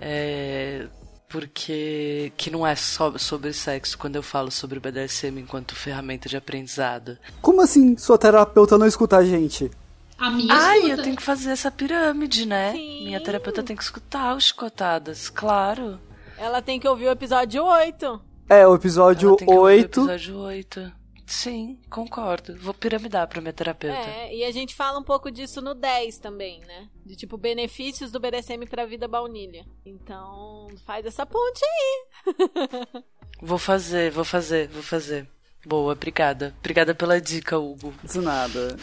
É, 0.00 0.88
porque 1.28 2.32
que 2.36 2.50
não 2.50 2.66
é 2.66 2.74
só 2.74 3.16
sobre 3.18 3.52
sexo 3.52 3.98
quando 3.98 4.16
eu 4.16 4.22
falo 4.22 4.50
sobre 4.50 4.80
BDSM 4.80 5.38
enquanto 5.40 5.74
ferramenta 5.76 6.28
de 6.28 6.36
aprendizado. 6.36 7.18
Como 7.40 7.60
assim 7.60 7.96
sua 7.96 8.16
terapeuta 8.18 8.78
não 8.78 8.86
escuta 8.86 9.18
a 9.18 9.24
gente? 9.24 9.70
A 10.18 10.30
minha 10.30 10.52
Ai, 10.52 10.78
escuta. 10.78 10.94
eu 10.96 11.02
tenho 11.04 11.16
que 11.16 11.22
fazer 11.22 11.50
essa 11.50 11.70
pirâmide, 11.70 12.46
né? 12.46 12.72
Sim. 12.72 13.04
Minha 13.04 13.20
terapeuta 13.22 13.62
tem 13.62 13.76
que 13.76 13.82
escutar 13.82 14.34
os 14.34 14.44
chicotadas, 14.44 15.28
claro. 15.28 16.00
Ela 16.36 16.60
tem 16.62 16.80
que 16.80 16.88
ouvir 16.88 17.06
o 17.06 17.10
episódio 17.12 17.64
8. 17.64 18.20
É, 18.48 18.66
o 18.66 18.74
episódio 18.74 19.28
Ela 19.30 19.36
tem 19.38 19.46
que 19.46 19.52
ouvir 19.54 19.60
o 19.60 19.64
8. 19.64 20.00
episódio 20.00 20.36
8. 20.38 20.92
Sim, 21.28 21.78
concordo. 21.90 22.56
Vou 22.56 22.72
piramidar 22.72 23.28
pra 23.28 23.40
minha 23.42 23.52
terapeuta. 23.52 23.96
É, 23.98 24.34
e 24.34 24.44
a 24.44 24.50
gente 24.50 24.74
fala 24.74 24.98
um 24.98 25.02
pouco 25.04 25.30
disso 25.30 25.60
no 25.60 25.74
10 25.74 26.18
também, 26.18 26.60
né? 26.60 26.88
De 27.04 27.14
tipo, 27.14 27.36
benefícios 27.36 28.10
do 28.10 28.18
BDSM 28.18 28.66
pra 28.66 28.86
vida 28.86 29.06
baunilha. 29.06 29.66
Então, 29.84 30.68
faz 30.86 31.04
essa 31.04 31.26
ponte 31.26 31.60
aí. 31.64 33.04
Vou 33.40 33.58
fazer, 33.58 34.10
vou 34.10 34.24
fazer, 34.24 34.66
vou 34.68 34.82
fazer. 34.82 35.28
Boa, 35.64 35.92
obrigada. 35.92 36.52
Obrigada 36.58 36.92
pela 36.92 37.20
dica, 37.20 37.56
Hugo. 37.56 37.94
De 38.02 38.18
nada. 38.18 38.76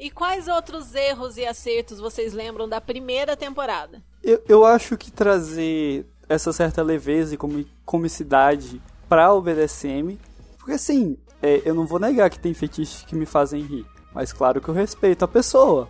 E 0.00 0.10
quais 0.10 0.48
outros 0.48 0.96
erros 0.96 1.36
e 1.36 1.46
acertos 1.46 2.00
vocês 2.00 2.32
lembram 2.32 2.68
da 2.68 2.80
primeira 2.80 3.36
temporada? 3.36 4.02
Eu, 4.20 4.42
eu 4.48 4.64
acho 4.64 4.96
que 4.98 5.12
trazer 5.12 6.04
essa 6.28 6.52
certa 6.52 6.82
leveza 6.82 7.34
e 7.34 7.38
comi- 7.38 7.68
comicidade 7.84 8.82
pra 9.08 9.32
o 9.32 9.40
BDSM. 9.40 10.18
Porque 10.58 10.72
assim, 10.72 11.16
é, 11.44 11.62
eu 11.64 11.74
não 11.74 11.86
vou 11.86 11.98
negar 11.98 12.30
que 12.30 12.38
tem 12.38 12.54
fetiches 12.54 13.04
que 13.06 13.14
me 13.14 13.26
fazem 13.26 13.62
rir. 13.62 13.84
Mas 14.14 14.32
claro 14.32 14.60
que 14.60 14.68
eu 14.68 14.74
respeito 14.74 15.24
a 15.24 15.28
pessoa. 15.28 15.88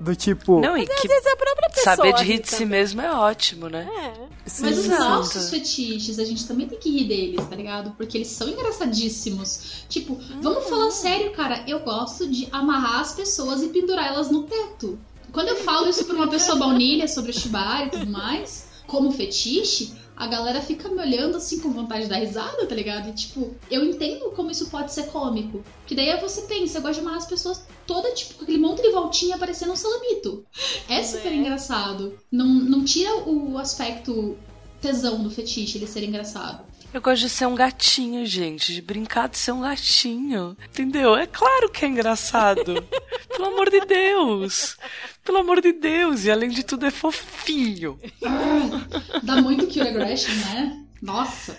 Do 0.00 0.16
tipo. 0.16 0.60
Não, 0.60 0.76
e 0.76 0.82
Às 0.82 1.00
que 1.00 1.06
vezes 1.06 1.26
a 1.26 1.36
própria 1.36 1.68
pessoa. 1.70 1.96
saber 1.96 2.12
de 2.14 2.22
ri 2.24 2.32
rir 2.32 2.40
de 2.42 2.48
si 2.48 2.54
também. 2.56 2.68
mesmo 2.68 3.00
é 3.00 3.12
ótimo, 3.12 3.68
né? 3.68 3.88
É. 3.88 4.48
sim, 4.48 4.62
Mas 4.64 4.78
os 4.78 4.88
nossos 4.88 5.50
fetiches, 5.50 6.18
a 6.18 6.24
gente 6.24 6.46
também 6.46 6.66
tem 6.66 6.78
que 6.78 6.90
rir 6.90 7.04
deles, 7.06 7.46
tá 7.46 7.54
ligado? 7.54 7.92
Porque 7.96 8.18
eles 8.18 8.28
são 8.28 8.48
engraçadíssimos. 8.48 9.84
Tipo, 9.88 10.18
vamos 10.40 10.68
falar 10.68 10.90
sério, 10.90 11.32
cara. 11.32 11.64
Eu 11.68 11.80
gosto 11.80 12.28
de 12.28 12.48
amarrar 12.50 13.00
as 13.00 13.12
pessoas 13.12 13.62
e 13.62 13.68
pendurar 13.68 14.06
elas 14.08 14.30
no 14.30 14.42
teto. 14.44 14.98
Quando 15.32 15.48
eu 15.48 15.56
falo 15.56 15.88
isso 15.88 16.04
pra 16.04 16.16
uma 16.16 16.28
pessoa 16.28 16.58
baunilha 16.58 17.06
sobre 17.08 17.30
o 17.30 17.34
shibari 17.34 17.86
e 17.88 17.90
tudo 17.90 18.10
mais, 18.10 18.66
como 18.86 19.10
fetiche, 19.12 19.92
a 20.16 20.26
galera 20.26 20.60
fica 20.60 20.88
me 20.88 21.00
olhando 21.00 21.36
assim 21.36 21.58
com 21.60 21.70
vontade 21.72 22.02
de 22.04 22.08
dar 22.10 22.16
risada, 22.16 22.66
tá 22.66 22.74
ligado? 22.74 23.08
E 23.08 23.12
tipo, 23.12 23.54
eu 23.70 23.84
entendo 23.84 24.30
como 24.32 24.50
isso 24.50 24.68
pode 24.70 24.92
ser 24.92 25.04
cômico. 25.06 25.62
Que 25.86 25.94
daí 25.94 26.14
você 26.20 26.42
pensa, 26.42 26.78
eu 26.78 26.82
gosto 26.82 26.94
de 26.94 27.00
amarrar 27.00 27.18
as 27.18 27.26
pessoas 27.26 27.64
toda, 27.86 28.12
tipo, 28.12 28.34
com 28.34 28.42
aquele 28.44 28.58
monte 28.58 28.82
de 28.82 28.90
voltinha 28.90 29.38
parecendo 29.38 29.72
um 29.72 29.76
salamito. 29.76 30.44
É 30.88 31.02
super 31.02 31.30
Né? 31.30 31.36
engraçado. 31.36 32.18
Não, 32.30 32.46
não 32.46 32.84
tira 32.84 33.14
o 33.28 33.58
aspecto 33.58 34.36
tesão 34.80 35.22
do 35.22 35.30
fetiche 35.30 35.78
ele 35.78 35.86
ser 35.86 36.02
engraçado. 36.04 36.64
Eu 36.92 37.00
gosto 37.00 37.22
de 37.22 37.30
ser 37.30 37.46
um 37.46 37.54
gatinho, 37.54 38.24
gente. 38.26 38.72
De 38.74 38.82
brincar 38.82 39.28
de 39.28 39.38
ser 39.38 39.52
um 39.52 39.62
gatinho. 39.62 40.56
Entendeu? 40.68 41.16
É 41.16 41.26
claro 41.26 41.70
que 41.70 41.84
é 41.84 41.88
engraçado. 41.88 42.74
Pelo 43.34 43.46
amor 43.46 43.70
de 43.70 43.80
Deus. 43.86 44.76
Pelo 45.24 45.38
amor 45.38 45.60
de 45.62 45.72
Deus. 45.72 46.24
E 46.24 46.30
além 46.30 46.50
de 46.50 46.62
tudo, 46.62 46.84
é 46.84 46.90
fofinho. 46.90 47.98
Dá 49.22 49.40
muito 49.40 49.66
kill 49.68 49.86
aggression, 49.88 50.34
né? 50.34 50.84
Nossa. 51.00 51.58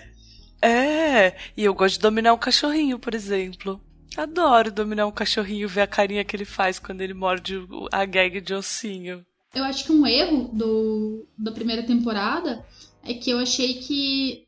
É. 0.62 1.34
E 1.56 1.64
eu 1.64 1.74
gosto 1.74 1.94
de 1.96 2.00
dominar 2.00 2.32
um 2.32 2.38
cachorrinho, 2.38 2.98
por 2.98 3.12
exemplo. 3.14 3.80
Adoro 4.16 4.70
dominar 4.70 5.06
um 5.06 5.12
cachorrinho, 5.12 5.68
ver 5.68 5.80
a 5.80 5.86
carinha 5.88 6.24
que 6.24 6.36
ele 6.36 6.44
faz 6.44 6.78
quando 6.78 7.00
ele 7.00 7.12
morde 7.12 7.56
o- 7.56 7.88
a 7.90 8.04
gag 8.04 8.40
de 8.40 8.54
ossinho. 8.54 9.26
Eu 9.52 9.64
acho 9.64 9.84
que 9.84 9.92
um 9.92 10.06
erro 10.06 10.48
do, 10.52 11.26
da 11.36 11.50
primeira 11.50 11.82
temporada 11.82 12.64
é 13.04 13.12
que 13.14 13.30
eu 13.30 13.38
achei 13.40 13.74
que 13.74 14.44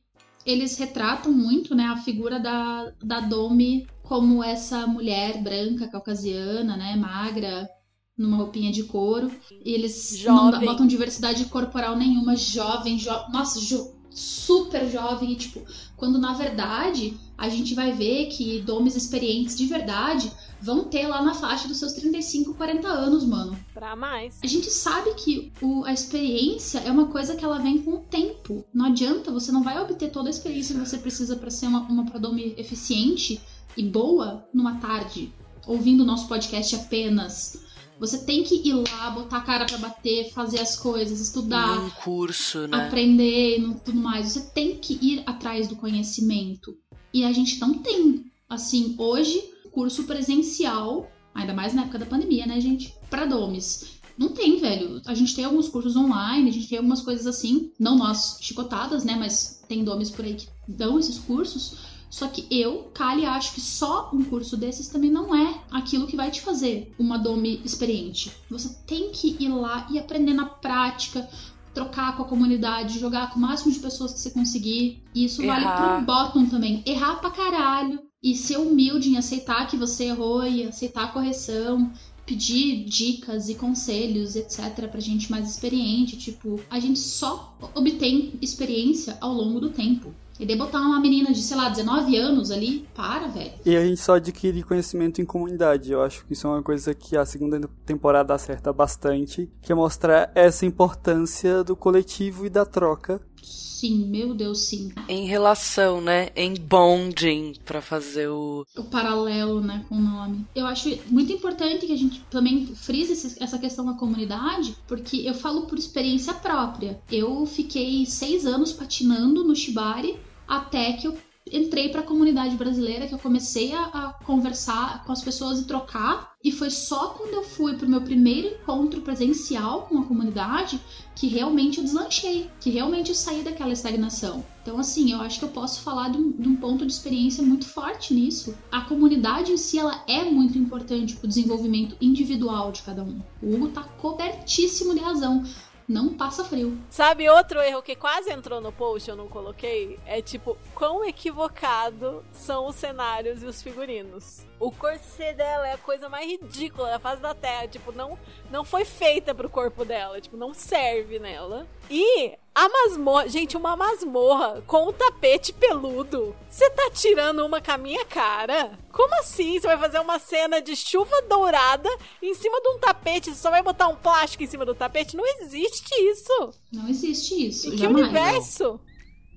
eles 0.47 0.79
retratam 0.79 1.33
muito, 1.33 1.75
né, 1.75 1.85
a 1.87 1.97
figura 1.99 2.39
da, 2.41 2.93
da 3.03 3.21
Domi 3.21 3.87
como 4.03 4.43
essa 4.43 4.87
mulher 4.87 5.43
branca, 5.43 5.89
caucasiana, 5.89 6.77
né, 6.77 6.95
magra, 6.97 7.69
numa 8.17 8.37
roupinha 8.37 8.73
de 8.73 8.85
couro. 8.85 9.31
E 9.65 9.73
eles 9.75 10.23
não 10.25 10.53
Jovem. 10.53 10.61
botam 10.61 10.87
diversidade 10.87 11.45
corporal 11.47 11.97
nenhuma, 11.97 12.37
jovem, 12.37 12.97
jo 12.99 13.11
nossa, 13.31 13.61
jo- 13.61 13.95
super 14.11 14.89
jovem, 14.89 15.33
e 15.33 15.37
tipo, 15.37 15.61
quando 15.97 16.19
na 16.19 16.33
verdade 16.33 17.19
a 17.37 17.49
gente 17.51 17.75
vai 17.75 17.93
ver 17.93 18.27
que 18.29 18.63
domes 18.63 18.97
experientes 18.97 19.57
de 19.57 19.67
verdade 19.67 20.33
vão 20.61 20.85
ter 20.85 21.07
lá 21.07 21.23
na 21.23 21.35
faixa 21.35 21.69
dos 21.69 21.77
seus 21.79 21.93
35, 21.93 22.55
40 22.55 22.89
anos, 22.89 23.25
mano. 23.25 23.57
Pra 23.75 23.95
mais. 23.95 24.39
A 24.43 24.47
gente 24.47 24.71
sabe 24.71 25.15
que 25.15 25.53
o- 25.61 25.85
a 25.85 25.93
experiência 25.93 26.79
é 26.81 26.91
uma 26.91 27.07
coisa 27.07 27.37
que 27.37 27.45
ela 27.45 27.59
vem 27.59 27.79
com 27.79 27.93
o 27.93 27.99
tempo. 27.99 28.65
Não 28.73 28.87
adianta, 28.87 29.31
você 29.31 29.53
não 29.53 29.63
vai 29.63 29.81
obter 29.81 30.11
toda 30.11 30.29
a 30.29 30.31
experiência 30.31 30.75
que 30.75 30.81
você 30.87 30.99
precisa 30.99 31.37
para 31.37 31.51
ser 31.51 31.67
uma, 31.67 31.81
uma 31.81 32.05
prodome 32.07 32.55
eficiente 32.57 33.41
e 33.77 33.83
boa 33.83 34.45
numa 34.55 34.77
tarde, 34.79 35.33
ouvindo 35.67 36.03
o 36.03 36.07
nosso 36.07 36.27
podcast 36.29 36.75
apenas. 36.75 37.65
Você 37.99 38.19
tem 38.19 38.43
que 38.43 38.57
ir 38.69 38.75
lá, 38.75 39.11
botar 39.11 39.39
a 39.39 39.41
cara 39.43 39.65
pra 39.65 39.79
bater, 39.79 40.31
fazer 40.33 40.61
as 40.61 40.77
coisas, 40.77 41.19
estudar, 41.19 41.81
Num 41.81 41.89
curso, 41.91 42.67
né? 42.69 42.87
aprender 42.87 43.59
e 43.59 43.75
tudo 43.85 43.99
mais. 43.99 44.29
Você 44.33 44.41
tem 44.53 44.77
que 44.77 44.99
ir 45.01 45.23
atrás 45.27 45.67
do 45.67 45.77
conhecimento. 45.77 46.77
E 47.13 47.25
a 47.25 47.33
gente 47.33 47.59
não 47.59 47.75
tem, 47.75 48.27
assim, 48.49 48.95
hoje, 48.99 49.43
curso 49.77 50.05
presencial, 50.05 51.13
ainda 51.35 51.53
mais 51.53 51.75
na 51.75 51.83
época 51.83 51.99
da 51.99 52.07
pandemia, 52.07 52.47
né, 52.47 52.59
gente? 52.59 52.95
Pra 53.11 53.27
domes. 53.27 54.01
Não 54.17 54.31
tem, 54.31 54.59
velho. 54.59 55.03
A 55.05 55.15
gente 55.15 55.37
tem 55.37 55.45
alguns 55.45 55.69
cursos 55.69 55.95
online, 55.95 56.49
a 56.49 56.53
gente 56.53 56.67
tem 56.67 56.79
algumas 56.79 57.03
coisas 57.03 57.27
assim, 57.27 57.71
não 57.79 57.95
nós 57.95 58.39
chicotadas, 58.41 59.05
né, 59.05 59.15
mas 59.15 59.63
tem 59.69 59.85
domes 59.85 60.11
por 60.11 60.25
aí 60.25 60.35
que 60.35 60.49
dão 60.67 60.99
esses 60.99 61.19
cursos. 61.19 61.77
Só 62.09 62.27
que 62.27 62.47
eu, 62.51 62.91
Kali, 62.95 63.27
acho 63.27 63.53
que 63.53 63.61
só 63.61 64.11
um 64.15 64.25
curso 64.25 64.57
desses 64.57 64.89
também 64.89 65.11
não 65.11 65.37
é 65.37 65.61
aquilo 65.71 66.07
que 66.07 66.17
vai 66.17 66.31
te 66.31 66.41
fazer 66.41 66.95
uma 66.99 67.19
dome 67.19 67.61
experiente. 67.63 68.33
Você 68.49 68.71
tem 68.87 69.11
que 69.11 69.37
ir 69.39 69.49
lá 69.51 69.87
e 69.91 69.99
aprender 69.99 70.33
na 70.33 70.47
prática, 70.47 71.29
trocar 71.75 72.17
com 72.17 72.23
a 72.23 72.27
comunidade, 72.27 72.99
jogar 72.99 73.29
com 73.29 73.39
o 73.39 73.43
máximo 73.43 73.71
de 73.71 73.81
pessoas 73.81 74.15
que 74.15 74.21
você 74.21 74.31
conseguir. 74.31 75.03
E 75.15 75.27
isso 75.27 75.45
vale 75.45 75.65
Errar. 75.67 75.97
pro 75.97 76.07
bottom 76.07 76.47
também. 76.47 76.83
Errar 76.87 77.17
pra 77.17 77.31
caralho. 77.31 78.06
E 78.27 78.35
ser 78.35 78.57
humilde 78.57 79.09
em 79.09 79.17
aceitar 79.17 79.69
que 79.69 79.77
você 79.77 80.07
errou 80.07 80.45
e 80.45 80.65
aceitar 80.65 81.05
a 81.05 81.13
correção. 81.13 81.93
Pedir 82.27 82.85
dicas 82.85 83.49
e 83.49 83.55
conselhos, 83.55 84.35
etc, 84.35 84.89
pra 84.91 84.99
gente 84.99 85.31
mais 85.31 85.49
experiente. 85.49 86.17
Tipo, 86.17 86.59
a 86.69 86.81
gente 86.81 86.99
só 86.99 87.57
obtém 87.73 88.33
experiência 88.43 89.17
ao 89.21 89.33
longo 89.33 89.61
do 89.61 89.71
tempo. 89.71 90.13
E 90.41 90.45
daí 90.45 90.57
botar 90.57 90.81
uma 90.81 91.01
menina 91.01 91.33
de, 91.33 91.41
sei 91.41 91.57
lá, 91.57 91.69
19 91.69 92.17
anos 92.17 92.51
ali, 92.51 92.87
para, 92.95 93.27
velho. 93.29 93.53
E 93.65 93.75
a 93.75 93.87
gente 93.87 94.01
só 94.01 94.17
adquire 94.17 94.63
conhecimento 94.63 95.23
em 95.23 95.25
comunidade. 95.25 95.93
Eu 95.93 96.03
acho 96.03 96.27
que 96.27 96.33
isso 96.35 96.47
é 96.47 96.51
uma 96.51 96.63
coisa 96.63 96.93
que 96.95 97.17
a 97.17 97.25
segunda 97.25 97.61
temporada 97.87 98.35
acerta 98.35 98.73
bastante, 98.73 99.49
que 99.63 99.73
é 99.73 99.75
mostrar 99.75 100.31
essa 100.35 100.67
importância 100.67 101.65
do 101.65 101.75
coletivo 101.75 102.45
e 102.45 102.51
da 102.51 102.67
troca. 102.67 103.21
Sim, 103.43 104.07
meu 104.07 104.35
Deus, 104.35 104.61
sim. 104.61 104.91
Em 105.07 105.27
relação, 105.27 106.01
né? 106.01 106.31
Em 106.35 106.55
bonding, 106.55 107.53
pra 107.65 107.83
fazer 107.83 108.29
o. 108.29 108.65
o 108.75 108.85
paralelo, 108.85 109.61
né, 109.61 109.85
com 109.89 109.97
o 109.97 110.01
nome. 110.01 110.47
Eu 110.55 110.67
acho 110.67 110.99
muito 111.09 111.31
importante 111.31 111.87
que 111.87 111.93
a 111.93 111.97
gente 111.97 112.25
também 112.31 112.67
frise 112.67 113.37
essa 113.39 113.59
questão 113.59 113.85
da 113.85 113.93
comunidade, 113.93 114.75
porque 114.89 115.19
eu 115.19 115.35
falo 115.35 115.67
por 115.67 115.79
experiência 115.79 116.33
própria. 116.33 116.99
Eu 117.13 117.45
fiquei 117.45 118.07
seis 118.07 118.47
anos 118.47 118.73
patinando 118.73 119.45
no 119.45 119.55
Shibari 119.55 120.19
até 120.49 120.93
que 120.95 121.07
eu 121.07 121.17
entrei 121.51 121.89
pra 121.91 122.03
comunidade 122.03 122.57
brasileira, 122.57 123.07
que 123.07 123.15
eu 123.15 123.19
comecei 123.19 123.73
a, 123.73 123.83
a 123.85 124.13
conversar 124.25 125.05
com 125.05 125.13
as 125.13 125.23
pessoas 125.23 125.61
e 125.61 125.65
trocar. 125.65 126.35
E 126.43 126.53
foi 126.53 126.71
só 126.71 127.09
quando 127.11 127.35
eu 127.35 127.43
fui 127.43 127.77
pro 127.77 127.89
meu 127.89 128.01
primeiro 128.01 128.49
encontro 128.49 129.01
presencial 129.01 129.83
com 129.83 129.99
a 129.99 130.05
comunidade 130.05 130.81
que 131.15 131.27
realmente 131.29 131.79
eu 131.79 131.85
deslanchei, 131.85 132.51
que 132.61 132.71
realmente 132.71 133.09
eu 133.09 133.15
saí 133.15 133.43
daquela 133.43 133.73
estagnação. 133.73 134.45
Então, 134.63 134.79
assim, 134.79 135.13
eu 135.13 135.21
acho 135.21 135.39
que 135.39 135.45
eu 135.45 135.51
posso 135.51 135.81
falar 135.81 136.11
de 136.11 136.19
um, 136.19 136.33
de 136.33 136.49
um 136.49 136.57
ponto 136.57 136.85
de 136.85 136.93
experiência 136.93 137.43
muito 137.43 137.67
forte 137.67 138.13
nisso. 138.13 138.55
A 138.71 138.83
comunidade 138.83 139.53
em 139.53 139.57
si, 139.57 139.79
ela 139.79 140.05
é 140.09 140.25
muito 140.25 140.59
importante 140.59 141.17
pro 141.17 141.29
desenvolvimento 141.29 141.97
individual 142.01 142.73
de 142.73 142.83
cada 142.83 143.03
um. 143.03 143.21
O 143.43 143.55
Hugo 143.55 143.69
tá 143.69 143.83
cobertíssimo 143.83 144.95
de 144.95 145.01
razão. 145.01 145.45
Não 145.89 146.15
passa 146.15 146.45
frio. 146.45 146.77
Sabe 146.91 147.29
outro 147.29 147.61
erro 147.61 147.83
que 147.83 147.95
quase 147.95 148.33
entrou 148.33 148.61
no 148.61 148.73
post, 148.73 149.09
eu 149.09 149.15
não 149.15 149.29
coloquei? 149.29 150.01
É 150.05 150.21
tipo, 150.21 150.57
quão 150.75 151.05
equivocado 151.05 152.25
são 152.33 152.67
os 152.67 152.75
cenários 152.75 153.43
e 153.43 153.47
os 153.47 153.63
figurinos. 153.63 154.45
O 154.59 154.71
corset 154.71 155.35
dela 155.35 155.69
é 155.69 155.75
a 155.75 155.79
coisa 155.79 156.09
mais 156.09 156.27
ridícula 156.27 156.91
da 156.91 156.99
face 156.99 157.21
da 157.21 157.35
Terra. 157.35 157.69
Tipo, 157.69 157.93
não, 157.93 158.19
não 158.51 158.65
foi 158.65 158.85
feita 158.85 159.35
pro 159.35 159.51
corpo 159.51 159.85
dela. 159.85 160.21
Tipo, 160.21 160.37
não 160.37 160.55
serve 160.55 161.19
nela. 161.19 161.67
E 161.91 162.33
a 162.55 162.69
masmorra. 162.69 163.29
Gente, 163.29 163.55
uma 163.55 163.77
masmorra 163.77 164.63
com 164.67 164.89
um 164.89 164.93
tapete 164.93 165.53
peludo. 165.53 166.35
Você 166.49 166.71
tá 166.71 166.91
tirando 166.91 167.45
uma 167.45 167.61
com 167.61 167.73
a 167.73 167.77
minha 167.77 168.05
cara? 168.07 168.79
Como 168.91 169.15
assim? 169.21 169.61
Você 169.61 169.67
vai 169.67 169.77
fazer 169.77 170.01
uma 170.01 170.19
cena 170.19 170.61
de 170.63 170.75
chuva 170.75 171.21
dourada 171.29 171.91
em 172.23 172.35
cima 172.35 172.59
de 172.63 172.69
um 172.71 172.79
tapete? 172.79 173.31
Você 173.31 173.37
só 173.37 173.51
vai 173.51 173.63
botar 173.63 173.89
um 173.89 173.97
plástico 173.97 174.43
em 174.43 174.47
cima 174.47 174.65
do 174.65 174.75
tapete? 174.75 175.19
Não 175.19 175.27
existe 175.43 175.95
isso. 176.01 176.55
Não 176.73 176.89
existe 176.89 177.47
isso. 177.47 177.69
Em 177.69 177.73
que 177.73 177.79
jamais. 177.79 178.05
universo? 178.05 178.81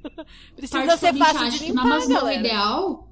Precisa 0.55 0.95
ser 0.95 1.13
fácil 1.13 1.49
de 1.49 1.59
que 1.59 1.73
na 1.73 1.83
limpar, 1.83 1.97
masmorra 1.97 2.19
galera. 2.21 2.39
ideal, 2.39 3.09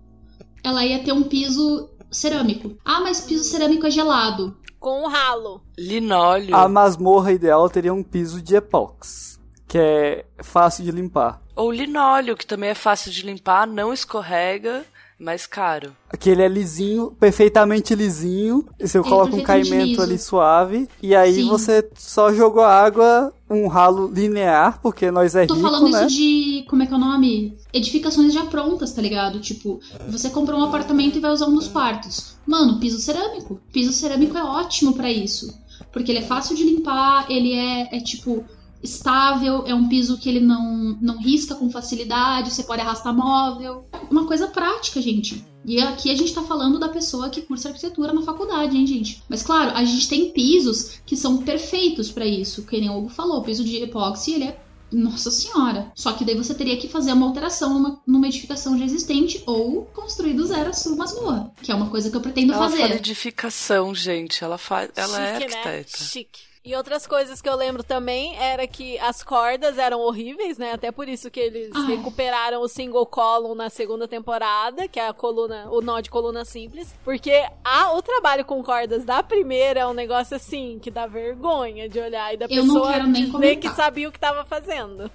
ela 0.64 0.86
ia 0.86 1.04
ter 1.04 1.12
um 1.12 1.24
piso 1.24 1.90
cerâmico. 2.12 2.78
Ah, 2.84 3.02
mas 3.02 3.22
piso 3.22 3.44
cerâmico 3.44 3.86
é 3.86 3.92
gelado. 3.92 4.58
Com 4.80 5.04
um 5.04 5.08
ralo. 5.08 5.62
Linóleo. 5.78 6.56
A 6.56 6.68
masmorra 6.68 7.32
ideal 7.32 7.70
teria 7.70 7.94
um 7.94 8.04
piso 8.04 8.42
de 8.42 8.56
epox, 8.56 9.40
que 9.68 9.78
é 9.78 10.26
fácil 10.44 10.84
de 10.84 10.92
limpar. 10.92 11.42
Ou 11.56 11.72
linóleo, 11.72 12.38
que 12.38 12.46
também 12.46 12.70
é 12.70 12.76
fácil 12.76 13.12
de 13.12 13.24
limpar, 13.24 13.66
não 13.66 13.92
escorrega, 13.92 14.86
mais 15.20 15.48
caro. 15.48 15.96
Aquele 16.10 16.42
é 16.44 16.48
lisinho, 16.48 17.12
perfeitamente 17.20 17.96
lisinho. 17.96 18.66
e 18.80 18.88
Você 18.88 18.98
Ele 19.00 19.06
é 19.06 19.10
coloca 19.10 19.36
um 19.36 19.42
caimento 19.42 20.02
ali 20.02 20.18
suave. 20.18 20.88
E 21.02 21.16
aí 21.16 21.36
Sim. 21.36 21.50
você 21.50 21.88
só 21.96 22.32
jogou 22.34 22.64
água, 22.64 23.34
um 23.50 23.68
ralo 23.68 24.12
linear, 24.14 24.80
porque 24.82 25.10
nós 25.10 25.36
é 25.36 25.46
Tô 25.46 25.56
rico, 25.56 25.68
falando 25.68 25.90
né? 25.90 26.06
isso 26.06 26.16
de. 26.16 26.66
Como 26.70 26.84
é 26.84 26.86
que 26.86 26.94
é 26.94 26.96
o 26.96 27.00
nome? 27.00 27.58
Edificações 27.74 28.34
já 28.34 28.46
prontas, 28.46 28.94
tá 28.94 29.02
ligado? 29.02 29.40
Tipo, 29.40 29.80
você 30.08 30.30
comprou 30.30 30.60
um 30.60 30.64
apartamento 30.66 31.18
e 31.18 31.22
vai 31.22 31.32
usar 31.32 31.48
um 31.48 31.56
dos 31.56 31.68
quartos. 31.68 32.36
Mano, 32.46 32.80
piso 32.80 33.00
cerâmico. 33.00 33.60
Piso 33.72 33.94
cerâmico 33.94 34.38
é 34.38 34.44
ótimo 34.44 34.94
pra 34.94 35.12
isso. 35.12 35.58
Porque 35.92 36.12
ele 36.12 36.20
é 36.20 36.24
fácil 36.24 36.56
de 36.56 36.64
limpar, 36.64 37.26
ele 37.30 37.54
é, 37.54 37.98
é 37.98 38.00
tipo. 38.00 38.46
Estável, 38.82 39.64
é 39.66 39.74
um 39.74 39.88
piso 39.88 40.18
que 40.18 40.30
ele 40.30 40.40
não, 40.40 40.98
não 41.02 41.20
risca 41.20 41.56
com 41.56 41.70
facilidade, 41.70 42.52
você 42.52 42.64
pode 42.64 42.82
arrastar 42.82 43.14
móvel. 43.14 43.88
Uma 44.10 44.26
coisa 44.26 44.48
prática, 44.48 45.02
gente. 45.02 45.44
E 45.66 45.82
aqui 45.82 46.10
a 46.10 46.16
gente 46.16 46.34
tá 46.34 46.42
falando 46.44 46.80
da 46.80 46.88
pessoa 46.88 47.30
que 47.30 47.42
cursa 47.42 47.70
arquitetura 47.70 48.14
na 48.14 48.22
faculdade, 48.22 48.78
hein, 48.78 48.88
gente? 48.88 49.22
Mas 49.28 49.44
claro, 49.44 49.72
a 49.76 49.84
gente 49.84 50.08
tem 50.08 50.32
pisos 50.32 51.02
que 51.06 51.18
são 51.18 51.38
perfeitos 51.38 52.12
pra 52.12 52.26
isso. 52.26 52.64
Que 52.64 52.80
nem 52.80 52.90
o 52.90 52.98
Hugo 52.98 53.10
falou, 53.10 53.40
o 53.40 53.44
piso 53.44 53.64
de 53.64 53.78
epóxi, 53.78 54.36
ele 54.36 54.46
é 54.46 54.60
nossa 54.92 55.30
senhora. 55.30 55.92
Só 55.94 56.14
que 56.14 56.24
daí 56.24 56.36
você 56.36 56.54
teria 56.54 56.78
que 56.78 56.88
fazer 56.88 57.12
uma 57.12 57.26
alteração 57.26 57.74
numa, 57.74 58.02
numa 58.08 58.28
edificação 58.28 58.78
já 58.78 58.86
existente 58.86 59.44
ou 59.46 59.86
construir 59.88 60.34
do 60.34 60.46
zero 60.46 60.70
a 60.70 60.74
sua 60.74 60.96
masmorra. 60.96 61.52
Que 61.62 61.72
é 61.72 61.76
uma 61.76 61.90
coisa 61.90 62.10
que 62.10 62.16
eu 62.16 62.22
pretendo 62.22 62.54
Ela 62.54 62.70
fazer. 62.70 62.82
fala 62.84 62.96
edificação, 62.96 63.94
gente. 63.94 64.44
Ela 64.44 64.58
faz. 64.58 64.90
Ela 64.96 65.22
é 65.22 65.40
Chique, 65.42 65.52
né? 65.52 65.58
arquiteta. 65.58 65.98
Chique. 66.04 66.47
E 66.68 66.76
outras 66.76 67.08
coisas 67.08 67.42
que 67.42 67.48
eu 67.48 67.56
lembro 67.56 67.82
também 67.82 68.36
era 68.38 68.68
que 68.68 69.00
as 69.00 69.24
cordas 69.24 69.78
eram 69.78 70.02
horríveis, 70.02 70.58
né? 70.58 70.74
Até 70.74 70.92
por 70.92 71.08
isso 71.08 71.32
que 71.32 71.40
eles 71.40 71.72
Ai. 71.74 71.96
recuperaram 71.96 72.62
o 72.62 72.68
single 72.68 73.06
column 73.06 73.56
na 73.56 73.70
segunda 73.70 74.06
temporada, 74.06 74.86
que 74.86 75.00
é 75.00 75.08
a 75.08 75.14
coluna, 75.14 75.70
o 75.72 75.80
nó 75.80 76.02
de 76.02 76.10
coluna 76.10 76.44
simples, 76.44 76.94
porque 77.06 77.32
a, 77.64 77.94
o 77.94 78.02
trabalho 78.02 78.44
com 78.44 78.62
cordas 78.62 79.06
da 79.06 79.24
primeira 79.24 79.80
é 79.80 79.88
um 79.88 79.94
negócio 79.94 80.36
assim 80.36 80.78
que 80.82 80.92
dá 80.92 81.08
vergonha 81.08 81.88
de 81.88 82.02
olhar 82.02 82.34
e 82.34 82.38
da 82.38 82.48
Eu 82.50 82.64
pessoa 82.64 83.00
dizer 83.12 83.32
comentar. 83.32 83.56
que 83.62 83.70
sabia 83.70 84.10
o 84.10 84.12
que 84.12 84.20
tava 84.20 84.44
fazendo. 84.44 85.10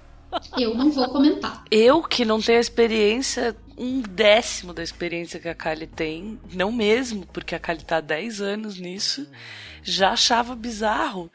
Eu 0.57 0.73
não 0.73 0.89
vou 0.89 1.07
comentar. 1.09 1.63
Eu 1.69 2.01
que 2.01 2.25
não 2.25 2.41
tenho 2.41 2.57
a 2.57 2.61
experiência, 2.61 3.55
um 3.77 4.01
décimo 4.01 4.73
da 4.73 4.81
experiência 4.81 5.39
que 5.39 5.47
a 5.47 5.53
Kali 5.53 5.85
tem, 5.85 6.39
não 6.51 6.71
mesmo, 6.71 7.27
porque 7.27 7.53
a 7.53 7.59
Kali 7.59 7.83
tá 7.83 7.97
há 7.97 8.01
10 8.01 8.41
anos 8.41 8.79
nisso, 8.79 9.29
já 9.83 10.11
achava 10.11 10.55
bizarro. 10.55 11.31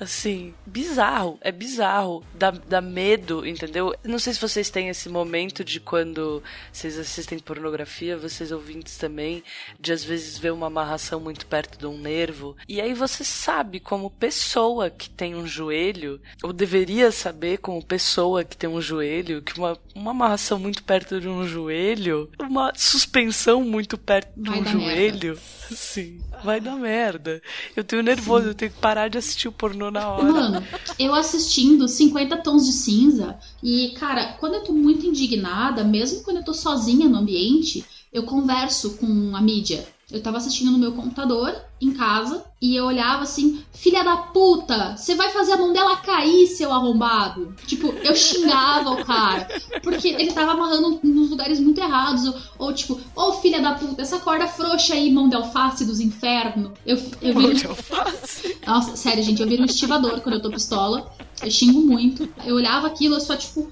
Assim, 0.00 0.54
bizarro, 0.64 1.38
é 1.40 1.50
bizarro. 1.50 2.24
Dá, 2.34 2.50
dá 2.50 2.80
medo, 2.80 3.46
entendeu? 3.46 3.94
Não 4.04 4.18
sei 4.18 4.32
se 4.32 4.40
vocês 4.40 4.70
têm 4.70 4.88
esse 4.88 5.08
momento 5.08 5.64
de 5.64 5.80
quando 5.80 6.42
vocês 6.72 6.96
assistem 6.98 7.38
pornografia, 7.40 8.16
vocês 8.16 8.52
ouvintes 8.52 8.96
também, 8.96 9.42
de 9.80 9.92
às 9.92 10.04
vezes 10.04 10.38
ver 10.38 10.52
uma 10.52 10.68
amarração 10.68 11.18
muito 11.18 11.46
perto 11.46 11.78
de 11.78 11.86
um 11.86 11.98
nervo. 11.98 12.56
E 12.68 12.80
aí 12.80 12.94
você 12.94 13.24
sabe, 13.24 13.80
como 13.80 14.10
pessoa 14.10 14.88
que 14.88 15.10
tem 15.10 15.34
um 15.34 15.46
joelho, 15.46 16.20
ou 16.42 16.52
deveria 16.52 17.10
saber, 17.10 17.58
como 17.58 17.84
pessoa 17.84 18.44
que 18.44 18.56
tem 18.56 18.70
um 18.70 18.80
joelho, 18.80 19.42
que 19.42 19.58
uma, 19.58 19.76
uma 19.94 20.12
amarração 20.12 20.58
muito 20.58 20.84
perto 20.84 21.20
de 21.20 21.28
um 21.28 21.46
joelho, 21.46 22.30
uma 22.38 22.72
suspensão 22.76 23.64
muito 23.64 23.98
perto 23.98 24.30
de 24.36 24.48
Vai 24.48 24.60
um 24.60 24.64
joelho, 24.64 25.38
sim, 25.70 26.20
vai 26.44 26.60
dar 26.60 26.76
merda. 26.76 27.42
Eu 27.74 27.82
tenho 27.88 28.02
nervoso, 28.02 28.48
eu 28.48 28.54
tenho 28.54 28.70
que 28.70 28.78
parar 28.78 29.08
de 29.08 29.18
assistir 29.18 29.48
o 29.48 29.52
pornô 29.52 29.90
na 29.90 30.08
hora. 30.08 30.24
Mano, 30.24 30.66
eu 30.98 31.14
assistindo 31.14 31.88
50 31.88 32.36
tons 32.36 32.66
de 32.66 32.72
cinza 32.72 33.38
e, 33.62 33.94
cara, 33.98 34.34
quando 34.34 34.54
eu 34.54 34.62
tô 34.62 34.72
muito 34.72 35.06
indignada, 35.06 35.82
mesmo 35.82 36.22
quando 36.22 36.36
eu 36.36 36.44
tô 36.44 36.52
sozinha 36.52 37.08
no 37.08 37.16
ambiente, 37.16 37.84
eu 38.12 38.22
converso 38.24 38.98
com 38.98 39.34
a 39.34 39.40
mídia. 39.40 39.86
Eu 40.10 40.22
tava 40.22 40.38
assistindo 40.38 40.70
no 40.70 40.78
meu 40.78 40.92
computador, 40.92 41.54
em 41.80 41.92
casa, 41.92 42.42
e 42.62 42.74
eu 42.74 42.86
olhava 42.86 43.24
assim, 43.24 43.62
filha 43.74 44.02
da 44.02 44.16
puta, 44.16 44.96
você 44.96 45.14
vai 45.14 45.30
fazer 45.30 45.52
a 45.52 45.56
mão 45.58 45.70
dela 45.72 45.98
cair, 45.98 46.46
seu 46.46 46.72
arrombado. 46.72 47.54
Tipo, 47.66 47.88
eu 47.88 48.16
xingava 48.16 48.90
o 48.90 49.04
cara, 49.04 49.46
porque 49.82 50.08
ele 50.08 50.32
tava 50.32 50.52
amarrando 50.52 50.98
nos 51.04 51.28
lugares 51.28 51.60
muito 51.60 51.78
errados, 51.78 52.24
ou, 52.26 52.34
ou 52.58 52.72
tipo, 52.72 52.98
ô 53.14 53.34
filha 53.34 53.60
da 53.60 53.74
puta, 53.74 54.00
essa 54.00 54.18
corda 54.18 54.48
frouxa 54.48 54.94
aí, 54.94 55.12
mão 55.12 55.28
de 55.28 55.36
alface 55.36 55.84
dos 55.84 56.00
infernos. 56.00 56.72
Eu, 56.86 56.96
eu 57.20 57.34
Mão 57.34 57.48
vi 57.48 57.54
de 57.56 57.66
alface. 57.66 58.56
nossa, 58.66 58.96
sério, 58.96 59.22
gente, 59.22 59.42
eu 59.42 59.48
viro 59.48 59.62
um 59.62 59.66
estivador 59.66 60.20
quando 60.22 60.36
eu 60.36 60.42
tô 60.42 60.50
pistola. 60.50 61.12
Eu 61.42 61.50
xingo 61.50 61.80
muito. 61.80 62.28
Eu 62.44 62.56
olhava 62.56 62.86
aquilo, 62.86 63.14
eu 63.14 63.20
só 63.20 63.36
tipo. 63.36 63.70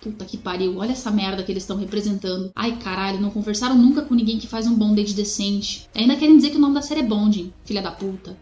Puta 0.00 0.24
que 0.24 0.36
pariu, 0.36 0.78
olha 0.78 0.92
essa 0.92 1.10
merda 1.10 1.42
que 1.42 1.50
eles 1.50 1.64
estão 1.64 1.76
representando. 1.76 2.52
Ai, 2.54 2.76
caralho, 2.76 3.20
não 3.20 3.30
conversaram 3.30 3.76
nunca 3.76 4.02
com 4.02 4.14
ninguém 4.14 4.38
que 4.38 4.46
faz 4.46 4.66
um 4.66 4.74
bondage 4.74 5.14
decente. 5.14 5.88
Ainda 5.94 6.16
querem 6.16 6.36
dizer 6.36 6.50
que 6.50 6.56
o 6.56 6.60
nome 6.60 6.74
da 6.74 6.82
série 6.82 7.00
é 7.00 7.04
Bonding, 7.04 7.52
filha 7.64 7.82
da 7.82 7.90
puta. 7.90 8.36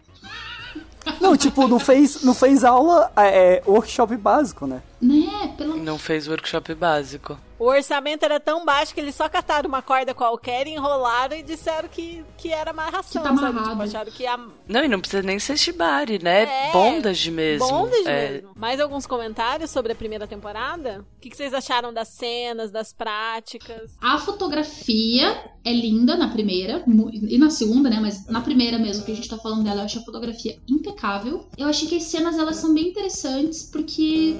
Não, 1.21 1.35
tipo, 1.35 1.67
não 1.67 1.79
fez, 1.79 2.21
não 2.21 2.33
fez 2.33 2.63
aula, 2.63 3.11
é, 3.15 3.55
é, 3.55 3.63
workshop 3.65 4.15
básico, 4.17 4.67
né? 4.67 4.81
Né, 4.99 5.53
pelo. 5.57 5.77
Não 5.77 5.97
fez 5.99 6.27
workshop 6.27 6.73
básico. 6.73 7.37
O 7.59 7.65
orçamento 7.65 8.23
era 8.23 8.39
tão 8.39 8.63
baixo 8.65 8.93
que 8.93 8.99
eles 8.99 9.15
só 9.15 9.27
cataram 9.27 9.67
uma 9.67 9.81
corda 9.81 10.13
qualquer, 10.13 10.67
enrolaram 10.67 11.35
e 11.35 11.41
disseram 11.43 11.89
que, 11.89 12.23
que 12.37 12.51
era 12.51 12.69
amarração, 12.69 13.21
Que 13.21 13.27
tá 13.27 13.35
sabe? 13.35 13.47
amarrado. 13.49 13.69
Tipo, 13.71 13.81
acharam 13.83 14.11
que 14.11 14.27
a 14.27 14.37
Não, 14.67 14.83
e 14.83 14.87
não 14.87 14.99
precisa 14.99 15.23
nem 15.23 15.39
ser 15.39 15.57
shibari, 15.57 16.21
né? 16.21 16.43
É, 16.69 16.71
Bondage 16.71 17.31
mesmo. 17.31 17.67
Bondage 17.67 18.07
É, 18.07 18.31
mesmo. 18.31 18.51
Mais 18.55 18.79
alguns 18.79 19.07
comentários 19.07 19.71
sobre 19.71 19.91
a 19.91 19.95
primeira 19.95 20.27
temporada? 20.27 21.03
O 21.17 21.19
que, 21.19 21.29
que 21.31 21.37
vocês 21.37 21.51
acharam 21.53 21.91
das 21.91 22.09
cenas, 22.09 22.69
das 22.71 22.93
práticas? 22.93 23.91
A 24.01 24.19
fotografia 24.19 25.51
é 25.63 25.71
linda 25.73 26.15
na 26.15 26.27
primeira, 26.29 26.83
e 27.27 27.37
na 27.37 27.49
segunda, 27.49 27.89
né? 27.89 27.99
Mas 27.99 28.27
na 28.27 28.41
primeira 28.41 28.77
mesmo, 28.77 29.03
que 29.05 29.11
a 29.11 29.15
gente 29.15 29.29
tá 29.29 29.37
falando 29.37 29.63
dela, 29.63 29.81
eu 29.81 29.85
achei 29.85 30.01
a 30.01 30.05
fotografia 30.05 30.59
impecável. 30.67 31.47
Eu 31.57 31.67
achei 31.67 31.87
que 31.87 31.95
as 31.97 32.03
cenas 32.03 32.37
elas 32.37 32.57
são 32.57 32.73
bem 32.73 32.89
interessantes, 32.89 33.63
porque 33.63 34.37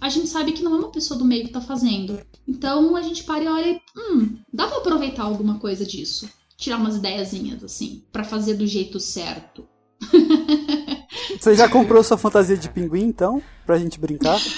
a 0.00 0.08
gente 0.08 0.28
sabe 0.28 0.52
que 0.52 0.62
não 0.62 0.74
é 0.74 0.78
uma 0.78 0.92
pessoa 0.92 1.18
do 1.18 1.24
meio 1.24 1.44
que 1.44 1.52
tá 1.52 1.60
fazendo. 1.60 2.20
Então 2.46 2.94
a 2.96 3.02
gente 3.02 3.24
para 3.24 3.44
e 3.44 3.48
olha 3.48 3.70
e, 3.70 3.80
hum, 3.96 4.38
dá 4.52 4.66
pra 4.66 4.78
aproveitar 4.78 5.24
alguma 5.24 5.58
coisa 5.58 5.84
disso. 5.84 6.28
Tirar 6.56 6.76
umas 6.76 6.96
ideiazinhas, 6.96 7.62
assim, 7.62 8.04
pra 8.12 8.24
fazer 8.24 8.54
do 8.54 8.66
jeito 8.66 8.98
certo. 8.98 9.66
Você 11.38 11.54
já 11.54 11.68
comprou 11.68 12.02
sua 12.02 12.18
fantasia 12.18 12.56
de 12.56 12.68
pinguim, 12.68 13.04
então? 13.04 13.42
Pra 13.66 13.78
gente 13.78 13.98
brincar? 13.98 14.38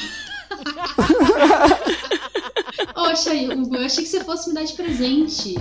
Poxa, 2.94 3.32
Hugo, 3.34 3.76
eu 3.76 3.84
achei 3.86 4.04
que 4.04 4.10
você 4.10 4.22
fosse 4.22 4.48
me 4.48 4.54
dar 4.54 4.64
de 4.64 4.72
presente. 4.74 5.56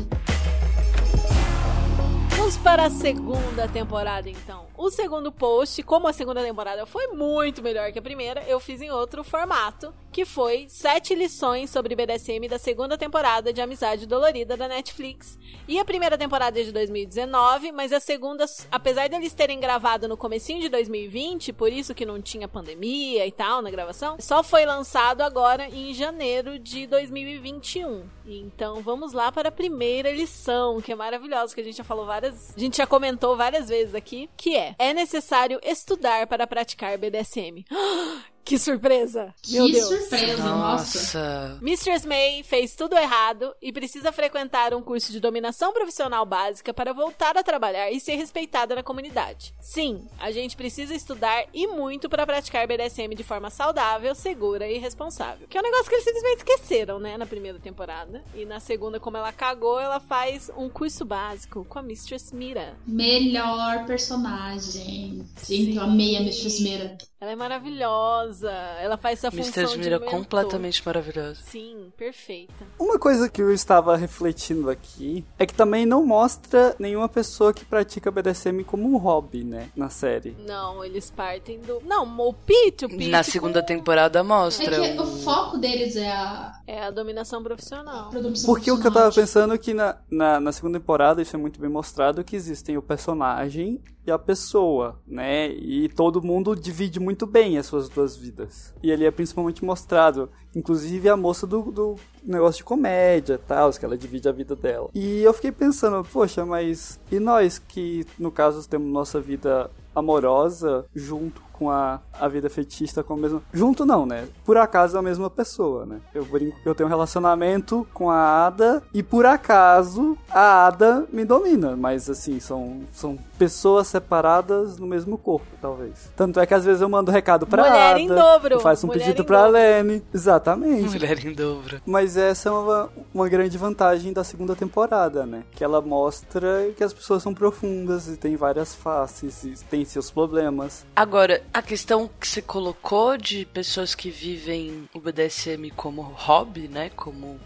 Para 2.69 2.85
a 2.85 2.89
segunda 2.91 3.67
temporada, 3.67 4.29
então. 4.29 4.67
O 4.77 4.91
segundo 4.91 5.31
post, 5.31 5.81
como 5.81 6.07
a 6.07 6.13
segunda 6.13 6.43
temporada 6.43 6.85
foi 6.85 7.07
muito 7.07 7.63
melhor 7.63 7.91
que 7.91 7.97
a 7.97 8.01
primeira, 8.01 8.43
eu 8.43 8.59
fiz 8.59 8.79
em 8.79 8.91
outro 8.91 9.23
formato, 9.23 9.91
que 10.11 10.23
foi 10.23 10.67
sete 10.69 11.15
lições 11.15 11.71
sobre 11.71 11.95
BDSM 11.95 12.47
da 12.47 12.59
segunda 12.59 12.95
temporada 12.95 13.51
de 13.51 13.59
Amizade 13.59 14.05
Dolorida 14.05 14.55
da 14.55 14.67
Netflix. 14.67 15.39
E 15.67 15.79
a 15.79 15.83
primeira 15.83 16.15
temporada 16.15 16.61
é 16.61 16.63
de 16.63 16.71
2019, 16.71 17.71
mas 17.71 17.91
a 17.91 17.99
segunda, 17.99 18.45
apesar 18.71 19.09
deles 19.09 19.33
terem 19.33 19.59
gravado 19.59 20.07
no 20.07 20.15
comecinho 20.15 20.61
de 20.61 20.69
2020, 20.69 21.51
por 21.53 21.73
isso 21.73 21.95
que 21.95 22.05
não 22.05 22.21
tinha 22.21 22.47
pandemia 22.47 23.25
e 23.25 23.31
tal 23.31 23.63
na 23.63 23.71
gravação, 23.71 24.17
só 24.19 24.43
foi 24.43 24.63
lançado 24.63 25.21
agora 25.21 25.67
em 25.69 25.91
janeiro 25.91 26.59
de 26.59 26.85
2021. 26.85 28.18
Então 28.29 28.81
vamos 28.81 29.13
lá 29.13 29.31
para 29.31 29.49
a 29.49 29.51
primeira 29.51 30.11
lição, 30.11 30.79
que 30.81 30.91
é 30.91 30.95
maravilhosa, 30.95 31.53
que 31.53 31.61
a 31.61 31.63
gente 31.63 31.77
já 31.77 31.83
falou 31.83 32.05
várias, 32.05 32.55
a 32.55 32.59
gente 32.59 32.77
já 32.77 32.85
comentou 32.85 33.35
várias 33.35 33.69
vezes 33.69 33.95
aqui, 33.95 34.29
que 34.37 34.55
é: 34.55 34.75
é 34.77 34.93
necessário 34.93 35.59
estudar 35.63 36.27
para 36.27 36.45
praticar 36.45 36.97
BDSM. 36.97 37.65
Que 38.49 38.57
surpresa! 38.57 39.31
Meu 39.47 39.67
que 39.67 39.73
Deus. 39.73 39.87
surpresa, 39.87 40.43
nossa. 40.43 40.97
Nossa. 40.97 41.59
Mistress 41.61 42.03
May 42.03 42.41
fez 42.41 42.73
tudo 42.73 42.97
errado 42.97 43.53
e 43.61 43.71
precisa 43.71 44.11
frequentar 44.11 44.73
um 44.73 44.81
curso 44.81 45.11
de 45.11 45.19
dominação 45.19 45.71
profissional 45.71 46.25
básica 46.25 46.73
para 46.73 46.91
voltar 46.91 47.37
a 47.37 47.43
trabalhar 47.43 47.91
e 47.91 47.99
ser 47.99 48.15
respeitada 48.15 48.73
na 48.73 48.81
comunidade. 48.81 49.53
Sim, 49.61 50.07
a 50.17 50.31
gente 50.31 50.57
precisa 50.57 50.95
estudar 50.95 51.45
e 51.53 51.67
muito 51.67 52.09
para 52.09 52.25
praticar 52.25 52.65
BDSM 52.65 53.13
de 53.13 53.23
forma 53.23 53.51
saudável, 53.51 54.15
segura 54.15 54.67
e 54.67 54.79
responsável. 54.79 55.47
Que 55.47 55.55
é 55.55 55.61
um 55.61 55.63
negócio 55.63 55.87
que 55.87 55.93
eles 55.93 56.05
simplesmente 56.05 56.37
esqueceram, 56.37 56.99
né, 56.99 57.17
na 57.17 57.27
primeira 57.27 57.59
temporada. 57.59 58.23
E 58.33 58.45
na 58.45 58.59
segunda, 58.59 58.99
como 58.99 59.15
ela 59.15 59.31
cagou, 59.31 59.79
ela 59.79 59.99
faz 59.99 60.49
um 60.57 60.67
curso 60.67 61.05
básico 61.05 61.65
com 61.65 61.77
a 61.77 61.83
Mistress 61.83 62.33
Mira. 62.33 62.75
Melhor 62.87 63.85
personagem. 63.85 65.23
Gente, 65.47 65.75
eu 65.75 65.83
amei 65.83 66.17
a 66.17 66.21
Mistress 66.21 66.59
Mira. 66.63 66.97
Ela 67.21 67.31
é 67.31 67.35
maravilhosa. 67.35 68.49
Ela 68.81 68.95
faz 68.97 69.19
essa 69.19 69.29
função 69.29 69.63
Mr. 69.63 69.73
de 69.73 69.77
Mira 69.79 69.99
mentor. 69.99 70.09
completamente 70.19 70.81
maravilhoso. 70.85 71.41
Sim, 71.43 71.91
perfeita. 71.97 72.53
Uma 72.79 72.97
coisa 72.97 73.27
que 73.29 73.41
eu 73.41 73.53
estava 73.53 73.97
refletindo 73.97 74.69
aqui 74.69 75.25
é 75.37 75.45
que 75.45 75.53
também 75.53 75.85
não 75.85 76.05
mostra 76.05 76.73
nenhuma 76.79 77.09
pessoa 77.09 77.53
que 77.53 77.65
pratica 77.65 78.09
BDSM 78.09 78.63
como 78.63 78.87
um 78.89 78.95
hobby, 78.97 79.43
né? 79.43 79.69
Na 79.75 79.89
série. 79.89 80.33
Não, 80.47 80.83
eles 80.83 81.11
partem 81.11 81.59
do. 81.59 81.81
Não, 81.85 82.05
o 82.25 82.33
Pete, 82.33 82.85
o 82.85 82.89
Pete 82.89 83.09
Na 83.09 83.21
segunda 83.21 83.61
temporada 83.61 84.19
É 84.19 84.23
mostra. 84.23 84.79
que 84.79 84.97
o 84.97 85.03
o- 85.03 85.19
foco 85.21 85.57
deles 85.57 85.97
é 85.97 86.09
a 86.09 86.53
É 86.65 86.83
a 86.83 86.91
dominação 86.91 87.43
profissional. 87.43 88.09
produção 88.09 88.45
Porque 88.45 88.71
o 88.71 88.79
que 88.79 88.87
eu 88.87 88.93
tava 88.93 89.11
profissional. 89.11 89.49
pensando 89.49 89.53
é 89.55 89.57
que 89.57 89.73
na, 89.73 89.97
na, 90.09 90.39
na 90.39 90.51
segunda 90.53 90.79
temporada 90.79 91.21
isso 91.21 91.35
é 91.35 91.39
muito 91.39 91.59
bem 91.59 91.69
mostrado 91.69 92.23
que 92.23 92.35
existem 92.35 92.77
o 92.77 92.81
personagem 92.81 93.81
e 94.09 94.11
a 94.11 94.19
pessoa, 94.19 94.99
né? 95.07 95.49
E 95.49 95.87
todo 95.89 96.21
mundo 96.21 96.55
divide 96.55 96.99
muito 96.99 97.25
bem 97.25 97.57
as 97.57 97.65
suas 97.65 97.87
duas 97.87 98.17
vidas. 98.17 98.73
E 98.83 98.91
ali 98.91 99.05
é 99.05 99.11
principalmente 99.11 99.63
mostrado, 99.63 100.29
inclusive 100.55 101.07
a 101.07 101.15
moça 101.15 101.45
do, 101.45 101.71
do 101.71 101.95
negócio 102.23 102.57
de 102.57 102.63
comédia 102.63 103.39
tal, 103.47 103.71
que 103.71 103.85
ela 103.85 103.97
divide 103.97 104.27
a 104.27 104.31
vida 104.31 104.55
dela. 104.55 104.89
E 104.93 105.21
eu 105.21 105.33
fiquei 105.33 105.51
pensando, 105.51 106.03
poxa, 106.11 106.45
mas 106.45 106.99
e 107.11 107.19
nós 107.19 107.59
que 107.59 108.05
no 108.17 108.31
caso 108.31 108.67
temos 108.67 108.91
nossa 108.91 109.21
vida 109.21 109.69
amorosa 109.95 110.85
junto 110.95 111.41
com 111.59 111.69
a, 111.69 111.99
a 112.17 112.27
vida 112.29 112.49
fetista 112.49 113.03
com 113.03 113.13
a 113.13 113.17
mesma. 113.17 113.41
Junto 113.53 113.85
não, 113.85 114.05
né? 114.05 114.25
Por 114.45 114.55
acaso 114.55 114.95
é 114.95 114.99
a 114.99 115.03
mesma 115.03 115.29
pessoa, 115.29 115.85
né? 115.85 115.99
Eu 116.15 116.23
brinco 116.23 116.57
que 116.63 116.69
eu 116.69 116.73
tenho 116.73 116.87
um 116.87 116.89
relacionamento 116.89 117.85
com 117.93 118.09
a 118.09 118.47
Ada 118.47 118.81
e 118.93 119.03
por 119.03 119.25
acaso 119.25 120.17
a 120.31 120.67
Ada 120.67 121.05
me 121.11 121.25
domina. 121.25 121.75
Mas 121.75 122.09
assim, 122.09 122.39
são, 122.39 122.81
são 122.93 123.17
pessoas 123.37 123.87
separadas 123.87 124.77
no 124.77 124.87
mesmo 124.87 125.17
corpo, 125.17 125.47
talvez. 125.61 126.09
Tanto 126.15 126.39
é 126.39 126.45
que 126.45 126.53
às 126.53 126.63
vezes 126.63 126.81
eu 126.81 126.87
mando 126.87 127.11
recado 127.11 127.45
pra 127.45 127.63
Mulher 127.63 127.91
Ada. 127.91 127.99
em 127.99 128.07
dobro. 128.07 128.59
Faço 128.61 128.85
um 128.85 128.89
Mulher 128.89 129.03
pedido 129.05 129.25
pra 129.25 129.43
dobro. 129.45 129.53
Lene. 129.53 130.03
Exatamente. 130.13 130.89
Mulher 130.89 131.25
em 131.25 131.33
dobro. 131.33 131.81
Mas 131.85 132.15
essa 132.15 132.49
é 132.49 132.51
uma, 132.51 132.89
uma 133.13 133.27
grande 133.27 133.57
vantagem 133.57 134.13
da 134.13 134.23
segunda 134.23 134.55
temporada, 134.55 135.25
né? 135.25 135.43
Que 135.51 135.63
ela 135.63 135.81
mostra 135.81 136.71
que 136.77 136.83
as 136.83 136.93
pessoas 136.93 137.21
são 137.21 137.33
profundas 137.33 138.07
e 138.07 138.15
tem 138.15 138.35
várias 138.35 138.73
faces 138.73 139.43
e 139.43 139.53
tem 139.65 139.83
seus 139.83 140.09
problemas. 140.09 140.85
Agora, 140.95 141.41
a 141.53 141.61
questão 141.61 142.09
que 142.19 142.27
você 142.27 142.41
colocou 142.41 143.17
de 143.17 143.45
pessoas 143.45 143.95
que 143.95 144.09
vivem 144.09 144.87
o 144.93 144.99
BDSM 144.99 145.71
como 145.75 146.01
hobby, 146.01 146.67
né? 146.67 146.89
Como 146.95 147.39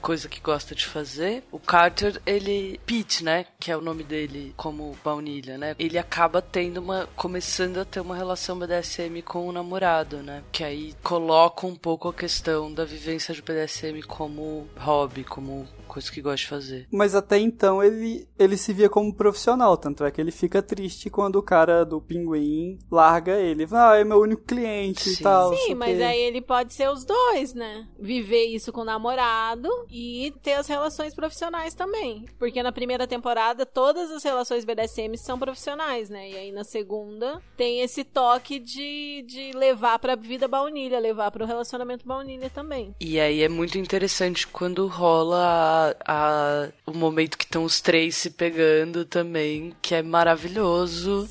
coisa 0.00 0.28
que 0.28 0.40
gosta 0.40 0.74
de 0.74 0.86
fazer. 0.86 1.44
O 1.52 1.58
Carter, 1.58 2.20
ele. 2.26 2.80
Pete, 2.84 3.22
né? 3.22 3.46
Que 3.58 3.70
é 3.70 3.76
o 3.76 3.80
nome 3.80 4.02
dele 4.02 4.54
como 4.56 4.96
baunilha, 5.04 5.56
né? 5.56 5.76
Ele 5.78 5.98
acaba 5.98 6.42
tendo 6.42 6.78
uma. 6.78 7.08
começando 7.14 7.78
a 7.78 7.84
ter 7.84 8.00
uma 8.00 8.16
relação 8.16 8.58
BDSM 8.58 9.22
com 9.22 9.46
o 9.46 9.52
namorado, 9.52 10.18
né? 10.18 10.42
Que 10.50 10.64
aí 10.64 10.94
coloca 11.02 11.66
um 11.66 11.76
pouco 11.76 12.08
a 12.08 12.14
questão 12.14 12.72
da 12.72 12.84
vivência 12.84 13.34
de 13.34 13.42
BDSM 13.42 14.02
como 14.06 14.68
hobby, 14.76 15.24
como 15.24 15.68
coisa 15.90 16.10
que 16.10 16.20
gosta 16.22 16.36
de 16.38 16.46
fazer. 16.48 16.86
Mas 16.90 17.14
até 17.14 17.38
então 17.38 17.82
ele, 17.82 18.26
ele 18.38 18.56
se 18.56 18.72
via 18.72 18.88
como 18.88 19.14
profissional, 19.14 19.76
tanto 19.76 20.04
é 20.04 20.10
que 20.10 20.20
ele 20.20 20.30
fica 20.30 20.62
triste 20.62 21.10
quando 21.10 21.36
o 21.36 21.42
cara 21.42 21.84
do 21.84 22.00
pinguim 22.00 22.78
larga 22.90 23.36
ele. 23.38 23.66
Ah, 23.72 23.96
é 23.96 24.04
meu 24.04 24.20
único 24.20 24.42
cliente 24.42 25.08
Sim. 25.10 25.20
e 25.20 25.22
tal. 25.22 25.54
Sim, 25.56 25.74
o 25.74 25.76
mas 25.76 25.96
quê. 25.96 26.02
aí 26.02 26.20
ele 26.20 26.40
pode 26.40 26.72
ser 26.74 26.88
os 26.90 27.04
dois, 27.04 27.54
né? 27.54 27.86
Viver 27.98 28.44
isso 28.46 28.72
com 28.72 28.82
o 28.82 28.84
namorado 28.84 29.68
e 29.90 30.32
ter 30.42 30.54
as 30.54 30.66
relações 30.66 31.14
profissionais 31.14 31.74
também. 31.74 32.24
Porque 32.38 32.62
na 32.62 32.72
primeira 32.72 33.06
temporada 33.06 33.64
todas 33.66 34.10
as 34.10 34.22
relações 34.22 34.64
BDSM 34.64 35.16
são 35.16 35.38
profissionais, 35.38 36.08
né? 36.10 36.30
E 36.30 36.36
aí 36.36 36.52
na 36.52 36.64
segunda 36.64 37.40
tem 37.56 37.80
esse 37.80 38.04
toque 38.04 38.58
de, 38.58 39.24
de 39.26 39.50
levar 39.56 39.98
pra 39.98 40.14
vida 40.14 40.46
baunilha, 40.46 40.98
levar 40.98 41.30
pro 41.30 41.44
relacionamento 41.46 42.06
baunilha 42.06 42.50
também. 42.50 42.94
E 43.00 43.18
aí 43.18 43.42
é 43.42 43.48
muito 43.48 43.78
interessante 43.78 44.46
quando 44.46 44.86
rola 44.86 45.38
a- 45.40 45.79
a- 46.06 46.68
o 46.86 46.92
momento 46.92 47.36
que 47.38 47.44
estão 47.44 47.64
os 47.64 47.80
três 47.80 48.16
se 48.16 48.30
pegando 48.30 49.04
também, 49.04 49.74
que 49.82 49.94
é 49.94 50.02
maravilhoso. 50.02 51.28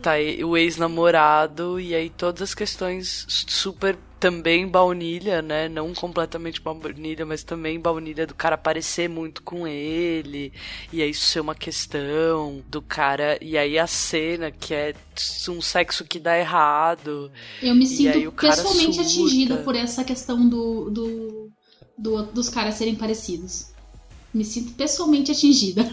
Tá 0.00 0.12
aí 0.12 0.42
o 0.44 0.56
ex-namorado 0.56 1.78
e 1.80 1.94
aí 1.94 2.10
todas 2.10 2.42
as 2.42 2.54
questões 2.54 3.24
super 3.28 3.96
também 4.18 4.68
baunilha, 4.68 5.42
né? 5.42 5.68
Não 5.68 5.92
completamente 5.92 6.60
baunilha, 6.60 7.26
mas 7.26 7.42
também 7.42 7.78
baunilha 7.80 8.24
do 8.26 8.34
cara 8.34 8.56
parecer 8.56 9.08
muito 9.08 9.42
com 9.42 9.66
ele. 9.66 10.52
E 10.92 11.02
aí 11.02 11.10
isso 11.10 11.26
ser 11.26 11.40
uma 11.40 11.54
questão 11.56 12.62
do 12.68 12.80
cara. 12.80 13.36
E 13.40 13.58
aí 13.58 13.78
a 13.78 13.86
cena 13.86 14.50
que 14.50 14.72
é 14.74 14.94
um 15.48 15.60
sexo 15.60 16.04
que 16.04 16.20
dá 16.20 16.38
errado. 16.38 17.30
Eu 17.60 17.74
me 17.74 17.84
sinto 17.86 18.32
pessoalmente 18.32 19.00
atingida 19.00 19.56
por 19.64 19.74
essa 19.74 20.04
questão 20.04 20.48
do, 20.48 20.90
do, 20.90 21.50
do- 21.98 22.22
dos 22.32 22.48
caras 22.48 22.74
serem 22.74 22.94
parecidos. 22.94 23.71
Me 24.32 24.44
sinto 24.44 24.72
pessoalmente 24.74 25.30
atingida. 25.32 25.84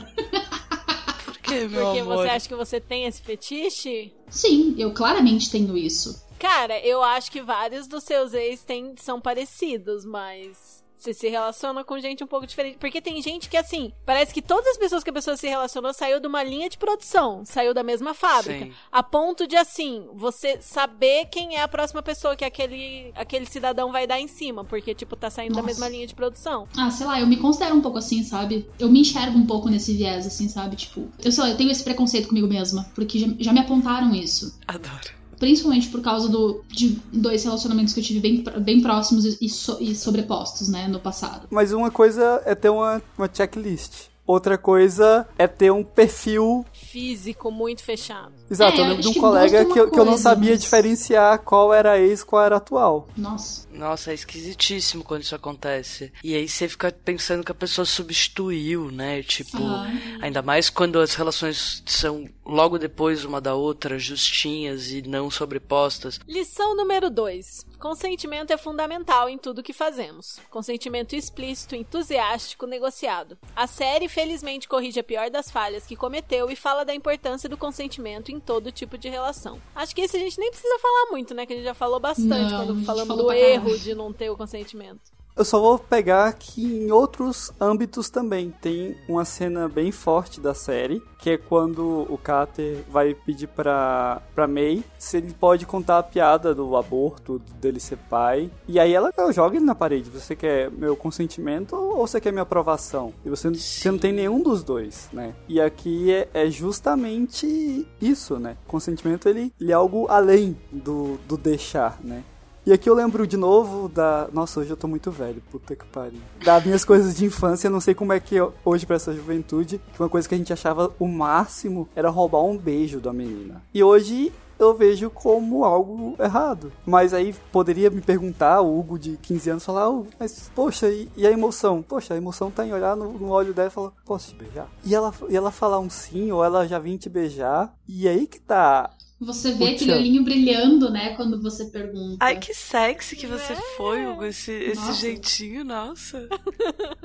Por 1.25 1.37
que, 1.39 1.67
meu 1.67 1.85
Porque 1.85 1.99
amor? 1.99 2.17
você 2.17 2.29
acha 2.29 2.47
que 2.47 2.55
você 2.55 2.79
tem 2.79 3.05
esse 3.05 3.21
fetiche? 3.21 4.13
Sim, 4.29 4.75
eu 4.77 4.93
claramente 4.93 5.49
tenho 5.51 5.75
isso. 5.77 6.23
Cara, 6.37 6.79
eu 6.85 7.03
acho 7.03 7.31
que 7.31 7.41
vários 7.41 7.85
dos 7.87 8.03
seus 8.03 8.33
ex 8.33 8.63
têm, 8.63 8.93
são 8.97 9.19
parecidos, 9.19 10.05
mas 10.05 10.78
você 10.99 11.13
se 11.13 11.29
relaciona 11.29 11.83
com 11.83 11.97
gente 11.99 12.23
um 12.23 12.27
pouco 12.27 12.45
diferente. 12.45 12.77
Porque 12.77 13.01
tem 13.01 13.21
gente 13.21 13.49
que, 13.49 13.55
assim, 13.55 13.93
parece 14.05 14.33
que 14.33 14.41
todas 14.41 14.67
as 14.67 14.77
pessoas 14.77 15.01
que 15.03 15.09
a 15.09 15.13
pessoa 15.13 15.37
se 15.37 15.47
relacionou 15.47 15.93
saiu 15.93 16.19
de 16.19 16.27
uma 16.27 16.43
linha 16.43 16.69
de 16.69 16.77
produção, 16.77 17.43
saiu 17.45 17.73
da 17.73 17.81
mesma 17.81 18.13
fábrica. 18.13 18.65
Sim. 18.65 18.73
A 18.91 19.01
ponto 19.01 19.47
de, 19.47 19.55
assim, 19.55 20.07
você 20.13 20.59
saber 20.61 21.27
quem 21.27 21.55
é 21.55 21.61
a 21.61 21.67
próxima 21.67 22.03
pessoa 22.03 22.35
que 22.35 22.43
aquele, 22.43 23.13
aquele 23.15 23.45
cidadão 23.45 23.93
vai 23.93 24.05
dar 24.05 24.19
em 24.19 24.27
cima, 24.27 24.65
porque, 24.65 24.93
tipo, 24.93 25.15
tá 25.15 25.29
saindo 25.29 25.55
da 25.55 25.61
Nossa. 25.61 25.67
mesma 25.67 25.87
linha 25.87 26.05
de 26.05 26.13
produção. 26.13 26.67
Ah, 26.77 26.91
sei 26.91 27.05
lá, 27.05 27.21
eu 27.21 27.27
me 27.27 27.37
considero 27.37 27.75
um 27.75 27.81
pouco 27.81 27.97
assim, 27.97 28.21
sabe? 28.21 28.69
Eu 28.77 28.89
me 28.89 28.99
enxergo 28.99 29.37
um 29.37 29.47
pouco 29.47 29.69
nesse 29.69 29.93
viés, 29.93 30.27
assim, 30.27 30.49
sabe? 30.49 30.75
Tipo, 30.75 31.07
eu 31.23 31.31
sei 31.31 31.43
lá, 31.43 31.49
eu 31.49 31.57
tenho 31.57 31.71
esse 31.71 31.83
preconceito 31.83 32.27
comigo 32.27 32.47
mesma, 32.47 32.85
porque 32.93 33.17
já, 33.17 33.27
já 33.39 33.53
me 33.53 33.59
apontaram 33.59 34.13
isso. 34.13 34.59
Adoro. 34.67 35.18
Principalmente 35.39 35.87
por 35.89 36.01
causa 36.01 36.27
do, 36.27 36.61
de 36.67 36.99
dois 37.13 37.43
relacionamentos 37.43 37.93
que 37.93 37.99
eu 37.99 38.03
tive 38.03 38.19
bem, 38.19 38.43
bem 38.61 38.81
próximos 38.81 39.25
e, 39.25 39.37
e 39.45 39.49
so- 39.49 39.77
e 39.79 39.95
sobrepostos, 39.95 40.67
né, 40.69 40.87
no 40.87 40.99
passado. 40.99 41.47
Mas 41.49 41.71
uma 41.71 41.89
coisa 41.89 42.41
é 42.45 42.53
ter 42.53 42.69
uma, 42.69 43.01
uma 43.17 43.29
checklist. 43.31 44.09
Outra 44.27 44.57
coisa 44.57 45.27
é 45.37 45.47
ter 45.47 45.71
um 45.71 45.83
perfil. 45.83 46.63
Físico 46.71 47.49
muito 47.49 47.81
fechado. 47.81 48.38
Exato, 48.49 48.77
É, 48.77 48.79
eu 48.83 48.87
lembro 48.87 49.01
de 49.03 49.07
um 49.09 49.13
que 49.13 49.19
colega 49.19 49.65
que, 49.65 49.79
eu- 49.79 49.91
que 49.91 49.99
eu 49.99 50.05
não 50.05 50.17
sabia 50.17 50.51
mas- 50.51 50.61
diferenciar 50.61 51.39
qual 51.39 51.73
era 51.73 51.99
ex 51.99 52.21
e 52.21 52.25
qual 52.25 52.43
era 52.43 52.57
atual. 52.57 53.07
Nossa. 53.15 53.67
Nossa, 53.71 54.11
é 54.11 54.13
esquisitíssimo 54.13 55.03
quando 55.03 55.21
isso 55.23 55.35
acontece. 55.35 56.11
E 56.23 56.33
aí 56.35 56.47
você 56.49 56.67
fica 56.67 56.91
pensando 56.91 57.43
que 57.43 57.51
a 57.51 57.55
pessoa 57.55 57.85
substituiu, 57.85 58.91
né? 58.91 59.21
Tipo, 59.23 59.57
Aham. 59.57 59.99
ainda 60.21 60.41
mais 60.41 60.69
quando 60.69 60.99
as 60.99 61.13
relações 61.13 61.81
são 61.85 62.27
logo 62.45 62.77
depois 62.77 63.23
uma 63.23 63.39
da 63.39 63.53
outra, 63.55 63.97
justinhas 63.99 64.91
e 64.91 65.01
não 65.01 65.29
sobrepostas. 65.31 66.19
Lição 66.27 66.75
número 66.75 67.09
2. 67.09 67.65
Consentimento 67.79 68.51
é 68.51 68.57
fundamental 68.57 69.29
em 69.29 69.37
tudo 69.37 69.63
que 69.63 69.71
fazemos. 69.71 70.37
Consentimento 70.49 71.15
explícito, 71.15 71.77
entusiástico, 71.77 72.67
negociado. 72.67 73.37
A 73.55 73.67
série 73.67 74.09
felizmente 74.09 74.67
corrige 74.67 74.99
a 74.99 75.03
pior 75.03 75.29
das 75.29 75.49
falhas 75.49 75.87
que 75.87 75.95
cometeu 75.95 76.51
e 76.51 76.57
fala 76.57 76.83
da 76.83 76.93
importância 76.93 77.47
do 77.47 77.55
consentimento 77.55 78.33
em 78.33 78.39
todo 78.39 78.69
tipo 78.69 78.97
de 78.97 79.07
relação. 79.07 79.61
Acho 79.73 79.95
que 79.95 80.01
isso 80.01 80.17
a 80.17 80.19
gente 80.19 80.37
nem 80.37 80.51
precisa 80.51 80.77
falar 80.77 81.11
muito, 81.11 81.33
né? 81.33 81.45
Que 81.45 81.53
a 81.53 81.55
gente 81.55 81.65
já 81.65 81.73
falou 81.73 82.01
bastante 82.01 82.51
Não, 82.51 82.65
quando 82.65 82.85
falamos 82.85 83.15
do 83.15 83.31
erro 83.31 83.77
de 83.79 83.95
não 83.95 84.11
ter 84.11 84.29
o 84.29 84.35
consentimento. 84.35 85.18
Eu 85.39 85.45
só 85.45 85.57
vou 85.57 85.79
pegar 85.79 86.33
que 86.33 86.65
em 86.65 86.91
outros 86.91 87.49
âmbitos 87.61 88.09
também 88.09 88.53
tem 88.61 88.97
uma 89.07 89.23
cena 89.23 89.69
bem 89.69 89.89
forte 89.89 90.41
da 90.41 90.53
série, 90.53 91.01
que 91.17 91.29
é 91.29 91.37
quando 91.37 92.05
o 92.09 92.17
Carter 92.17 92.83
vai 92.89 93.13
pedir 93.13 93.47
pra, 93.47 94.21
pra 94.35 94.49
May 94.49 94.83
se 94.97 95.15
ele 95.15 95.33
pode 95.33 95.65
contar 95.65 95.99
a 95.99 96.03
piada 96.03 96.53
do 96.53 96.75
aborto, 96.75 97.41
dele 97.61 97.79
ser 97.79 97.95
pai. 98.09 98.51
E 98.67 98.77
aí 98.77 98.93
ela 98.93 99.13
joga 99.31 99.55
ele 99.55 99.63
na 99.63 99.73
parede. 99.73 100.09
Você 100.09 100.35
quer 100.35 100.69
meu 100.69 100.93
consentimento 100.97 101.73
ou 101.73 102.05
você 102.05 102.19
quer 102.19 102.33
minha 102.33 102.43
aprovação? 102.43 103.13
E 103.23 103.29
você, 103.29 103.49
você 103.49 103.89
não 103.89 103.97
tem 103.97 104.11
nenhum 104.11 104.43
dos 104.43 104.61
dois, 104.61 105.07
né? 105.13 105.33
E 105.47 105.61
aqui 105.61 106.11
é, 106.11 106.27
é 106.33 106.49
justamente 106.49 107.87
isso, 108.01 108.37
né? 108.37 108.57
Consentimento 108.67 109.29
ele, 109.29 109.53
ele 109.57 109.71
é 109.71 109.75
algo 109.75 110.05
além 110.09 110.57
do, 110.69 111.17
do 111.29 111.37
deixar, 111.37 111.97
né? 112.03 112.25
E 112.69 112.71
aqui 112.71 112.87
eu 112.87 112.93
lembro 112.93 113.25
de 113.25 113.35
novo 113.35 113.89
da. 113.89 114.29
Nossa, 114.31 114.59
hoje 114.59 114.69
eu 114.69 114.77
tô 114.77 114.87
muito 114.87 115.09
velho, 115.09 115.41
puta 115.49 115.75
que 115.75 115.87
pariu. 115.87 116.19
Das 116.45 116.63
minhas 116.63 116.85
coisas 116.85 117.15
de 117.15 117.25
infância, 117.25 117.67
não 117.67 117.79
sei 117.79 117.95
como 117.95 118.13
é 118.13 118.19
que 118.19 118.37
é 118.37 118.47
hoje 118.63 118.85
pra 118.85 118.95
essa 118.95 119.11
juventude, 119.11 119.81
que 119.91 119.99
uma 119.99 120.07
coisa 120.07 120.29
que 120.29 120.35
a 120.35 120.37
gente 120.37 120.53
achava 120.53 120.93
o 120.99 121.07
máximo 121.07 121.89
era 121.95 122.11
roubar 122.11 122.43
um 122.43 122.55
beijo 122.55 122.99
da 122.99 123.11
menina. 123.11 123.63
E 123.73 123.83
hoje 123.83 124.31
eu 124.59 124.75
vejo 124.75 125.09
como 125.09 125.65
algo 125.65 126.15
errado. 126.19 126.71
Mas 126.85 127.11
aí 127.11 127.33
poderia 127.51 127.89
me 127.89 128.01
perguntar, 128.01 128.61
o 128.61 128.79
Hugo 128.79 128.99
de 128.99 129.17
15 129.17 129.49
anos, 129.49 129.65
falar, 129.65 129.89
oh, 129.89 130.05
mas 130.19 130.51
poxa, 130.53 130.89
e, 130.89 131.09
e, 131.17 131.25
a 131.25 131.31
emoção? 131.31 131.81
Poxa, 131.81 132.13
a 132.13 132.17
emoção 132.17 132.51
tá 132.51 132.63
em 132.67 132.71
olhar 132.71 132.95
no, 132.95 133.13
no 133.13 133.29
olho 133.29 133.51
dela 133.51 133.69
e 133.69 133.71
falar, 133.71 133.93
posso 134.05 134.29
te 134.29 134.35
beijar? 134.35 134.67
E 134.85 134.93
ela, 134.93 135.11
e 135.27 135.35
ela 135.35 135.49
falar 135.49 135.79
um 135.79 135.89
sim, 135.89 136.31
ou 136.31 136.45
ela 136.45 136.67
já 136.67 136.77
vir 136.77 136.99
te 136.99 137.09
beijar, 137.09 137.73
e 137.87 138.07
aí 138.07 138.27
que 138.27 138.39
tá 138.39 138.91
você 139.19 139.51
vê 139.53 139.69
aquele 139.69 139.93
olhinho 139.93 140.23
brilhando, 140.23 140.89
né, 140.89 141.15
quando 141.15 141.41
você 141.41 141.65
pergunta. 141.65 142.17
Ai, 142.19 142.37
que 142.39 142.53
sexy 142.53 143.15
que 143.15 143.27
você 143.27 143.53
É. 143.53 143.61
foi, 143.75 144.05
Hugo, 144.05 144.25
esse, 144.25 144.51
esse 144.51 144.93
jeitinho, 144.93 145.63
nossa. 145.63 146.27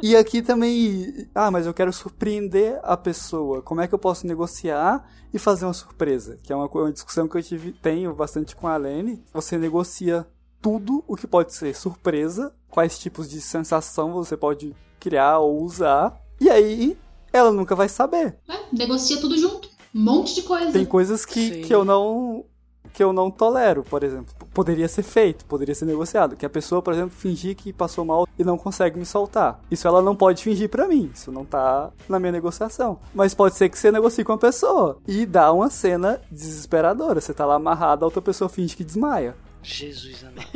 E 0.02 0.14
aqui 0.14 0.42
também, 0.42 1.28
ah, 1.34 1.50
mas 1.50 1.66
eu 1.66 1.74
quero 1.74 1.92
surpreender 1.92 2.78
a 2.82 2.96
pessoa. 2.96 3.62
Como 3.62 3.80
é 3.80 3.88
que 3.88 3.94
eu 3.94 3.98
posso 3.98 4.26
negociar 4.26 5.08
e 5.32 5.38
fazer 5.38 5.64
uma 5.64 5.74
surpresa? 5.74 6.38
Que 6.42 6.52
é 6.52 6.56
uma, 6.56 6.66
uma 6.66 6.92
discussão 6.92 7.26
que 7.28 7.36
eu 7.36 7.42
tive, 7.42 7.72
tenho 7.72 8.14
bastante 8.14 8.54
com 8.54 8.66
a 8.68 8.76
Lene. 8.76 9.22
Você 9.32 9.58
negocia 9.58 10.26
tudo 10.62 11.04
o 11.06 11.16
que 11.16 11.26
pode 11.26 11.52
ser 11.54 11.74
surpresa, 11.74 12.54
quais 12.70 12.98
tipos 12.98 13.28
de 13.28 13.40
sensação 13.40 14.12
você 14.12 14.36
pode 14.36 14.74
criar 14.98 15.38
ou 15.40 15.62
usar, 15.62 16.18
e 16.40 16.48
aí 16.48 16.96
ela 17.32 17.52
nunca 17.52 17.74
vai 17.76 17.88
saber. 17.88 18.38
É, 18.48 18.54
negocia 18.72 19.20
tudo 19.20 19.36
junto. 19.36 19.68
Um 19.94 20.00
monte 20.00 20.34
de 20.34 20.42
coisa. 20.42 20.72
Tem 20.72 20.84
coisas 20.84 21.24
que, 21.24 21.54
Sim. 21.54 21.62
que 21.62 21.74
eu 21.74 21.84
não 21.84 22.44
que 22.92 23.02
eu 23.02 23.12
não 23.12 23.28
tolero, 23.28 23.82
por 23.82 24.04
exemplo. 24.04 24.32
Poderia 24.54 24.86
ser 24.86 25.02
feito, 25.02 25.44
poderia 25.46 25.74
ser 25.74 25.84
negociado. 25.84 26.36
Que 26.36 26.46
a 26.46 26.50
pessoa, 26.50 26.80
por 26.80 26.92
exemplo, 26.94 27.10
fingir 27.10 27.56
que 27.56 27.72
passou 27.72 28.04
mal 28.04 28.26
e 28.38 28.44
não 28.44 28.56
consegue 28.56 28.96
me 28.96 29.04
soltar. 29.04 29.60
Isso 29.68 29.88
ela 29.88 30.00
não 30.00 30.14
pode 30.14 30.42
fingir 30.44 30.68
pra 30.68 30.86
mim. 30.86 31.10
Isso 31.12 31.32
não 31.32 31.44
tá 31.44 31.90
na 32.08 32.20
minha 32.20 32.30
negociação. 32.30 33.00
Mas 33.12 33.34
pode 33.34 33.56
ser 33.56 33.68
que 33.68 33.76
você 33.76 33.90
negocie 33.90 34.22
com 34.24 34.32
a 34.32 34.38
pessoa 34.38 34.98
e 35.08 35.26
dá 35.26 35.52
uma 35.52 35.68
cena 35.68 36.20
desesperadora. 36.30 37.20
Você 37.20 37.34
tá 37.34 37.44
lá 37.44 37.56
amarrado, 37.56 38.04
a 38.04 38.06
outra 38.06 38.22
pessoa 38.22 38.48
finge 38.48 38.76
que 38.76 38.84
desmaia. 38.84 39.34
Jesus 39.60 40.22
amado. 40.22 40.46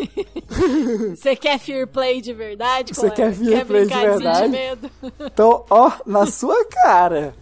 Você 1.17 1.35
quer 1.35 1.59
fear 1.59 1.87
play 1.89 2.21
de 2.21 2.35
verdade? 2.35 2.95
Você 2.95 3.11
quer 3.11 3.33
fear 3.33 3.65
play 3.65 3.87
de 3.87 3.89
brincar 3.89 4.11
verdade? 4.11 4.39
sentir 4.39 4.51
medo? 4.51 4.91
Então, 5.19 5.65
ó, 5.71 5.93
na 6.05 6.27
sua 6.27 6.63
cara. 6.67 7.35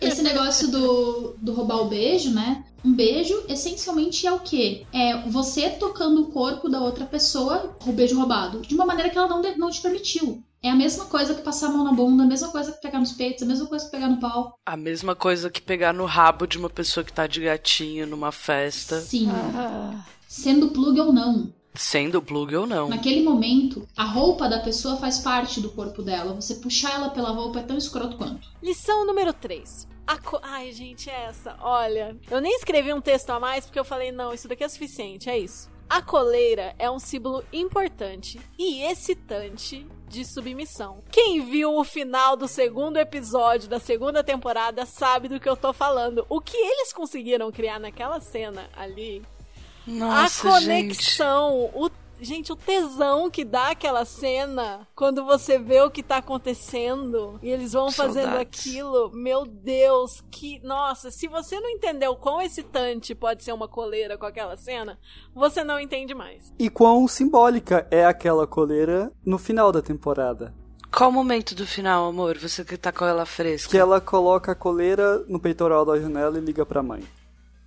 Esse 0.00 0.22
negócio 0.22 0.68
do, 0.68 1.34
do 1.38 1.52
roubar 1.52 1.82
o 1.82 1.88
beijo, 1.88 2.30
né? 2.32 2.64
Um 2.84 2.94
beijo 2.94 3.44
essencialmente 3.48 4.26
é 4.26 4.32
o 4.32 4.40
quê? 4.40 4.86
É 4.92 5.28
você 5.28 5.68
tocando 5.70 6.22
o 6.22 6.32
corpo 6.32 6.68
da 6.68 6.80
outra 6.80 7.04
pessoa, 7.04 7.76
o 7.86 7.92
beijo 7.92 8.18
roubado, 8.18 8.60
de 8.62 8.74
uma 8.74 8.86
maneira 8.86 9.10
que 9.10 9.18
ela 9.18 9.28
não, 9.28 9.42
não 9.56 9.70
te 9.70 9.80
permitiu. 9.80 10.42
É 10.62 10.70
a 10.70 10.76
mesma 10.76 11.06
coisa 11.06 11.34
que 11.34 11.42
passar 11.42 11.68
a 11.68 11.70
mão 11.70 11.84
na 11.84 11.92
bunda, 11.92 12.22
a 12.22 12.26
mesma 12.26 12.48
coisa 12.48 12.72
que 12.72 12.82
pegar 12.82 12.98
nos 12.98 13.12
peitos, 13.12 13.42
a 13.42 13.46
mesma 13.46 13.66
coisa 13.66 13.84
que 13.86 13.90
pegar 13.90 14.08
no 14.08 14.20
pau. 14.20 14.58
A 14.66 14.76
mesma 14.76 15.14
coisa 15.14 15.48
que 15.48 15.60
pegar 15.60 15.94
no 15.94 16.04
rabo 16.04 16.46
de 16.46 16.58
uma 16.58 16.68
pessoa 16.68 17.02
que 17.02 17.12
tá 17.12 17.26
de 17.26 17.40
gatinho 17.40 18.06
numa 18.06 18.30
festa, 18.30 19.00
Sim. 19.00 19.28
Ah, 19.30 20.04
Sendo 20.28 20.68
plug 20.68 21.00
ou 21.00 21.12
não. 21.12 21.52
Sendo 21.80 22.20
plug 22.20 22.54
ou 22.54 22.66
não. 22.66 22.88
Naquele 22.88 23.22
momento, 23.22 23.88
a 23.96 24.04
roupa 24.04 24.48
da 24.48 24.60
pessoa 24.60 24.96
faz 24.96 25.18
parte 25.20 25.60
do 25.60 25.70
corpo 25.70 26.02
dela. 26.02 26.34
Você 26.34 26.56
puxar 26.56 26.94
ela 26.94 27.10
pela 27.10 27.30
roupa 27.30 27.60
é 27.60 27.62
tão 27.62 27.78
escroto 27.78 28.18
quanto. 28.18 28.48
Lição 28.62 29.06
número 29.06 29.32
3. 29.32 29.88
Ai, 30.42 30.72
gente, 30.72 31.08
é 31.08 31.24
essa. 31.24 31.56
Olha, 31.60 32.16
eu 32.30 32.40
nem 32.40 32.54
escrevi 32.56 32.92
um 32.92 33.00
texto 33.00 33.30
a 33.30 33.40
mais 33.40 33.64
porque 33.64 33.78
eu 33.78 33.84
falei, 33.84 34.12
não, 34.12 34.34
isso 34.34 34.46
daqui 34.46 34.62
é 34.62 34.68
suficiente, 34.68 35.30
é 35.30 35.38
isso. 35.38 35.70
A 35.88 36.02
coleira 36.02 36.74
é 36.78 36.90
um 36.90 36.98
símbolo 36.98 37.42
importante 37.52 38.38
e 38.58 38.82
excitante 38.82 39.86
de 40.06 40.24
submissão. 40.24 41.02
Quem 41.10 41.40
viu 41.40 41.76
o 41.76 41.84
final 41.84 42.36
do 42.36 42.46
segundo 42.46 42.98
episódio 42.98 43.68
da 43.68 43.80
segunda 43.80 44.22
temporada 44.22 44.84
sabe 44.84 45.28
do 45.28 45.40
que 45.40 45.48
eu 45.48 45.56
tô 45.56 45.72
falando. 45.72 46.26
O 46.28 46.40
que 46.40 46.56
eles 46.56 46.92
conseguiram 46.92 47.50
criar 47.50 47.80
naquela 47.80 48.20
cena 48.20 48.68
ali 48.76 49.22
Nossa, 49.90 50.48
a 50.48 50.60
gente. 50.60 50.66
conexão, 50.66 51.70
o 51.74 51.90
gente, 52.20 52.52
o 52.52 52.56
tesão 52.56 53.30
que 53.30 53.44
dá 53.44 53.70
aquela 53.70 54.04
cena 54.04 54.86
quando 54.94 55.24
você 55.24 55.58
vê 55.58 55.80
o 55.80 55.90
que 55.90 56.02
tá 56.02 56.18
acontecendo 56.18 57.38
e 57.42 57.48
eles 57.48 57.72
vão 57.72 57.90
fazendo 57.90 58.32
Saudades. 58.32 58.60
aquilo, 58.60 59.10
meu 59.12 59.46
Deus, 59.46 60.22
que 60.30 60.60
nossa, 60.62 61.10
se 61.10 61.26
você 61.26 61.58
não 61.58 61.70
entendeu 61.70 62.14
quão 62.16 62.40
excitante 62.40 63.14
pode 63.14 63.42
ser 63.42 63.52
uma 63.52 63.68
coleira 63.68 64.18
com 64.18 64.26
aquela 64.26 64.56
cena, 64.56 64.98
você 65.34 65.64
não 65.64 65.80
entende 65.80 66.14
mais. 66.14 66.52
E 66.58 66.68
quão 66.68 67.06
simbólica 67.08 67.86
é 67.90 68.04
aquela 68.04 68.46
coleira 68.46 69.10
no 69.24 69.38
final 69.38 69.72
da 69.72 69.82
temporada. 69.82 70.54
Qual 70.94 71.08
o 71.08 71.12
momento 71.12 71.54
do 71.54 71.66
final, 71.66 72.08
amor? 72.08 72.36
Você 72.36 72.64
que 72.64 72.76
tá 72.76 72.90
com 72.90 73.04
ela 73.04 73.24
fresca. 73.24 73.70
Que 73.70 73.78
ela 73.78 74.00
coloca 74.00 74.52
a 74.52 74.56
coleira 74.56 75.24
no 75.28 75.38
peitoral 75.38 75.84
da 75.84 75.98
janela 75.98 76.36
e 76.36 76.40
liga 76.40 76.66
pra 76.66 76.82
mãe. 76.82 77.04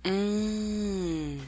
Hum. 0.06 1.38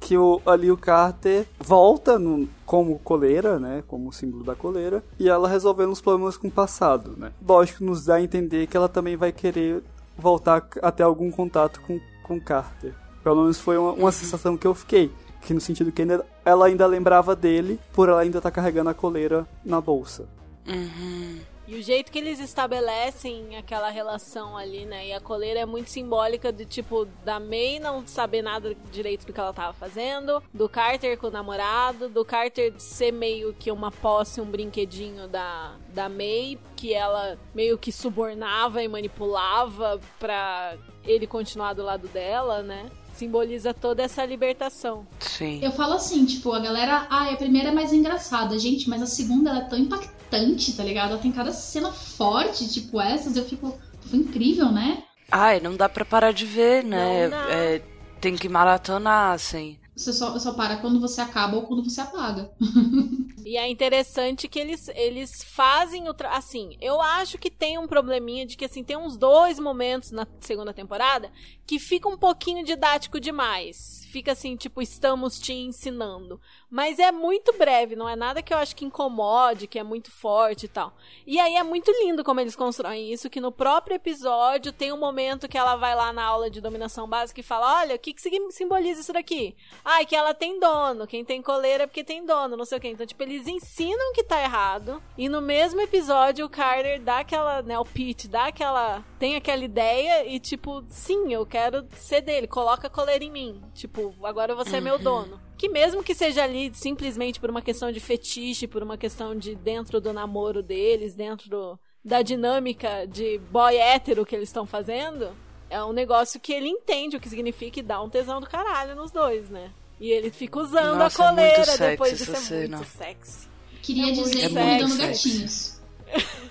Que 0.00 0.16
o, 0.16 0.40
ali 0.46 0.70
o 0.72 0.76
Carter 0.76 1.46
volta 1.58 2.18
no- 2.18 2.48
como 2.64 2.98
coleira, 3.00 3.58
né, 3.60 3.84
como 3.86 4.12
símbolo 4.12 4.42
da 4.42 4.54
coleira, 4.54 5.04
e 5.18 5.28
ela 5.28 5.48
resolvendo 5.48 5.92
os 5.92 6.00
problemas 6.00 6.36
com 6.38 6.48
o 6.48 6.50
passado, 6.50 7.14
né. 7.18 7.32
Lógico, 7.46 7.84
nos 7.84 8.04
dá 8.06 8.14
a 8.14 8.22
entender 8.22 8.66
que 8.66 8.76
ela 8.76 8.88
também 8.88 9.14
vai 9.16 9.30
querer 9.30 9.82
voltar 10.16 10.66
c- 10.72 10.80
a 10.82 10.90
ter 10.90 11.02
algum 11.02 11.30
contato 11.30 11.80
com, 11.82 12.00
com 12.22 12.40
Carter. 12.40 12.94
Pelo 13.22 13.42
menos 13.42 13.58
foi 13.60 13.76
uma, 13.76 13.92
uma 13.92 14.10
sensação 14.12 14.56
que 14.56 14.66
eu 14.66 14.74
fiquei, 14.74 15.10
que 15.42 15.52
no 15.54 15.60
sentido 15.60 15.92
que 15.92 16.00
ainda- 16.02 16.24
ela 16.44 16.66
ainda 16.66 16.86
lembrava 16.86 17.36
dele, 17.36 17.78
por 17.92 18.08
ela 18.08 18.20
ainda 18.22 18.38
estar 18.38 18.50
carregando 18.50 18.88
a 18.90 18.94
coleira 18.94 19.46
na 19.64 19.80
bolsa. 19.80 20.26
Uhum. 20.66 21.38
E 21.70 21.76
o 21.76 21.82
jeito 21.84 22.10
que 22.10 22.18
eles 22.18 22.40
estabelecem 22.40 23.56
aquela 23.56 23.90
relação 23.90 24.56
ali, 24.56 24.84
né? 24.84 25.06
E 25.06 25.12
a 25.12 25.20
coleira 25.20 25.60
é 25.60 25.64
muito 25.64 25.88
simbólica 25.88 26.52
de 26.52 26.64
tipo 26.64 27.04
da 27.24 27.38
May 27.38 27.78
não 27.78 28.04
saber 28.04 28.42
nada 28.42 28.74
direito 28.90 29.24
do 29.24 29.32
que 29.32 29.38
ela 29.38 29.52
tava 29.52 29.72
fazendo, 29.72 30.42
do 30.52 30.68
Carter 30.68 31.16
com 31.16 31.28
o 31.28 31.30
namorado, 31.30 32.08
do 32.08 32.24
Carter 32.24 32.74
ser 32.76 33.12
meio 33.12 33.54
que 33.54 33.70
uma 33.70 33.92
posse, 33.92 34.40
um 34.40 34.46
brinquedinho 34.46 35.28
da, 35.28 35.76
da 35.94 36.08
May, 36.08 36.58
que 36.74 36.92
ela 36.92 37.38
meio 37.54 37.78
que 37.78 37.92
subornava 37.92 38.82
e 38.82 38.88
manipulava 38.88 40.00
pra 40.18 40.76
ele 41.04 41.24
continuar 41.24 41.74
do 41.74 41.84
lado 41.84 42.08
dela, 42.08 42.64
né? 42.64 42.90
Simboliza 43.20 43.74
toda 43.74 44.02
essa 44.02 44.24
libertação. 44.24 45.06
Sim. 45.18 45.60
Eu 45.62 45.72
falo 45.72 45.92
assim, 45.92 46.24
tipo, 46.24 46.54
a 46.54 46.58
galera, 46.58 47.06
ah, 47.10 47.30
a 47.30 47.36
primeira 47.36 47.68
é 47.68 47.70
mais 47.70 47.92
engraçada, 47.92 48.58
gente, 48.58 48.88
mas 48.88 49.02
a 49.02 49.06
segunda 49.06 49.50
ela 49.50 49.58
é 49.58 49.64
tão 49.64 49.78
impactante, 49.78 50.72
tá 50.72 50.82
ligado? 50.82 51.10
Ela 51.10 51.20
tem 51.20 51.30
cada 51.30 51.52
cena 51.52 51.92
forte, 51.92 52.66
tipo 52.72 52.98
essas, 52.98 53.36
eu 53.36 53.44
fico, 53.44 53.78
foi 54.08 54.20
incrível, 54.20 54.72
né? 54.72 55.02
Ai, 55.30 55.60
não 55.60 55.76
dá 55.76 55.86
pra 55.86 56.02
parar 56.02 56.32
de 56.32 56.46
ver, 56.46 56.82
né? 56.82 57.24
Não 57.24 57.30
dá. 57.30 57.52
É, 57.52 57.82
tem 58.22 58.36
que 58.36 58.48
maratonar, 58.48 59.34
assim. 59.34 59.76
Você 60.00 60.12
só, 60.12 60.38
só 60.38 60.54
para 60.54 60.78
quando 60.78 61.00
você 61.00 61.20
acaba 61.20 61.56
ou 61.56 61.66
quando 61.66 61.84
você 61.84 62.00
apaga. 62.00 62.50
E 63.44 63.56
é 63.56 63.68
interessante 63.70 64.48
que 64.48 64.58
eles, 64.58 64.88
eles 64.88 65.42
fazem 65.42 66.08
o. 66.08 66.14
tra- 66.14 66.36
Assim, 66.36 66.76
eu 66.80 67.00
acho 67.00 67.38
que 67.38 67.50
tem 67.50 67.78
um 67.78 67.86
probleminha 67.88 68.44
de 68.44 68.56
que, 68.56 68.66
assim, 68.66 68.84
tem 68.84 68.96
uns 68.98 69.16
dois 69.16 69.58
momentos 69.58 70.10
na 70.10 70.26
segunda 70.40 70.74
temporada 70.74 71.32
que 71.66 71.78
fica 71.78 72.08
um 72.08 72.18
pouquinho 72.18 72.64
didático 72.64 73.18
demais. 73.18 73.99
Fica 74.10 74.32
assim, 74.32 74.56
tipo, 74.56 74.82
estamos 74.82 75.38
te 75.38 75.52
ensinando. 75.52 76.40
Mas 76.68 76.98
é 76.98 77.12
muito 77.12 77.52
breve, 77.52 77.94
não 77.94 78.08
é 78.08 78.16
nada 78.16 78.42
que 78.42 78.52
eu 78.52 78.58
acho 78.58 78.74
que 78.74 78.84
incomode, 78.84 79.68
que 79.68 79.78
é 79.78 79.84
muito 79.84 80.10
forte 80.10 80.66
e 80.66 80.68
tal. 80.68 80.92
E 81.24 81.38
aí 81.38 81.54
é 81.54 81.62
muito 81.62 81.92
lindo 82.02 82.24
como 82.24 82.40
eles 82.40 82.56
constroem 82.56 83.12
isso, 83.12 83.30
que 83.30 83.40
no 83.40 83.52
próprio 83.52 83.94
episódio 83.94 84.72
tem 84.72 84.92
um 84.92 84.98
momento 84.98 85.48
que 85.48 85.56
ela 85.56 85.76
vai 85.76 85.94
lá 85.94 86.12
na 86.12 86.24
aula 86.24 86.50
de 86.50 86.60
dominação 86.60 87.08
básica 87.08 87.38
e 87.40 87.44
fala: 87.44 87.80
olha, 87.80 87.94
o 87.94 87.98
que, 87.98 88.12
que 88.12 88.50
simboliza 88.50 89.00
isso 89.00 89.12
daqui? 89.12 89.54
Ai, 89.84 90.04
que 90.04 90.16
ela 90.16 90.34
tem 90.34 90.58
dono. 90.58 91.06
Quem 91.06 91.24
tem 91.24 91.40
coleira 91.40 91.84
é 91.84 91.86
porque 91.86 92.02
tem 92.02 92.24
dono, 92.24 92.56
não 92.56 92.64
sei 92.64 92.78
o 92.78 92.80
quê. 92.80 92.88
Então, 92.88 93.06
tipo, 93.06 93.22
eles 93.22 93.46
ensinam 93.46 94.12
que 94.12 94.24
tá 94.24 94.42
errado. 94.42 95.02
E 95.16 95.28
no 95.28 95.40
mesmo 95.40 95.80
episódio, 95.80 96.46
o 96.46 96.50
Carter 96.50 97.00
dá 97.00 97.20
aquela, 97.20 97.62
né, 97.62 97.78
o 97.78 97.84
Pete 97.84 98.26
dá 98.26 98.46
aquela. 98.46 99.04
Tem 99.18 99.36
aquela 99.36 99.64
ideia 99.64 100.26
e, 100.26 100.40
tipo, 100.40 100.82
sim, 100.88 101.32
eu 101.32 101.44
quero 101.44 101.86
ser 101.96 102.22
dele. 102.22 102.46
Coloca 102.46 102.86
a 102.86 102.90
coleira 102.90 103.22
em 103.22 103.30
mim. 103.30 103.62
Tipo, 103.74 103.99
agora 104.22 104.54
você 104.54 104.76
é 104.76 104.80
meu 104.80 104.98
dono. 104.98 105.40
Que 105.56 105.68
mesmo 105.68 106.02
que 106.02 106.14
seja 106.14 106.42
ali 106.44 106.70
simplesmente 106.74 107.38
por 107.38 107.50
uma 107.50 107.60
questão 107.62 107.92
de 107.92 108.00
fetiche, 108.00 108.66
por 108.66 108.82
uma 108.82 108.96
questão 108.96 109.36
de 109.36 109.54
dentro 109.54 110.00
do 110.00 110.12
namoro 110.12 110.62
deles, 110.62 111.14
dentro 111.14 111.48
do, 111.50 111.78
da 112.04 112.22
dinâmica 112.22 113.06
de 113.06 113.38
boy 113.50 113.76
hétero 113.76 114.24
que 114.24 114.34
eles 114.34 114.48
estão 114.48 114.64
fazendo, 114.66 115.28
é 115.68 115.82
um 115.84 115.92
negócio 115.92 116.40
que 116.40 116.52
ele 116.52 116.68
entende 116.68 117.16
o 117.16 117.20
que 117.20 117.28
significa 117.28 117.78
e 117.80 117.82
dá 117.82 118.00
um 118.02 118.08
tesão 118.08 118.40
do 118.40 118.46
caralho 118.48 118.94
nos 118.96 119.10
dois, 119.10 119.48
né? 119.50 119.70
E 120.00 120.10
ele 120.10 120.30
fica 120.30 120.58
usando 120.58 120.96
Nossa, 120.98 121.22
é 121.22 121.26
a 121.26 121.28
coleira 121.30 121.64
sexy 121.64 121.78
depois 121.90 122.16
de 122.16 122.22
essa 122.22 122.34
ser 122.36 122.62
cena. 122.62 122.76
muito 122.78 122.88
sexy. 122.90 123.48
Queria 123.82 124.02
É 124.02 124.06
muito 124.14 124.30
dizer, 124.30 124.48
sexy. 124.50 124.54
me 124.54 124.78
dando 124.78 124.96
Sexy. 124.96 125.30
gatinhos. 125.30 125.80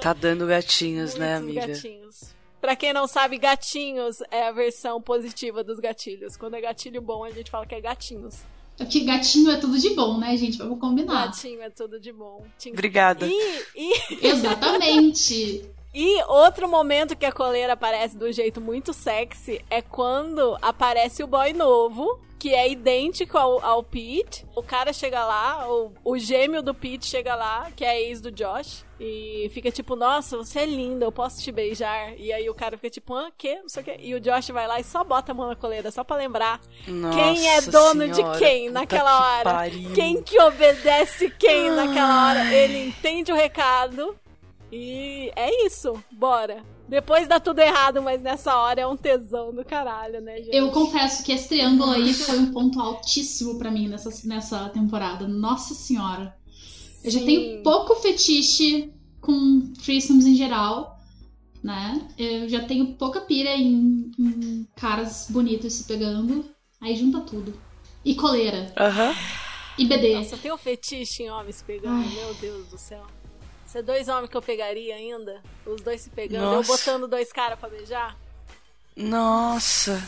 Tá 0.00 0.12
dando 0.12 0.46
gatinhos, 0.46 1.14
né, 1.14 1.36
amiga? 1.36 1.66
gatinhos. 1.68 2.34
Pra 2.64 2.74
quem 2.74 2.94
não 2.94 3.06
sabe, 3.06 3.36
gatinhos 3.36 4.22
é 4.30 4.48
a 4.48 4.50
versão 4.50 4.98
positiva 4.98 5.62
dos 5.62 5.78
gatilhos. 5.78 6.34
Quando 6.34 6.54
é 6.54 6.62
gatilho 6.62 7.02
bom, 7.02 7.22
a 7.22 7.30
gente 7.30 7.50
fala 7.50 7.66
que 7.66 7.74
é 7.74 7.80
gatinhos. 7.82 8.36
É 8.78 8.86
que 8.86 9.00
gatinho 9.00 9.50
é 9.50 9.58
tudo 9.58 9.78
de 9.78 9.90
bom, 9.90 10.16
né, 10.16 10.34
gente? 10.34 10.56
Vamos 10.56 10.80
combinar. 10.80 11.26
Gatinho 11.26 11.60
é 11.60 11.68
tudo 11.68 12.00
de 12.00 12.10
bom. 12.10 12.42
Obrigada. 12.68 13.26
E, 13.26 13.64
e, 13.76 14.26
Exatamente. 14.28 15.62
e 15.94 16.22
outro 16.24 16.68
momento 16.68 17.14
que 17.16 17.24
a 17.24 17.32
coleira 17.32 17.74
aparece 17.74 18.18
do 18.18 18.30
jeito 18.32 18.60
muito 18.60 18.92
sexy 18.92 19.64
é 19.70 19.80
quando 19.80 20.58
aparece 20.60 21.22
o 21.22 21.26
boy 21.26 21.52
novo, 21.52 22.20
que 22.38 22.52
é 22.52 22.68
idêntico 22.68 23.38
ao, 23.38 23.64
ao 23.64 23.82
Pete. 23.82 24.44
O 24.54 24.62
cara 24.62 24.92
chega 24.92 25.24
lá, 25.24 25.66
o, 25.70 25.92
o 26.04 26.18
gêmeo 26.18 26.62
do 26.62 26.74
Pete 26.74 27.06
chega 27.06 27.34
lá, 27.34 27.70
que 27.74 27.84
é 27.84 28.02
ex 28.02 28.20
do 28.20 28.30
Josh, 28.30 28.84
e 29.00 29.50
fica 29.54 29.70
tipo, 29.70 29.96
nossa, 29.96 30.36
você 30.36 30.60
é 30.60 30.66
linda, 30.66 31.06
eu 31.06 31.12
posso 31.12 31.40
te 31.42 31.50
beijar. 31.50 32.12
E 32.18 32.32
aí 32.32 32.50
o 32.50 32.54
cara 32.54 32.76
fica 32.76 32.90
tipo, 32.90 33.14
ah, 33.14 33.30
quê? 33.38 33.60
Não 33.62 33.68
sei 33.68 33.82
o 33.82 33.84
quê. 33.84 33.96
E 33.98 34.14
o 34.14 34.20
Josh 34.20 34.50
vai 34.50 34.66
lá 34.66 34.78
e 34.78 34.84
só 34.84 35.02
bota 35.02 35.32
a 35.32 35.34
mão 35.34 35.48
na 35.48 35.56
coleira, 35.56 35.90
só 35.90 36.04
pra 36.04 36.16
lembrar 36.16 36.60
quem 36.84 37.48
é 37.48 37.56
Nossa 37.56 37.70
dono 37.70 38.08
de 38.08 38.16
senhora, 38.16 38.38
quem 38.38 38.66
puta 38.66 38.80
naquela 38.80 39.16
que 39.16 39.22
hora. 39.24 39.50
pariu. 39.50 39.92
Quem 39.94 40.22
que 40.22 40.40
obedece 40.40 41.30
quem 41.30 41.70
naquela 41.70 42.28
hora. 42.28 42.52
Ele 42.52 42.88
entende 42.88 43.32
o 43.32 43.34
recado. 43.36 44.14
E 44.70 45.30
é 45.36 45.66
isso. 45.66 45.92
Bora. 46.12 46.62
Depois 46.88 47.26
dá 47.26 47.40
tudo 47.40 47.60
errado, 47.60 48.02
mas 48.02 48.20
nessa 48.20 48.56
hora 48.58 48.82
é 48.82 48.86
um 48.86 48.96
tesão 48.96 49.54
do 49.54 49.64
caralho, 49.64 50.20
né, 50.20 50.36
gente? 50.36 50.54
Eu 50.54 50.70
confesso 50.70 51.24
que 51.24 51.32
esse 51.32 51.48
triângulo 51.48 51.92
aí 51.92 52.12
foi 52.12 52.38
um 52.38 52.52
ponto 52.52 52.78
altíssimo 52.78 53.58
pra 53.58 53.70
mim 53.70 53.88
nessa, 53.88 54.10
nessa 54.26 54.68
temporada. 54.68 55.26
Nossa 55.26 55.74
senhora. 55.74 56.36
Eu 57.02 57.10
já 57.10 57.20
tenho 57.20 57.62
pouco 57.62 57.94
fetiche 57.96 58.92
com 59.20 59.72
threesomes 59.82 60.26
em 60.26 60.34
geral, 60.34 60.98
né? 61.62 62.06
Eu 62.18 62.48
já 62.48 62.64
tenho 62.64 62.94
pouca 62.94 63.22
pira 63.22 63.50
em, 63.56 64.10
em 64.18 64.66
caras 64.76 65.26
bonitos 65.30 65.72
se 65.72 65.84
pegando. 65.84 66.44
Aí 66.80 66.96
junta 66.96 67.20
tudo. 67.20 67.58
E 68.04 68.14
coleira. 68.14 68.72
Aham. 68.76 69.14
E 69.78 69.86
BD. 69.86 70.14
Nossa, 70.14 70.34
eu 70.34 70.38
tenho 70.38 70.56
fetiche 70.58 71.22
em 71.22 71.30
homens 71.30 71.62
pegando, 71.62 72.02
Ai. 72.02 72.14
meu 72.14 72.34
Deus 72.34 72.68
do 72.68 72.78
céu. 72.78 73.06
Você 73.74 73.80
é 73.80 73.82
dois 73.82 74.06
homens 74.06 74.30
que 74.30 74.36
eu 74.36 74.40
pegaria 74.42 74.94
ainda? 74.94 75.42
Os 75.66 75.80
dois 75.80 76.00
se 76.00 76.08
pegando, 76.08 76.44
Nossa. 76.44 76.70
eu 76.70 76.76
botando 76.76 77.08
dois 77.08 77.32
caras 77.32 77.58
pra 77.58 77.68
beijar? 77.68 78.16
Nossa. 78.96 80.00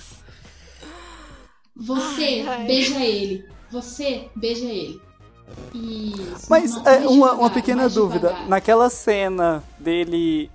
Você 1.75 2.45
Ai, 2.47 2.61
ai. 2.61 2.65
beija 2.65 3.05
ele. 3.05 3.49
Você 3.73 4.31
beija 4.37 4.67
ele. 4.67 5.03
Isso. 5.75 6.47
Mas 6.49 6.77
Não, 6.77 6.87
é, 6.87 6.99
uma, 6.99 7.09
devagar, 7.11 7.39
uma 7.41 7.51
pequena 7.51 7.89
dúvida. 7.89 8.29
devagar. 8.29 8.49
Naquela 8.49 8.89
cena 8.89 9.65
dele. 9.81 10.49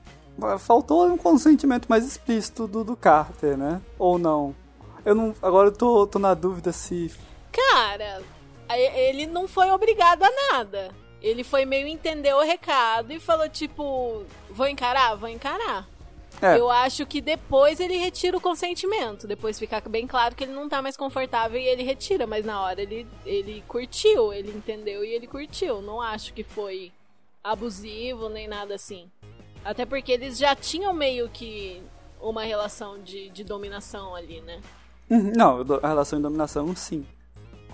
Faltou 0.60 1.06
um 1.06 1.18
consentimento 1.18 1.88
mais 1.90 2.08
explícito 2.08 2.66
do, 2.66 2.82
do 2.82 2.96
Carter, 2.96 3.58
né? 3.58 3.82
Ou 4.00 4.18
não? 4.18 4.56
Eu 5.04 5.14
não. 5.14 5.36
Agora 5.42 5.68
eu 5.68 5.74
tô, 5.74 6.08
tô 6.08 6.18
na 6.18 6.34
dúvida 6.34 6.72
se. 6.72 7.12
Cara, 7.52 8.24
ele 8.70 9.28
não 9.28 9.50
foi 9.50 9.70
obrigado 9.70 10.24
a 10.24 10.30
nada. 10.54 11.01
Ele 11.22 11.44
foi 11.44 11.66
meio 11.66 11.88
entender 11.88 12.34
o 12.34 12.42
recado 12.42 13.14
e 13.14 13.20
falou 13.20 13.48
tipo, 13.48 14.24
vou 14.50 14.68
encarar, 14.68 15.16
vou 15.16 15.30
encarar. 15.30 15.88
É. 16.42 16.58
Eu 16.58 16.70
acho 16.72 17.06
que 17.06 17.22
depois 17.22 17.80
ele 17.80 17.98
retira 17.98 18.36
o 18.36 18.42
consentimento. 18.42 19.28
Depois 19.28 19.60
fica 19.60 19.80
bem 19.82 20.08
claro 20.08 20.36
que 20.36 20.44
ele 20.44 20.54
não 20.54 20.68
tá 20.68 20.82
mais 20.82 20.98
confortável 20.98 21.60
e 21.60 21.68
ele 21.68 21.84
retira. 21.84 22.26
Mas 22.26 22.44
na 22.44 22.62
hora 22.62 22.82
ele, 22.82 23.06
ele 23.26 23.64
curtiu, 23.68 24.34
ele 24.34 24.52
entendeu 24.52 25.04
e 25.04 25.14
ele 25.14 25.28
curtiu. 25.28 25.82
Não 25.82 26.02
acho 26.02 26.34
que 26.34 26.44
foi 26.44 26.92
abusivo 27.44 28.28
nem 28.30 28.48
nada 28.48 28.74
assim. 28.74 29.10
Até 29.64 29.86
porque 29.86 30.12
eles 30.12 30.38
já 30.40 30.56
tinham 30.56 30.94
meio 30.94 31.30
que 31.30 31.82
uma 32.20 32.44
relação 32.44 33.00
de, 33.02 33.30
de 33.30 33.44
dominação 33.44 34.16
ali, 34.16 34.42
né? 34.42 34.60
Uhum, 35.10 35.34
Não, 35.36 35.62
a 35.84 35.88
relação 35.88 36.18
de 36.18 36.24
dominação, 36.24 36.76
sim. 36.76 37.06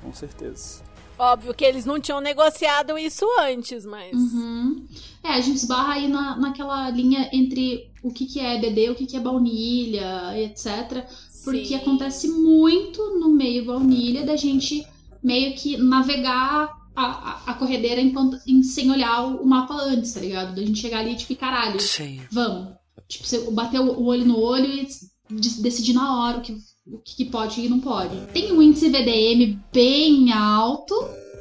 Com 0.01 0.13
certeza. 0.13 0.83
Óbvio 1.19 1.53
que 1.53 1.65
eles 1.65 1.85
não 1.85 1.99
tinham 1.99 2.21
negociado 2.21 2.97
isso 2.97 3.25
antes, 3.39 3.85
mas. 3.85 4.13
Uhum. 4.13 4.85
É, 5.23 5.29
a 5.29 5.41
gente 5.41 5.57
esbarra 5.57 5.93
aí 5.93 6.07
na, 6.07 6.37
naquela 6.37 6.89
linha 6.89 7.29
entre 7.33 7.89
o 8.03 8.11
que, 8.11 8.25
que 8.25 8.39
é 8.39 8.59
BD, 8.59 8.89
o 8.91 8.95
que, 8.95 9.05
que 9.05 9.17
é 9.17 9.19
baunilha, 9.19 10.33
etc. 10.39 11.05
Porque 11.43 11.65
Sim. 11.65 11.75
acontece 11.75 12.27
muito 12.29 13.01
no 13.19 13.29
meio 13.29 13.65
baunilha 13.65 14.25
da 14.25 14.35
gente 14.35 14.85
meio 15.23 15.55
que 15.55 15.75
navegar 15.77 16.75
a, 16.95 17.05
a, 17.05 17.41
a 17.47 17.53
corredeira 17.55 17.99
enquanto, 18.01 18.37
em- 18.47 18.63
sem 18.63 18.89
olhar 18.91 19.25
o, 19.25 19.45
mapa 19.45 19.73
antes, 19.73 20.13
tá 20.13 20.19
ligado? 20.19 20.55
Da 20.55 20.61
gente 20.61 20.79
chegar 20.79 20.99
ali 20.99 21.13
e 21.13 21.15
tipo, 21.15 21.35
caralho, 21.35 21.79
Sim. 21.79 22.21
vamos. 22.31 22.73
Tipo, 23.07 23.25
você 23.25 23.39
bater 23.51 23.79
o 23.79 23.85
o 23.99 24.05
olho 24.05 24.25
no 24.25 24.39
olho 24.39 24.65
e 24.65 24.87
de- 25.29 25.61
decidir 25.61 25.93
na 25.93 26.19
hora 26.21 26.37
o 26.37 26.41
que, 26.41 26.57
o 26.91 26.99
que 26.99 27.25
pode 27.25 27.61
e 27.61 27.69
não 27.69 27.79
pode. 27.79 28.15
Tem 28.33 28.51
um 28.51 28.61
índice 28.61 28.89
VDM 28.89 29.59
bem 29.73 30.31
alto, 30.31 30.93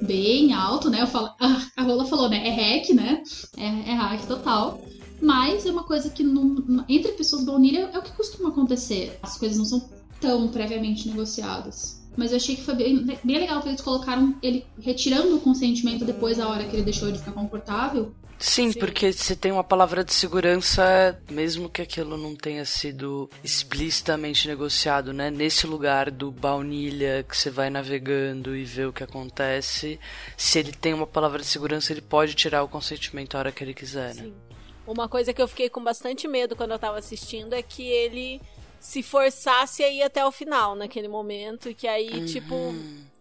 bem 0.02 0.52
alto, 0.52 0.90
né? 0.90 1.02
Eu 1.02 1.06
falo, 1.06 1.31
ah, 1.40 1.66
a 1.77 1.82
Rola 1.82 2.05
falou, 2.05 2.28
né? 2.28 2.47
É 2.47 2.51
hack, 2.51 2.90
né? 2.90 3.23
É, 3.56 3.64
é 3.90 3.94
hack 3.94 4.27
total. 4.27 4.81
Mas 5.20 5.64
é 5.64 5.70
uma 5.70 5.85
coisa 5.85 6.10
que 6.10 6.23
não- 6.23 6.85
entre 6.89 7.12
pessoas 7.12 7.44
baunilha 7.44 7.90
é 7.93 7.98
o 7.98 8.02
que 8.02 8.12
costuma 8.12 8.51
acontecer. 8.51 9.18
As 9.23 9.39
coisas 9.39 9.56
não 9.56 9.64
são 9.64 9.89
tão 10.20 10.48
previamente 10.48 11.09
negociadas. 11.09 12.02
Mas 12.16 12.31
eu 12.31 12.39
achei 12.39 12.56
que 12.56 12.62
foi 12.62 12.74
bem, 12.74 13.05
bem 13.05 13.39
legal 13.39 13.60
que 13.60 13.68
eles 13.68 13.81
colocaram 13.81 14.35
ele 14.43 14.64
retirando 14.81 15.36
o 15.36 15.40
consentimento 15.40 16.05
depois 16.05 16.39
da 16.39 16.48
hora 16.48 16.64
que 16.64 16.74
ele 16.74 16.82
deixou 16.82 17.10
de 17.12 17.18
ficar 17.18 17.32
confortável. 17.32 18.14
Sim, 18.38 18.72
Sim. 18.72 18.78
porque 18.78 19.12
se 19.12 19.34
tem 19.34 19.50
uma 19.50 19.64
palavra 19.64 20.04
de 20.04 20.12
segurança, 20.12 21.18
mesmo 21.30 21.68
que 21.68 21.80
aquilo 21.80 22.16
não 22.16 22.36
tenha 22.36 22.64
sido 22.64 23.30
explicitamente 23.42 24.46
negociado, 24.46 25.12
né? 25.12 25.30
Nesse 25.30 25.66
lugar 25.66 26.10
do 26.10 26.30
baunilha 26.30 27.24
que 27.26 27.36
você 27.36 27.50
vai 27.50 27.70
navegando 27.70 28.54
e 28.54 28.64
vê 28.64 28.84
o 28.84 28.92
que 28.92 29.02
acontece, 29.02 29.98
se 30.36 30.58
ele 30.58 30.72
tem 30.72 30.92
uma 30.92 31.06
palavra 31.06 31.38
de 31.38 31.46
segurança, 31.46 31.92
ele 31.92 32.02
pode 32.02 32.34
tirar 32.34 32.62
o 32.62 32.68
consentimento 32.68 33.34
a 33.34 33.38
hora 33.38 33.52
que 33.52 33.64
ele 33.64 33.74
quiser, 33.74 34.14
né? 34.14 34.22
Sim. 34.24 34.34
Uma 34.86 35.08
coisa 35.08 35.32
que 35.32 35.42
eu 35.42 35.48
fiquei 35.48 35.68
com 35.68 35.82
bastante 35.82 36.28
medo 36.28 36.54
quando 36.54 36.70
eu 36.70 36.78
tava 36.78 36.98
assistindo 36.98 37.54
é 37.54 37.62
que 37.62 37.82
ele 37.82 38.40
se 38.81 39.03
forçasse 39.03 39.82
a 39.82 39.89
ir 39.90 40.03
até 40.03 40.24
o 40.24 40.32
final 40.32 40.74
naquele 40.74 41.09
momento. 41.09 41.69
E 41.69 41.74
que 41.74 41.86
aí, 41.89 42.24
tipo, 42.27 42.55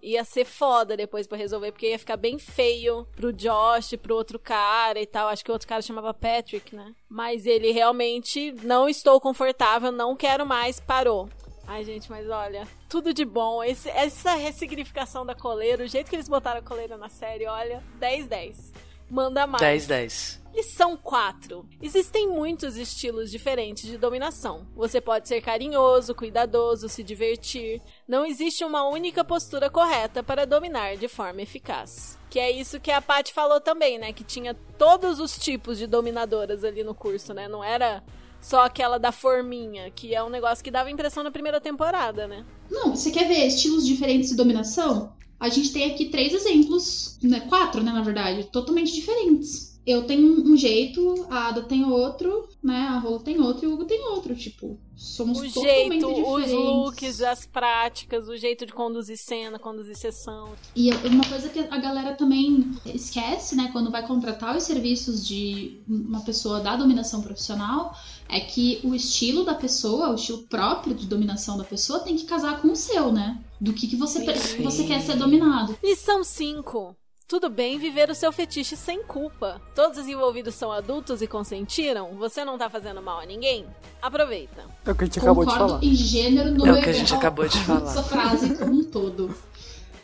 ia 0.02 0.24
ser 0.24 0.46
foda 0.46 0.96
depois 0.96 1.26
pra 1.28 1.38
resolver, 1.38 1.72
porque 1.72 1.90
ia 1.90 2.00
ficar 2.00 2.18
bem 2.18 2.38
feio 2.38 3.08
pro 3.16 3.34
Josh, 3.34 3.96
pro 4.02 4.16
outro 4.16 4.38
cara 4.40 5.00
e 5.02 5.06
tal. 5.06 5.28
Acho 5.28 5.44
que 5.44 5.52
o 5.52 5.54
outro 5.54 5.68
cara 5.68 5.82
chamava 5.82 6.14
Patrick, 6.14 6.76
né? 6.76 6.94
Mas 7.10 7.46
ele 7.46 7.72
realmente 7.72 8.52
não 8.64 8.88
estou 8.88 9.20
confortável, 9.20 9.92
não 9.92 10.16
quero 10.16 10.46
mais, 10.46 10.80
parou. 10.80 11.28
Ai, 11.68 11.84
gente, 11.84 12.12
mas 12.12 12.30
olha, 12.30 12.68
tudo 12.88 13.12
de 13.12 13.26
bom. 13.26 13.64
Esse- 13.64 13.90
essa 13.90 14.36
ressignificação 14.36 15.26
da 15.26 15.34
coleira, 15.34 15.84
o 15.84 15.88
jeito 15.88 16.10
que 16.12 16.16
eles 16.16 16.30
botaram 16.30 16.60
a 16.60 16.64
coleira 16.64 16.96
na 16.96 17.10
série, 17.10 17.48
olha, 17.48 17.82
10-10. 18.00 18.72
Manda 19.10 19.46
mais. 19.46 19.62
10, 19.62 19.88
10. 19.88 20.46
Lição 20.56 20.96
4. 20.96 21.68
Existem 21.82 22.30
muitos 22.30 22.78
estilos 22.78 23.30
diferentes 23.30 23.84
de 23.84 23.98
dominação. 23.98 24.66
Você 24.74 25.02
pode 25.02 25.28
ser 25.28 25.42
carinhoso, 25.42 26.16
cuidadoso, 26.16 26.88
se 26.88 27.04
divertir. 27.04 27.82
Não 28.08 28.26
existe 28.26 28.64
uma 28.64 28.88
única 28.88 29.22
postura 29.22 29.70
correta 29.70 30.24
para 30.24 30.46
dominar 30.46 30.96
de 30.96 31.10
forma 31.10 31.42
eficaz. 31.42 32.18
Que 32.30 32.40
é 32.40 32.50
isso 32.50 32.80
que 32.80 32.90
a 32.90 33.02
Paty 33.02 33.34
falou 33.34 33.60
também, 33.60 33.98
né? 34.00 34.14
Que 34.14 34.24
tinha 34.24 34.54
todos 34.78 35.20
os 35.20 35.38
tipos 35.38 35.78
de 35.78 35.88
dominadoras 35.88 36.64
ali 36.64 36.84
no 36.86 36.96
curso, 36.96 37.34
né? 37.34 37.50
Não 37.50 37.62
era 37.62 38.02
só 38.40 38.64
aquela 38.64 38.98
da 38.98 39.12
forminha, 39.12 39.92
que 39.92 40.16
é 40.16 40.24
um 40.24 40.30
negócio 40.30 40.64
que 40.64 40.72
dava 40.72 40.90
impressão 40.90 41.22
na 41.22 41.32
primeira 41.32 41.60
temporada, 41.60 42.28
né? 42.28 42.46
Não, 42.72 42.96
você 42.96 43.12
quer 43.12 43.28
ver 43.28 43.46
estilos 43.46 43.86
diferentes 43.86 44.30
de 44.30 44.36
dominação? 44.36 45.12
A 45.40 45.50
gente 45.50 45.72
tem 45.74 45.92
aqui 45.92 46.10
três 46.10 46.34
exemplos, 46.34 47.18
né? 47.22 47.42
Quatro, 47.42 47.84
né, 47.84 47.92
na 47.92 48.02
verdade, 48.02 48.46
totalmente 48.46 48.94
diferentes. 48.94 49.75
Eu 49.86 50.04
tenho 50.06 50.42
um 50.42 50.58
jeito, 50.58 51.28
a 51.30 51.50
Ada 51.50 51.62
tem 51.62 51.86
outro, 51.86 52.50
né? 52.64 52.88
A 52.90 52.98
Rola 52.98 53.20
tem 53.20 53.40
outro 53.40 53.66
e 53.66 53.68
o 53.68 53.74
Hugo 53.74 53.86
tem 53.86 54.02
outro. 54.10 54.36
Tipo, 54.36 54.80
somos 54.96 55.38
O 55.40 55.54
totalmente 55.54 56.02
jeito, 56.02 56.08
os 56.08 56.16
diferentes. 56.16 56.52
looks, 56.54 57.22
as 57.22 57.46
práticas, 57.46 58.28
o 58.28 58.36
jeito 58.36 58.66
de 58.66 58.74
conduzir 58.74 59.18
cena, 59.18 59.60
conduzir 59.60 59.96
sessão. 59.96 60.50
E 60.76 60.90
uma 60.92 61.24
coisa 61.26 61.50
que 61.50 61.60
a 61.60 61.78
galera 61.78 62.16
também 62.16 62.72
esquece, 62.86 63.56
né, 63.56 63.70
quando 63.72 63.92
vai 63.92 64.06
contratar 64.08 64.58
os 64.58 64.64
serviços 64.64 65.26
de 65.28 65.80
uma 65.88 66.22
pessoa 66.22 66.60
da 66.62 66.76
dominação 66.76 67.22
profissional, 67.22 67.96
é 68.28 68.40
que 68.40 68.80
o 68.84 68.96
estilo 68.96 69.44
da 69.46 69.54
pessoa, 69.54 70.10
o 70.10 70.16
estilo 70.16 70.44
próprio 70.44 70.96
de 70.96 71.06
dominação 71.06 71.58
da 71.58 71.64
pessoa, 71.64 72.00
tem 72.00 72.16
que 72.16 72.26
casar 72.26 72.60
com 72.60 72.70
o 72.72 72.76
seu, 72.76 73.12
né? 73.12 73.40
Do 73.62 73.72
que, 73.72 73.88
que 73.88 73.96
você, 73.96 74.36
Sim. 74.36 74.64
você 74.64 74.84
quer 74.84 75.02
ser 75.02 75.16
dominado. 75.16 75.78
Lição 75.84 76.24
5. 76.24 76.96
Tudo 77.28 77.50
bem 77.50 77.80
viver 77.80 78.10
o 78.12 78.16
seu 78.16 78.32
fetiche 78.32 78.76
sem 78.78 79.02
culpa. 79.02 79.60
Todos 79.74 79.98
os 79.98 80.08
envolvidos 80.08 80.54
são 80.54 80.72
adultos 80.72 81.24
e 81.24 81.28
consentiram? 81.28 82.16
Você 82.18 82.46
não 82.46 82.56
tá 82.56 82.70
fazendo 82.70 83.02
mal 83.02 83.20
a 83.20 83.26
ninguém? 83.26 83.66
Aproveita. 84.00 84.64
É 84.86 84.92
o 84.92 84.96
que 84.96 85.04
a 85.06 85.08
gente 85.08 85.18
acabou 85.20 85.44
de 85.44 85.52
Concordo 85.52 85.74
falar. 85.74 85.84
em 85.84 85.96
gênero, 85.96 86.50
É 86.50 86.52
número 86.52 86.78
o 86.78 86.84
que 86.84 86.90
a 86.90 86.94
gente 86.94 87.12
e 87.12 87.16
acabou 87.16 87.48
de 87.48 87.58
falar. 87.60 87.90
Essa 87.92 88.04
frase 88.04 88.56
como 88.56 88.74
um 88.74 88.84
todo. 88.84 89.36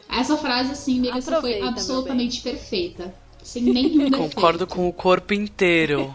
Essa 0.09 0.35
frase, 0.35 0.71
assim, 0.71 0.97
amiga, 0.97 1.17
essa 1.19 1.39
foi 1.39 1.61
absolutamente 1.61 2.41
perfeita. 2.41 3.13
Sem 3.43 3.63
nenhum 3.63 4.09
defeito. 4.09 4.17
Concordo 4.17 4.65
com 4.65 4.87
o 4.89 4.93
corpo 4.93 5.33
inteiro. 5.35 6.11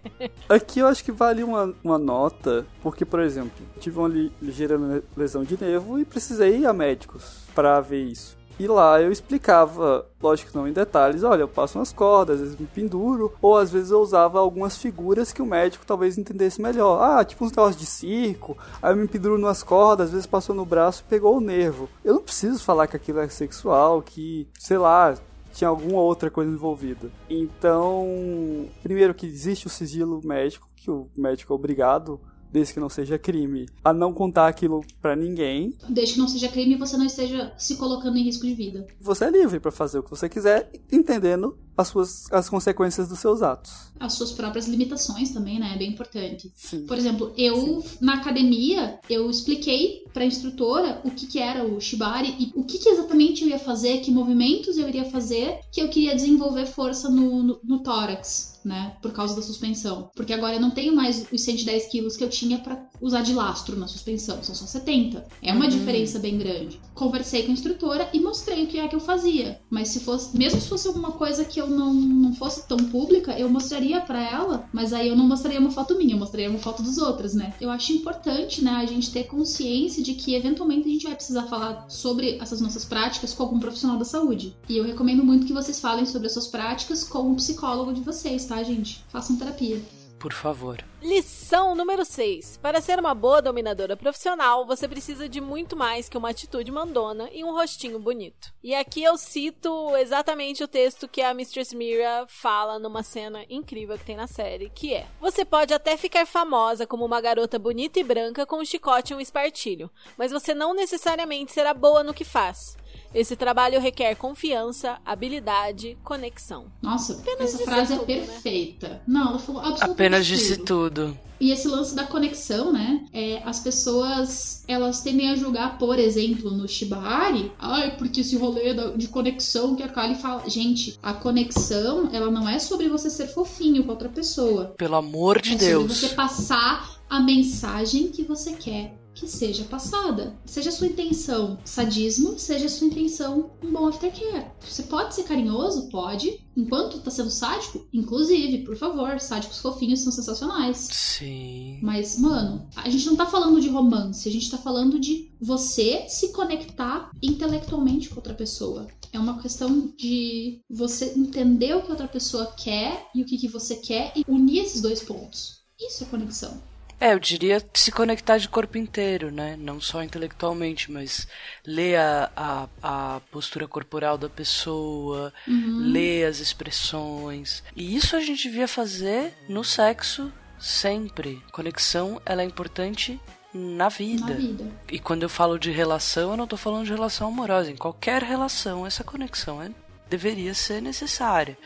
Aqui 0.48 0.78
eu 0.80 0.86
acho 0.88 1.04
que 1.04 1.12
vale 1.12 1.44
uma, 1.44 1.74
uma 1.84 1.98
nota, 1.98 2.66
porque, 2.82 3.04
por 3.04 3.20
exemplo, 3.20 3.52
tive 3.78 3.98
uma 3.98 4.08
li- 4.08 4.32
ligeira 4.40 4.76
le- 4.78 5.02
lesão 5.14 5.44
de 5.44 5.60
nervo 5.62 5.98
e 5.98 6.04
precisei 6.06 6.56
ir 6.60 6.66
a 6.66 6.72
médicos 6.72 7.40
pra 7.54 7.78
ver 7.82 8.04
isso. 8.04 8.35
E 8.58 8.66
lá 8.66 9.00
eu 9.02 9.12
explicava, 9.12 10.06
lógico 10.20 10.56
não 10.56 10.66
em 10.66 10.72
detalhes, 10.72 11.22
olha, 11.22 11.42
eu 11.42 11.48
passo 11.48 11.78
umas 11.78 11.92
cordas, 11.92 12.36
às 12.36 12.42
vezes 12.42 12.58
me 12.58 12.66
penduro, 12.66 13.32
ou 13.42 13.56
às 13.56 13.70
vezes 13.70 13.90
eu 13.90 14.00
usava 14.00 14.38
algumas 14.38 14.78
figuras 14.78 15.30
que 15.30 15.42
o 15.42 15.46
médico 15.46 15.84
talvez 15.84 16.16
entendesse 16.16 16.60
melhor. 16.60 17.02
Ah, 17.02 17.24
tipo 17.24 17.44
uns 17.44 17.50
negócios 17.50 17.76
de 17.76 17.86
circo, 17.86 18.56
aí 18.80 18.92
eu 18.92 18.96
me 18.96 19.06
penduro 19.06 19.36
nas 19.36 19.62
cordas, 19.62 20.06
às 20.06 20.12
vezes 20.12 20.26
passou 20.26 20.54
no 20.54 20.64
braço 20.64 21.02
e 21.06 21.10
pegou 21.10 21.36
o 21.36 21.40
nervo. 21.40 21.88
Eu 22.02 22.14
não 22.14 22.22
preciso 22.22 22.64
falar 22.64 22.86
que 22.86 22.96
aquilo 22.96 23.20
é 23.20 23.28
sexual, 23.28 24.00
que, 24.00 24.48
sei 24.58 24.78
lá, 24.78 25.14
tinha 25.52 25.68
alguma 25.68 26.00
outra 26.00 26.30
coisa 26.30 26.50
envolvida. 26.50 27.10
Então, 27.28 28.68
primeiro 28.82 29.14
que 29.14 29.26
existe 29.26 29.66
o 29.66 29.70
sigilo 29.70 30.20
médico, 30.24 30.68
que 30.76 30.90
o 30.90 31.08
médico 31.16 31.52
é 31.52 31.56
obrigado 31.56 32.20
desde 32.50 32.74
que 32.74 32.80
não 32.80 32.88
seja 32.88 33.18
crime, 33.18 33.66
a 33.84 33.92
não 33.92 34.12
contar 34.12 34.48
aquilo 34.48 34.84
pra 35.00 35.16
ninguém. 35.16 35.74
Desde 35.88 36.14
que 36.14 36.20
não 36.20 36.28
seja 36.28 36.48
crime 36.48 36.74
e 36.74 36.78
você 36.78 36.96
não 36.96 37.06
esteja 37.06 37.52
se 37.58 37.76
colocando 37.76 38.16
em 38.16 38.24
risco 38.24 38.46
de 38.46 38.54
vida. 38.54 38.86
Você 39.00 39.24
é 39.24 39.30
livre 39.30 39.60
pra 39.60 39.70
fazer 39.70 39.98
o 39.98 40.02
que 40.02 40.10
você 40.10 40.28
quiser, 40.28 40.70
entendendo 40.90 41.58
as 41.76 41.88
suas 41.88 42.32
as 42.32 42.48
consequências 42.48 43.08
dos 43.08 43.18
seus 43.18 43.42
atos. 43.42 43.72
As 44.00 44.14
suas 44.14 44.32
próprias 44.32 44.66
limitações 44.66 45.30
também, 45.30 45.58
né? 45.58 45.72
É 45.74 45.78
bem 45.78 45.90
importante. 45.90 46.50
Sim. 46.54 46.86
Por 46.86 46.96
exemplo, 46.96 47.32
eu 47.36 47.84
na 48.00 48.14
academia, 48.14 48.98
eu 49.08 49.30
expliquei 49.30 50.04
pra 50.12 50.24
instrutora 50.24 51.00
o 51.04 51.10
que, 51.10 51.26
que 51.26 51.38
era 51.38 51.64
o 51.64 51.80
shibari 51.80 52.34
e 52.38 52.52
o 52.54 52.64
que, 52.64 52.78
que 52.78 52.88
exatamente 52.88 53.42
eu 53.42 53.48
ia 53.48 53.58
fazer, 53.58 54.00
que 54.00 54.10
movimentos 54.10 54.78
eu 54.78 54.88
iria 54.88 55.04
fazer, 55.04 55.60
que 55.70 55.80
eu 55.80 55.88
queria 55.88 56.14
desenvolver 56.14 56.66
força 56.66 57.10
no, 57.10 57.42
no, 57.42 57.60
no 57.62 57.82
tórax. 57.82 58.55
Né, 58.66 58.96
por 59.00 59.12
causa 59.12 59.36
da 59.36 59.42
suspensão. 59.42 60.10
Porque 60.16 60.32
agora 60.32 60.56
eu 60.56 60.60
não 60.60 60.72
tenho 60.72 60.92
mais 60.92 61.24
os 61.30 61.40
110 61.40 61.86
quilos 61.86 62.16
que 62.16 62.24
eu 62.24 62.28
tinha 62.28 62.58
pra 62.58 62.84
usar 63.00 63.22
de 63.22 63.32
lastro 63.32 63.76
na 63.78 63.86
suspensão, 63.86 64.42
são 64.42 64.56
só 64.56 64.66
70. 64.66 65.24
É 65.40 65.52
uma 65.52 65.68
diferença 65.68 66.18
bem 66.18 66.36
grande. 66.36 66.80
Conversei 66.92 67.44
com 67.44 67.50
a 67.50 67.52
instrutora 67.52 68.08
e 68.12 68.18
mostrei 68.18 68.64
o 68.64 68.66
que 68.66 68.80
é 68.80 68.88
que 68.88 68.96
eu 68.96 69.00
fazia. 69.00 69.60
Mas 69.70 69.88
se 69.88 70.00
fosse, 70.00 70.36
mesmo 70.36 70.60
se 70.60 70.68
fosse 70.68 70.88
alguma 70.88 71.12
coisa 71.12 71.44
que 71.44 71.60
eu 71.60 71.68
não, 71.68 71.94
não 71.94 72.34
fosse 72.34 72.66
tão 72.66 72.76
pública, 72.76 73.38
eu 73.38 73.48
mostraria 73.48 74.00
pra 74.00 74.20
ela, 74.20 74.68
mas 74.72 74.92
aí 74.92 75.08
eu 75.08 75.16
não 75.16 75.28
mostraria 75.28 75.60
uma 75.60 75.70
foto 75.70 75.96
minha, 75.96 76.14
eu 76.14 76.18
mostraria 76.18 76.50
uma 76.50 76.58
foto 76.58 76.82
dos 76.82 76.98
outros, 76.98 77.34
né? 77.34 77.54
Eu 77.60 77.70
acho 77.70 77.92
importante, 77.92 78.64
né, 78.64 78.72
a 78.72 78.86
gente 78.86 79.12
ter 79.12 79.24
consciência 79.24 80.02
de 80.02 80.14
que 80.14 80.34
eventualmente 80.34 80.88
a 80.88 80.92
gente 80.92 81.06
vai 81.06 81.14
precisar 81.14 81.44
falar 81.44 81.86
sobre 81.88 82.38
essas 82.40 82.60
nossas 82.60 82.84
práticas 82.84 83.32
com 83.32 83.42
algum 83.42 83.60
profissional 83.60 83.98
da 83.98 84.04
saúde. 84.04 84.56
E 84.68 84.76
eu 84.76 84.84
recomendo 84.84 85.24
muito 85.24 85.46
que 85.46 85.52
vocês 85.52 85.78
falem 85.78 86.06
sobre 86.06 86.26
as 86.26 86.32
suas 86.32 86.46
práticas 86.46 87.04
com 87.04 87.30
o 87.30 87.36
psicólogo 87.36 87.92
de 87.92 88.00
vocês, 88.00 88.44
tá, 88.46 88.55
gente? 88.62 89.04
Façam 89.08 89.38
terapia. 89.38 89.80
Por 90.18 90.32
favor. 90.32 90.82
Lição 91.02 91.74
número 91.74 92.04
6. 92.04 92.58
Para 92.60 92.80
ser 92.80 92.98
uma 92.98 93.14
boa 93.14 93.42
dominadora 93.42 93.96
profissional, 93.96 94.66
você 94.66 94.88
precisa 94.88 95.28
de 95.28 95.40
muito 95.40 95.76
mais 95.76 96.08
que 96.08 96.16
uma 96.16 96.30
atitude 96.30 96.72
mandona 96.72 97.28
e 97.32 97.44
um 97.44 97.52
rostinho 97.52 97.98
bonito. 97.98 98.52
E 98.62 98.74
aqui 98.74 99.04
eu 99.04 99.16
cito 99.18 99.94
exatamente 99.96 100.64
o 100.64 100.68
texto 100.68 101.06
que 101.06 101.20
a 101.20 101.34
Mistress 101.34 101.76
Mira 101.76 102.24
fala 102.28 102.78
numa 102.78 103.02
cena 103.02 103.44
incrível 103.48 103.96
que 103.98 104.04
tem 104.04 104.16
na 104.16 104.26
série, 104.26 104.70
que 104.70 104.94
é: 104.94 105.06
Você 105.20 105.44
pode 105.44 105.74
até 105.74 105.96
ficar 105.96 106.26
famosa 106.26 106.86
como 106.86 107.04
uma 107.04 107.20
garota 107.20 107.58
bonita 107.58 108.00
e 108.00 108.04
branca 108.04 108.46
com 108.46 108.56
um 108.56 108.64
chicote 108.64 109.12
e 109.12 109.16
um 109.16 109.20
espartilho, 109.20 109.90
mas 110.16 110.32
você 110.32 110.54
não 110.54 110.74
necessariamente 110.74 111.52
será 111.52 111.74
boa 111.74 112.02
no 112.02 112.14
que 112.14 112.24
faz. 112.24 112.76
Esse 113.14 113.34
trabalho 113.36 113.80
requer 113.80 114.14
confiança, 114.16 114.98
habilidade, 115.04 115.96
conexão. 116.04 116.66
Nossa, 116.82 117.14
Apenas 117.14 117.54
essa 117.54 117.64
frase 117.64 117.92
é 117.92 117.96
tudo, 117.96 118.08
né? 118.08 118.16
perfeita. 118.16 119.02
Não, 119.06 119.28
ela 119.30 119.38
falou 119.38 119.60
absolutamente 119.60 119.92
Apenas 119.92 120.26
disse 120.26 120.56
tudo. 120.58 120.66
tudo. 121.06 121.18
E 121.38 121.50
esse 121.52 121.68
lance 121.68 121.94
da 121.94 122.04
conexão, 122.04 122.72
né? 122.72 123.04
É, 123.12 123.42
as 123.44 123.60
pessoas, 123.60 124.64
elas 124.66 125.02
tendem 125.02 125.28
a 125.30 125.36
julgar, 125.36 125.76
por 125.76 125.98
exemplo, 125.98 126.50
no 126.50 126.66
Shibari, 126.66 127.52
ai, 127.58 127.94
porque 127.98 128.22
esse 128.22 128.36
rolê 128.36 128.72
da- 128.72 128.92
de 128.92 129.06
conexão 129.08 129.76
que 129.76 129.82
a 129.82 129.88
Kali 129.88 130.14
fala. 130.14 130.48
Gente, 130.48 130.98
a 131.02 131.12
conexão, 131.12 132.08
ela 132.12 132.30
não 132.30 132.48
é 132.48 132.58
sobre 132.58 132.88
você 132.88 133.10
ser 133.10 133.26
fofinho 133.28 133.84
com 133.84 133.90
outra 133.90 134.08
pessoa. 134.08 134.74
Pelo 134.78 134.96
amor 134.96 135.40
de 135.42 135.52
é 135.52 135.56
Deus. 135.56 135.82
sobre 135.92 135.94
você 136.08 136.14
passar 136.14 136.96
a 137.08 137.20
mensagem 137.20 138.08
que 138.08 138.22
você 138.22 138.52
quer 138.54 138.94
que 139.16 139.26
seja 139.26 139.64
passada. 139.64 140.36
Seja 140.44 140.70
sua 140.70 140.86
intenção 140.86 141.58
sadismo, 141.64 142.38
seja 142.38 142.68
sua 142.68 142.86
intenção 142.86 143.50
um 143.62 143.72
bom 143.72 143.88
aftercare. 143.88 144.46
Você 144.60 144.82
pode 144.84 145.14
ser 145.14 145.24
carinhoso? 145.24 145.88
Pode. 145.88 146.44
Enquanto 146.54 147.00
tá 147.00 147.10
sendo 147.10 147.30
sádico? 147.30 147.86
Inclusive, 147.92 148.64
por 148.64 148.76
favor, 148.76 149.18
sádicos 149.18 149.58
fofinhos 149.58 150.00
são 150.00 150.12
sensacionais. 150.12 150.76
Sim. 150.92 151.78
Mas, 151.82 152.18
mano, 152.18 152.68
a 152.76 152.88
gente 152.88 153.06
não 153.06 153.16
tá 153.16 153.26
falando 153.26 153.60
de 153.60 153.68
romance, 153.68 154.28
a 154.28 154.32
gente 154.32 154.50
tá 154.50 154.58
falando 154.58 155.00
de 155.00 155.30
você 155.40 156.06
se 156.08 156.32
conectar 156.32 157.10
intelectualmente 157.22 158.08
com 158.08 158.16
outra 158.16 158.34
pessoa. 158.34 158.86
É 159.12 159.18
uma 159.18 159.40
questão 159.40 159.92
de 159.96 160.60
você 160.68 161.12
entender 161.16 161.74
o 161.74 161.82
que 161.82 161.90
outra 161.90 162.08
pessoa 162.08 162.46
quer 162.56 163.06
e 163.14 163.22
o 163.22 163.24
que, 163.24 163.38
que 163.38 163.48
você 163.48 163.76
quer 163.76 164.12
e 164.14 164.24
unir 164.28 164.64
esses 164.64 164.82
dois 164.82 165.02
pontos. 165.02 165.62
Isso 165.78 166.04
é 166.04 166.06
conexão. 166.06 166.60
É, 166.98 167.12
eu 167.12 167.18
diria 167.18 167.62
se 167.74 167.92
conectar 167.92 168.38
de 168.38 168.48
corpo 168.48 168.78
inteiro, 168.78 169.30
né? 169.30 169.56
Não 169.58 169.80
só 169.80 170.02
intelectualmente, 170.02 170.90
mas 170.90 171.28
ler 171.66 171.98
a, 171.98 172.30
a, 172.34 172.68
a 172.82 173.20
postura 173.30 173.68
corporal 173.68 174.16
da 174.16 174.30
pessoa, 174.30 175.32
ler 175.46 176.24
as 176.24 176.40
expressões. 176.40 177.62
E 177.74 177.94
isso 177.94 178.16
a 178.16 178.20
gente 178.20 178.44
devia 178.44 178.66
fazer 178.66 179.34
no 179.48 179.62
sexo 179.62 180.32
sempre. 180.58 181.42
Conexão, 181.52 182.20
ela 182.24 182.42
é 182.42 182.44
importante 182.44 183.20
na 183.52 183.88
vida. 183.88 184.26
Na 184.26 184.34
vida. 184.34 184.64
E 184.90 184.98
quando 184.98 185.22
eu 185.22 185.28
falo 185.28 185.58
de 185.58 185.70
relação, 185.70 186.30
eu 186.30 186.36
não 186.36 186.46
tô 186.46 186.56
falando 186.56 186.86
de 186.86 186.92
relação 186.92 187.28
amorosa. 187.28 187.70
Em 187.70 187.76
qualquer 187.76 188.22
relação, 188.22 188.86
essa 188.86 189.04
conexão 189.04 189.62
é, 189.62 189.70
deveria 190.08 190.54
ser 190.54 190.80
necessária. 190.80 191.58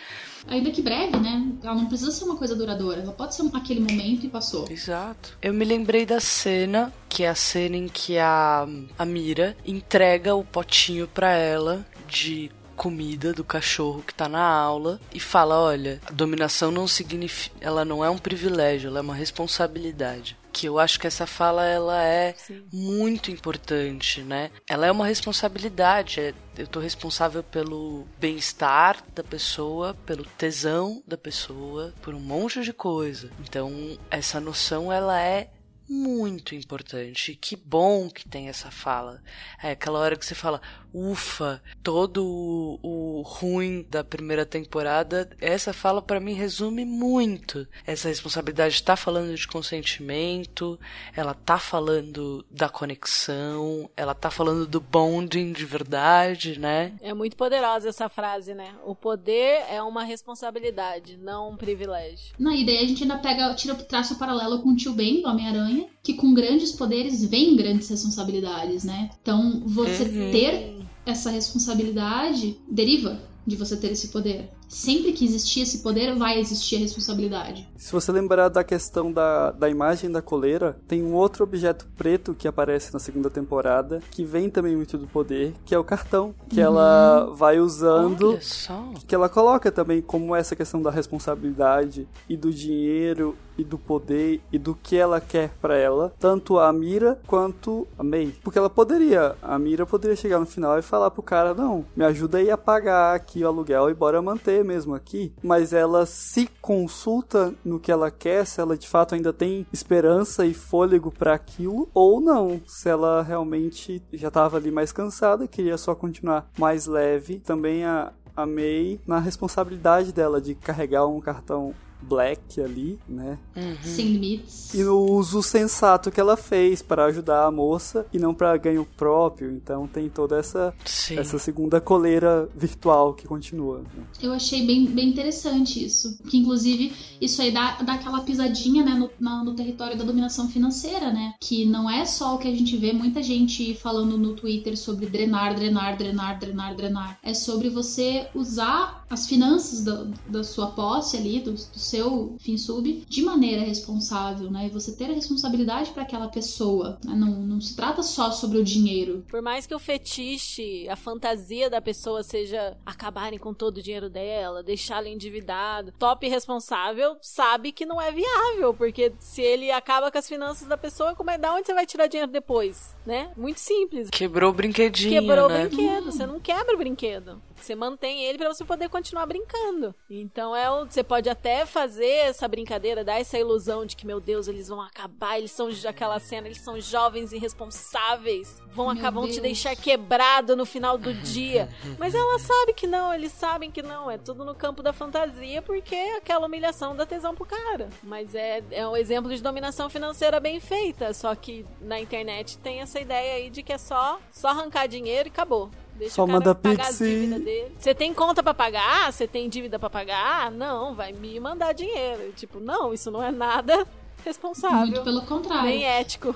Ainda 0.48 0.70
que 0.70 0.82
breve, 0.82 1.18
né? 1.18 1.52
Ela 1.62 1.74
não 1.74 1.86
precisa 1.86 2.10
ser 2.10 2.24
uma 2.24 2.36
coisa 2.36 2.54
duradoura. 2.54 3.00
Ela 3.00 3.12
pode 3.12 3.34
ser 3.34 3.48
aquele 3.54 3.80
momento 3.80 4.24
e 4.26 4.28
passou. 4.28 4.66
Exato. 4.70 5.36
Eu 5.40 5.52
me 5.52 5.64
lembrei 5.64 6.06
da 6.06 6.20
cena, 6.20 6.92
que 7.08 7.24
é 7.24 7.28
a 7.28 7.34
cena 7.34 7.76
em 7.76 7.88
que 7.88 8.18
a, 8.18 8.66
a 8.98 9.04
Mira 9.04 9.56
entrega 9.66 10.34
o 10.34 10.44
potinho 10.44 11.06
pra 11.06 11.32
ela 11.32 11.86
de 12.08 12.50
comida 12.80 13.34
do 13.34 13.44
cachorro 13.44 14.02
que 14.02 14.14
tá 14.14 14.26
na 14.26 14.40
aula 14.42 14.98
e 15.12 15.20
fala, 15.20 15.60
olha, 15.60 16.00
a 16.06 16.10
dominação 16.12 16.70
não 16.70 16.88
significa, 16.88 17.54
ela 17.60 17.84
não 17.84 18.02
é 18.02 18.08
um 18.08 18.16
privilégio, 18.16 18.88
ela 18.88 19.00
é 19.00 19.02
uma 19.02 19.14
responsabilidade. 19.14 20.34
Que 20.50 20.64
eu 20.66 20.78
acho 20.78 20.98
que 20.98 21.06
essa 21.06 21.26
fala 21.26 21.66
ela 21.66 22.02
é 22.02 22.32
Sim. 22.38 22.64
muito 22.72 23.30
importante, 23.30 24.22
né? 24.22 24.50
Ela 24.66 24.86
é 24.86 24.90
uma 24.90 25.06
responsabilidade. 25.06 26.20
é- 26.20 26.34
Eu 26.56 26.66
tô 26.66 26.80
responsável 26.80 27.42
pelo 27.42 28.06
bem-estar 28.18 29.04
da 29.14 29.22
pessoa, 29.22 29.92
pelo 30.06 30.24
tesão 30.24 31.02
da 31.06 31.18
pessoa, 31.18 31.92
por 32.00 32.14
um 32.14 32.20
monte 32.20 32.62
de 32.62 32.72
coisa. 32.72 33.30
Então, 33.40 33.70
essa 34.10 34.40
noção 34.40 34.90
ela 34.90 35.20
é 35.20 35.50
muito 35.88 36.54
importante. 36.54 37.34
Que 37.34 37.56
bom 37.56 38.08
que 38.08 38.28
tem 38.28 38.48
essa 38.48 38.70
fala. 38.70 39.20
É 39.60 39.72
aquela 39.72 39.98
hora 39.98 40.16
que 40.16 40.24
você 40.24 40.36
fala, 40.36 40.62
ufa, 40.92 41.62
todo 41.82 42.24
o, 42.24 42.78
o 42.82 43.22
ruim 43.22 43.86
da 43.88 44.02
primeira 44.04 44.44
temporada, 44.46 45.28
essa 45.40 45.72
fala 45.72 46.00
pra 46.02 46.20
mim 46.20 46.32
resume 46.34 46.84
muito. 46.84 47.66
Essa 47.86 48.08
responsabilidade 48.08 48.82
tá 48.82 48.96
falando 48.96 49.34
de 49.34 49.46
consentimento, 49.46 50.78
ela 51.14 51.34
tá 51.34 51.58
falando 51.58 52.44
da 52.50 52.68
conexão, 52.68 53.90
ela 53.96 54.14
tá 54.14 54.30
falando 54.30 54.66
do 54.66 54.80
bonding 54.80 55.52
de 55.52 55.64
verdade, 55.64 56.58
né? 56.58 56.92
É 57.00 57.12
muito 57.14 57.36
poderosa 57.36 57.88
essa 57.88 58.08
frase, 58.08 58.54
né? 58.54 58.74
O 58.84 58.94
poder 58.94 59.64
é 59.70 59.82
uma 59.82 60.04
responsabilidade, 60.04 61.16
não 61.16 61.50
um 61.52 61.56
privilégio. 61.56 62.34
Não, 62.38 62.52
e 62.52 62.64
daí 62.64 62.78
a 62.78 62.86
gente 62.86 63.02
ainda 63.02 63.18
pega, 63.18 63.54
tira, 63.54 63.74
traça 63.74 64.14
o 64.14 64.18
paralelo 64.18 64.60
com 64.62 64.70
o 64.70 64.76
tio 64.76 64.92
Ben, 64.92 65.22
do 65.22 65.28
Homem-Aranha, 65.28 65.86
que 66.02 66.14
com 66.14 66.32
grandes 66.34 66.72
poderes 66.72 67.24
vem 67.28 67.56
grandes 67.56 67.88
responsabilidades, 67.88 68.84
né? 68.84 69.10
Então, 69.22 69.62
você 69.66 70.04
Uhum. 70.04 70.30
ter 70.32 70.79
essa 71.04 71.30
responsabilidade 71.30 72.58
deriva 72.70 73.20
de 73.46 73.56
você 73.56 73.76
ter 73.76 73.92
esse 73.92 74.08
poder. 74.08 74.50
Sempre 74.70 75.12
que 75.12 75.24
existir 75.24 75.62
esse 75.62 75.78
poder, 75.78 76.14
vai 76.14 76.38
existir 76.38 76.76
a 76.76 76.78
responsabilidade. 76.78 77.68
Se 77.76 77.90
você 77.92 78.12
lembrar 78.12 78.48
da 78.48 78.62
questão 78.62 79.12
da, 79.12 79.50
da 79.50 79.68
imagem 79.68 80.08
da 80.08 80.22
coleira, 80.22 80.78
tem 80.86 81.02
um 81.02 81.12
outro 81.12 81.42
objeto 81.42 81.88
preto 81.96 82.34
que 82.34 82.46
aparece 82.46 82.92
na 82.92 83.00
segunda 83.00 83.28
temporada, 83.28 84.00
que 84.12 84.24
vem 84.24 84.48
também 84.48 84.76
muito 84.76 84.96
do 84.96 85.08
poder, 85.08 85.54
que 85.64 85.74
é 85.74 85.78
o 85.78 85.82
cartão, 85.82 86.32
que 86.48 86.60
ela 86.60 87.24
vai 87.34 87.58
usando. 87.58 88.30
Olha 88.30 88.40
só. 88.40 88.92
que 89.08 89.14
ela 89.14 89.28
coloca 89.28 89.72
também 89.72 90.00
como 90.00 90.36
essa 90.36 90.54
questão 90.54 90.80
da 90.80 90.90
responsabilidade 90.90 92.06
e 92.28 92.36
do 92.36 92.52
dinheiro 92.52 93.36
e 93.58 93.64
do 93.64 93.76
poder 93.76 94.40
e 94.50 94.58
do 94.58 94.74
que 94.74 94.96
ela 94.96 95.20
quer 95.20 95.50
pra 95.60 95.76
ela, 95.76 96.12
tanto 96.18 96.58
a 96.58 96.72
Mira 96.72 97.18
quanto 97.26 97.86
a 97.98 98.02
May. 98.02 98.34
Porque 98.42 98.58
ela 98.58 98.70
poderia, 98.70 99.36
a 99.42 99.58
Mira 99.58 99.84
poderia 99.84 100.16
chegar 100.16 100.38
no 100.38 100.46
final 100.46 100.78
e 100.78 100.82
falar 100.82 101.10
pro 101.10 101.22
cara, 101.22 101.52
não, 101.52 101.84
me 101.94 102.04
ajuda 102.04 102.38
aí 102.38 102.50
a 102.50 102.56
pagar 102.56 103.14
aqui 103.14 103.44
o 103.44 103.46
aluguel 103.46 103.90
e 103.90 103.94
bora 103.94 104.22
manter 104.22 104.59
mesmo 104.62 104.94
aqui, 104.94 105.32
mas 105.42 105.72
ela 105.72 106.06
se 106.06 106.48
consulta 106.60 107.54
no 107.64 107.78
que 107.78 107.90
ela 107.90 108.10
quer, 108.10 108.46
se 108.46 108.60
ela 108.60 108.76
de 108.76 108.88
fato 108.88 109.14
ainda 109.14 109.32
tem 109.32 109.66
esperança 109.72 110.46
e 110.46 110.54
fôlego 110.54 111.10
para 111.10 111.34
aquilo, 111.34 111.88
ou 111.94 112.20
não, 112.20 112.60
se 112.66 112.88
ela 112.88 113.22
realmente 113.22 114.02
já 114.12 114.28
estava 114.28 114.56
ali 114.56 114.70
mais 114.70 114.92
cansada, 114.92 115.48
queria 115.48 115.76
só 115.76 115.94
continuar 115.94 116.48
mais 116.58 116.86
leve. 116.86 117.40
Também 117.40 117.84
a, 117.84 118.12
a 118.36 118.46
May 118.46 119.00
na 119.06 119.18
responsabilidade 119.18 120.12
dela 120.12 120.40
de 120.40 120.54
carregar 120.54 121.06
um 121.06 121.20
cartão 121.20 121.74
Black 122.02 122.60
ali, 122.60 122.98
né? 123.08 123.38
Sem 123.82 124.06
limites. 124.08 124.74
E 124.74 124.82
no 124.82 124.98
uso 124.98 125.42
sensato 125.42 126.10
que 126.10 126.20
ela 126.20 126.36
fez 126.36 126.82
para 126.82 127.04
ajudar 127.06 127.44
a 127.46 127.50
moça 127.50 128.06
e 128.12 128.18
não 128.18 128.34
para 128.34 128.56
ganho 128.56 128.86
próprio. 128.96 129.50
Então 129.52 129.86
tem 129.86 130.08
toda 130.08 130.38
essa 130.38 130.74
Sim. 130.84 131.18
essa 131.18 131.38
segunda 131.38 131.80
coleira 131.80 132.48
virtual 132.56 133.14
que 133.14 133.26
continua. 133.26 133.78
né? 133.80 134.04
Eu 134.22 134.32
achei 134.32 134.66
bem, 134.66 134.86
bem 134.86 135.08
interessante 135.08 135.84
isso. 135.84 136.18
Que 136.28 136.38
inclusive 136.38 136.92
isso 137.20 137.40
aí 137.42 137.50
dá, 137.52 137.80
dá 137.82 137.94
aquela 137.94 138.20
pisadinha 138.22 138.84
né, 138.84 138.92
no, 138.94 139.10
na- 139.18 139.44
no 139.44 139.54
território 139.54 139.96
da 139.96 140.04
dominação 140.04 140.48
financeira, 140.48 141.12
né? 141.12 141.34
Que 141.40 141.64
não 141.66 141.88
é 141.90 142.04
só 142.04 142.34
o 142.34 142.38
que 142.38 142.48
a 142.48 142.54
gente 142.54 142.76
vê 142.76 142.92
muita 142.92 143.22
gente 143.22 143.74
falando 143.74 144.16
no 144.16 144.34
Twitter 144.34 144.76
sobre 144.76 145.06
drenar, 145.06 145.54
drenar, 145.54 145.96
drenar, 145.96 146.38
drenar, 146.38 146.74
drenar. 146.74 147.18
É 147.22 147.34
sobre 147.34 147.68
você 147.68 148.26
usar 148.34 148.99
as 149.10 149.26
finanças 149.26 149.84
da, 149.84 150.06
da 150.28 150.44
sua 150.44 150.68
posse 150.68 151.16
ali, 151.16 151.40
do, 151.40 151.52
do 151.52 151.78
seu 151.78 152.36
fim 152.38 152.56
sub, 152.56 153.04
de 153.08 153.22
maneira 153.22 153.62
responsável, 153.62 154.50
né? 154.50 154.66
E 154.66 154.70
você 154.70 154.92
ter 154.94 155.10
a 155.10 155.14
responsabilidade 155.14 155.90
para 155.90 156.02
aquela 156.04 156.28
pessoa. 156.28 156.98
né? 157.04 157.14
Não, 157.14 157.30
não 157.42 157.60
se 157.60 157.74
trata 157.74 158.02
só 158.02 158.30
sobre 158.30 158.58
o 158.58 158.64
dinheiro. 158.64 159.24
Por 159.28 159.42
mais 159.42 159.66
que 159.66 159.74
o 159.74 159.78
fetiche, 159.78 160.88
a 160.88 160.96
fantasia 160.96 161.68
da 161.68 161.80
pessoa 161.80 162.22
seja 162.22 162.76
acabarem 162.86 163.38
com 163.38 163.52
todo 163.52 163.78
o 163.78 163.82
dinheiro 163.82 164.08
dela, 164.08 164.62
deixá-la 164.62 165.08
endividado, 165.08 165.92
top 165.98 166.28
responsável 166.28 167.16
sabe 167.20 167.72
que 167.72 167.84
não 167.84 168.00
é 168.00 168.12
viável, 168.12 168.72
porque 168.74 169.12
se 169.18 169.42
ele 169.42 169.70
acaba 169.70 170.10
com 170.10 170.18
as 170.18 170.28
finanças 170.28 170.68
da 170.68 170.76
pessoa, 170.76 171.14
como 171.14 171.30
é 171.30 171.38
da 171.38 171.52
onde 171.52 171.66
você 171.66 171.74
vai 171.74 171.86
tirar 171.86 172.06
dinheiro 172.06 172.30
depois, 172.30 172.94
né? 173.04 173.30
Muito 173.36 173.58
simples. 173.58 174.08
Quebrou 174.10 174.50
o 174.50 174.54
brinquedinho, 174.54 175.20
Quebrou 175.20 175.48
né? 175.48 175.66
o 175.66 175.68
brinquedo, 175.68 176.04
você 176.12 176.26
não 176.26 176.38
quebra 176.38 176.74
o 176.74 176.78
brinquedo. 176.78 177.42
Você 177.60 177.74
mantém 177.74 178.24
ele 178.24 178.38
pra 178.38 178.52
você 178.52 178.64
poder 178.64 178.88
continuar 178.88 179.26
brincando. 179.26 179.94
Então 180.08 180.54
é 180.54 180.70
o, 180.70 180.86
você 180.86 181.02
pode 181.02 181.28
até 181.28 181.66
fazer 181.66 182.06
essa 182.06 182.48
brincadeira, 182.48 183.04
dar 183.04 183.20
essa 183.20 183.38
ilusão 183.38 183.84
de 183.84 183.96
que 183.96 184.06
meu 184.06 184.20
Deus, 184.20 184.48
eles 184.48 184.68
vão 184.68 184.80
acabar, 184.80 185.38
eles 185.38 185.52
são 185.52 185.68
aquela 185.88 186.18
cena, 186.18 186.48
eles 186.48 186.60
são 186.60 186.80
jovens 186.80 187.32
irresponsáveis, 187.32 188.60
vão 188.68 188.86
Meu 188.86 188.98
acabar, 188.98 189.20
vão 189.20 189.30
te 189.30 189.40
deixar 189.40 189.76
quebrado 189.76 190.56
no 190.56 190.64
final 190.64 190.96
do 190.96 191.12
dia. 191.14 191.68
Mas 191.98 192.14
ela 192.14 192.38
sabe 192.38 192.72
que 192.72 192.86
não, 192.86 193.12
eles 193.12 193.32
sabem 193.32 193.70
que 193.70 193.82
não, 193.82 194.10
é 194.10 194.18
tudo 194.18 194.44
no 194.44 194.54
campo 194.54 194.82
da 194.82 194.92
fantasia 194.92 195.62
porque 195.62 195.94
é 195.94 196.16
aquela 196.16 196.46
humilhação 196.46 196.96
dá 196.96 197.06
tesão 197.06 197.34
pro 197.34 197.46
cara. 197.46 197.88
Mas 198.02 198.34
é, 198.34 198.62
é 198.70 198.86
um 198.86 198.96
exemplo 198.96 199.30
de 199.34 199.42
dominação 199.42 199.88
financeira 199.90 200.40
bem 200.40 200.60
feita, 200.60 201.12
só 201.12 201.34
que 201.34 201.64
na 201.80 202.00
internet 202.00 202.58
tem 202.58 202.80
essa 202.80 203.00
ideia 203.00 203.34
aí 203.34 203.50
de 203.50 203.62
que 203.62 203.72
é 203.72 203.78
só 203.78 204.18
só 204.30 204.48
arrancar 204.48 204.86
dinheiro 204.86 205.28
e 205.28 205.30
acabou. 205.30 205.70
Deixa 206.00 206.14
Só 206.14 206.24
o 206.24 206.26
cara 206.26 206.38
manda 206.38 206.54
pagar 206.54 206.76
Pix 206.76 206.88
as 206.88 206.98
dívidas 206.98 207.42
dele. 207.44 207.72
Você 207.78 207.94
tem 207.94 208.14
conta 208.14 208.42
pra 208.42 208.54
pagar? 208.54 209.12
Você 209.12 209.26
tem 209.28 209.48
dívida 209.48 209.78
pra 209.78 209.90
pagar? 209.90 210.50
Não, 210.50 210.94
vai 210.94 211.12
me 211.12 211.38
mandar 211.38 211.72
dinheiro. 211.74 212.32
Tipo, 212.34 212.58
não, 212.58 212.92
isso 212.94 213.10
não 213.10 213.22
é 213.22 213.30
nada 213.30 213.76
Muito 213.76 213.88
responsável, 214.24 215.02
pelo 215.04 215.22
contrário. 215.22 215.64
nem 215.68 215.84
ético. 215.84 216.34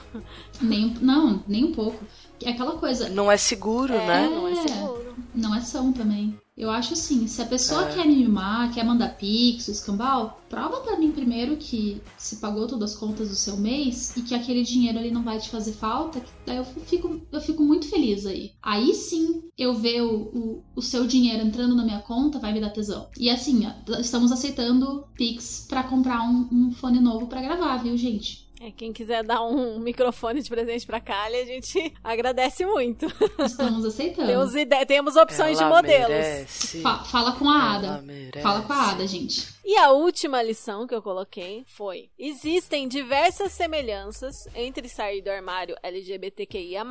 Nem 0.61 0.95
não, 1.01 1.43
nem 1.49 1.65
um 1.65 1.73
pouco. 1.73 2.05
É 2.45 2.51
aquela 2.51 2.77
coisa. 2.79 3.09
Não 3.09 3.33
é 3.33 3.37
seguro, 3.39 3.95
É, 3.95 4.07
né? 4.07 4.29
não 4.29 4.47
é 4.49 4.53
É. 4.53 4.57
seguro. 4.69 5.15
Não 5.35 5.55
é 5.55 5.61
são 5.61 5.93
também. 5.93 6.39
Eu 6.57 6.71
acho 6.71 6.93
assim, 6.93 7.27
se 7.27 7.43
a 7.43 7.47
pessoa 7.47 7.89
É. 7.89 7.95
quer 7.95 8.07
me 8.07 8.15
mimar, 8.17 8.73
quer 8.73 8.85
mandar 8.85 9.17
pix, 9.17 9.67
o 9.67 9.73
escambau, 9.73 10.45
prova 10.49 10.81
pra 10.83 10.97
mim 10.97 11.11
primeiro 11.11 11.57
que 11.57 12.01
se 12.17 12.37
pagou 12.37 12.69
todas 12.69 12.93
as 12.93 12.97
contas 12.99 13.29
do 13.29 13.35
seu 13.35 13.57
mês 13.57 14.17
e 14.17 14.23
que 14.23 14.35
aquele 14.35 14.63
dinheiro 14.63 14.99
ali 14.99 15.11
não 15.11 15.25
vai 15.25 15.39
te 15.41 15.49
fazer 15.51 15.73
falta, 15.73 16.21
que 16.21 16.31
daí 16.47 16.57
eu 16.59 16.65
fico, 16.65 17.27
eu 17.33 17.41
fico 17.41 17.63
muito 17.63 17.89
feliz 17.89 18.25
aí. 18.25 18.53
Aí 18.63 18.95
sim, 18.95 19.43
eu 19.59 19.75
ver 19.75 20.03
o, 20.03 20.15
o, 20.33 20.65
o 20.77 20.83
seu 20.83 21.07
dinheiro 21.07 21.45
entrando 21.45 21.75
na 21.75 21.85
minha 21.85 22.01
conta 22.03 22.39
vai 22.39 22.53
me 22.53 22.61
dar 22.61 22.71
tesão. 22.71 23.09
E 23.19 23.29
assim, 23.29 23.67
ó, 23.67 23.99
estamos 24.01 24.31
aceitando 24.31 25.05
pix 25.17 25.67
pra 25.69 25.83
comprar 25.83 26.23
um, 26.23 26.49
um 26.53 26.71
fone 26.73 27.01
novo 27.01 27.27
pra 27.27 27.43
gravar, 27.43 27.79
viu, 27.79 27.97
gente? 27.97 28.44
É, 28.67 28.71
quem 28.71 28.93
quiser 28.95 29.23
dar 29.23 29.43
um 29.43 29.79
microfone 29.79 30.41
de 30.41 30.49
presente 30.49 30.87
pra 30.87 30.99
Kali, 30.99 31.37
a 31.37 31.45
gente 31.45 31.93
agradece 32.03 32.65
muito. 32.65 33.07
Estamos 33.45 33.85
aceitando. 33.85 34.27
Temos, 34.29 34.55
ide- 34.55 34.87
temos 34.87 35.17
opções 35.17 35.59
de 35.59 35.63
Ela 35.65 35.75
modelos. 35.77 36.09
merece. 36.09 36.81
Fa- 36.81 37.05
fala 37.05 37.33
com 37.33 37.49
a 37.51 37.55
Ela 37.55 37.75
Ada. 37.95 38.03
merece. 38.03 38.41
Fala 38.41 38.63
com 38.63 38.73
a 38.73 38.91
Ada, 38.91 39.07
gente. 39.07 39.53
E 39.65 39.77
a 39.77 39.91
última 39.93 40.43
lição 40.43 40.87
que 40.87 40.95
eu 40.95 41.03
coloquei 41.03 41.65
foi: 41.67 42.09
existem 42.19 42.89
diversas 42.89 43.53
semelhanças 43.53 44.35
entre 44.55 44.89
sair 44.89 45.21
do 45.21 45.29
armário 45.31 45.77
LGBTQIA 45.83 46.85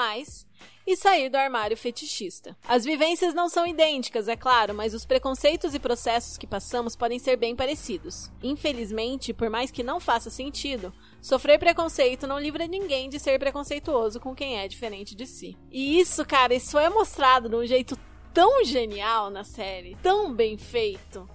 e 0.86 0.96
sair 0.96 1.30
do 1.30 1.38
armário 1.38 1.78
fetichista. 1.78 2.56
As 2.68 2.84
vivências 2.84 3.34
não 3.34 3.50
são 3.50 3.66
idênticas, 3.66 4.28
é 4.28 4.36
claro, 4.36 4.74
mas 4.74 4.94
os 4.94 5.06
preconceitos 5.06 5.74
e 5.74 5.80
processos 5.80 6.38
que 6.38 6.48
passamos 6.48 6.96
podem 6.96 7.20
ser 7.20 7.38
bem 7.38 7.56
parecidos. 7.56 8.32
Infelizmente, 8.42 9.34
por 9.34 9.50
mais 9.50 9.72
que 9.72 9.84
não 9.84 10.00
faça 10.00 10.30
sentido, 10.30 10.94
sofrer 11.22 11.58
preconceito 11.58 12.28
não 12.28 12.40
livra 12.40 12.68
ninguém 12.68 13.10
de 13.10 13.20
ser 13.20 13.40
preconceituoso 13.40 14.20
com 14.20 14.36
quem 14.36 14.60
é 14.60 14.68
diferente 14.68 15.16
de 15.16 15.26
si. 15.26 15.58
E 15.72 16.00
isso, 16.00 16.26
cara, 16.26 16.54
isso 16.54 16.78
é 16.78 16.90
mostrado 16.90 17.50
de 17.50 17.56
um 17.56 17.66
jeito 17.66 17.98
tão 18.34 18.64
genial 18.64 19.30
na 19.30 19.44
série, 19.44 19.96
tão 20.02 20.34
bem 20.34 20.58
feito. 20.58 21.30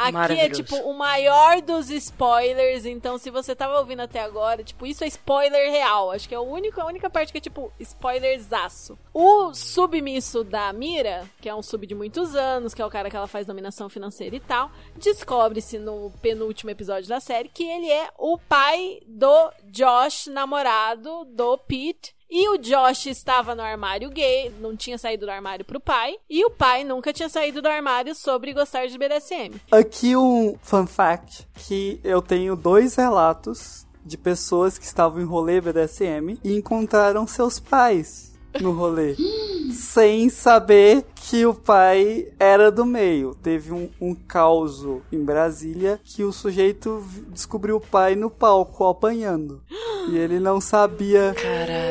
Aqui 0.00 0.40
é 0.40 0.48
tipo 0.48 0.76
o 0.76 0.94
maior 0.94 1.60
dos 1.60 1.90
spoilers, 1.90 2.86
então 2.86 3.18
se 3.18 3.30
você 3.30 3.54
tava 3.54 3.78
ouvindo 3.78 4.00
até 4.00 4.20
agora, 4.20 4.64
tipo, 4.64 4.86
isso 4.86 5.04
é 5.04 5.06
spoiler 5.06 5.70
real. 5.70 6.10
Acho 6.10 6.28
que 6.28 6.34
é 6.34 6.38
a 6.38 6.40
única, 6.40 6.82
a 6.82 6.86
única 6.86 7.10
parte 7.10 7.32
que 7.32 7.38
é 7.38 7.40
tipo 7.40 7.72
spoilerzaço. 7.78 8.98
O 9.12 9.52
submisso 9.52 10.42
da 10.42 10.72
Mira, 10.72 11.26
que 11.40 11.48
é 11.48 11.54
um 11.54 11.62
sub 11.62 11.86
de 11.86 11.94
muitos 11.94 12.34
anos, 12.34 12.72
que 12.72 12.80
é 12.80 12.86
o 12.86 12.90
cara 12.90 13.10
que 13.10 13.16
ela 13.16 13.26
faz 13.26 13.46
dominação 13.46 13.88
financeira 13.88 14.34
e 14.34 14.40
tal, 14.40 14.70
descobre-se 14.96 15.78
no 15.78 16.10
penúltimo 16.22 16.70
episódio 16.70 17.08
da 17.08 17.20
série 17.20 17.48
que 17.48 17.64
ele 17.64 17.90
é 17.90 18.08
o 18.16 18.38
pai 18.38 19.00
do 19.06 19.50
Josh, 19.64 20.26
namorado 20.26 21.24
do 21.26 21.58
Pete. 21.58 22.14
E 22.30 22.48
o 22.48 22.58
Josh 22.58 23.06
estava 23.06 23.54
no 23.56 23.62
armário 23.62 24.08
gay, 24.08 24.52
não 24.60 24.76
tinha 24.76 24.96
saído 24.96 25.26
do 25.26 25.32
armário 25.32 25.64
pro 25.64 25.80
pai. 25.80 26.14
E 26.28 26.44
o 26.44 26.50
pai 26.50 26.84
nunca 26.84 27.12
tinha 27.12 27.28
saído 27.28 27.60
do 27.60 27.68
armário 27.68 28.14
sobre 28.14 28.52
gostar 28.52 28.86
de 28.86 28.96
BDSM. 28.96 29.60
Aqui 29.70 30.16
um 30.16 30.56
fun 30.62 30.86
fact 30.86 31.48
que 31.54 32.00
eu 32.04 32.22
tenho 32.22 32.54
dois 32.54 32.94
relatos 32.94 33.84
de 34.04 34.16
pessoas 34.16 34.78
que 34.78 34.84
estavam 34.84 35.20
em 35.20 35.24
rolê 35.24 35.60
BDSM 35.60 36.38
e 36.44 36.56
encontraram 36.56 37.26
seus 37.26 37.58
pais 37.58 38.32
no 38.60 38.72
rolê. 38.72 39.16
sem 39.72 40.28
saber 40.28 41.04
que 41.14 41.46
o 41.46 41.54
pai 41.54 42.28
era 42.38 42.70
do 42.70 42.84
meio. 42.84 43.34
Teve 43.34 43.72
um, 43.72 43.88
um 44.00 44.14
caos 44.14 44.84
em 45.12 45.22
Brasília 45.22 46.00
que 46.04 46.24
o 46.24 46.32
sujeito 46.32 47.04
descobriu 47.28 47.76
o 47.76 47.80
pai 47.80 48.14
no 48.14 48.30
palco 48.30 48.84
apanhando. 48.86 49.62
E 50.08 50.16
ele 50.16 50.40
não 50.40 50.62
sabia 50.62 51.34
Caralho. 51.34 51.89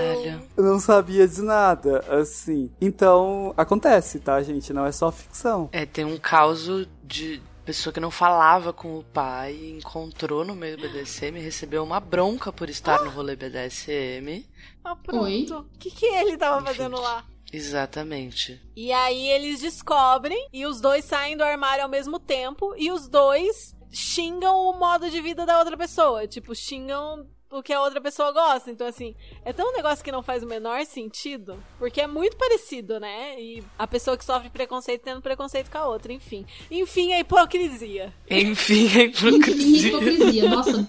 Não 0.61 0.80
sabia 0.80 1.27
de 1.27 1.41
nada, 1.41 1.99
assim. 2.10 2.72
Então, 2.80 3.53
acontece, 3.57 4.19
tá, 4.19 4.41
gente? 4.41 4.73
Não 4.73 4.86
é 4.86 4.91
só 4.91 5.11
ficção. 5.11 5.69
É, 5.72 5.86
tem 5.86 6.06
um 6.06 6.18
caos 6.18 6.69
de 7.03 7.41
pessoa 7.65 7.94
que 7.94 7.99
não 7.99 8.10
falava 8.10 8.73
com 8.73 8.98
o 8.98 9.03
pai, 9.03 9.56
encontrou 9.77 10.44
no 10.44 10.56
meio 10.56 10.76
do 10.76 10.90
BDSM, 10.90 11.38
recebeu 11.38 11.84
uma 11.84 11.99
bronca 11.99 12.52
por 12.52 12.68
estar 12.68 13.03
no 13.03 13.11
rolê 13.11 13.36
BDSM. 13.36 14.44
Ah, 14.84 14.95
pronto. 14.95 15.26
Oi? 15.26 15.45
O 15.52 15.77
que, 15.77 15.91
que 15.91 16.06
ele 16.06 16.36
tava 16.36 16.57
Enfim. 16.57 16.65
fazendo 16.65 16.99
lá? 16.99 17.23
Exatamente. 17.53 18.60
E 18.76 18.91
aí 18.91 19.27
eles 19.30 19.60
descobrem 19.61 20.48
e 20.52 20.65
os 20.65 20.81
dois 20.81 21.06
saem 21.06 21.38
do 21.38 21.44
armário 21.44 21.84
ao 21.84 21.90
mesmo 21.90 22.19
tempo 22.19 22.73
e 22.76 22.91
os 22.91 23.07
dois 23.07 23.76
xingam 23.91 24.56
o 24.56 24.73
modo 24.73 25.10
de 25.10 25.22
vida 25.22 25.45
da 25.45 25.60
outra 25.60 25.77
pessoa. 25.77 26.27
Tipo, 26.27 26.56
xingam 26.56 27.27
o 27.51 27.63
que 27.63 27.73
a 27.73 27.81
outra 27.81 27.99
pessoa 27.99 28.31
gosta. 28.31 28.69
Então, 28.71 28.88
assim, 28.88 29.15
é 29.43 29.51
tão 29.51 29.69
um 29.69 29.76
negócio 29.76 30.03
que 30.03 30.11
não 30.11 30.21
faz 30.21 30.43
o 30.43 30.47
menor 30.47 30.85
sentido. 30.85 31.61
Porque 31.77 32.01
é 32.01 32.07
muito 32.07 32.38
parecido, 32.38 32.99
né? 32.99 33.39
E 33.39 33.63
a 33.77 33.88
pessoa 33.88 34.17
que 34.17 34.23
sofre 34.23 34.49
preconceito 34.49 35.01
tendo 35.03 35.21
preconceito 35.21 35.69
com 35.71 35.77
a 35.77 35.88
outra, 35.88 36.13
enfim. 36.13 36.45
Enfim, 36.69 37.13
a 37.13 37.19
hipocrisia. 37.19 38.13
Enfim, 38.30 38.85
a 38.88 39.03
Enfim, 39.03 39.30
hipocrisia. 39.30 39.88
hipocrisia. 39.89 40.49
Nossa, 40.49 40.88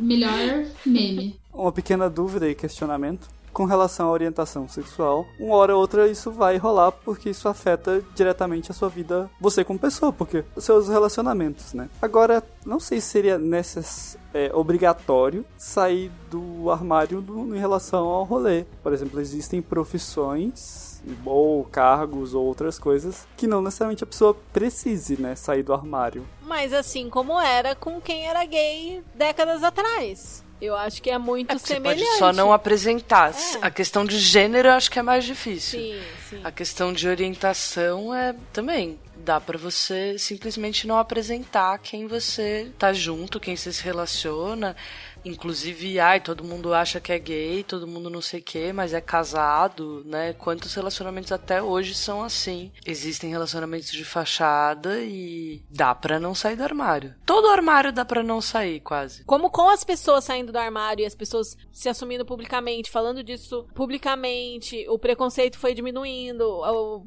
melhor 0.00 0.66
meme. 0.84 1.38
Uma 1.52 1.72
pequena 1.72 2.10
dúvida 2.10 2.48
e 2.48 2.54
questionamento. 2.54 3.28
Com 3.54 3.64
relação 3.64 4.08
à 4.08 4.10
orientação 4.10 4.68
sexual, 4.68 5.24
uma 5.40 5.54
hora 5.54 5.74
ou 5.74 5.80
outra 5.80 6.06
isso 6.08 6.30
vai 6.30 6.56
rolar 6.58 6.90
porque 6.92 7.30
isso 7.30 7.48
afeta 7.48 8.04
diretamente 8.14 8.70
a 8.70 8.74
sua 8.74 8.88
vida, 8.90 9.30
você 9.40 9.64
como 9.64 9.78
pessoa, 9.78 10.12
porque 10.12 10.44
seus 10.58 10.88
relacionamentos, 10.88 11.72
né? 11.72 11.88
Agora, 12.02 12.42
não 12.66 12.78
sei 12.80 13.00
se 13.00 13.06
seria 13.08 13.38
necess... 13.38 14.18
é, 14.34 14.50
obrigatório 14.52 15.44
sair 15.56 16.10
do 16.28 16.68
armário 16.70 17.20
do- 17.22 17.54
em 17.54 17.58
relação 17.58 18.04
ao 18.06 18.24
rolê. 18.24 18.64
Por 18.82 18.92
exemplo, 18.92 19.20
existem 19.20 19.62
profissões 19.62 21.00
ou 21.24 21.64
cargos 21.64 22.34
ou 22.34 22.44
outras 22.44 22.78
coisas 22.78 23.26
que 23.36 23.46
não 23.46 23.62
necessariamente 23.62 24.02
a 24.02 24.06
pessoa 24.06 24.34
precise, 24.52 25.20
né, 25.20 25.36
sair 25.36 25.62
do 25.62 25.72
armário. 25.72 26.26
Mas 26.42 26.72
assim 26.72 27.08
como 27.08 27.38
era 27.40 27.74
com 27.74 28.00
quem 28.00 28.26
era 28.26 28.44
gay 28.44 29.02
décadas 29.14 29.62
atrás. 29.62 30.42
Eu 30.60 30.74
acho 30.76 31.02
que 31.02 31.10
é 31.10 31.18
muito 31.18 31.50
É, 31.52 31.58
você 31.58 31.74
semelhante. 31.74 32.04
pode 32.04 32.18
só 32.18 32.32
não 32.32 32.52
apresentar. 32.52 33.30
É. 33.32 33.34
A 33.60 33.70
questão 33.70 34.04
de 34.04 34.18
gênero 34.18 34.68
eu 34.68 34.72
acho 34.72 34.90
que 34.90 34.98
é 34.98 35.02
mais 35.02 35.24
difícil. 35.24 35.78
Sim, 35.80 36.00
sim. 36.30 36.40
A 36.44 36.50
questão 36.50 36.92
de 36.92 37.06
orientação 37.08 38.14
é 38.14 38.34
também. 38.52 38.98
Dá 39.16 39.40
pra 39.40 39.56
você 39.58 40.18
simplesmente 40.18 40.86
não 40.86 40.98
apresentar 40.98 41.78
quem 41.78 42.06
você 42.06 42.70
tá 42.78 42.92
junto, 42.92 43.40
quem 43.40 43.56
você 43.56 43.72
se 43.72 43.82
relaciona. 43.82 44.76
Inclusive, 45.24 45.98
ai, 45.98 46.20
todo 46.20 46.44
mundo 46.44 46.74
acha 46.74 47.00
que 47.00 47.12
é 47.12 47.18
gay, 47.18 47.64
todo 47.64 47.86
mundo 47.86 48.10
não 48.10 48.20
sei 48.20 48.40
o 48.40 48.42
quê, 48.42 48.72
mas 48.72 48.92
é 48.92 49.00
casado, 49.00 50.02
né? 50.04 50.34
Quantos 50.34 50.74
relacionamentos 50.74 51.32
até 51.32 51.62
hoje 51.62 51.94
são 51.94 52.22
assim? 52.22 52.70
Existem 52.84 53.30
relacionamentos 53.30 53.90
de 53.90 54.04
fachada 54.04 55.00
e 55.00 55.62
dá 55.70 55.94
pra 55.94 56.20
não 56.20 56.34
sair 56.34 56.56
do 56.56 56.62
armário. 56.62 57.14
Todo 57.24 57.48
armário 57.48 57.92
dá 57.92 58.04
pra 58.04 58.22
não 58.22 58.40
sair, 58.40 58.80
quase. 58.80 59.24
Como 59.24 59.50
com 59.50 59.68
as 59.68 59.82
pessoas 59.82 60.24
saindo 60.24 60.52
do 60.52 60.58
armário 60.58 61.02
e 61.02 61.06
as 61.06 61.14
pessoas 61.14 61.56
se 61.72 61.88
assumindo 61.88 62.24
publicamente, 62.26 62.90
falando 62.90 63.24
disso 63.24 63.66
publicamente, 63.74 64.86
o 64.88 64.98
preconceito 64.98 65.58
foi 65.58 65.74
diminuindo, 65.74 66.62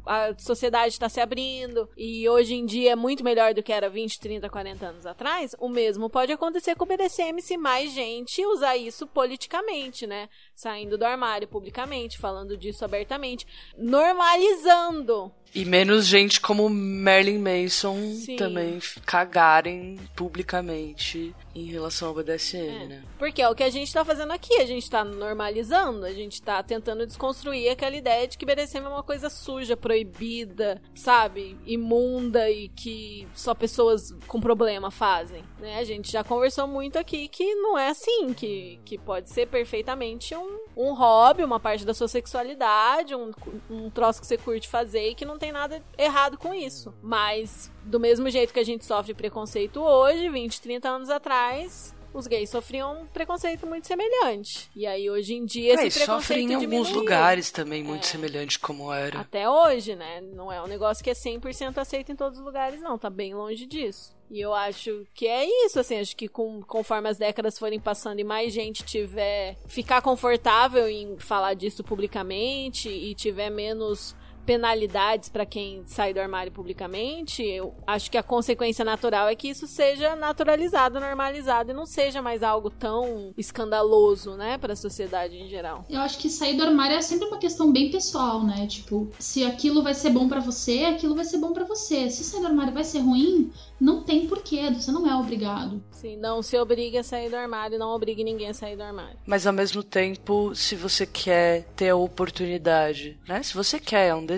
a, 0.06 0.30
a 0.30 0.40
sociedade 0.40 0.94
está 0.94 1.08
se 1.08 1.20
abrindo 1.20 1.88
e 1.96 2.28
hoje 2.28 2.56
em 2.56 2.66
dia 2.66 2.94
é 2.94 2.96
muito 2.96 3.24
melhor 3.24 3.54
do 3.54 3.62
que 3.62 3.72
era 3.72 3.90
20, 3.90 4.20
30, 4.20 4.50
40 4.50 4.86
anos 4.86 5.06
atrás, 5.06 5.56
o 5.60 5.70
mesmo 5.70 6.10
pode 6.10 6.32
acontecer 6.32 6.76
com 6.76 6.84
o 6.84 6.88
BDSM 6.88 7.40
se 7.42 7.58
mais 7.58 7.94
gente 7.94 8.07
usar 8.46 8.78
isso 8.78 9.06
politicamente, 9.06 10.08
né? 10.08 10.30
Saindo 10.56 10.98
do 10.98 11.06
armário 11.06 11.48
publicamente, 11.48 12.18
falando 12.18 12.58
disso 12.58 12.86
abertamente, 12.86 13.46
normalizando. 13.78 15.32
E 15.54 15.66
menos 15.66 16.06
gente 16.06 16.40
como 16.40 16.70
Marilyn 16.70 17.40
Manson 17.40 17.98
Sim. 18.14 18.36
também 18.36 18.80
cagarem 19.06 20.00
publicamente 20.16 21.34
em 21.56 21.66
relação 21.66 22.10
ao 22.10 22.14
BDSM, 22.14 22.84
É. 22.84 22.86
né? 22.88 23.04
Porque 23.18 23.42
é 23.42 23.50
o 23.50 23.56
que 23.56 23.64
a 23.64 23.70
gente 23.70 23.92
tá 23.92 24.06
fazendo 24.06 24.32
aqui, 24.32 24.54
a 24.58 24.66
gente 24.68 24.88
tá 24.88 25.04
normalizando, 25.04 26.06
a 26.06 26.14
gente 26.14 26.40
tá 26.40 26.62
tentando 26.62 27.06
desconstruir 27.08 27.70
aquela 27.70 27.96
ideia 27.96 28.28
de 28.28 28.38
que 28.38 28.46
BDSM 28.46 28.86
é 28.86 28.90
uma 28.90 29.02
coisa 29.02 29.30
suja, 29.30 29.76
proibida, 29.76 30.80
sabe? 30.94 31.58
Imunda 31.66 32.48
e 32.52 32.70
que 32.70 33.28
só 33.34 33.56
pessoas 33.56 34.14
com 34.28 34.40
problema 34.40 34.92
fazem, 34.92 35.44
né? 35.60 35.80
A 35.80 35.84
gente 35.84 36.12
já 36.12 36.24
conversou 36.24 36.68
muito 36.68 37.00
aqui 37.00 37.28
que 37.28 37.56
não 37.56 37.78
é 37.78 37.90
assim, 37.90 38.34
que, 38.34 38.80
que 38.86 38.98
pode 38.98 39.32
ser 39.32 39.48
perfeitamente 39.48 40.36
um, 40.36 40.60
um 40.76 40.94
hobby, 40.94 41.44
uma 41.44 41.60
parte 41.60 41.84
da 41.84 41.94
sua 41.94 42.08
sexualidade, 42.08 43.16
um, 43.16 43.32
um 43.70 43.90
troço 43.90 44.22
que 44.22 44.28
você 44.28 44.38
curte 44.38 44.68
fazer 44.68 45.10
e 45.10 45.16
que 45.16 45.26
não 45.26 45.37
tem 45.38 45.52
nada 45.52 45.84
errado 45.98 46.38
com 46.38 46.54
isso. 46.54 46.94
Mas, 47.02 47.72
do 47.84 48.00
mesmo 48.00 48.30
jeito 48.30 48.54
que 48.54 48.60
a 48.60 48.66
gente 48.66 48.86
sofre 48.86 49.14
preconceito 49.14 49.82
hoje, 49.82 50.30
20, 50.30 50.62
30 50.62 50.90
anos 50.90 51.10
atrás, 51.10 51.96
os 52.14 52.26
gays 52.26 52.50
sofriam 52.50 53.02
um 53.02 53.06
preconceito 53.06 53.68
muito 53.68 53.86
semelhante. 53.86 54.70
E 54.76 54.88
aí, 54.88 55.10
hoje 55.10 55.36
em 55.36 55.46
dia, 55.46 55.74
É, 55.80 55.86
esse 55.88 56.00
sofre 56.00 56.06
preconceito 56.06 56.40
em 56.52 56.54
alguns 56.56 56.70
diminuiu. 56.88 56.96
lugares 57.00 57.52
também 57.52 57.84
muito 57.84 58.04
É. 58.04 58.08
semelhante 58.08 58.58
como 58.60 58.92
era. 58.92 59.20
Até 59.22 59.48
hoje, 59.50 59.96
né? 59.96 60.22
Não 60.22 60.52
é 60.52 60.62
um 60.62 60.68
negócio 60.68 61.04
que 61.04 61.10
é 61.10 61.14
100% 61.14 61.78
aceito 61.78 62.12
em 62.12 62.16
todos 62.16 62.40
os 62.40 62.46
lugares, 62.46 62.82
não. 62.82 62.98
Tá 62.98 63.10
bem 63.10 63.36
longe 63.36 63.66
disso. 63.66 64.16
E 64.30 64.42
eu 64.42 64.54
acho 64.54 65.06
que 65.14 65.26
é 65.28 65.46
isso, 65.66 65.80
assim. 65.80 66.00
Acho 66.00 66.16
que 66.16 66.28
com, 66.28 66.62
conforme 66.64 67.08
as 67.08 67.18
décadas 67.18 67.58
forem 67.58 67.80
passando 67.80 68.20
e 68.20 68.24
mais 68.26 68.52
gente 68.52 68.84
tiver... 68.84 69.56
Ficar 69.68 70.02
confortável 70.02 70.90
em 70.90 71.18
falar 71.20 71.54
disso 71.54 71.82
publicamente 71.84 72.90
e 72.90 73.14
tiver 73.16 73.50
menos 73.50 74.16
penalidades 74.48 75.28
pra 75.28 75.46
quem 75.46 75.84
sai 75.86 76.14
do 76.14 76.22
armário 76.22 76.54
publicamente, 76.54 77.44
eu 77.44 77.76
acho 77.86 78.10
que 78.10 78.18
a 78.18 78.24
consequência 78.24 78.86
natural 78.86 79.28
é 79.28 79.36
que 79.36 79.50
isso 79.50 79.68
seja 79.68 80.16
naturalizado, 80.16 81.02
normalizado 81.02 81.72
e 81.72 81.74
não 81.74 81.86
seja 81.86 82.22
mais 82.22 82.42
algo 82.42 82.70
tão 82.70 83.34
escandaloso, 83.38 84.38
né, 84.38 84.58
pra 84.58 84.74
sociedade 84.74 85.36
em 85.36 85.50
geral. 85.50 85.86
Eu 85.90 86.00
acho 86.00 86.18
que 86.18 86.30
sair 86.30 86.56
do 86.56 86.64
armário 86.64 86.96
é 86.96 87.02
sempre 87.02 87.28
uma 87.28 87.38
questão 87.38 87.74
bem 87.74 87.92
pessoal, 87.92 88.42
né? 88.42 88.66
Tipo, 88.68 89.12
se 89.20 89.44
aquilo 89.44 89.84
vai 89.84 89.94
ser 89.94 90.12
bom 90.12 90.30
pra 90.30 90.40
você, 90.40 90.86
aquilo 90.86 91.14
vai 91.14 91.26
ser 91.26 91.40
bom 91.40 91.52
pra 91.52 91.66
você. 91.66 92.10
Se 92.10 92.24
sair 92.24 92.40
do 92.40 92.48
armário 92.48 92.74
vai 92.74 92.86
ser 92.86 93.00
ruim, 93.00 93.52
não 93.82 94.02
tem 94.02 94.28
porquê, 94.28 94.72
você 94.72 94.94
não 94.94 95.06
é 95.10 95.16
obrigado. 95.16 95.84
Sim, 95.92 96.16
não 96.16 96.42
se 96.42 96.58
obrigue 96.58 96.98
a 96.98 97.04
sair 97.04 97.30
do 97.30 97.36
armário, 97.36 97.78
não 97.78 97.90
obrigue 97.90 98.24
ninguém 98.24 98.50
a 98.50 98.54
sair 98.54 98.78
do 98.78 98.84
armário. 98.84 99.18
Mas 99.26 99.46
ao 99.46 99.52
mesmo 99.52 99.84
tempo, 99.84 100.56
se 100.56 100.74
você 100.76 101.06
quer 101.06 101.64
ter 101.76 101.90
a 101.90 101.96
oportunidade, 101.98 103.20
né? 103.28 103.44
Se 103.44 103.54
você 103.54 103.78
quer, 103.78 104.08
é 104.08 104.16
um 104.16 104.26
desejo 104.26 104.37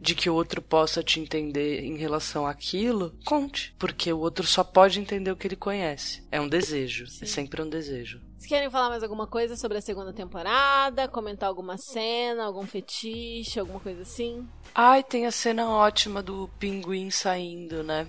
de 0.00 0.14
que 0.14 0.28
o 0.28 0.34
outro 0.34 0.60
possa 0.60 1.02
te 1.02 1.20
entender 1.20 1.82
em 1.84 1.96
relação 1.96 2.46
àquilo, 2.46 3.14
conte. 3.24 3.74
Porque 3.78 4.12
o 4.12 4.18
outro 4.18 4.46
só 4.46 4.62
pode 4.62 5.00
entender 5.00 5.30
o 5.30 5.36
que 5.36 5.46
ele 5.46 5.56
conhece. 5.56 6.22
É 6.30 6.40
um 6.40 6.48
desejo. 6.48 7.06
Sim. 7.06 7.24
É 7.24 7.26
sempre 7.26 7.62
um 7.62 7.68
desejo. 7.68 8.20
Vocês 8.36 8.48
querem 8.48 8.70
falar 8.70 8.88
mais 8.88 9.02
alguma 9.02 9.26
coisa 9.26 9.56
sobre 9.56 9.78
a 9.78 9.80
segunda 9.80 10.12
temporada? 10.12 11.08
Comentar 11.08 11.48
alguma 11.48 11.76
cena, 11.76 12.44
algum 12.44 12.66
fetiche, 12.66 13.58
alguma 13.58 13.80
coisa 13.80 14.02
assim? 14.02 14.46
Ai, 14.74 15.02
tem 15.02 15.26
a 15.26 15.32
cena 15.32 15.68
ótima 15.68 16.22
do 16.22 16.48
pinguim 16.58 17.10
saindo, 17.10 17.82
né? 17.82 18.06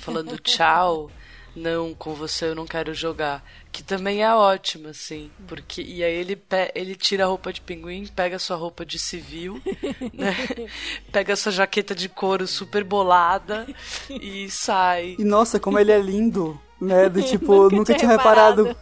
Falando 0.00 0.38
tchau. 0.38 1.10
Não, 1.54 1.94
com 1.94 2.14
você 2.14 2.46
eu 2.46 2.54
não 2.54 2.66
quero 2.66 2.94
jogar. 2.94 3.44
Que 3.72 3.82
também 3.82 4.22
é 4.22 4.34
ótima, 4.34 4.90
assim. 4.90 5.30
Porque, 5.48 5.80
e 5.80 6.04
aí 6.04 6.12
ele, 6.14 6.36
pe- 6.36 6.70
ele 6.74 6.94
tira 6.94 7.24
a 7.24 7.26
roupa 7.26 7.50
de 7.52 7.60
pinguim, 7.62 8.06
pega 8.06 8.36
a 8.36 8.38
sua 8.38 8.54
roupa 8.56 8.84
de 8.84 8.98
civil, 8.98 9.62
né? 10.12 10.36
Pega 11.10 11.32
a 11.32 11.36
sua 11.36 11.50
jaqueta 11.50 11.94
de 11.94 12.06
couro 12.08 12.46
super 12.46 12.84
bolada 12.84 13.66
e 14.10 14.50
sai. 14.50 15.16
E 15.18 15.24
nossa, 15.24 15.58
como 15.58 15.78
ele 15.78 15.90
é 15.90 15.98
lindo, 15.98 16.60
né? 16.78 17.08
Do 17.08 17.22
tipo, 17.24 17.70
Nunca 17.70 17.76
nunca, 17.76 17.94
tinha 17.94 17.98
tinha 17.98 18.10
reparado. 18.10 18.76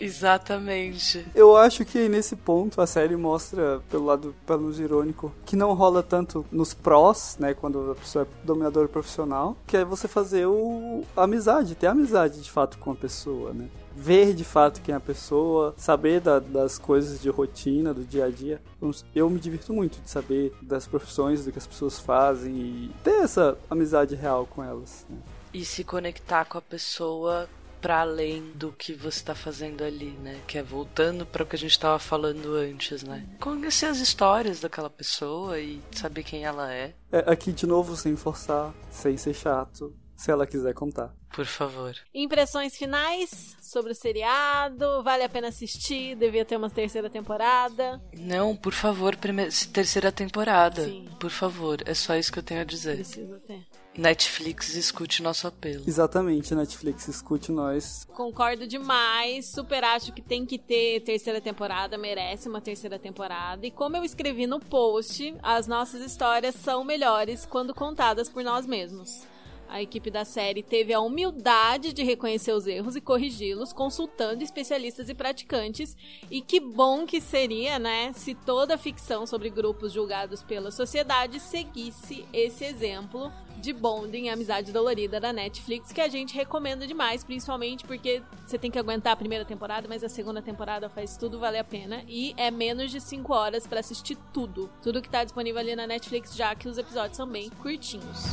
Exatamente. 0.00 1.26
Eu 1.34 1.56
acho 1.56 1.84
que 1.84 2.08
nesse 2.08 2.36
ponto 2.36 2.80
a 2.80 2.86
série 2.86 3.16
mostra, 3.16 3.80
pelo 3.90 4.04
lado 4.04 4.34
pelo 4.46 4.72
irônico, 4.72 5.32
que 5.44 5.56
não 5.56 5.72
rola 5.74 6.02
tanto 6.02 6.44
nos 6.50 6.74
prós, 6.74 7.36
né? 7.38 7.54
Quando 7.54 7.92
a 7.92 7.94
pessoa 7.94 8.24
é 8.24 8.46
dominadora 8.46 8.88
profissional, 8.88 9.56
que 9.66 9.76
é 9.76 9.84
você 9.84 10.06
fazer 10.08 10.46
o 10.46 11.04
a 11.16 11.22
amizade, 11.24 11.74
ter 11.74 11.86
amizade 11.86 12.40
de 12.42 12.50
fato 12.50 12.78
com 12.78 12.90
a 12.92 12.94
pessoa, 12.94 13.52
né? 13.52 13.68
Ver 13.98 14.34
de 14.34 14.44
fato 14.44 14.82
quem 14.82 14.92
é 14.92 14.96
a 14.96 15.00
pessoa, 15.00 15.74
saber 15.78 16.20
da- 16.20 16.38
das 16.38 16.76
coisas 16.78 17.20
de 17.20 17.30
rotina, 17.30 17.94
do 17.94 18.04
dia 18.04 18.26
a 18.26 18.30
dia. 18.30 18.60
Eu- 18.82 18.94
Eu 19.14 19.30
me 19.30 19.38
divirto 19.40 19.72
muito 19.72 20.00
de 20.02 20.10
saber 20.10 20.52
das 20.60 20.86
profissões, 20.86 21.44
do 21.44 21.52
que 21.52 21.58
as 21.58 21.66
pessoas 21.66 21.98
fazem 21.98 22.52
e 22.54 22.90
ter 23.02 23.22
essa 23.22 23.56
amizade 23.70 24.14
real 24.14 24.46
com 24.46 24.62
elas. 24.62 25.06
né? 25.08 25.16
E 25.54 25.64
se 25.64 25.82
conectar 25.82 26.44
com 26.44 26.58
a 26.58 26.60
pessoa 26.60 27.48
para 27.86 28.00
além 28.00 28.50
do 28.56 28.72
que 28.72 28.92
você 28.92 29.22
tá 29.22 29.32
fazendo 29.32 29.84
ali, 29.84 30.10
né? 30.20 30.40
Que 30.48 30.58
é 30.58 30.62
voltando 30.62 31.24
para 31.24 31.44
o 31.44 31.46
que 31.46 31.54
a 31.54 31.58
gente 31.58 31.78
tava 31.78 32.00
falando 32.00 32.56
antes, 32.56 33.04
né? 33.04 33.24
Conhecer 33.38 33.86
as 33.86 33.98
histórias 33.98 34.58
daquela 34.58 34.90
pessoa 34.90 35.56
e 35.60 35.80
saber 35.92 36.24
quem 36.24 36.44
ela 36.44 36.72
é, 36.74 36.94
É, 37.12 37.18
aqui 37.30 37.52
de 37.52 37.64
novo, 37.64 37.94
sem 37.94 38.16
forçar, 38.16 38.74
sem 38.90 39.16
ser 39.16 39.34
chato, 39.34 39.94
se 40.16 40.32
ela 40.32 40.48
quiser 40.48 40.74
contar. 40.74 41.14
por 41.32 41.44
favor. 41.46 41.94
Impressões 42.12 42.76
finais 42.76 43.54
sobre 43.62 43.92
o 43.92 43.94
seriado? 43.94 45.04
Vale 45.04 45.22
a 45.22 45.28
pena 45.28 45.46
assistir? 45.48 46.16
Devia 46.16 46.44
ter 46.44 46.56
uma 46.56 46.68
terceira 46.70 47.08
temporada? 47.08 48.02
Não, 48.18 48.56
por 48.56 48.72
favor, 48.72 49.14
prime- 49.16 49.48
terceira 49.72 50.10
temporada. 50.10 50.82
Sim. 50.86 51.08
Por 51.20 51.30
favor, 51.30 51.78
é 51.86 51.94
só 51.94 52.16
isso 52.16 52.32
que 52.32 52.40
eu 52.40 52.42
tenho 52.42 52.62
a 52.62 52.64
dizer. 52.64 52.96
Precisa 52.96 53.38
ter. 53.46 53.64
Netflix, 53.96 54.74
escute 54.74 55.22
nosso 55.22 55.46
apelo. 55.46 55.84
Exatamente, 55.86 56.54
Netflix, 56.54 57.08
escute 57.08 57.50
nós. 57.50 58.06
Concordo 58.14 58.66
demais, 58.66 59.46
super 59.46 59.82
acho 59.84 60.12
que 60.12 60.22
tem 60.22 60.44
que 60.44 60.58
ter 60.58 61.00
terceira 61.00 61.40
temporada, 61.40 61.96
merece 61.96 62.48
uma 62.48 62.60
terceira 62.60 62.98
temporada. 62.98 63.66
E 63.66 63.70
como 63.70 63.96
eu 63.96 64.04
escrevi 64.04 64.46
no 64.46 64.60
post, 64.60 65.34
as 65.42 65.66
nossas 65.66 66.02
histórias 66.02 66.54
são 66.54 66.84
melhores 66.84 67.46
quando 67.46 67.74
contadas 67.74 68.28
por 68.28 68.42
nós 68.42 68.66
mesmos. 68.66 69.26
A 69.68 69.82
equipe 69.82 70.10
da 70.10 70.24
série 70.24 70.62
teve 70.62 70.92
a 70.92 71.00
humildade 71.00 71.92
de 71.92 72.02
reconhecer 72.02 72.52
os 72.52 72.66
erros 72.66 72.96
e 72.96 73.00
corrigi-los, 73.00 73.72
consultando 73.72 74.42
especialistas 74.42 75.08
e 75.08 75.14
praticantes. 75.14 75.96
E 76.30 76.40
que 76.40 76.60
bom 76.60 77.06
que 77.06 77.20
seria, 77.20 77.78
né, 77.78 78.12
se 78.12 78.34
toda 78.34 78.78
ficção 78.78 79.26
sobre 79.26 79.50
grupos 79.50 79.92
julgados 79.92 80.42
pela 80.42 80.70
sociedade 80.70 81.40
seguisse 81.40 82.24
esse 82.32 82.64
exemplo 82.64 83.32
de 83.58 83.72
bonding 83.72 84.28
amizade 84.28 84.70
dolorida 84.70 85.18
da 85.18 85.32
Netflix, 85.32 85.92
que 85.92 86.00
a 86.00 86.08
gente 86.08 86.34
recomenda 86.34 86.86
demais, 86.86 87.24
principalmente 87.24 87.84
porque 87.84 88.22
você 88.46 88.58
tem 88.58 88.70
que 88.70 88.78
aguentar 88.78 89.14
a 89.14 89.16
primeira 89.16 89.44
temporada, 89.44 89.88
mas 89.88 90.04
a 90.04 90.08
segunda 90.08 90.42
temporada 90.42 90.88
faz 90.88 91.16
tudo 91.16 91.38
valer 91.38 91.58
a 91.58 91.64
pena. 91.64 92.04
E 92.06 92.34
é 92.36 92.50
menos 92.50 92.90
de 92.90 93.00
5 93.00 93.32
horas 93.32 93.66
pra 93.66 93.80
assistir 93.80 94.16
tudo. 94.32 94.70
Tudo 94.82 95.02
que 95.02 95.08
tá 95.08 95.24
disponível 95.24 95.60
ali 95.60 95.74
na 95.74 95.86
Netflix, 95.86 96.34
já 96.36 96.54
que 96.54 96.68
os 96.68 96.78
episódios 96.78 97.16
são 97.16 97.26
bem 97.26 97.50
curtinhos. 97.62 98.26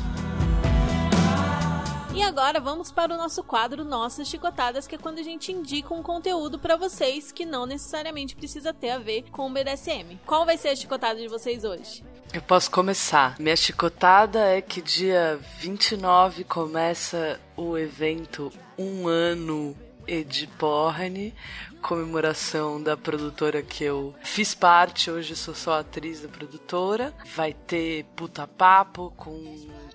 E 2.15 2.21
agora 2.21 2.59
vamos 2.59 2.91
para 2.91 3.11
o 3.11 3.17
nosso 3.17 3.43
quadro 3.43 3.83
Nossas 3.83 4.27
Chicotadas, 4.27 4.85
que 4.85 4.93
é 4.93 4.99
quando 4.99 5.17
a 5.17 5.23
gente 5.23 5.51
indica 5.51 5.95
um 5.95 6.03
conteúdo 6.03 6.59
pra 6.59 6.75
vocês 6.75 7.31
que 7.31 7.43
não 7.43 7.65
necessariamente 7.65 8.35
precisa 8.35 8.71
ter 8.71 8.91
a 8.91 8.99
ver 8.99 9.23
com 9.31 9.47
o 9.47 9.49
BDSM. 9.49 10.19
Qual 10.23 10.45
vai 10.45 10.55
ser 10.55 10.69
a 10.69 10.75
chicotada 10.75 11.19
de 11.19 11.27
vocês 11.27 11.63
hoje? 11.63 12.03
Eu 12.31 12.43
posso 12.43 12.69
começar. 12.69 13.35
Minha 13.39 13.55
chicotada 13.55 14.39
é 14.45 14.61
que 14.61 14.79
dia 14.79 15.39
29 15.57 16.43
começa 16.43 17.39
o 17.57 17.75
evento 17.75 18.51
Um 18.77 19.07
Ano 19.07 19.75
Ediporn, 20.07 21.33
comemoração 21.81 22.81
da 22.81 22.95
produtora 22.95 23.63
que 23.63 23.83
eu 23.83 24.13
fiz 24.21 24.53
parte, 24.53 25.09
hoje 25.09 25.35
sou 25.35 25.55
só 25.55 25.79
atriz 25.79 26.21
da 26.21 26.27
produtora. 26.27 27.11
Vai 27.35 27.53
ter 27.53 28.05
puta 28.15 28.47
papo 28.47 29.11
com 29.17 29.33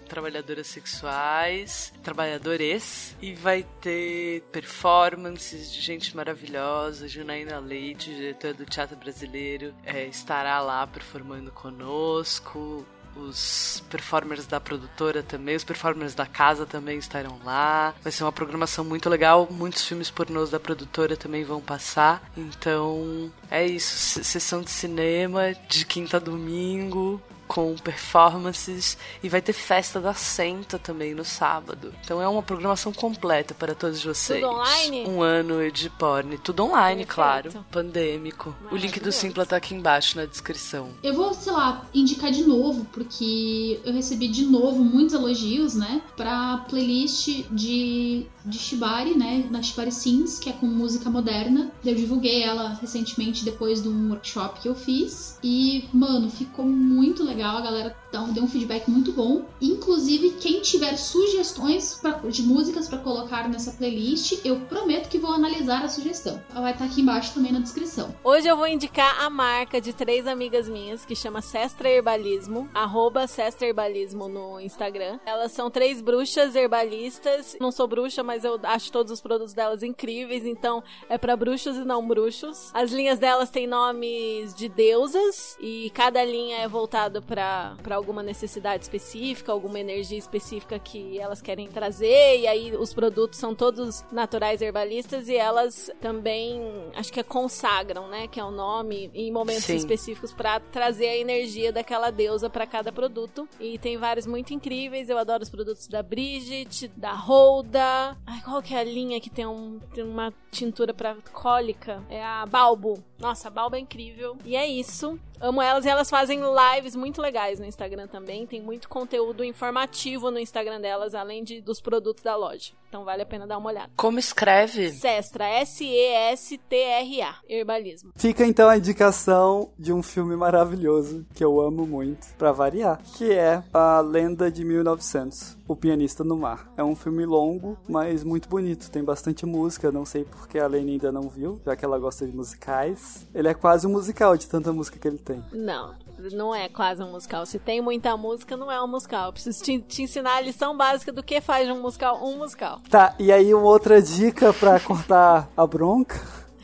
trabalhadoras 0.08 0.66
sexuais, 0.66 1.92
trabalhadores, 2.02 3.14
e 3.20 3.34
vai 3.34 3.64
ter 3.80 4.42
performances 4.50 5.72
de 5.72 5.80
gente 5.80 6.16
maravilhosa. 6.16 7.06
Junaína 7.06 7.58
Leite, 7.58 8.14
diretora 8.14 8.54
do 8.54 8.64
Teatro 8.64 8.96
Brasileiro, 8.96 9.74
é, 9.84 10.06
estará 10.06 10.60
lá 10.60 10.86
performando 10.86 11.52
conosco 11.52 12.86
os 13.18 13.82
performers 13.90 14.46
da 14.46 14.60
produtora 14.60 15.22
também, 15.22 15.56
os 15.56 15.64
performers 15.64 16.14
da 16.14 16.26
casa 16.26 16.64
também 16.64 16.98
estarão 16.98 17.40
lá. 17.44 17.94
Vai 18.02 18.12
ser 18.12 18.24
uma 18.24 18.32
programação 18.32 18.84
muito 18.84 19.08
legal, 19.08 19.48
muitos 19.50 19.84
filmes 19.84 20.10
pornôs 20.10 20.50
da 20.50 20.60
produtora 20.60 21.16
também 21.16 21.44
vão 21.44 21.60
passar. 21.60 22.22
Então, 22.36 23.32
é 23.50 23.66
isso, 23.66 24.22
sessão 24.24 24.62
de 24.62 24.70
cinema 24.70 25.54
de 25.68 25.84
quinta 25.84 26.16
a 26.16 26.20
domingo 26.20 27.20
com 27.48 27.74
performances 27.76 28.98
e 29.22 29.28
vai 29.28 29.40
ter 29.40 29.54
festa 29.54 29.98
da 29.98 30.12
Senta 30.12 30.78
também 30.78 31.14
no 31.14 31.24
sábado. 31.24 31.92
Então 32.04 32.20
é 32.20 32.28
uma 32.28 32.42
programação 32.42 32.92
completa 32.92 33.54
para 33.54 33.74
todos 33.74 34.04
vocês. 34.04 34.40
Tudo 34.40 34.52
online? 34.52 35.06
Um 35.06 35.22
ano 35.22 35.72
de 35.72 35.88
porn, 35.88 36.36
tudo 36.38 36.64
online, 36.64 37.06
Perfeito. 37.06 37.14
claro, 37.14 37.66
pandêmico. 37.72 38.54
O 38.70 38.76
link 38.76 39.00
do. 39.00 39.08
Simpla 39.08 39.46
tá 39.46 39.56
aqui 39.56 39.74
embaixo 39.74 40.18
na 40.18 40.26
descrição. 40.26 40.90
Eu 41.02 41.14
vou, 41.14 41.32
sei 41.32 41.50
lá, 41.50 41.86
indicar 41.94 42.30
de 42.30 42.44
novo, 42.44 42.84
porque 42.92 43.80
eu 43.82 43.92
recebi 43.92 44.28
de 44.28 44.44
novo 44.44 44.84
muitos 44.84 45.14
elogios, 45.14 45.74
né? 45.74 46.02
Pra 46.14 46.58
playlist 46.68 47.46
de, 47.50 48.26
de 48.44 48.58
Shibari, 48.58 49.16
né? 49.16 49.48
Da 49.50 49.62
Shibari 49.62 49.90
Sims, 49.90 50.38
que 50.38 50.50
é 50.50 50.52
com 50.52 50.66
música 50.66 51.08
moderna. 51.08 51.72
Eu 51.84 51.94
divulguei 51.94 52.42
ela 52.42 52.78
recentemente 52.80 53.37
depois 53.44 53.82
de 53.82 53.88
um 53.88 54.10
workshop 54.10 54.60
que 54.60 54.68
eu 54.68 54.74
fiz. 54.74 55.38
E, 55.42 55.88
mano, 55.92 56.30
ficou 56.30 56.64
muito 56.64 57.24
legal. 57.24 57.56
A 57.56 57.60
galera 57.60 57.96
um- 58.14 58.32
deu 58.32 58.44
um 58.44 58.48
feedback 58.48 58.88
muito 58.90 59.12
bom. 59.12 59.42
Inclusive, 59.60 60.30
quem 60.40 60.60
tiver 60.60 60.96
sugestões 60.96 61.94
pra- 62.00 62.12
de 62.28 62.42
músicas 62.42 62.88
pra 62.88 62.98
colocar 62.98 63.48
nessa 63.48 63.72
playlist, 63.72 64.40
eu 64.44 64.60
prometo 64.60 65.08
que 65.08 65.18
vou 65.18 65.32
analisar 65.32 65.84
a 65.84 65.88
sugestão. 65.88 66.40
Ela 66.50 66.60
vai 66.62 66.72
estar 66.72 66.84
aqui 66.86 67.00
embaixo 67.00 67.34
também 67.34 67.52
na 67.52 67.60
descrição. 67.60 68.14
Hoje 68.24 68.46
eu 68.48 68.56
vou 68.56 68.66
indicar 68.66 69.22
a 69.22 69.28
marca 69.28 69.80
de 69.80 69.92
três 69.92 70.26
amigas 70.26 70.68
minhas 70.68 71.04
que 71.04 71.14
chama 71.14 71.42
Sestra 71.42 71.88
Herbalismo, 71.88 72.68
arroba 72.72 73.26
Sestra 73.26 73.66
Herbalismo 73.66 74.28
no 74.28 74.60
Instagram. 74.60 75.18
Elas 75.26 75.52
são 75.52 75.70
três 75.70 76.00
bruxas 76.00 76.54
herbalistas. 76.54 77.56
Não 77.60 77.70
sou 77.72 77.86
bruxa, 77.86 78.22
mas 78.22 78.44
eu 78.44 78.58
acho 78.62 78.90
todos 78.92 79.12
os 79.12 79.20
produtos 79.20 79.52
delas 79.52 79.82
incríveis, 79.82 80.44
então 80.46 80.82
é 81.08 81.18
pra 81.18 81.36
bruxos 81.36 81.76
e 81.76 81.84
não 81.84 82.06
bruxos. 82.06 82.70
As 82.72 82.90
linhas 82.92 83.18
delas 83.18 83.50
têm 83.50 83.66
nomes 83.66 84.54
de 84.54 84.68
deusas 84.68 85.56
e 85.60 85.90
cada 85.94 86.24
linha 86.24 86.58
é 86.58 86.68
voltado 86.68 87.22
pra 87.22 87.76
alguma 87.98 88.22
necessidade 88.22 88.84
específica, 88.84 89.52
alguma 89.52 89.78
energia 89.78 90.18
específica 90.18 90.78
que 90.78 91.18
elas 91.18 91.42
querem 91.42 91.68
trazer, 91.68 92.40
e 92.40 92.46
aí 92.46 92.74
os 92.76 92.94
produtos 92.94 93.38
são 93.38 93.54
todos 93.54 94.04
naturais 94.10 94.62
herbalistas 94.62 95.28
e 95.28 95.36
elas 95.36 95.90
também, 96.00 96.62
acho 96.94 97.12
que 97.12 97.20
é 97.20 97.22
consagram, 97.22 98.08
né, 98.08 98.26
que 98.26 98.40
é 98.40 98.44
o 98.44 98.50
nome, 98.50 99.10
em 99.14 99.30
momentos 99.30 99.64
Sim. 99.64 99.76
específicos 99.76 100.32
pra 100.32 100.60
trazer 100.60 101.08
a 101.08 101.16
energia 101.16 101.72
daquela 101.72 102.10
deusa 102.10 102.48
pra 102.48 102.66
cada 102.66 102.92
produto. 102.92 103.48
E 103.60 103.78
tem 103.78 103.96
vários 103.96 104.26
muito 104.26 104.54
incríveis, 104.54 105.08
eu 105.08 105.18
adoro 105.18 105.42
os 105.42 105.50
produtos 105.50 105.86
da 105.88 106.02
Bridget, 106.02 106.88
da 106.96 107.12
Holda. 107.12 108.16
Ai, 108.26 108.40
qual 108.44 108.62
que 108.62 108.74
é 108.74 108.78
a 108.78 108.84
linha 108.84 109.20
que 109.20 109.30
tem, 109.30 109.46
um, 109.46 109.78
tem 109.92 110.04
uma 110.04 110.32
tintura 110.50 110.94
pra 110.94 111.16
cólica? 111.32 112.02
É 112.08 112.24
a 112.24 112.46
Balbo. 112.46 113.02
Nossa, 113.18 113.48
a 113.48 113.50
Balbo 113.50 113.76
é 113.76 113.80
incrível. 113.80 114.36
E 114.44 114.54
é 114.54 114.66
isso. 114.66 115.18
Amo 115.40 115.62
elas 115.62 115.84
e 115.84 115.88
elas 115.88 116.10
fazem 116.10 116.40
lives 116.40 116.96
muito 116.96 117.22
legais 117.22 117.60
no 117.60 117.66
Instagram 117.66 118.08
também. 118.08 118.46
Tem 118.46 118.60
muito 118.60 118.88
conteúdo 118.88 119.44
informativo 119.44 120.30
no 120.30 120.38
Instagram 120.38 120.80
delas, 120.80 121.14
além 121.14 121.44
de, 121.44 121.60
dos 121.60 121.80
produtos 121.80 122.24
da 122.24 122.34
loja. 122.34 122.72
Então 122.88 123.04
vale 123.04 123.22
a 123.22 123.26
pena 123.26 123.46
dar 123.46 123.58
uma 123.58 123.68
olhada. 123.68 123.92
Como 123.96 124.18
escreve? 124.18 124.90
Sestra, 124.90 125.46
S-E-S-T-R-A, 125.60 127.36
herbalismo. 127.48 128.12
Fica 128.16 128.46
então 128.46 128.68
a 128.68 128.76
indicação 128.78 129.70
de 129.78 129.92
um 129.92 130.02
filme 130.02 130.34
maravilhoso 130.34 131.24
que 131.34 131.44
eu 131.44 131.60
amo 131.60 131.86
muito, 131.86 132.26
pra 132.36 132.50
variar, 132.50 133.00
que 133.16 133.30
é 133.30 133.62
A 133.72 134.00
Lenda 134.00 134.50
de 134.50 134.64
1900, 134.64 135.58
O 135.68 135.76
Pianista 135.76 136.24
no 136.24 136.36
Mar. 136.36 136.72
É 136.76 136.82
um 136.82 136.96
filme 136.96 137.26
longo, 137.26 137.78
mas 137.86 138.24
muito 138.24 138.48
bonito, 138.48 138.90
tem 138.90 139.04
bastante 139.04 139.44
música, 139.44 139.92
não 139.92 140.06
sei 140.06 140.24
porque 140.24 140.58
a 140.58 140.66
Lene 140.66 140.92
ainda 140.92 141.12
não 141.12 141.28
viu, 141.28 141.60
já 141.64 141.76
que 141.76 141.84
ela 141.84 141.98
gosta 141.98 142.26
de 142.26 142.34
musicais. 142.34 143.07
Ele 143.34 143.48
é 143.48 143.54
quase 143.54 143.86
um 143.86 143.90
musical 143.90 144.36
de 144.36 144.46
tanta 144.46 144.72
música 144.72 144.98
que 144.98 145.06
ele 145.08 145.18
tem. 145.18 145.42
Não, 145.52 145.94
não 146.32 146.54
é 146.54 146.68
quase 146.68 147.02
um 147.02 147.12
musical. 147.12 147.44
Se 147.46 147.58
tem 147.58 147.80
muita 147.80 148.16
música, 148.16 148.56
não 148.56 148.70
é 148.70 148.82
um 148.82 148.88
musical. 148.88 149.26
Eu 149.26 149.32
preciso 149.32 149.62
te, 149.62 149.80
te 149.80 150.02
ensinar 150.02 150.36
a 150.36 150.40
lição 150.40 150.76
básica 150.76 151.12
do 151.12 151.22
que 151.22 151.40
faz 151.40 151.68
um 151.68 151.80
musical 151.80 152.20
um 152.24 152.38
musical. 152.38 152.80
Tá, 152.90 153.14
e 153.18 153.30
aí 153.32 153.52
uma 153.54 153.64
outra 153.66 154.00
dica 154.02 154.52
pra 154.52 154.78
cortar 154.80 155.48
a 155.56 155.66
bronca 155.66 156.20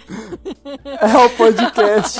é 0.84 1.16
o 1.16 1.30
podcast 1.30 2.18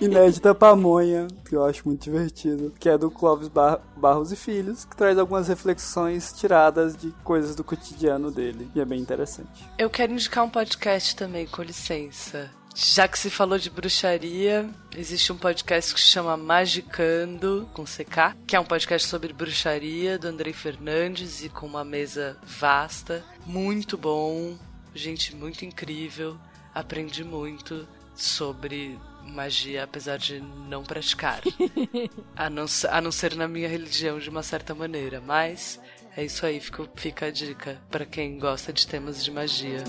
Inédita 0.00 0.54
Pamonha, 0.54 1.26
que 1.48 1.56
eu 1.56 1.64
acho 1.64 1.82
muito 1.86 2.02
divertido, 2.02 2.72
que 2.78 2.88
é 2.88 2.98
do 2.98 3.10
Clóvis 3.10 3.48
Bar- 3.48 3.80
Barros 3.96 4.32
e 4.32 4.36
Filhos, 4.36 4.84
que 4.84 4.96
traz 4.96 5.18
algumas 5.18 5.48
reflexões 5.48 6.32
tiradas 6.32 6.96
de 6.96 7.10
coisas 7.24 7.54
do 7.54 7.64
cotidiano 7.64 8.30
dele, 8.30 8.70
e 8.74 8.80
é 8.80 8.84
bem 8.84 9.00
interessante. 9.00 9.64
Eu 9.78 9.88
quero 9.88 10.12
indicar 10.12 10.44
um 10.44 10.50
podcast 10.50 11.16
também, 11.16 11.46
com 11.46 11.62
licença. 11.62 12.50
Já 12.74 13.06
que 13.06 13.16
se 13.16 13.30
falou 13.30 13.56
de 13.56 13.70
bruxaria, 13.70 14.68
existe 14.96 15.32
um 15.32 15.36
podcast 15.36 15.94
que 15.94 16.00
se 16.00 16.08
chama 16.08 16.36
Magicando, 16.36 17.70
com 17.72 17.84
CK, 17.84 18.36
que 18.44 18.56
é 18.56 18.60
um 18.60 18.64
podcast 18.64 19.06
sobre 19.06 19.32
bruxaria 19.32 20.18
do 20.18 20.26
Andrei 20.26 20.52
Fernandes 20.52 21.44
e 21.44 21.48
com 21.48 21.66
uma 21.66 21.84
mesa 21.84 22.36
vasta. 22.42 23.24
Muito 23.46 23.96
bom, 23.96 24.58
gente 24.92 25.36
muito 25.36 25.64
incrível. 25.64 26.36
Aprendi 26.74 27.22
muito 27.22 27.86
sobre 28.16 28.98
magia, 29.22 29.84
apesar 29.84 30.18
de 30.18 30.40
não 30.40 30.82
praticar. 30.82 31.42
a, 32.34 32.50
não, 32.50 32.66
a 32.90 33.00
não 33.00 33.12
ser 33.12 33.36
na 33.36 33.46
minha 33.46 33.68
religião 33.68 34.18
de 34.18 34.28
uma 34.28 34.42
certa 34.42 34.74
maneira, 34.74 35.20
mas 35.20 35.78
é 36.16 36.24
isso 36.24 36.44
aí, 36.44 36.58
fica, 36.58 36.88
fica 36.96 37.26
a 37.26 37.30
dica 37.30 37.80
para 37.88 38.04
quem 38.04 38.36
gosta 38.36 38.72
de 38.72 38.84
temas 38.84 39.22
de 39.22 39.30
magia. 39.30 39.84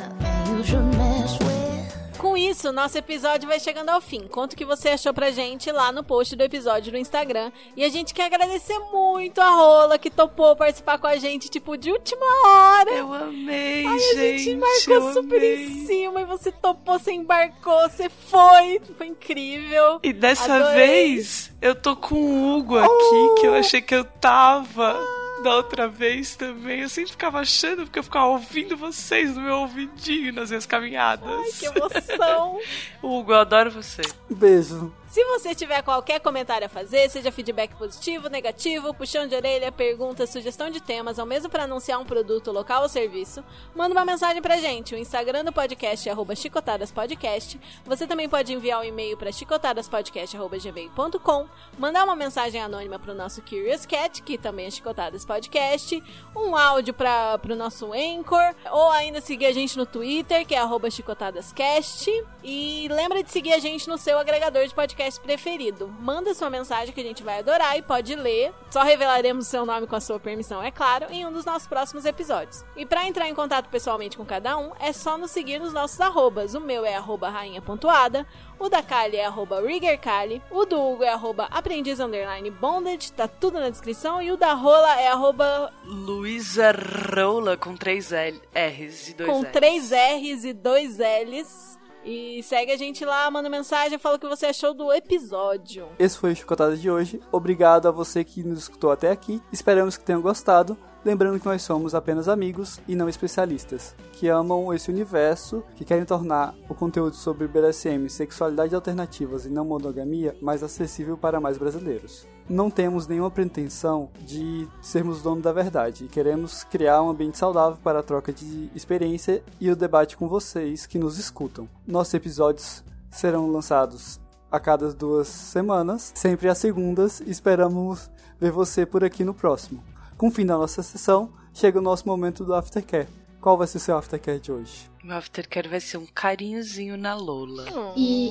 Com 2.18 2.36
isso, 2.36 2.72
nosso 2.72 2.98
episódio 2.98 3.48
vai 3.48 3.60
chegando 3.60 3.90
ao 3.90 4.02
fim. 4.02 4.28
Conta 4.28 4.56
o 4.56 4.58
que 4.58 4.66
você 4.66 4.90
achou 4.90 5.14
pra 5.14 5.32
gente 5.32 5.72
lá 5.72 5.92
no 5.92 6.04
post 6.04 6.36
do 6.36 6.44
episódio 6.44 6.92
no 6.92 6.98
Instagram. 6.98 7.52
E 7.76 7.84
a 7.84 7.90
gente 7.90 8.14
quer 8.14 8.26
agradecer 8.26 8.78
muito 8.92 9.40
a 9.40 9.50
Rola 9.50 9.98
que 10.00 10.10
topou 10.10 10.56
participar 10.56 10.98
com 10.98 11.08
a 11.08 11.18
gente, 11.18 11.50
tipo, 11.50 11.78
de 11.78 11.92
última 11.92 12.26
hora. 12.46 12.92
Eu 12.92 13.14
amei, 13.14 13.86
Ai, 13.86 14.00
gente. 14.00 14.18
a 14.20 14.38
gente 14.38 14.56
marcou 14.56 15.14
super 15.14 15.38
amei. 15.38 15.66
em 15.66 15.86
cima 15.86 16.22
e 16.22 16.26
você 16.26 16.52
topou, 16.52 16.98
você 16.98 17.12
embarcou, 17.12 17.82
você 17.90 18.10
foi. 18.10 18.82
Foi 18.98 19.08
incrível. 19.08 20.00
E 20.02 20.12
dessa 20.14 20.56
Adorei. 20.56 21.16
vez, 21.16 21.52
eu 21.62 21.76
tô 21.76 21.96
com 21.96 22.16
o 22.16 22.58
Hugo 22.58 22.78
aqui, 22.78 23.42
que 23.42 23.48
eu 23.48 23.54
achei 23.56 23.82
que 23.82 23.94
eu 23.94 24.04
tava 24.04 24.98
da 25.46 25.56
outra 25.56 25.88
vez 25.88 26.36
também. 26.36 26.82
Eu 26.82 26.90
sempre 26.90 27.12
ficava 27.12 27.40
achando, 27.40 27.84
porque 27.84 28.00
eu 28.00 28.04
ficava 28.04 28.26
ouvindo 28.26 28.76
vocês 28.76 29.36
no 29.36 29.44
meu 29.44 29.58
ouvidinho 29.58 30.34
nas 30.34 30.50
minhas 30.50 30.66
caminhadas. 30.66 31.30
Ai, 31.30 31.52
que 31.52 31.66
emoção. 31.68 32.60
Hugo, 33.02 33.32
eu 33.32 33.40
adoro 33.40 33.70
você. 33.70 34.02
Beijo. 34.28 34.92
Se 35.16 35.24
você 35.24 35.56
tiver 35.56 35.82
qualquer 35.82 36.20
comentário 36.20 36.66
a 36.66 36.70
fazer, 36.70 37.10
seja 37.10 37.32
feedback 37.32 37.74
positivo, 37.78 38.28
negativo, 38.28 38.94
puxão 38.94 39.26
de 39.26 39.34
orelha, 39.34 39.72
pergunta, 39.72 40.28
sugestão 40.28 40.70
de 40.70 40.82
temas, 40.82 41.18
ou 41.18 41.26
mesmo 41.26 41.50
para 41.50 41.64
anunciar 41.64 42.02
um 42.02 42.06
produto 42.06 42.52
local 42.52 42.82
ou 42.82 42.90
serviço, 42.90 43.42
manda 43.74 43.96
uma 43.96 44.04
mensagem 44.04 44.42
pra 44.42 44.58
gente. 44.58 44.94
O 44.94 44.98
Instagram 44.98 45.46
do 45.46 45.54
podcast 45.54 46.10
é 46.10 46.36
chicotadaspodcast. 46.36 47.58
Você 47.86 48.06
também 48.06 48.28
pode 48.28 48.52
enviar 48.52 48.82
um 48.82 48.84
e-mail 48.84 49.16
para 49.16 49.32
chicotadaspodcast.gmail.com, 49.32 51.48
mandar 51.80 52.04
uma 52.04 52.18
mensagem 52.18 52.60
anônima 52.60 53.00
pro 53.00 53.14
nosso 53.14 53.42
Curious 53.42 53.86
Cat, 53.86 54.22
que 54.22 54.38
também 54.38 54.66
é 54.66 54.70
Chicotadas 54.70 55.24
Podcast, 55.24 56.04
um 56.36 56.58
áudio 56.58 56.94
para 56.94 57.38
pro 57.38 57.56
nosso 57.56 57.94
Anchor, 57.94 58.54
ou 58.70 58.92
ainda 58.92 59.22
seguir 59.22 59.46
a 59.46 59.54
gente 59.54 59.78
no 59.78 59.86
Twitter, 59.86 60.46
que 60.46 60.54
é 60.54 60.60
chicotadascast. 60.92 62.12
E 62.44 62.90
lembra 62.92 63.24
de 63.24 63.32
seguir 63.32 63.54
a 63.54 63.60
gente 63.60 63.88
no 63.88 63.98
seu 63.98 64.20
agregador 64.20 64.68
de 64.68 64.76
podcast 64.76 65.05
podcast 65.06 65.20
preferido. 65.20 65.88
Manda 66.00 66.34
sua 66.34 66.50
mensagem 66.50 66.94
que 66.94 67.00
a 67.00 67.04
gente 67.04 67.24
vai 67.24 67.40
adorar 67.40 67.78
e 67.78 67.82
pode 67.82 68.16
ler. 68.16 68.54
Só 68.72 68.82
revelaremos 68.82 69.48
seu 69.48 69.66
nome 69.66 69.88
com 69.88 69.96
a 69.96 70.00
sua 70.00 70.20
permissão, 70.20 70.62
é 70.62 70.72
claro, 70.72 71.06
em 71.10 71.26
um 71.26 71.32
dos 71.32 71.46
nossos 71.46 71.68
próximos 71.68 72.06
episódios. 72.06 72.66
E 72.76 72.86
para 72.86 73.08
entrar 73.08 73.30
em 73.30 73.36
contato 73.36 73.70
pessoalmente 73.70 74.18
com 74.18 74.26
cada 74.26 74.58
um, 74.58 74.72
é 74.80 74.92
só 74.92 75.18
nos 75.18 75.32
seguir 75.32 75.60
nos 75.60 75.74
nossos 75.74 76.00
arrobas. 76.02 76.56
O 76.56 76.60
meu 76.60 76.84
é 76.86 76.96
arroba 76.96 77.30
rainha 77.30 77.62
pontuada, 77.62 78.26
o 78.60 78.68
da 78.68 78.82
Kali 78.82 79.18
é 79.18 79.26
arroba 79.26 79.62
riggerkali, 79.62 80.42
o 80.50 80.66
do 80.66 80.82
Hugo 80.82 81.04
é 81.04 81.10
arroba 81.10 81.46
aprendiz 81.52 82.00
underline 82.00 82.50
bonded, 82.50 83.12
tá 83.14 83.28
tudo 83.28 83.60
na 83.60 83.70
descrição, 83.70 84.22
e 84.22 84.32
o 84.32 84.38
da 84.38 84.54
Rola 84.54 85.00
é 85.00 85.08
arroba 85.08 85.72
Luísa 85.84 86.74
Rola 87.16 87.56
com 87.58 87.76
três 87.76 88.12
L, 88.12 88.42
R's 88.54 89.10
e 89.10 89.14
dois 89.14 89.30
com 89.30 89.42
L's. 89.42 89.52
três 89.52 89.92
R's 89.92 90.46
e 90.46 90.54
dois 90.54 90.98
L's. 90.98 91.75
E 92.06 92.44
segue 92.44 92.72
a 92.72 92.78
gente 92.78 93.04
lá, 93.04 93.30
manda 93.32 93.50
mensagem, 93.50 93.98
fala 93.98 94.18
o 94.18 94.20
que 94.20 94.28
você 94.28 94.46
achou 94.46 94.76
do 94.76 94.94
episódio. 94.94 95.88
Esse 95.98 96.18
foi 96.18 96.34
o 96.34 96.36
Chicotada 96.36 96.78
de 96.78 96.90
hoje. 96.90 97.20
Obrigado 97.32 97.88
a 97.88 97.92
você 97.92 98.24
que 98.24 98.44
nos 98.44 98.60
escutou 98.60 98.92
até 98.92 99.10
aqui. 99.10 99.42
Esperamos 99.52 99.98
que 99.98 100.04
tenham 100.04 100.22
gostado. 100.22 100.78
Lembrando 101.06 101.40
que 101.40 101.46
nós 101.46 101.62
somos 101.62 101.94
apenas 101.94 102.28
amigos 102.28 102.82
e 102.88 102.96
não 102.96 103.08
especialistas, 103.08 103.96
que 104.14 104.28
amam 104.28 104.74
esse 104.74 104.90
universo, 104.90 105.64
que 105.76 105.86
querem 105.86 106.04
tornar 106.04 106.56
o 106.68 106.74
conteúdo 106.74 107.16
sobre 107.16 107.48
BDSM, 107.48 108.10
sexualidade 108.10 108.74
alternativas 108.74 109.46
e 109.46 109.50
não 109.52 109.64
monogamia 109.64 110.36
mais 110.42 110.64
acessível 110.64 111.16
para 111.16 111.40
mais 111.40 111.60
brasileiros. 111.60 112.28
Não 112.50 112.72
temos 112.72 113.06
nenhuma 113.06 113.30
pretensão 113.30 114.10
de 114.22 114.68
sermos 114.82 115.22
dono 115.22 115.44
da 115.44 115.54
verdade 115.54 116.06
e 116.06 116.08
queremos 116.08 116.64
criar 116.64 117.04
um 117.04 117.10
ambiente 117.12 117.38
saudável 117.38 117.78
para 117.84 118.00
a 118.00 118.04
troca 118.04 118.34
de 118.34 118.72
experiência 118.74 119.44
e 119.62 119.70
o 119.70 119.76
debate 119.76 120.18
com 120.18 120.28
vocês 120.28 120.88
que 120.88 120.98
nos 120.98 121.20
escutam. 121.20 121.70
Nossos 121.86 122.16
episódios 122.16 122.84
serão 123.12 123.52
lançados 123.52 124.20
a 124.52 124.60
cada 124.60 124.92
duas 124.92 125.28
semanas, 125.28 126.12
sempre 126.16 126.50
às 126.50 126.58
segundas, 126.58 127.22
esperamos 127.28 128.10
ver 128.40 128.52
você 128.52 128.88
por 128.88 129.04
aqui 129.04 129.24
no 129.24 129.36
próximo. 129.36 129.95
Com 130.18 130.28
o 130.28 130.32
fim 130.32 130.46
da 130.46 130.58
nossa 130.58 130.82
sessão, 130.82 131.30
chega 131.54 131.80
o 131.80 131.82
nosso 131.82 132.08
momento 132.08 132.44
do 132.44 132.54
aftercare. 132.54 133.08
Qual 133.42 133.58
vai 133.58 133.68
ser 133.68 133.80
seu 133.80 133.98
aftercare 133.98 134.40
de 134.40 134.52
hoje? 134.52 134.90
Meu 135.04 135.18
aftercare 135.18 135.68
vai 135.68 135.80
ser 135.80 135.98
um 135.98 136.06
carinhozinho 136.06 136.98
na 136.98 137.14
Lola. 137.16 137.66
E 137.96 138.30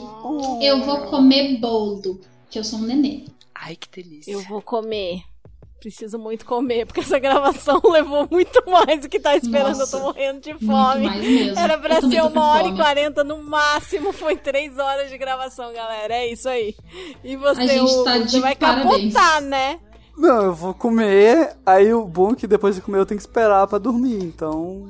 eu 0.61 0.85
vou 0.85 1.03
comer 1.07 1.59
boldo, 1.61 2.21
que 2.51 2.59
eu 2.59 2.65
sou 2.65 2.81
um 2.81 2.83
nenê. 2.83 3.25
Ai, 3.55 3.77
que 3.77 3.89
delícia. 3.89 4.33
Eu 4.33 4.41
vou 4.43 4.61
comer. 4.61 5.23
Preciso 5.79 6.19
muito 6.19 6.47
comer, 6.47 6.87
porque 6.87 7.01
essa 7.01 7.19
gravação 7.19 7.79
levou 7.85 8.27
muito 8.31 8.63
mais 8.69 9.03
do 9.03 9.09
que 9.09 9.21
tá 9.21 9.37
esperando. 9.37 9.77
Nossa, 9.79 9.97
eu 9.97 10.01
tô 10.01 10.07
morrendo 10.07 10.41
de 10.41 10.55
fome. 10.55 11.05
mais 11.07 11.23
mesmo. 11.23 11.59
Era 11.59 11.79
pra 11.79 11.97
Eu 11.97 12.11
ser 12.11 12.23
uma 12.25 12.49
hora 12.55 12.67
e 12.69 12.75
quarenta 12.75 13.23
no 13.23 13.43
máximo. 13.43 14.11
Foi 14.13 14.35
três 14.35 14.79
horas 14.79 15.11
de 15.11 15.19
gravação, 15.19 15.73
galera. 15.75 16.15
É 16.15 16.33
isso 16.33 16.49
aí. 16.49 16.75
E 17.23 17.37
você, 17.37 17.61
A 17.61 17.67
gente 17.67 17.93
Hugo, 17.93 18.05
tá 18.05 18.19
você 18.19 18.25
de 18.25 18.41
vai 18.41 18.57
parabéns. 18.57 19.13
capotar, 19.13 19.43
né? 19.43 19.79
Não, 20.17 20.43
eu 20.45 20.55
vou 20.55 20.73
comer, 20.73 21.57
aí 21.67 21.93
o 21.93 22.05
bom 22.05 22.33
é 22.33 22.37
que 22.37 22.47
depois 22.47 22.77
de 22.77 22.81
comer 22.81 22.99
eu 22.99 23.07
tenho 23.07 23.19
que 23.19 23.27
esperar 23.27 23.67
pra 23.67 23.79
dormir, 23.79 24.23
então 24.23 24.89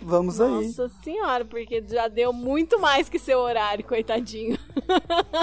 vamos 0.00 0.40
aí. 0.40 0.66
Nossa 0.66 0.90
senhora, 1.02 1.44
porque 1.44 1.82
já 1.88 2.08
deu 2.08 2.32
muito 2.32 2.80
mais 2.80 3.08
que 3.08 3.18
seu 3.18 3.38
horário, 3.38 3.84
coitadinho. 3.84 4.58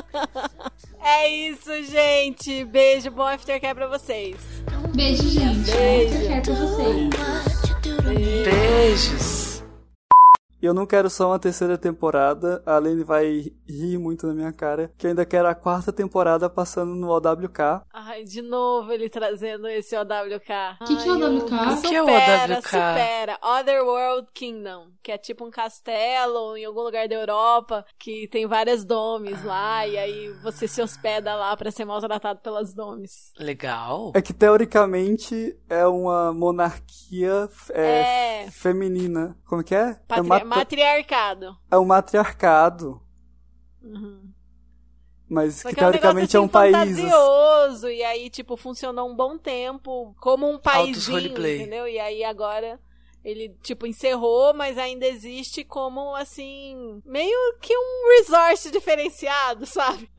é 1.02 1.28
isso, 1.30 1.84
gente. 1.84 2.64
Beijo, 2.66 3.12
bom 3.12 3.28
aftercare 3.28 3.76
pra 3.76 3.88
vocês. 3.88 4.38
Beijo, 4.96 5.28
gente. 5.28 5.72
Beijo. 5.72 6.16
Eu 6.16 6.28
quero 6.28 6.42
pra 6.44 6.56
vocês. 6.56 7.10
Beijos. 8.44 9.56
E 9.58 9.59
eu 10.68 10.74
não 10.74 10.86
quero 10.86 11.10
só 11.10 11.28
uma 11.30 11.40
terceira 11.40 11.78
temporada, 11.78 12.62
a 12.66 12.78
Lene 12.78 13.04
vai 13.04 13.52
rir 13.68 13.98
muito 13.98 14.28
na 14.28 14.34
minha 14.34 14.52
cara, 14.54 14.92
que 14.98 15.06
eu 15.06 15.10
ainda 15.10 15.26
quero 15.26 15.48
a 15.48 15.56
quarta 15.56 15.92
temporada 15.94 16.50
passando 16.50 16.96
no 16.96 17.10
OWK. 17.10 17.84
Ai, 17.94 18.24
de 18.24 18.42
novo 18.42 18.92
ele 18.92 19.10
trazendo 19.10 19.68
esse 19.68 19.96
OWK. 19.96 20.78
Que 20.88 20.96
que 20.98 21.10
é 21.10 21.12
OWK? 21.12 21.26
Hugo, 21.30 21.46
O 21.46 21.82
que 21.82 21.96
é 21.96 22.00
Supera, 22.00 22.54
OWK? 22.56 22.64
supera. 22.68 23.40
Otherworld 23.42 24.28
Kingdom, 24.34 24.88
que 25.04 25.12
é 25.12 25.18
tipo 25.18 25.46
um 25.46 25.52
castelo 25.52 26.56
em 26.58 26.66
algum 26.66 26.82
lugar 26.82 27.08
da 27.08 27.16
Europa, 27.16 27.86
que 27.98 28.28
tem 28.28 28.46
várias 28.48 28.84
domes 28.84 29.44
lá, 29.44 29.88
e 29.88 29.98
aí 29.98 30.30
você 30.44 30.68
se 30.68 30.82
hospeda 30.82 31.36
lá 31.36 31.56
pra 31.56 31.72
ser 31.72 31.86
maltratado 31.86 32.40
pelas 32.42 32.74
domes. 32.74 33.32
Legal. 33.40 34.12
É 34.16 34.22
que 34.22 34.34
teoricamente 34.34 35.58
é 35.70 35.86
uma 35.86 36.34
monarquia 36.34 37.48
é, 37.72 38.44
É. 38.46 38.52
feminina. 38.52 39.36
Como 39.48 39.64
que 39.64 39.76
é? 39.76 39.90
É, 39.90 39.94
Patri- 40.08 40.28
mata- 40.28 40.46
Matriarcado. 40.50 41.58
é 41.72 41.78
um 41.78 41.86
matriarcado, 41.86 43.02
Uhum. 43.82 44.30
mas 45.30 45.56
Só 45.56 45.70
que 45.70 45.76
que 45.76 45.84
é 45.84 45.88
um 45.88 45.92
negócio 45.92 46.02
teoricamente 46.02 46.36
é 46.36 46.40
um 46.40 46.44
assim, 46.44 46.52
país. 46.52 46.76
fantasioso, 46.76 47.90
e 47.90 48.04
aí, 48.04 48.30
tipo, 48.30 48.58
funcionou 48.58 49.10
um 49.10 49.16
bom 49.16 49.38
tempo 49.38 50.14
como 50.20 50.48
um 50.50 50.60
roleplay. 51.08 51.62
entendeu? 51.62 51.88
E 51.88 51.98
aí 52.00 52.24
agora 52.24 52.80
ele, 53.24 53.50
tipo, 53.62 53.86
encerrou, 53.86 54.54
mas 54.54 54.78
ainda 54.78 55.06
existe 55.06 55.64
como, 55.64 56.16
assim, 56.16 57.02
meio 57.06 57.58
que 57.62 57.74
um 57.76 58.18
resort 58.18 58.72
diferenciado, 58.72 59.66
sabe? 59.66 60.10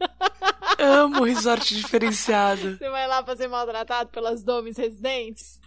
Amo 0.79 1.25
resort 1.25 1.75
diferenciado. 1.75 2.77
Você 2.77 2.91
vai 2.91 3.07
lá 3.07 3.23
pra 3.23 3.37
ser 3.37 3.49
maltratado 3.49 4.11
pelas 4.11 4.43
domes 4.43 4.77
residentes. 4.77 5.60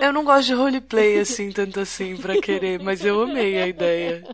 Eu 0.00 0.12
não 0.12 0.24
gosto 0.24 0.46
de 0.48 0.54
roleplay 0.54 1.18
assim, 1.18 1.50
tanto 1.50 1.80
assim, 1.80 2.16
pra 2.16 2.40
querer, 2.40 2.80
mas 2.82 3.04
eu 3.04 3.22
amei 3.22 3.60
a 3.60 3.66
ideia. 3.66 4.24